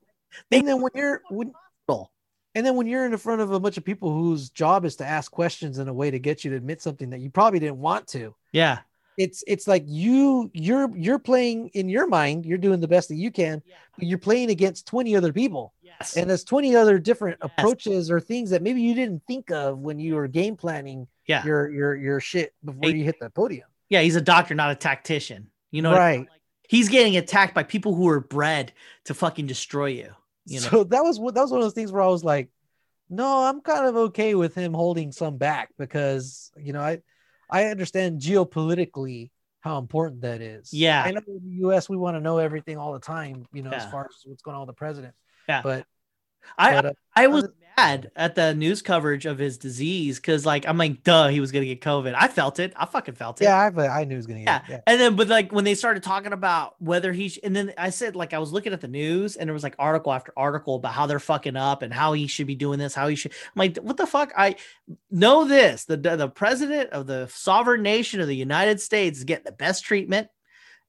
[0.50, 1.52] They- And then when you're when
[2.56, 5.06] and then when you're in front of a bunch of people whose job is to
[5.06, 7.78] ask questions in a way to get you to admit something that you probably didn't
[7.78, 8.80] want to, yeah.
[9.18, 13.16] it's it's like you you're you're playing in your mind, you're doing the best that
[13.16, 13.62] you can,
[13.98, 15.74] but you're playing against 20 other people.
[15.82, 16.18] Yes.
[16.18, 20.00] And there's 20 other different approaches or things that maybe you didn't think of when
[20.00, 21.46] you were game planning yeah.
[21.46, 23.68] your your your shit before Hey, you hit the podium.
[23.90, 25.48] Yeah, he's a doctor, not a tactician.
[25.72, 26.20] You know, what I mean?
[26.22, 26.30] right.
[26.32, 28.74] Like, he's getting attacked by people who are bred
[29.06, 30.16] to fucking destroy you.
[30.45, 32.50] You know, So that was that was one of those things where I was like,
[33.10, 37.02] no, I'm kind of okay with him holding some back because you know I
[37.50, 40.74] I understand geopolitically how important that is.
[40.74, 41.03] Yeah.
[41.03, 43.70] I know in the US we want to know everything all the time, you know,
[43.70, 45.14] as far as what's going on with the president.
[45.48, 45.61] Yeah.
[45.61, 45.86] But,
[46.58, 47.48] I but uh, I was
[48.16, 51.66] at the news coverage of his disease because like I'm like, duh, he was gonna
[51.66, 52.14] get COVID.
[52.18, 52.74] I felt it.
[52.76, 53.45] I fucking felt it.
[53.45, 54.60] yeah, I, but I knew it was gonna Yeah.
[54.60, 54.80] get yeah.
[54.88, 57.90] And then, but like when they started talking about whether he, sh- and then I
[57.90, 60.76] said, like, I was looking at the news and there was like article after article
[60.76, 63.32] about how they're fucking up and how he should be doing this, how he should.
[63.34, 64.32] I'm like, what the fuck?
[64.38, 64.56] I
[65.10, 65.85] know this.
[65.85, 69.84] The, the president of the sovereign nation of the United States is getting the best
[69.84, 70.27] treatment.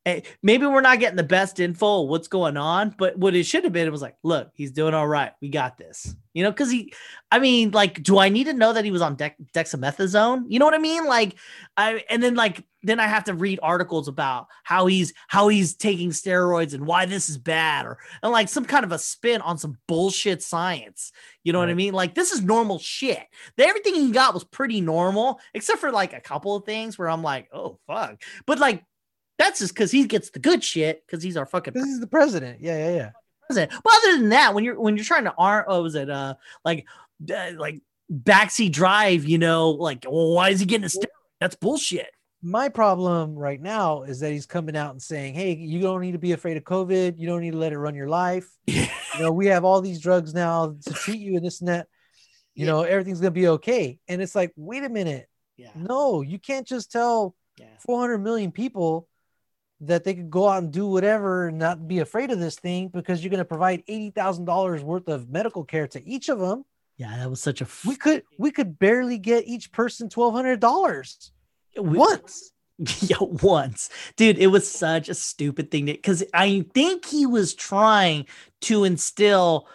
[0.05, 3.63] Eh, Maybe we're not getting the best info what's going on, but what it should
[3.63, 5.31] have been, it was like, look, he's doing all right.
[5.41, 6.93] We got this, you know, because he,
[7.31, 10.45] I mean, like, do I need to know that he was on dex- dexamethasone?
[10.49, 11.07] You know what I mean?
[11.07, 11.37] Like,
[11.77, 15.77] I and then like then I have to read articles about how he's how he's
[15.77, 19.41] taking steroids and why this is bad or and like some kind of a spin
[19.41, 21.13] on some bullshit science.
[21.45, 21.95] You know what I mean?
[21.95, 23.23] Like this is normal shit.
[23.57, 27.09] The- Everything he got was pretty normal, except for like a couple of things where
[27.09, 28.21] I'm like, oh fuck.
[28.47, 28.85] But like
[29.43, 32.07] that's just because he gets the good shit because he's our fucking This is the
[32.07, 32.61] president.
[32.61, 33.11] Yeah, yeah, yeah.
[33.47, 33.73] president.
[33.85, 36.35] But other than that, when you're when you're trying to arm, oh, was it uh
[36.65, 36.87] like
[37.33, 37.81] uh, like
[38.12, 39.25] backseat drive?
[39.25, 41.07] You know, like well, why is he getting a steroid?
[41.41, 42.11] That's bullshit.
[42.45, 46.12] My problem right now is that he's coming out and saying, "Hey, you don't need
[46.12, 47.19] to be afraid of COVID.
[47.19, 48.49] You don't need to let it run your life.
[49.15, 51.87] You know, we have all these drugs now to treat you and this and that.
[52.55, 55.69] You know, everything's gonna be okay." And it's like, wait a minute, Yeah.
[55.77, 57.67] no, you can't just tell Yeah.
[57.81, 59.07] 400 million people
[59.83, 62.89] that they could go out and do whatever and not be afraid of this thing
[62.89, 66.65] because you're going to provide $80,000 worth of medical care to each of them.
[66.99, 71.31] Yeah, that was such a f- We could we could barely get each person $1200
[71.77, 72.52] once.
[73.01, 74.39] yeah, once, dude.
[74.39, 78.27] It was such a stupid thing to because I think he was trying
[78.62, 79.69] to instill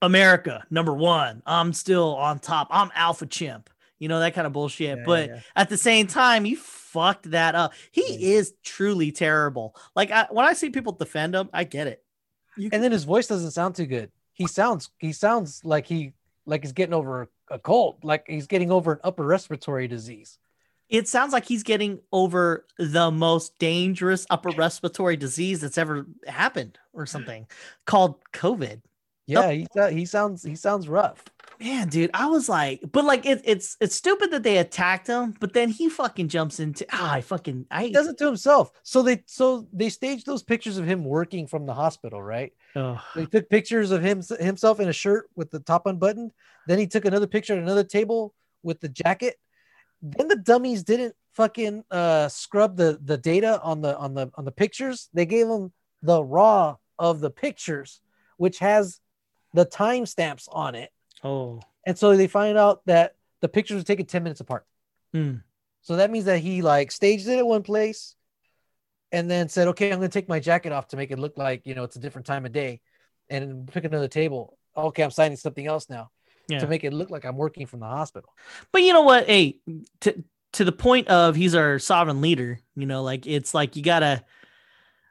[0.00, 1.42] America number one.
[1.44, 2.68] I'm still on top.
[2.70, 3.68] I'm alpha chimp.
[3.98, 4.98] You know that kind of bullshit.
[4.98, 5.40] Yeah, but yeah.
[5.56, 7.72] at the same time, he fucked that up.
[7.92, 8.36] He Yeah.
[8.38, 9.74] is truly terrible.
[9.94, 12.02] Like I, when I see people defend him, I get it.
[12.56, 14.10] You And then his voice doesn't sound too good.
[14.32, 16.12] He sounds he sounds like he
[16.46, 20.38] like he's getting over a cold, like he's getting over an upper respiratory disease.
[20.88, 26.78] it sounds like he's getting over the most dangerous upper respiratory disease that's ever happened
[26.92, 27.46] or something
[27.86, 28.82] called COVID.
[29.26, 31.24] Yeah, he he sounds he sounds rough.
[31.60, 35.34] Man, dude, I was like, but like it, it's it's stupid that they attacked him,
[35.38, 38.72] but then he fucking jumps into ah, I fucking I He does it to himself.
[38.82, 42.52] So they so they staged those pictures of him working from the hospital, right?
[42.76, 42.98] Ugh.
[43.14, 46.32] They took pictures of him himself in a shirt with the top unbuttoned.
[46.66, 49.36] Then he took another picture at another table with the jacket.
[50.02, 54.44] Then the dummies didn't fucking uh scrub the the data on the on the on
[54.44, 55.08] the pictures.
[55.14, 58.00] They gave him the raw of the pictures,
[58.36, 59.00] which has
[59.52, 60.90] the timestamps on it.
[61.24, 64.64] Oh And so they find out that the pictures were taken 10 minutes apart.
[65.12, 65.36] Hmm.
[65.82, 68.14] So that means that he like staged it at one place
[69.12, 71.36] and then said, okay, I'm going to take my jacket off to make it look
[71.36, 72.80] like, you know, it's a different time of day
[73.28, 74.58] and pick another table.
[74.76, 76.10] Okay, I'm signing something else now
[76.48, 76.58] yeah.
[76.58, 78.30] to make it look like I'm working from the hospital.
[78.72, 79.26] But you know what?
[79.26, 79.60] Hey,
[80.00, 82.58] to to the point of he's our sovereign leader.
[82.76, 84.24] You know, like it's like you gotta.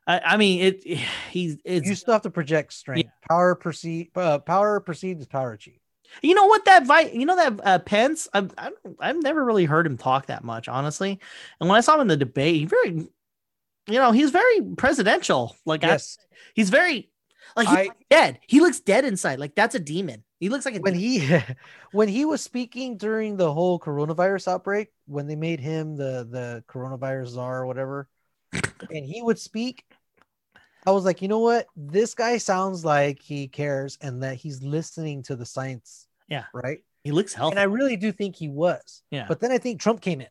[0.05, 0.99] I, I mean, it.
[1.31, 3.09] He's it's you still have to project strength.
[3.29, 5.79] Power perceive, uh, power perceived is power achieved.
[6.21, 9.43] You know what that vi- you know that uh, Pence, I've, I don't, I've never
[9.43, 11.19] really heard him talk that much, honestly.
[11.59, 13.07] And when I saw him in the debate, he very, you
[13.87, 15.55] know, he's very presidential.
[15.65, 16.17] Like I- Yes.
[16.53, 17.09] he's very
[17.55, 18.39] like he's I- dead.
[18.47, 19.39] He looks dead inside.
[19.39, 20.23] Like that's a demon.
[20.39, 21.39] He looks like a when demon.
[21.41, 21.55] he
[21.93, 26.63] when he was speaking during the whole coronavirus outbreak when they made him the the
[26.67, 28.07] coronavirus czar or whatever
[28.53, 29.85] and he would speak
[30.85, 34.61] i was like you know what this guy sounds like he cares and that he's
[34.63, 36.45] listening to the science Yeah.
[36.53, 37.53] right he looks healthy.
[37.53, 39.25] and i really do think he was yeah.
[39.27, 40.27] but then i think trump came in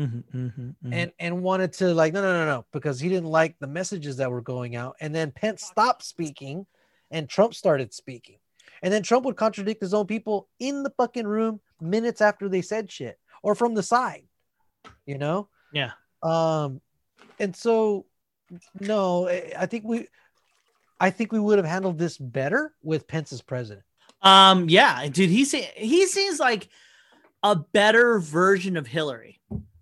[0.00, 0.92] Mhm, mhm, mhm.
[0.94, 4.16] and and wanted to like no no no no because he didn't like the messages
[4.16, 6.66] that were going out and then pence stopped speaking
[7.10, 8.38] and trump started speaking
[8.82, 12.62] and then trump would contradict his own people in the fucking room minutes after they
[12.62, 14.24] said shit or from the side
[15.06, 15.92] you know Yeah.
[16.22, 16.80] um
[17.38, 18.06] and so
[18.80, 20.06] no I- i think we
[21.00, 23.84] i think we would have handled this better with pence as president
[24.22, 26.68] Um, yeah, dude, he se- he seems like
[27.42, 29.40] a better version of Hillary.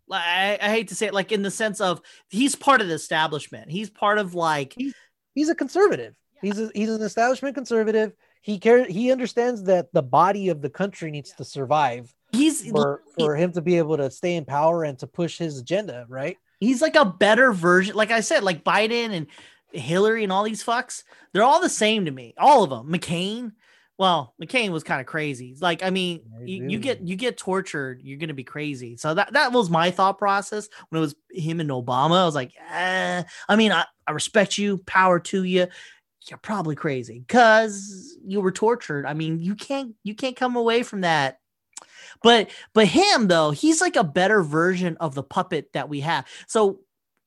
[0.08, 2.00] Like I, I hate to say it, like in the sense of
[2.30, 3.70] he's part of the establishment.
[3.70, 4.74] He's part of like
[5.34, 10.02] he's a conservative he's a, he's an establishment conservative he cares he understands that the
[10.02, 14.10] body of the country needs to survive he's for for him to be able to
[14.10, 16.38] stay in power and to push his agenda, right?
[16.60, 17.96] He's like a better version.
[17.96, 19.26] Like I said, like Biden and
[19.72, 22.34] Hillary and all these fucks, they're all the same to me.
[22.38, 22.92] All of them.
[22.92, 23.52] McCain,
[23.98, 25.56] Well, McCain was kind of crazy.
[25.60, 28.96] Like, I mean, you, you get you get tortured, you're gonna be crazy.
[28.96, 32.22] So that that was my thought process when it was him and Obama.
[32.22, 33.22] I was like, eh.
[33.48, 35.66] I mean, I, I respect you, power to you.
[36.28, 39.06] You're probably crazy because you were tortured.
[39.06, 41.38] I mean, you can't you can't come away from that.
[42.22, 46.26] But but him though, he's like a better version of the puppet that we have.
[46.46, 46.80] So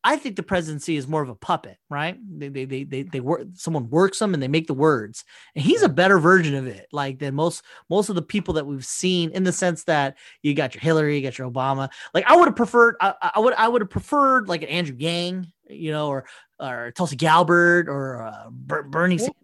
[0.06, 2.18] I think the presidency is more of a puppet, right?
[2.38, 5.24] They they they they, they work someone works them and they make the words.
[5.56, 8.68] And he's a better version of it, like than most most of the people that
[8.68, 11.90] we've seen in the sense that you got your Hillary, you got your Obama.
[12.14, 14.96] Like I would have preferred I, I would I would have preferred like an Andrew
[14.98, 16.26] Yang, you know, or
[16.60, 19.36] or Tulsi Gabbard or uh, Bernie Sanders.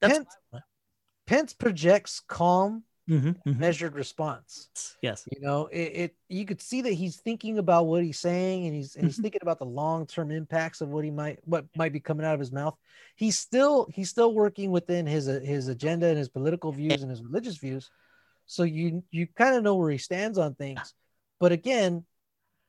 [0.00, 0.36] That's Pence,
[1.26, 3.58] Pence projects calm, Mhm, mhm.
[3.58, 4.96] measured response.
[5.02, 5.28] yes.
[5.30, 8.74] You know, it, it you could see that he's thinking about what he's saying and
[8.74, 9.22] he's and he's Mhm.
[9.22, 12.40] thinking about the long-term impacts of what he might what might be coming out of
[12.40, 12.76] his mouth.
[13.16, 17.10] He's still he's still working within his uh, his agenda and his political views and
[17.10, 17.90] his religious views.
[18.46, 20.94] So you you kind of know where he stands on things.
[21.40, 22.04] But again,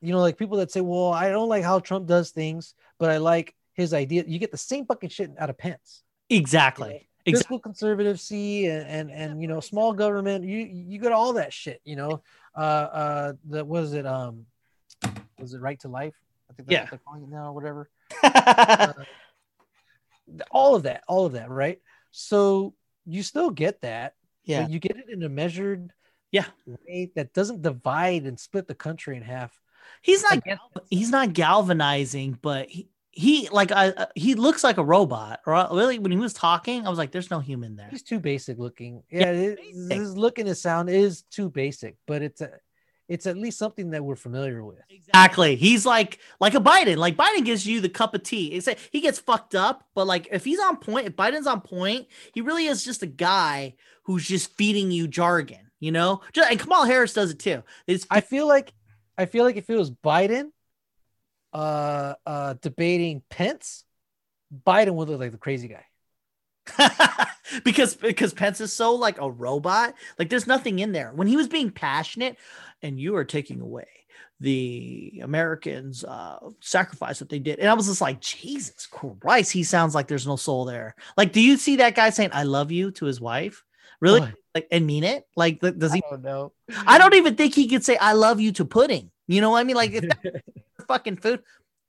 [0.00, 3.10] you know, like people that say, "Well, I don't like how Trump does things, but
[3.10, 6.02] I like his idea." You get the same fucking shit out of Pence.
[6.28, 7.05] Exactly.
[7.26, 7.32] Exactly.
[7.32, 11.80] fiscal conservative and, and and you know small government you you got all that shit
[11.84, 12.22] you know
[12.56, 14.46] uh uh the was it um
[15.40, 16.14] was it right to life
[16.48, 16.82] i think that's Yeah.
[16.82, 17.90] what they're calling it now or whatever
[18.22, 18.92] Uh,
[20.50, 21.80] all of that all of that right
[22.10, 22.74] so
[23.04, 24.14] you still get that
[24.44, 24.62] yeah.
[24.62, 25.92] but you get it in a measured
[26.32, 26.46] Yeah.
[26.66, 29.58] way that doesn't divide and split the country in half
[30.02, 30.42] He's not
[30.90, 35.40] he's not galvanizing, but he, he like I uh, he looks like a robot.
[35.46, 38.02] Or uh, really, when he was talking, I was like, "There's no human there." he's
[38.02, 39.98] too basic looking Yeah, yeah, basic.
[39.98, 42.50] his look and his sound is too basic but it's a
[43.08, 45.56] it's at least something that we're familiar with Exactly.
[45.56, 46.98] He's like like a Biden.
[46.98, 48.48] Like Biden gives you the cup of tea.
[48.52, 51.62] It's like he gets fucked up, but like if he's on point, if Biden's on
[51.62, 55.70] point, he really is just a guy who's just feeding you jargon.
[55.80, 57.62] You know, just, and Kamala Harris does it too.
[57.86, 58.72] It's I feel like
[59.16, 60.50] I feel like if it was Biden
[61.52, 63.84] uh uh debating Pence,
[64.66, 65.84] Biden would look like the crazy guy.
[67.64, 69.94] because because Pence is so like a robot.
[70.18, 71.12] Like there's nothing in there.
[71.14, 72.36] When he was being passionate,
[72.82, 73.86] and you are taking away
[74.40, 79.62] the Americans' uh, sacrifice that they did, and I was just like, Jesus Christ, he
[79.62, 80.94] sounds like there's no soul there.
[81.16, 83.64] Like, do you see that guy saying "I love you" to his wife?
[84.00, 84.20] Really?
[84.20, 84.34] What?
[84.54, 85.24] Like, and mean it?
[85.36, 86.02] Like, does he?
[86.10, 86.52] don't know.
[86.86, 89.10] I don't even think he could say "I love you" to pudding.
[89.28, 89.76] You know what I mean?
[89.76, 89.92] Like,
[90.86, 91.42] fucking food,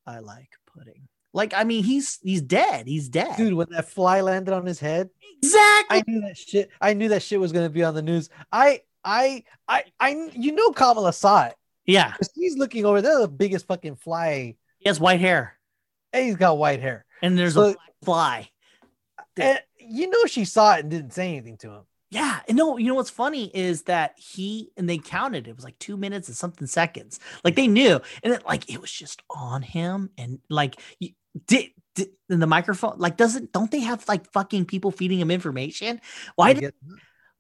[0.06, 1.08] I like pudding.
[1.34, 2.88] Like, I mean, he's he's dead.
[2.88, 3.36] He's dead.
[3.38, 5.10] Dude, when that fly landed on his head,
[5.42, 5.98] exactly.
[5.98, 6.70] I knew that shit.
[6.82, 8.30] I knew that shit was gonna be on the news.
[8.52, 11.56] I I I I you know Kamala saw it.
[11.86, 12.14] Yeah.
[12.36, 14.56] He's looking over there, the biggest fucking fly.
[14.80, 15.58] he has white hair.
[16.12, 17.06] And he's got white hair.
[17.22, 18.50] and there's So- a fly.
[19.38, 21.82] And you know she saw it and didn't say anything to him.
[22.10, 25.66] Yeah, and no, you know what's funny is that he and they counted it was
[25.66, 27.20] like two minutes and something seconds.
[27.44, 31.10] Like they knew, and it, like it was just on him, and like you,
[31.48, 32.98] did, did in the microphone.
[32.98, 36.00] Like doesn't don't they have like fucking people feeding him information?
[36.36, 36.74] Why did,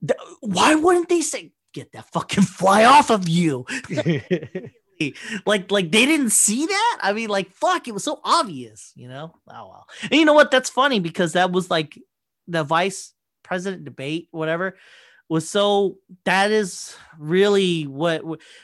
[0.05, 3.65] th- why wouldn't they say get that fucking fly off of you?
[5.45, 6.97] Like like they didn't see that.
[7.01, 9.33] I mean, like fuck, it was so obvious, you know.
[9.47, 10.51] Oh well, and you know what?
[10.51, 11.99] That's funny because that was like
[12.47, 13.13] the vice
[13.47, 14.77] president debate, whatever,
[15.29, 15.97] was so.
[16.25, 18.23] That is really what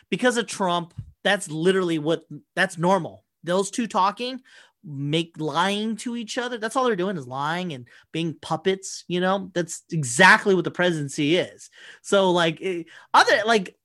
[0.09, 0.93] because of Trump.
[1.23, 3.23] That's literally what that's normal.
[3.43, 4.41] Those two talking
[4.83, 6.57] make lying to each other.
[6.57, 9.05] That's all they're doing is lying and being puppets.
[9.07, 11.69] You know, that's exactly what the presidency is.
[12.01, 13.77] So like it, other like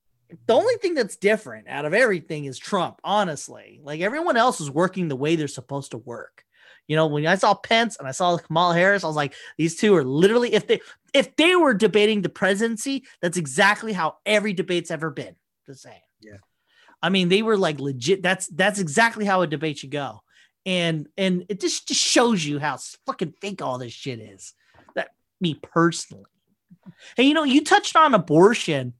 [0.46, 3.80] the only thing that's different out of everything is Trump, honestly.
[3.82, 6.44] Like everyone else is working the way they're supposed to work.
[6.89, 9.76] You know, when I saw Pence and I saw Kamala Harris, I was like, these
[9.76, 10.81] two are literally if they
[11.12, 15.36] if they were debating the presidency, that's exactly how every debate's ever been.
[15.67, 16.00] Just saying.
[16.20, 16.39] Yeah.
[17.02, 18.23] I mean, they were like legit.
[18.23, 20.23] That's that's exactly how a debate should go.
[20.65, 24.55] And and it just, just shows you how fucking fake all this shit is.
[24.94, 25.10] That
[25.41, 26.25] me personally.
[27.18, 28.94] And you know, you touched on abortion.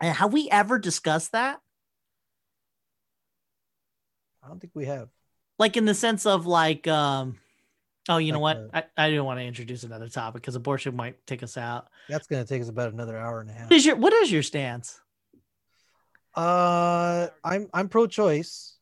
[0.00, 1.60] And have we ever discussed that?
[4.42, 5.08] I don't think we have.
[5.58, 7.38] Like in the sense of like, um,
[8.08, 8.70] oh, you know Like what?
[8.96, 11.88] I, I didn't want to introduce another topic because abortion might take us out.
[12.08, 13.70] That's gonna take us about another hour and a half.
[13.70, 15.00] What is your what is your stance?
[16.34, 18.76] Uh, I'm I'm pro-choice,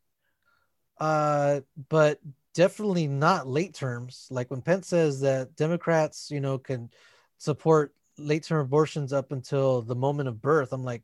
[0.98, 1.60] uh,
[1.90, 2.18] but
[2.54, 4.26] definitely not late terms.
[4.30, 6.90] Like when Pence says that Democrats, you know, can
[7.36, 11.02] support late-term abortions up until the moment of birth, I'm like,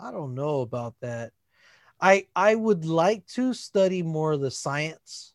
[0.00, 1.32] I don't know about that.
[2.00, 5.32] I I would like to study more of the science.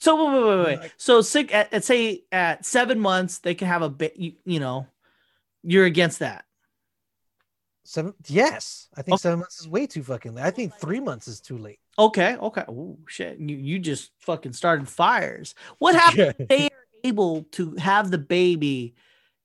[0.00, 0.92] So wait, wait, wait, wait.
[0.96, 4.16] So sick at, at say at seven months they can have a bit.
[4.16, 4.86] You, you know,
[5.62, 6.44] You're against that.
[7.84, 8.14] Seven?
[8.26, 9.22] Yes, I think Okay.
[9.22, 10.44] seven months is way too fucking late.
[10.44, 11.78] I think three months is too late.
[11.98, 12.64] Okay, okay.
[12.68, 13.38] Oh shit.
[13.38, 15.54] You you just fucking started fires.
[15.78, 18.94] What happened if they are able to have the baby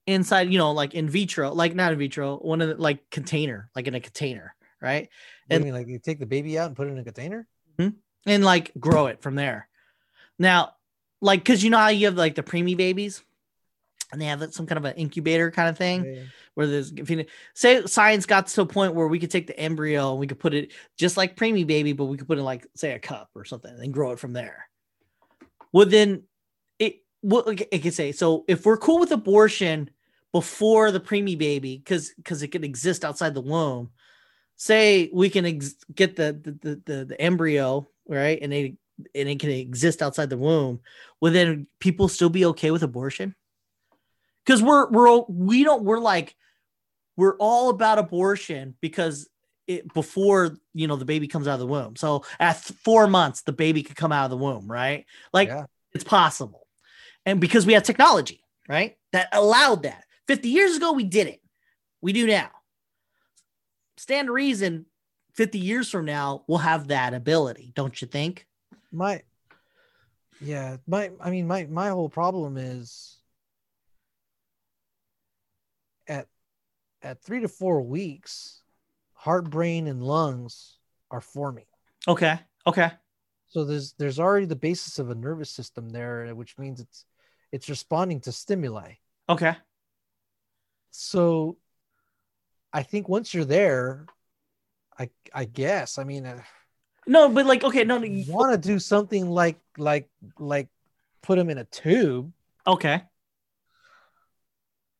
[0.05, 3.69] inside, you know, like in vitro, like not in vitro, one of the like container,
[3.75, 5.09] like in a container, right?
[5.49, 7.47] I And- mean, like you take the baby out and put it in a container.
[7.79, 7.89] Hmm?
[8.25, 9.69] And like grow it from there.
[10.37, 10.73] Now,
[11.21, 13.23] like cause you know how you have like the preemie babies
[14.11, 16.05] and they have like, some kind of an incubator kind of thing.
[16.05, 16.23] Yeah.
[16.53, 19.57] where there's if you say science got to a point where we could take the
[19.59, 22.41] embryo and we could put it just like preemie baby, but we could put it
[22.41, 24.67] in like say a cup or something and grow it from there.
[25.71, 26.23] Well, then
[26.79, 29.89] it what like, it could say so if we're cool with abortion
[30.33, 33.91] before the preemie baby, because because it could exist outside the womb.
[34.57, 38.75] Say we can ex- get the the, the the embryo right, and it
[39.13, 40.81] and it can exist outside the womb.
[41.21, 43.35] Will then people still be okay with abortion?
[44.45, 46.35] Because we're we're we don't we're like
[47.15, 49.29] we're all about abortion because
[49.67, 51.95] it before you know the baby comes out of the womb.
[51.95, 55.05] So at four months, the baby could come out of the womb, right?
[55.33, 55.65] Like Yeah.
[55.93, 56.65] it's possible,
[57.27, 60.03] and because we have technology, right, that allowed that.
[60.27, 61.41] Fifty years ago, we did it.
[62.01, 62.49] We do now.
[63.97, 64.85] Stand to reason.
[65.33, 68.45] 50 years from now, we'll have that ability, don't you think?
[68.91, 69.21] my
[70.39, 73.17] yeah my i mean my my whole problem is
[76.07, 76.27] at
[77.01, 78.61] at three to four weeks
[79.13, 80.77] heart brain and lungs
[81.11, 81.65] are forming
[82.07, 82.39] Okay.
[82.65, 82.91] Okay.
[83.47, 87.05] so there's there's already the basis of a nervous system there which means it's
[87.51, 88.93] it's responding to stimuli
[89.27, 89.55] Okay.
[90.91, 91.57] so
[92.73, 94.05] i think once you're there
[94.97, 96.41] i i guess i mean uh,
[97.07, 100.67] No, but like, okay, no, no, you want to do something like like like
[101.21, 102.31] put them in a tube
[102.65, 103.03] Okay.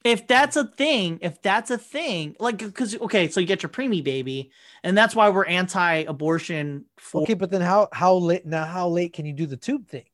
[0.04, 3.70] If that's a thing, if that's a thing, like, because okay, so you get your
[3.70, 6.86] preemie baby, and that's why we're anti-abortion.
[6.98, 8.64] For, Okay, but then how how late now?
[8.64, 10.06] How late can you do the tube thing?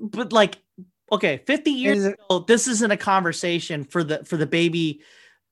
[0.00, 0.58] but like,
[1.12, 5.02] okay, fifty years it- ago, this isn't a conversation for the for the baby,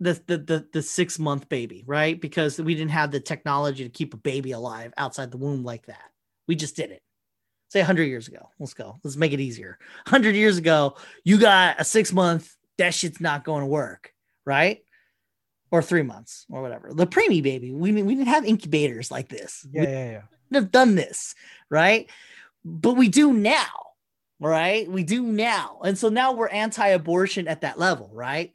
[0.00, 2.20] the the the, the six month baby, right?
[2.20, 5.86] Because we didn't have the technology to keep a baby alive outside the womb like
[5.86, 6.10] that.
[6.46, 7.02] We just did it.
[7.70, 8.48] Say hundred years ago.
[8.58, 8.98] Let's go.
[9.02, 9.78] Let's make it easier.
[10.06, 12.54] Hundred years ago, you got a six month.
[12.78, 14.82] That shit's not going to work, right?
[15.70, 16.92] Or three months, or whatever.
[16.94, 17.72] The preemie baby.
[17.72, 19.66] We we didn't have incubators like this.
[19.70, 20.22] Yeah, yeah, yeah.
[20.50, 21.34] wouldn't have done this,
[21.70, 22.08] right?
[22.64, 23.66] But we do now,
[24.40, 24.90] right?
[24.90, 25.80] We do now.
[25.84, 28.52] And so now we're anti-abortion at that level, right?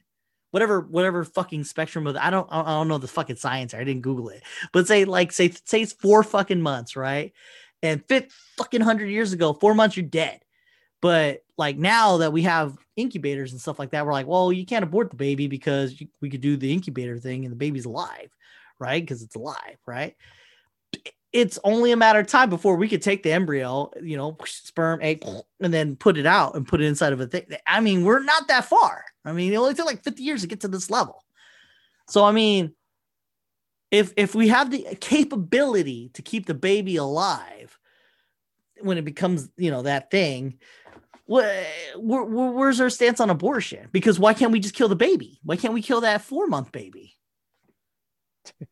[0.53, 3.73] Whatever, whatever fucking spectrum of I don't I don't know the fucking science.
[3.73, 4.43] I didn't Google it.
[4.71, 7.33] But say like say say it's four fucking months, right?
[7.81, 10.41] And fit fucking hundred years ago, four months you're dead.
[11.01, 14.65] But like now that we have incubators and stuff like that, we're like, well, you
[14.65, 17.85] can't abort the baby because you, we could do the incubator thing and the baby's
[17.85, 18.29] alive,
[18.79, 19.01] right?
[19.01, 20.15] Because it's alive, right?
[21.33, 24.99] it's only a matter of time before we could take the embryo, you know, sperm,
[25.01, 25.25] egg,
[25.59, 27.45] and then put it out and put it inside of a thing.
[27.65, 29.03] I mean, we're not that far.
[29.25, 31.23] I mean, it only took like 50 years to get to this level.
[32.09, 32.73] So, I mean,
[33.91, 37.77] if if we have the capability to keep the baby alive
[38.81, 40.59] when it becomes, you know, that thing,
[41.25, 41.45] wh-
[41.95, 43.87] where, where, where's our stance on abortion?
[43.91, 45.39] Because why can't we just kill the baby?
[45.43, 47.13] Why can't we kill that four month baby?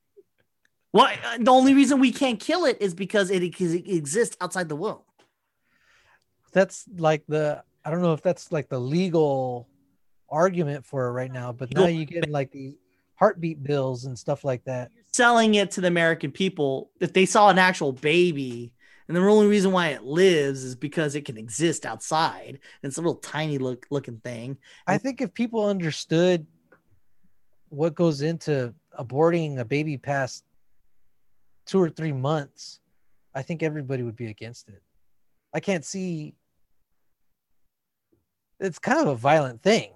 [0.91, 1.17] Why?
[1.23, 4.75] uh, The only reason we can't kill it is because it, it exists outside the
[4.75, 4.99] womb.
[6.51, 9.67] That's like the I don't know if that's like the legal
[10.31, 12.75] argument for it right now, but now you get like these
[13.15, 14.91] heartbeat bills and stuff like that.
[15.11, 18.73] Selling it to the American people, if they saw an actual baby,
[19.07, 22.59] and the only reason why it lives is because it can exist outside.
[22.81, 24.57] And it's a little tiny look looking thing.
[24.87, 26.47] I think if people understood
[27.69, 30.45] what goes into aborting a baby past
[31.65, 32.79] two or three months,
[33.35, 34.81] I think everybody would be against it.
[35.53, 36.33] I can't see.
[38.59, 39.91] It's kind of a violent thing.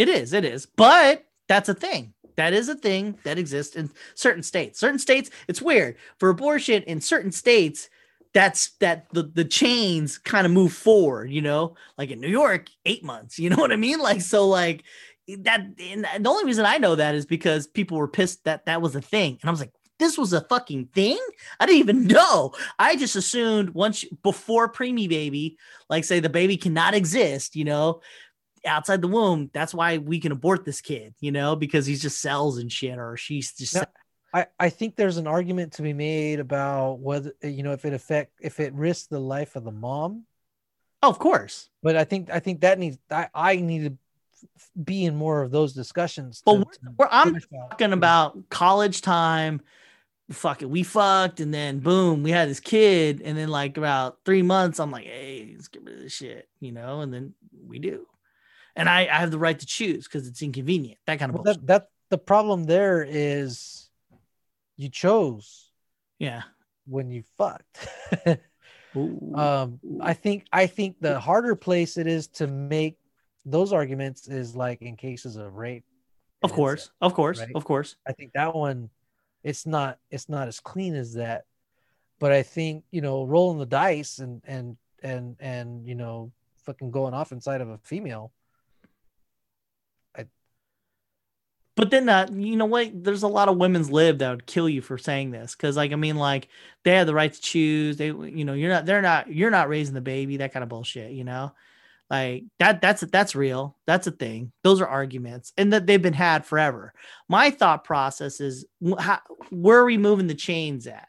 [0.00, 2.14] It is, it is, but that's a thing.
[2.36, 4.80] That is a thing that exists in certain states.
[4.80, 7.90] Certain states, it's weird for abortion in certain states.
[8.32, 12.68] That's that the the chains kind of move forward, you know, like in New York,
[12.86, 13.38] eight months.
[13.38, 13.98] You know what I mean?
[13.98, 14.84] Like so, like
[15.28, 15.60] that.
[15.78, 18.96] And the only reason I know that is because people were pissed that that was
[18.96, 21.18] a thing, and I was like, this was a fucking thing.
[21.60, 22.54] I didn't even know.
[22.78, 25.58] I just assumed once before preemie baby,
[25.90, 28.00] like say the baby cannot exist, you know,
[28.66, 29.50] outside the womb.
[29.52, 32.98] That's why we can abort this kid, you know, because he's just cells and shit,
[32.98, 33.84] or she's just No.
[34.32, 37.92] I, I think there's an argument to be made about whether you know if it
[37.92, 40.24] affect if it risks the life of the mom.
[41.02, 41.68] oh, of course.
[41.82, 43.96] But I think I think that needs I, I need to
[44.82, 46.42] be in more of those discussions.
[46.46, 47.70] But to- we're, we're- I'm finish out.
[47.70, 49.62] talking about college time.
[50.30, 54.18] Fuck it, we fucked, and then boom, we had this kid, and then like about
[54.24, 57.34] three months, I'm like, hey, let's get rid of this shit, you know, and then
[57.66, 58.06] we do,
[58.80, 61.44] and I, I have the right to choose because it's inconvenient, that kind of Well,
[61.44, 61.66] bullshit.
[61.66, 63.90] that, that the problem there is
[64.76, 65.70] you chose
[66.18, 66.42] yeah.
[66.86, 67.88] when you fucked.
[69.36, 72.98] Um i think i think the harder place it is to make
[73.46, 75.84] those arguments is like in cases of rape
[76.42, 76.92] of course, incest.
[77.00, 77.52] of course, right?
[77.54, 77.94] of course.
[78.04, 78.90] i think that one
[79.44, 81.44] it's not it's not as clean as that
[82.18, 86.32] but i think you know rolling the dice and and and and you know
[86.64, 88.32] fucking going off inside of a female
[91.76, 92.90] But then, uh, you know what?
[92.92, 95.92] There's a lot of women's lib that would kill you for saying this, because like
[95.92, 96.48] I mean, like
[96.84, 97.96] they have the right to choose.
[97.96, 100.38] They, you know, you're not, they're not, you're not raising the baby.
[100.38, 101.52] That kind of bullshit, you know,
[102.10, 102.80] like that.
[102.80, 103.76] That's that's real.
[103.86, 104.52] That's a thing.
[104.62, 106.92] Those are arguments, and that they've been had forever.
[107.28, 108.66] My thought process is,
[108.98, 111.08] how, where are we moving the chains at?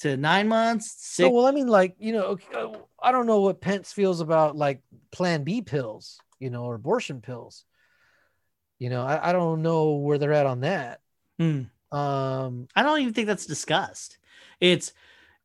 [0.00, 2.68] To nine months, so well i mean like you know uh,
[3.02, 4.80] i don't know what pence feels about like
[5.10, 7.66] plan b pills you know or abortion pills
[8.80, 11.00] you know i, I don't know where they're at on that
[11.38, 11.62] Hmm.
[11.96, 14.18] um I don't even think that's discussed.
[14.60, 14.92] It's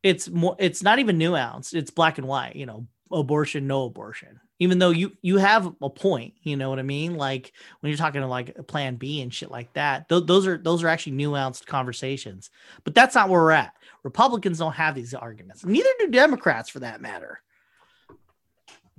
[0.02, 1.72] it's more it's not even nuanced.
[1.72, 4.38] It's black and white, you know, abortion, no abortion.
[4.58, 7.16] Even though you you have a point, you know what I mean?
[7.16, 10.58] Like when you're talking to like plan B and shit like that, th- those are
[10.58, 12.50] those are actually nuanced conversations.
[12.84, 13.72] But that's not where we're at.
[14.02, 15.64] Republicans don't have these arguments.
[15.64, 17.40] Neither do Democrats for that matter.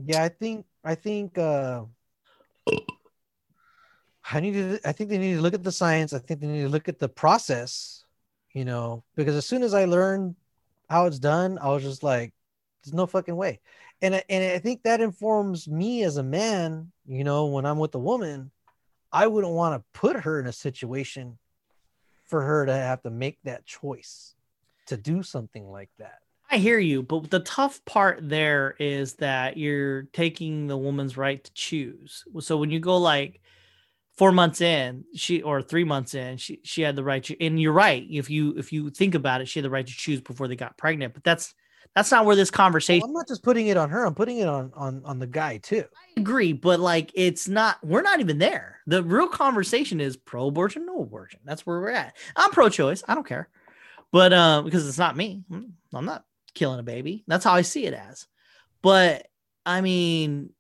[0.04, 1.84] Yeah, I think I think uh
[4.32, 6.14] I need to I think they need to look at the science.
[6.14, 8.04] I think they need to look at the process,
[8.54, 10.36] you know, because as soon as I learned
[10.90, 12.34] how it's done, I was just like,
[12.84, 13.60] there's no fucking way.
[14.02, 17.80] And I- and I think that informs me as a man, you know, when I'm
[17.80, 18.52] with a woman,
[19.12, 21.40] I wouldn't want to put her in a situation
[22.26, 24.36] for her to have to make that choice
[24.88, 26.20] to do something like that.
[26.50, 31.44] I hear you, but the tough part there is that you're taking the woman's right
[31.44, 32.24] to choose.
[32.40, 33.42] So when you go like
[34.18, 37.60] four months in, she or three months in, she she had the right to, and
[37.62, 38.06] you're right.
[38.10, 40.56] If you if you think about it, she had the right to choose before they
[40.56, 41.14] got pregnant.
[41.14, 41.54] But that's
[41.96, 43.06] that's not where this Well, conversation.
[43.06, 45.58] I'm not just putting it on her, I'm putting it on on on the guy
[45.58, 45.86] too.
[45.96, 47.78] I agree, but like it's not.
[47.84, 48.80] We're not even there.
[48.88, 51.40] The real conversation is pro-abortion, no abortion.
[51.46, 52.16] That's where we're at.
[52.36, 53.04] I'm pro-choice.
[53.08, 53.50] I don't care,
[54.12, 55.44] but uh, because it's not me.
[55.52, 57.24] Mm, I'm not killing a baby.
[57.28, 58.26] That's how I see it as.
[58.82, 59.28] But
[59.66, 60.52] I mean,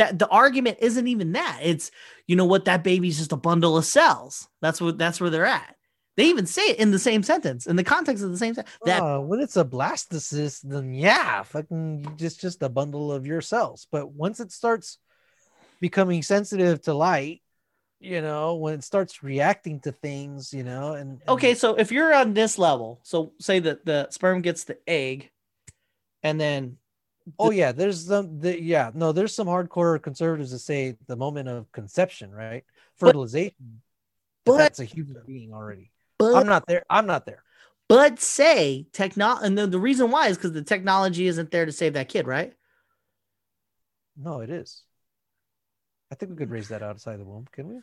[0.00, 1.60] that the argument isn't even that.
[1.62, 1.90] It's
[2.26, 4.48] you know what that baby's just a bundle of cells.
[4.62, 5.76] That's what that's where they're at.
[6.16, 8.76] They even say it in the same sentence, in the context of the same sentence.
[8.84, 13.42] That Uh, when it's a blastocyst, then yeah, fucking just just a bundle of your
[13.42, 13.86] cells.
[13.92, 14.98] But once it starts
[15.80, 17.42] becoming sensitive to light,
[18.00, 21.92] you know, when it starts reacting to things, you know, and, and okay so if
[21.92, 25.30] you're on this level so say that the sperm gets the egg
[26.22, 26.76] and then
[27.38, 31.48] oh yeah, there's some, the, yeah, no, there's some hardcore conservatives that say the moment
[31.48, 32.64] of conception, right,
[32.96, 33.82] fertilization,
[34.44, 35.90] but but- that's a human being already.
[36.18, 36.84] but, I'm not there.
[36.90, 37.42] I'm not there.
[37.88, 41.72] but say technology and the, the reason why is because the technology isn't there to
[41.72, 42.52] save that kid right
[44.16, 44.82] No, it is.
[46.12, 47.76] I think we could raise that outside the womb, can we?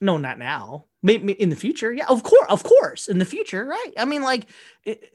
[0.00, 3.64] no not now maybe in the future yeah of course of course in the future
[3.64, 4.46] right i mean like
[4.84, 5.12] it,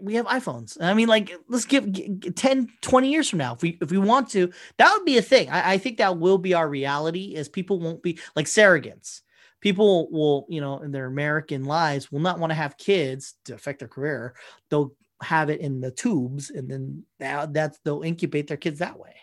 [0.00, 0.76] we have iPhones.
[0.80, 3.90] I mean, like, let's give, g g- 10, 20 years from now, if we if
[3.90, 5.48] we want to, that would be a thing.
[5.50, 7.34] I, I think that will be our reality.
[7.34, 9.22] Is people won't be like surrogates.
[9.60, 13.54] People will, you know, in their American lives, will not want to have kids to
[13.54, 14.34] affect their career.
[14.68, 14.92] They'll
[15.22, 19.14] have it in the tubes, and then that that's they'll incubate their kids that way.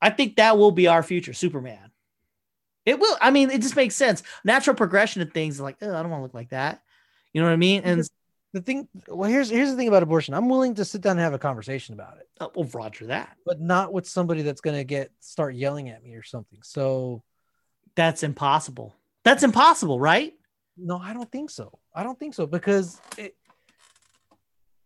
[0.00, 1.90] I think that will be our future, Superman.
[2.86, 3.16] It will.
[3.20, 4.22] I mean, it just makes sense.
[4.44, 5.58] Natural progression of things.
[5.58, 6.82] Like, oh, I don't want to look like that.
[7.32, 7.82] You know what I mean?
[7.84, 8.06] And
[8.54, 10.32] The thing, well, here's here's the thing about abortion.
[10.32, 12.28] I'm willing to sit down and have a conversation about it.
[12.40, 13.36] uh, well, Roger that.
[13.44, 16.60] but not with somebody that's gonna get start yelling at me or something.
[16.62, 17.24] So
[17.96, 18.94] That's impossible.
[19.24, 20.34] That's impossible, right?
[20.76, 21.78] no, I don't think so.
[21.94, 23.34] I don't think so because it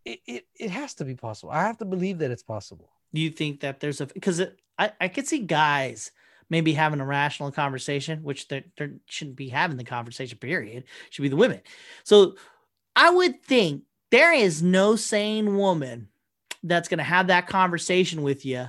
[0.06, 1.52] it it, it has to be possible.
[1.52, 2.88] I have to believe that it's possible.
[3.12, 4.40] Do you think that there's a because
[4.78, 6.10] I I could see guys
[6.50, 10.38] maybe having a rational conversation, which they they shouldn't be having the conversation.
[10.38, 10.84] Period.
[11.10, 11.60] Should be the women.
[12.04, 12.36] So
[12.98, 16.08] I would think there is no sane woman
[16.64, 18.66] that's going to have that conversation with you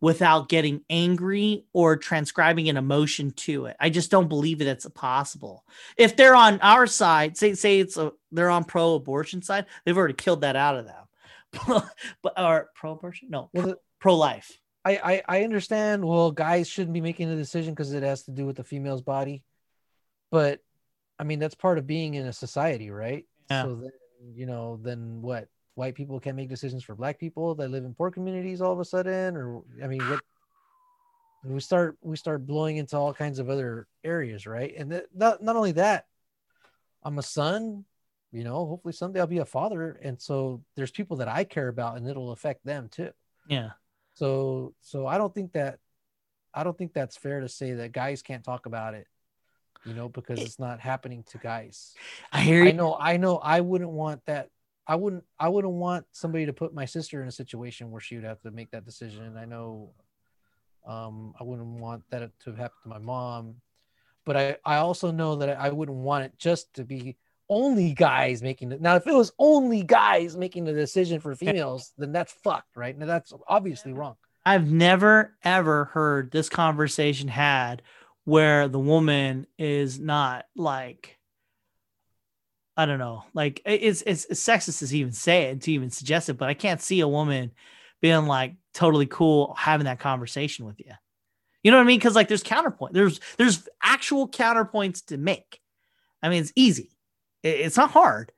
[0.00, 3.76] without getting angry or transcribing an emotion to it.
[3.78, 5.62] I just don't believe that it's possible.
[5.98, 9.96] If they're on our side, say say it's a they're on pro abortion side, they've
[9.96, 11.82] already killed that out of them.
[12.22, 13.28] but or pro-abortion?
[13.30, 14.58] No, well, pro-life.
[14.86, 16.02] I, I I understand.
[16.02, 19.02] Well, guys shouldn't be making the decision because it has to do with the female's
[19.02, 19.42] body,
[20.30, 20.60] but
[21.18, 23.26] I mean that's part of being in a society, right?
[23.50, 23.62] Yeah.
[23.62, 23.92] So then
[24.34, 25.48] you know, then what?
[25.74, 28.78] White people can't make decisions for black people that live in poor communities all of
[28.78, 30.20] a sudden, or I mean, what?
[31.44, 34.72] We start we start blowing into all kinds of other areas, right?
[34.76, 36.06] And that, not not only that,
[37.02, 37.84] I'm a son.
[38.32, 41.68] You know, hopefully someday I'll be a father, and so there's people that I care
[41.68, 43.10] about, and it'll affect them too.
[43.48, 43.70] Yeah.
[44.14, 45.78] So so I don't think that
[46.54, 49.06] I don't think that's fair to say that guys can't talk about it,
[49.84, 51.94] you know, because it's not happening to guys.
[52.32, 52.68] I hear you.
[52.68, 54.48] I know I know I wouldn't want that
[54.86, 58.16] I wouldn't I wouldn't want somebody to put my sister in a situation where she
[58.16, 59.36] would have to make that decision.
[59.36, 59.90] I know
[60.86, 63.56] um I wouldn't want that to happen to my mom.
[64.26, 67.16] But I, I also know that I wouldn't want it just to be
[67.50, 68.80] only guys making it.
[68.80, 72.96] Now, if it was only guys making the decision for females, then that's fucked, right?
[72.96, 74.16] Now that's obviously wrong.
[74.46, 77.82] I've never ever heard this conversation had
[78.24, 81.18] where the woman is not like
[82.76, 86.28] I don't know, like it's it's, it's sexist to even say it to even suggest
[86.28, 87.52] it, but I can't see a woman
[88.00, 90.90] being like totally cool having that conversation with you.
[91.62, 91.98] You know what I mean?
[91.98, 95.60] Because like there's counterpoint, there's there's actual counterpoints to make.
[96.22, 96.90] I mean, it's easy,
[97.42, 98.32] It- it's not hard,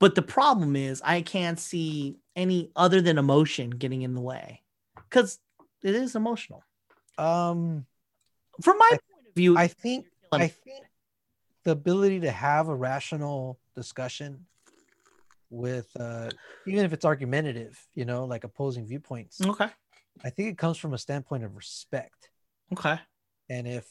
[0.00, 4.62] but the problem is I can't see any other than emotion getting in the way
[5.10, 5.38] because
[5.82, 6.64] it is emotional.
[7.18, 7.84] Um,
[8.62, 8.98] From my
[9.36, 10.84] I- point of view, I think I think
[11.64, 14.46] the ability to have a rational discussion
[15.50, 16.30] with uh
[16.66, 19.68] even if it's argumentative, you know, like opposing viewpoints, okay,
[20.24, 22.30] I think it comes from a standpoint of respect.
[22.72, 22.98] okay,
[23.48, 23.86] And if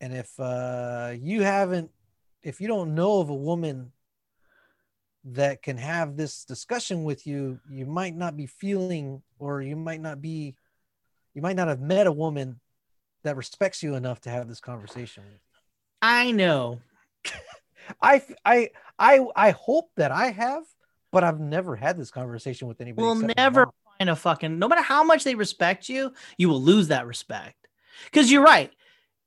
[0.00, 1.90] and if uh you haven't
[2.42, 3.92] if you don't know of a woman
[5.24, 10.00] that can have this discussion with you, you might not be feeling or you might
[10.00, 10.56] not be
[11.34, 12.60] you might not have met a woman
[13.26, 15.40] that respects you enough to have this conversation with.
[16.02, 16.80] I know.
[18.02, 20.64] I I I I hope that I have,
[21.12, 23.04] but I've never had this conversation with anybody.
[23.04, 24.58] We'll never find a fucking.
[24.58, 27.68] No matter how much they respect you, you will lose that respect.
[28.04, 28.70] Because you're right.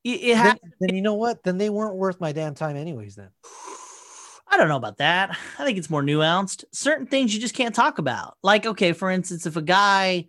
[0.03, 1.43] It, it Then, then you know what?
[1.43, 3.15] Then they weren't worth my damn time, anyways.
[3.15, 3.29] Then
[4.47, 5.37] I don't know about that.
[5.57, 6.63] I think it's more nuanced.
[6.71, 8.37] Certain things you just can't talk about.
[8.43, 10.27] Like, okay, for instance, if a guy,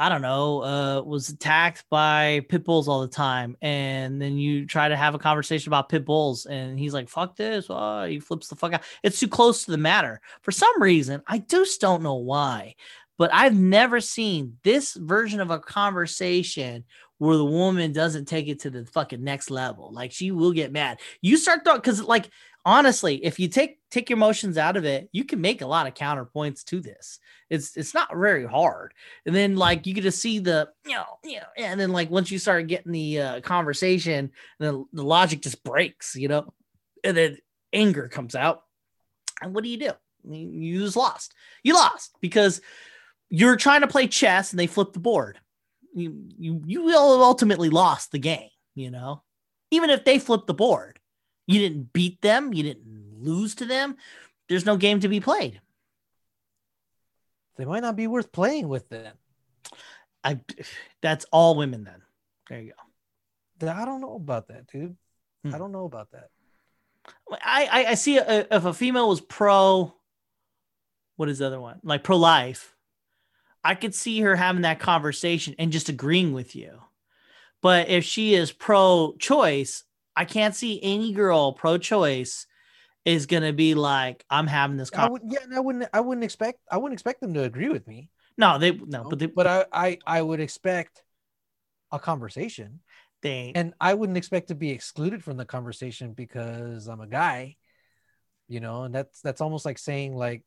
[0.00, 4.64] I don't know, uh, was attacked by pit bulls all the time, and then you
[4.64, 8.18] try to have a conversation about pit bulls, and he's like, "Fuck this!" Oh, he
[8.18, 8.82] flips the fuck out.
[9.02, 10.22] It's too close to the matter.
[10.40, 12.76] For some reason, I just don't know why,
[13.18, 16.84] but I've never seen this version of a conversation
[17.18, 19.92] where the woman doesn't take it to the fucking next level.
[19.92, 21.00] Like she will get mad.
[21.20, 22.30] You start throwing because like
[22.64, 25.86] honestly, if you take take your motions out of it, you can make a lot
[25.86, 27.18] of counterpoints to this.
[27.48, 28.94] It's it's not very hard.
[29.26, 32.10] And then like you get to see the you know you know, and then like
[32.10, 36.52] once you start getting the uh, conversation, then the logic just breaks, you know,
[37.04, 37.38] and then
[37.72, 38.62] anger comes out.
[39.42, 39.90] And what do you do?
[40.28, 41.34] You just lost.
[41.62, 42.60] You lost because
[43.30, 45.38] you're trying to play chess and they flip the board.
[45.94, 48.50] You you you will ultimately lost the game.
[48.74, 49.22] You know,
[49.70, 50.99] even if they flip the board,
[51.50, 52.52] you didn't beat them.
[52.52, 52.84] You didn't
[53.18, 53.96] lose to them.
[54.48, 55.60] There's no game to be played.
[57.56, 58.88] they might not be worth playing with.
[58.88, 59.12] Then
[60.24, 60.40] I
[61.02, 62.02] that's all women then.
[62.48, 62.72] There you
[63.60, 63.68] go.
[63.68, 64.96] I don't know about that, dude.
[65.44, 65.54] Hmm.
[65.54, 66.30] I don't know about that.
[67.30, 69.94] I I, I see a, if a female was pro
[71.16, 71.80] what is the other one?
[71.82, 72.74] Like pro life.
[73.62, 76.80] I could see her having that conversation and just agreeing with you.
[77.60, 79.84] But if she is pro choice,
[80.20, 82.46] I can't see any girl pro choice
[83.06, 85.28] is going to be like I'm having this I conversation.
[85.28, 85.88] would, yeah, and I wouldn't.
[85.94, 86.58] I wouldn't expect.
[86.70, 88.10] I wouldn't expect them to agree with me.
[88.36, 91.02] No, they no, but they but I, I, I would expect
[91.90, 92.80] a conversation,
[93.22, 97.56] they and I wouldn't expect to be excluded from the conversation because I'm a guy.
[98.46, 100.42] You know, and that's that's almost like saying like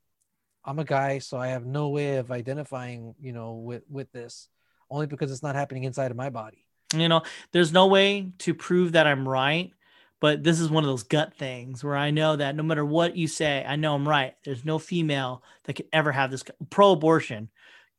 [0.64, 4.50] I'm a guy, so I have no way of identifying, you know, with with this,
[4.92, 6.68] only because it's not happening inside of my body.
[6.94, 9.72] You know there's no way to prove that i'm right
[10.20, 13.16] but this is one of those gut things where i know that no matter what
[13.16, 14.36] you say i know i'm right.
[14.44, 17.50] There's no female that can ever have this pro-abortion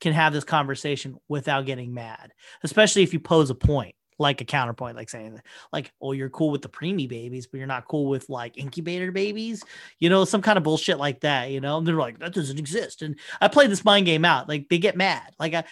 [0.01, 2.33] can have this conversation without getting mad
[2.63, 5.41] especially if you pose a point like a counterpoint like saying
[5.73, 9.11] like oh you're cool with the preemie babies but you're not cool with like incubator
[9.11, 9.65] babies
[9.99, 12.59] you know some kind of bullshit like that you know and they're like that doesn't
[12.59, 15.65] exist and i play this mind game out like they get mad like i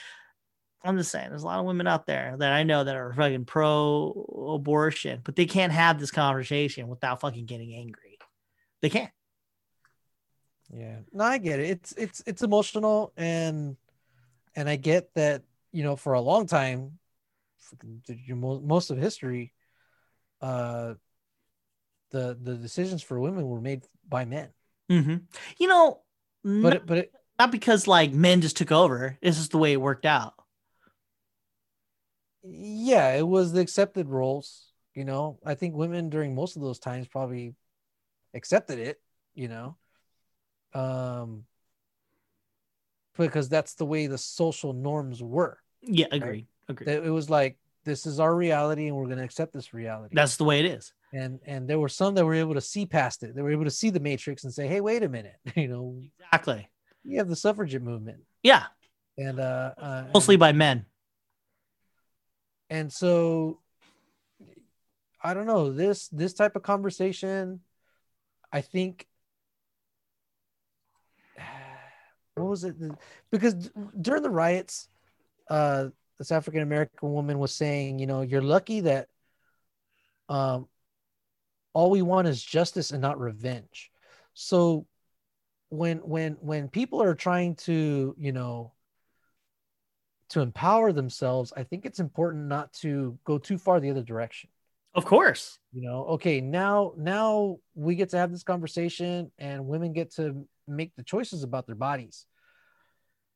[0.85, 3.13] I'm just saying, there's a lot of women out there that I know that are
[3.13, 8.19] fucking pro abortion, but they can't have this conversation without fucking getting angry.
[8.81, 9.11] They can't.
[10.75, 11.71] Yeah, no, I get it.
[11.71, 13.77] It's it's it's emotional, and
[14.57, 16.99] and I get that you know, for a long time,
[18.29, 19.53] most of history,
[20.41, 20.95] uh,
[22.11, 24.51] the the decisions for women were made by men.
[24.91, 25.17] Mm-hmm.
[25.59, 26.01] You know,
[26.45, 29.19] But not, it, but it, not because like men just took over.
[29.23, 30.35] This is the way it worked out.
[32.43, 34.67] Yeah, it was the accepted roles.
[34.95, 37.55] You know, I think women during most of those times probably
[38.35, 39.01] accepted it.
[39.35, 39.77] You know,
[40.75, 41.45] um,
[43.17, 45.59] because that's the way the social norms were.
[45.81, 46.47] Yeah, agreed.
[46.69, 46.87] Agreed.
[46.87, 50.15] That It was like this is our reality, and we're going to accept this reality.
[50.15, 50.93] That's the way it is.
[51.13, 53.35] and and there were some that were able to see past it.
[53.35, 55.37] They were able to see the matrix and say, "Hey, wait a minute!
[55.57, 56.69] You know, Exactly.
[57.05, 58.65] you have the suffragette movement." Yeah,
[59.19, 60.87] and uh, uh mostly and, by men.
[62.73, 63.61] And so
[65.23, 67.61] i don't know this this type of conversation
[68.53, 69.07] i think
[72.35, 72.75] what was it?
[73.31, 73.71] Because
[74.01, 74.89] during the riots
[75.49, 79.09] uh this african american woman was saying you know you're lucky that
[80.29, 80.67] um
[81.75, 83.91] all we want is justice and not revenge.
[84.35, 84.87] So
[85.69, 88.73] when when when people are trying to you know
[90.33, 94.51] to empower themselves, I think it's important not to go too far the other direction.
[94.95, 95.59] Of course.
[95.73, 100.47] You know, okay, now now we get to have this conversation and women get to
[100.69, 102.27] make the choices about their bodies.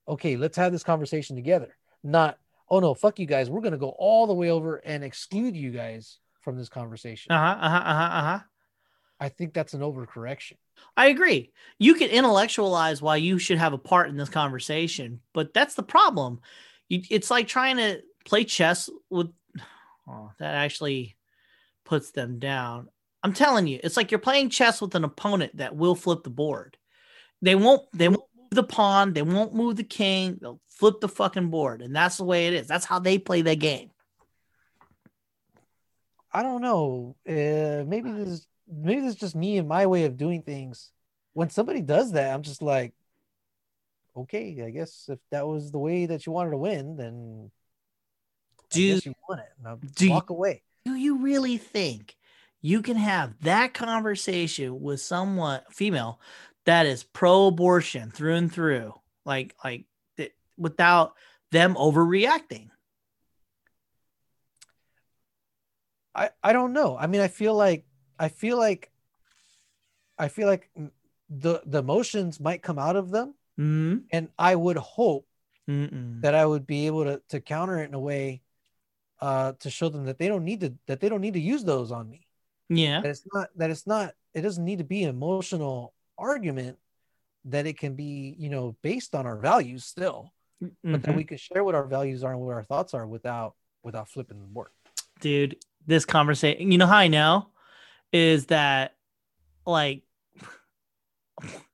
[0.09, 1.77] Okay, let's have this conversation together.
[2.03, 3.49] Not, oh no, fuck you guys.
[3.49, 7.33] We're gonna go all the way over and exclude you guys from this conversation.
[7.33, 7.59] Uh huh.
[7.61, 7.77] Uh huh.
[7.77, 8.19] Uh huh.
[8.19, 8.41] Uh huh.
[9.19, 10.55] I think that's an overcorrection.
[10.97, 11.53] I agree.
[11.79, 15.83] You can intellectualize why you should have a part in this conversation, but that's the
[15.83, 16.41] problem.
[16.89, 19.29] You, it's like trying to play chess with.
[20.09, 21.17] Oh, that actually
[21.85, 22.87] puts them down.
[23.25, 26.31] I'm telling you, it's like you're playing chess with an opponent that will flip the
[26.31, 26.77] board.
[27.43, 27.83] They won't.
[27.93, 29.15] They won't move the pawn.
[29.15, 30.39] They won't move the king.
[30.41, 32.69] They'll flip the fucking board, and that's the way it is.
[32.69, 33.91] That's how they play their game.
[36.33, 37.17] I don't know.
[37.29, 40.91] Uh, maybe this is maybe this is just me and my way of doing things.
[41.33, 42.95] When somebody does that, I'm just like,
[44.17, 47.51] okay, I guess if that was the way that you wanted to win, then
[48.71, 49.53] Do you- you won it.
[49.63, 50.63] Now do you- walk away.
[50.85, 52.17] do you really think
[52.63, 56.21] you can have that conversation with someone female
[56.65, 58.93] that is pro-abortion through and through
[59.25, 59.87] like like
[60.17, 61.15] th- without
[61.53, 62.71] them overreacting
[66.15, 66.97] I I don't know.
[66.97, 67.85] I mean, I feel like
[68.19, 68.91] I feel like
[70.19, 70.91] I feel like mm,
[71.29, 75.27] the the emotions might come out of them, mm and I would hope
[75.69, 76.21] Mm-mm.
[76.21, 78.43] that I would be able to to counter it in a way
[79.21, 81.65] uh to show them that they don't need to that they don't need to use
[81.65, 82.27] those on me.
[82.69, 83.01] yeah.
[83.01, 86.77] That it's not that it's not it doesn't need to be an emotional argument
[87.47, 90.33] that it can be you know based on our values still
[90.83, 93.55] but that we can share what our values are and what our thoughts are without
[93.83, 94.71] without flipping the board.
[95.21, 97.49] Dude this conversation you know how i know?
[98.13, 98.95] Is that
[99.67, 100.03] like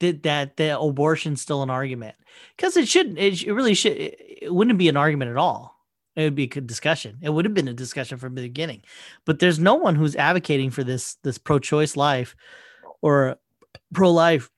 [0.00, 2.16] that that, the abortion's still an argument.
[2.56, 5.76] Because it shouldn't it, it really should it, it wouldn't be an argument at all.
[6.14, 7.18] It would be a good discussion.
[7.20, 8.82] It would have been a discussion from the beginning.
[9.26, 12.36] But there's no one who's advocating for this this pro-choice life
[13.02, 13.36] or
[13.92, 14.50] pro-life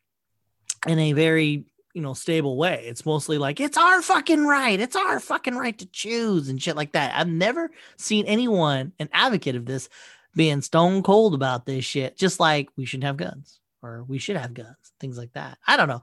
[0.87, 2.85] in a very you know stable way.
[2.87, 4.79] It's mostly like it's our fucking right.
[4.79, 7.15] It's our fucking right to choose and shit like that.
[7.15, 9.89] I've never seen anyone an advocate of this
[10.35, 14.37] being stone cold about this shit just like we shouldn't have guns or we should
[14.37, 15.59] have guns things like that.
[15.67, 16.03] I don't know.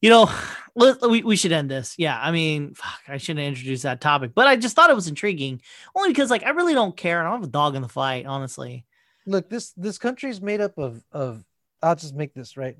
[0.00, 0.30] You know
[0.74, 1.94] let, we, we should end this.
[1.98, 5.08] Yeah i mean fuck, i shouldn't introduce that topic but i just thought it was
[5.08, 5.60] intriguing
[5.94, 7.20] only because like i really don't care.
[7.20, 8.84] I don't have a dog in the fight honestly.
[9.26, 11.44] Look this this country is made up of of
[11.82, 12.76] i'll just make this right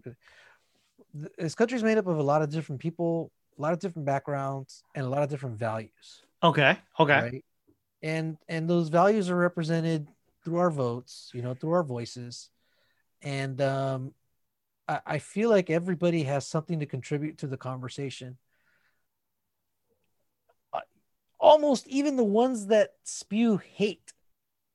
[1.39, 4.07] this country is made up of a lot of different people a lot of different
[4.07, 6.23] backgrounds and a lot of different values.
[6.43, 7.21] Okay okay.
[7.21, 7.45] Right?
[8.03, 10.09] And and those values are represented
[10.43, 12.49] through our votes you know through our voices
[13.23, 14.15] and um
[14.89, 18.39] I, I feel like everybody has something to contribute to the conversation.
[21.39, 24.13] Almost even the ones that spew hate.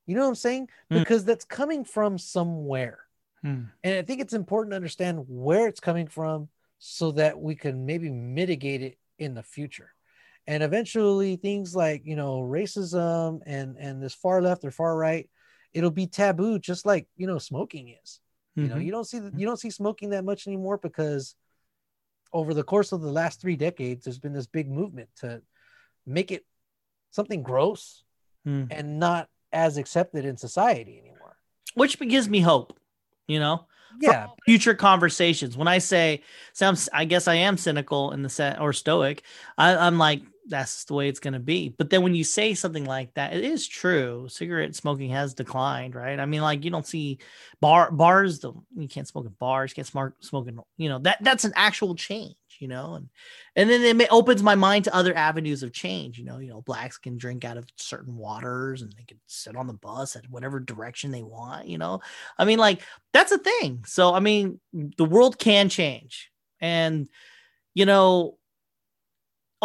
[0.07, 0.69] You know what i'm saying?
[0.89, 0.99] Hmm.
[0.99, 2.99] because that's coming from somewhere.
[3.41, 3.65] Hmm.
[3.83, 6.49] and i think it's important to understand where it's coming from
[6.79, 9.91] so that we can maybe mitigate it in the future.
[10.47, 15.29] And eventually things like you know racism and and this far left or far right
[15.73, 18.19] it'll be taboo just like you know smoking is
[18.55, 18.85] you know Mhm.
[18.85, 21.35] you don't see you don't see smoking that much anymore because
[22.33, 25.41] over the course of the last three decades there's been this big movement to
[26.05, 26.45] make it
[27.11, 28.03] something gross
[28.43, 28.65] Hmm.
[28.69, 31.37] and not as accepted in society anymore
[31.73, 32.79] which gives me hope
[33.27, 33.67] you know
[33.99, 35.57] yeah future conversations.
[35.57, 36.21] When I say,
[36.53, 39.23] so I'm, I guess I am cynical in the set or stoic.
[39.57, 41.69] I, I'm like, that's the way it's going to be.
[41.69, 44.27] But then when you say something like that, it is true.
[44.29, 46.19] Cigarette smoking has declined, right?
[46.19, 47.19] I mean, like you don't see
[47.61, 48.39] bar bars.
[48.39, 49.71] The, you can't smoke in bars.
[49.71, 50.59] You can't smoke smoking.
[50.77, 52.35] You know that that's an actual change.
[52.59, 53.09] You know, and
[53.55, 56.17] and then it opens my mind to other avenues of change.
[56.17, 59.55] You know, you know, blacks can drink out of certain waters and they can sit
[59.55, 61.67] on the bus at whatever direction they want.
[61.67, 62.01] You know,
[62.37, 62.81] I mean, like
[63.13, 63.83] that's a thing.
[63.85, 67.09] So I mean, the world can change, and
[67.73, 68.37] you know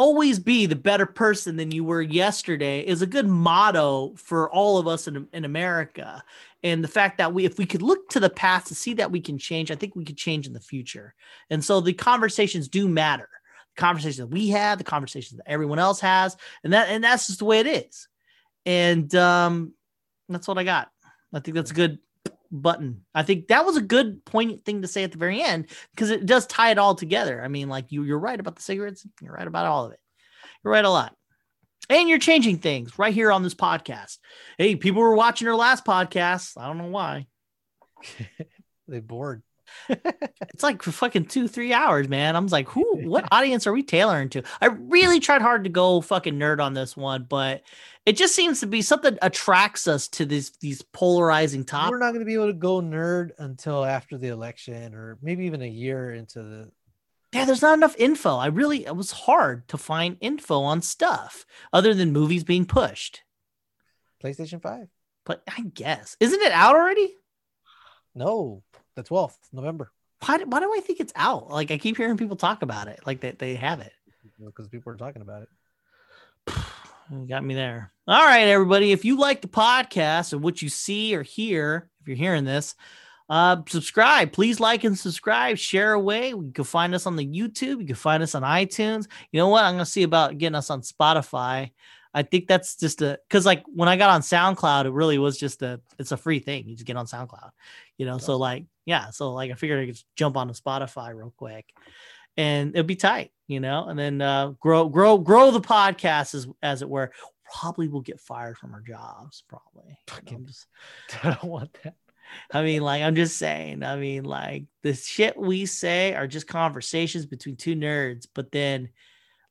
[0.01, 4.79] always be the better person than you were yesterday is a good motto for all
[4.79, 6.25] of us in, in America.
[6.63, 9.11] And the fact that we, if we could look to the past to see that
[9.11, 11.15] we can change, I think we could change in the future.
[11.51, 13.29] And so the conversations do matter.
[13.77, 17.27] The conversations that we have, the conversations that everyone else has, and that and that's
[17.27, 18.09] just the way it is.
[18.65, 19.75] And um,
[20.31, 20.91] that's what I got.
[21.35, 21.99] I think that's a good
[22.51, 23.05] button.
[23.15, 26.11] I think that was a good poignant thing to say at the very end because
[26.11, 27.43] it does tie it all together.
[27.43, 29.07] I mean, like you, you're right about the cigarettes.
[29.21, 30.01] You're right about all of it.
[30.65, 31.15] You're right a lot.
[31.89, 34.19] And you're changing things right here on this podcast.
[34.59, 36.53] Hey, people were watching our last podcast.
[36.57, 37.27] I don't know why.
[38.89, 39.43] they bored.
[39.89, 42.37] it's like for fucking two, three hours, man.
[42.37, 44.43] I'm like, who, what audience are we tailoring to?
[44.61, 47.63] I really tried hard to go fucking nerd on this one, but
[48.07, 51.91] it just seems to be something that attracts us to these these polarizing topics.
[51.91, 55.47] We're not going to be able to go nerd until after the election, or maybe
[55.47, 56.71] even a year into the.
[57.33, 58.37] Yeah, there's not enough info.
[58.37, 63.23] I really, it was hard to find info on stuff other than movies being pushed.
[64.23, 64.89] PlayStation Five.
[65.25, 67.15] But I guess isn't it out already?
[68.15, 68.63] No,
[68.95, 69.93] the 12th November.
[70.25, 71.51] Why, why do I think it's out?
[71.51, 73.93] Like I keep hearing people talk about it, like they, they have it.
[74.39, 75.49] Because people are talking about it.
[77.13, 77.91] You got me there.
[78.07, 78.93] All right, everybody.
[78.93, 82.77] If you like the podcast and what you see or hear, if you're hearing this,
[83.29, 84.33] uh, subscribe.
[84.33, 85.57] Please like and subscribe.
[85.57, 86.31] Share away.
[86.31, 87.81] You can find us on the YouTube.
[87.81, 89.07] You can find us on iTunes.
[89.33, 89.65] You know what?
[89.65, 91.71] I'm gonna see about getting us on Spotify.
[92.13, 95.39] I think that's just a because like when I got on SoundCloud, it really was
[95.39, 96.67] just a it's a free thing.
[96.67, 97.51] You just get on SoundCloud,
[98.01, 98.17] you know.
[98.17, 101.67] So like yeah, so like I figured I could jump on onto Spotify real quick,
[102.39, 103.85] and it'd be tight, you know.
[103.85, 107.13] And then uh, grow grow grow the podcast as as it were.
[107.61, 109.45] Probably will get fired from our jobs.
[109.49, 109.99] Probably.
[110.47, 110.67] Just,
[111.23, 111.95] I don't want that.
[112.53, 113.83] I mean, like, I'm just saying.
[113.83, 118.89] I mean, like, the shit we say are just conversations between two nerds, but then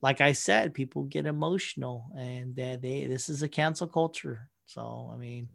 [0.01, 4.49] like I said, people get emotional and uh, they this is a cancel culture.
[4.65, 5.49] So I mean,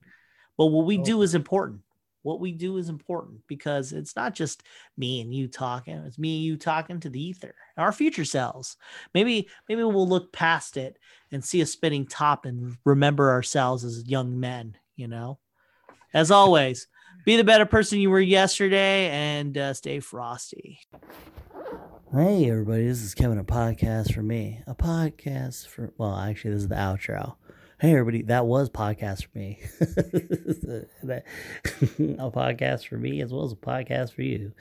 [0.56, 1.80] but what we do is important.
[2.24, 4.62] What we do is important because it's not just
[4.96, 5.94] me and you talking.
[5.94, 8.78] It's me and you talking to the ether, our future selves.
[9.12, 10.98] Maybe maybe we'll look past it
[11.30, 14.74] and see a spinning top and remember ourselves as young men.
[14.96, 15.38] You know,
[16.14, 16.88] as always,
[17.26, 20.80] be the better person you were yesterday and uh, stay frosty.
[22.10, 23.38] Hey everybody, this is Kevin.
[23.38, 24.62] A podcast for me.
[24.66, 27.34] A podcast for well, actually, this is the outro.
[27.84, 29.58] Hey everybody, that was podcast for me.
[32.18, 34.52] a podcast for me as well as a podcast for you.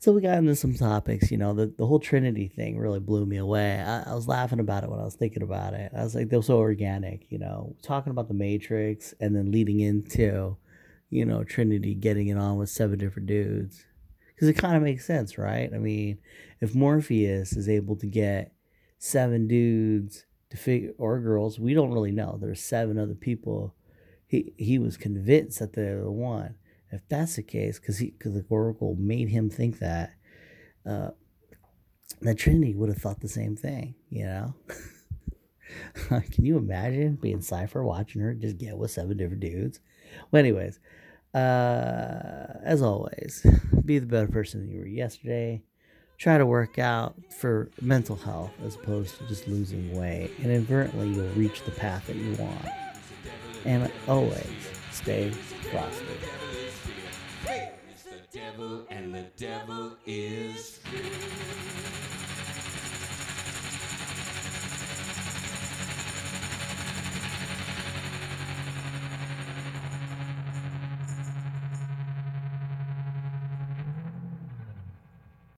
[0.00, 1.30] So we got into some topics.
[1.30, 3.80] You know, the the whole Trinity thing really blew me away.
[3.80, 5.92] I, I was laughing about it when I was thinking about it.
[5.96, 7.30] I was like, they were so organic.
[7.30, 10.56] You know, talking about the Matrix and then leading into,
[11.10, 13.84] you know, Trinity getting it on with seven different dudes
[14.34, 15.70] because it kind of makes sense, right?
[15.72, 16.18] I mean,
[16.60, 18.52] if Morpheus is able to get
[18.98, 22.38] seven dudes to figure or girls, we don't really know.
[22.40, 23.74] There's seven other people.
[24.26, 26.54] He he was convinced that they're the one.
[26.90, 30.14] If that's the case, because he because the Oracle made him think that,
[30.86, 31.10] uh,
[32.20, 33.96] the Trinity would have thought the same thing.
[34.10, 34.54] You know.
[36.08, 39.80] Can you imagine being Cypher watching her just get with seven different dudes?
[40.30, 40.78] Well, anyways,
[41.34, 43.44] uh, as always,
[43.84, 45.62] be the better person you were yesterday.
[46.18, 50.30] Try to work out for mental health as opposed to just losing weight.
[50.38, 52.66] And inadvertently, you'll reach the path that you want.
[53.64, 54.46] And always,
[54.92, 56.04] stay frosty.
[57.44, 61.93] Hey, it's the devil, and the devil is free.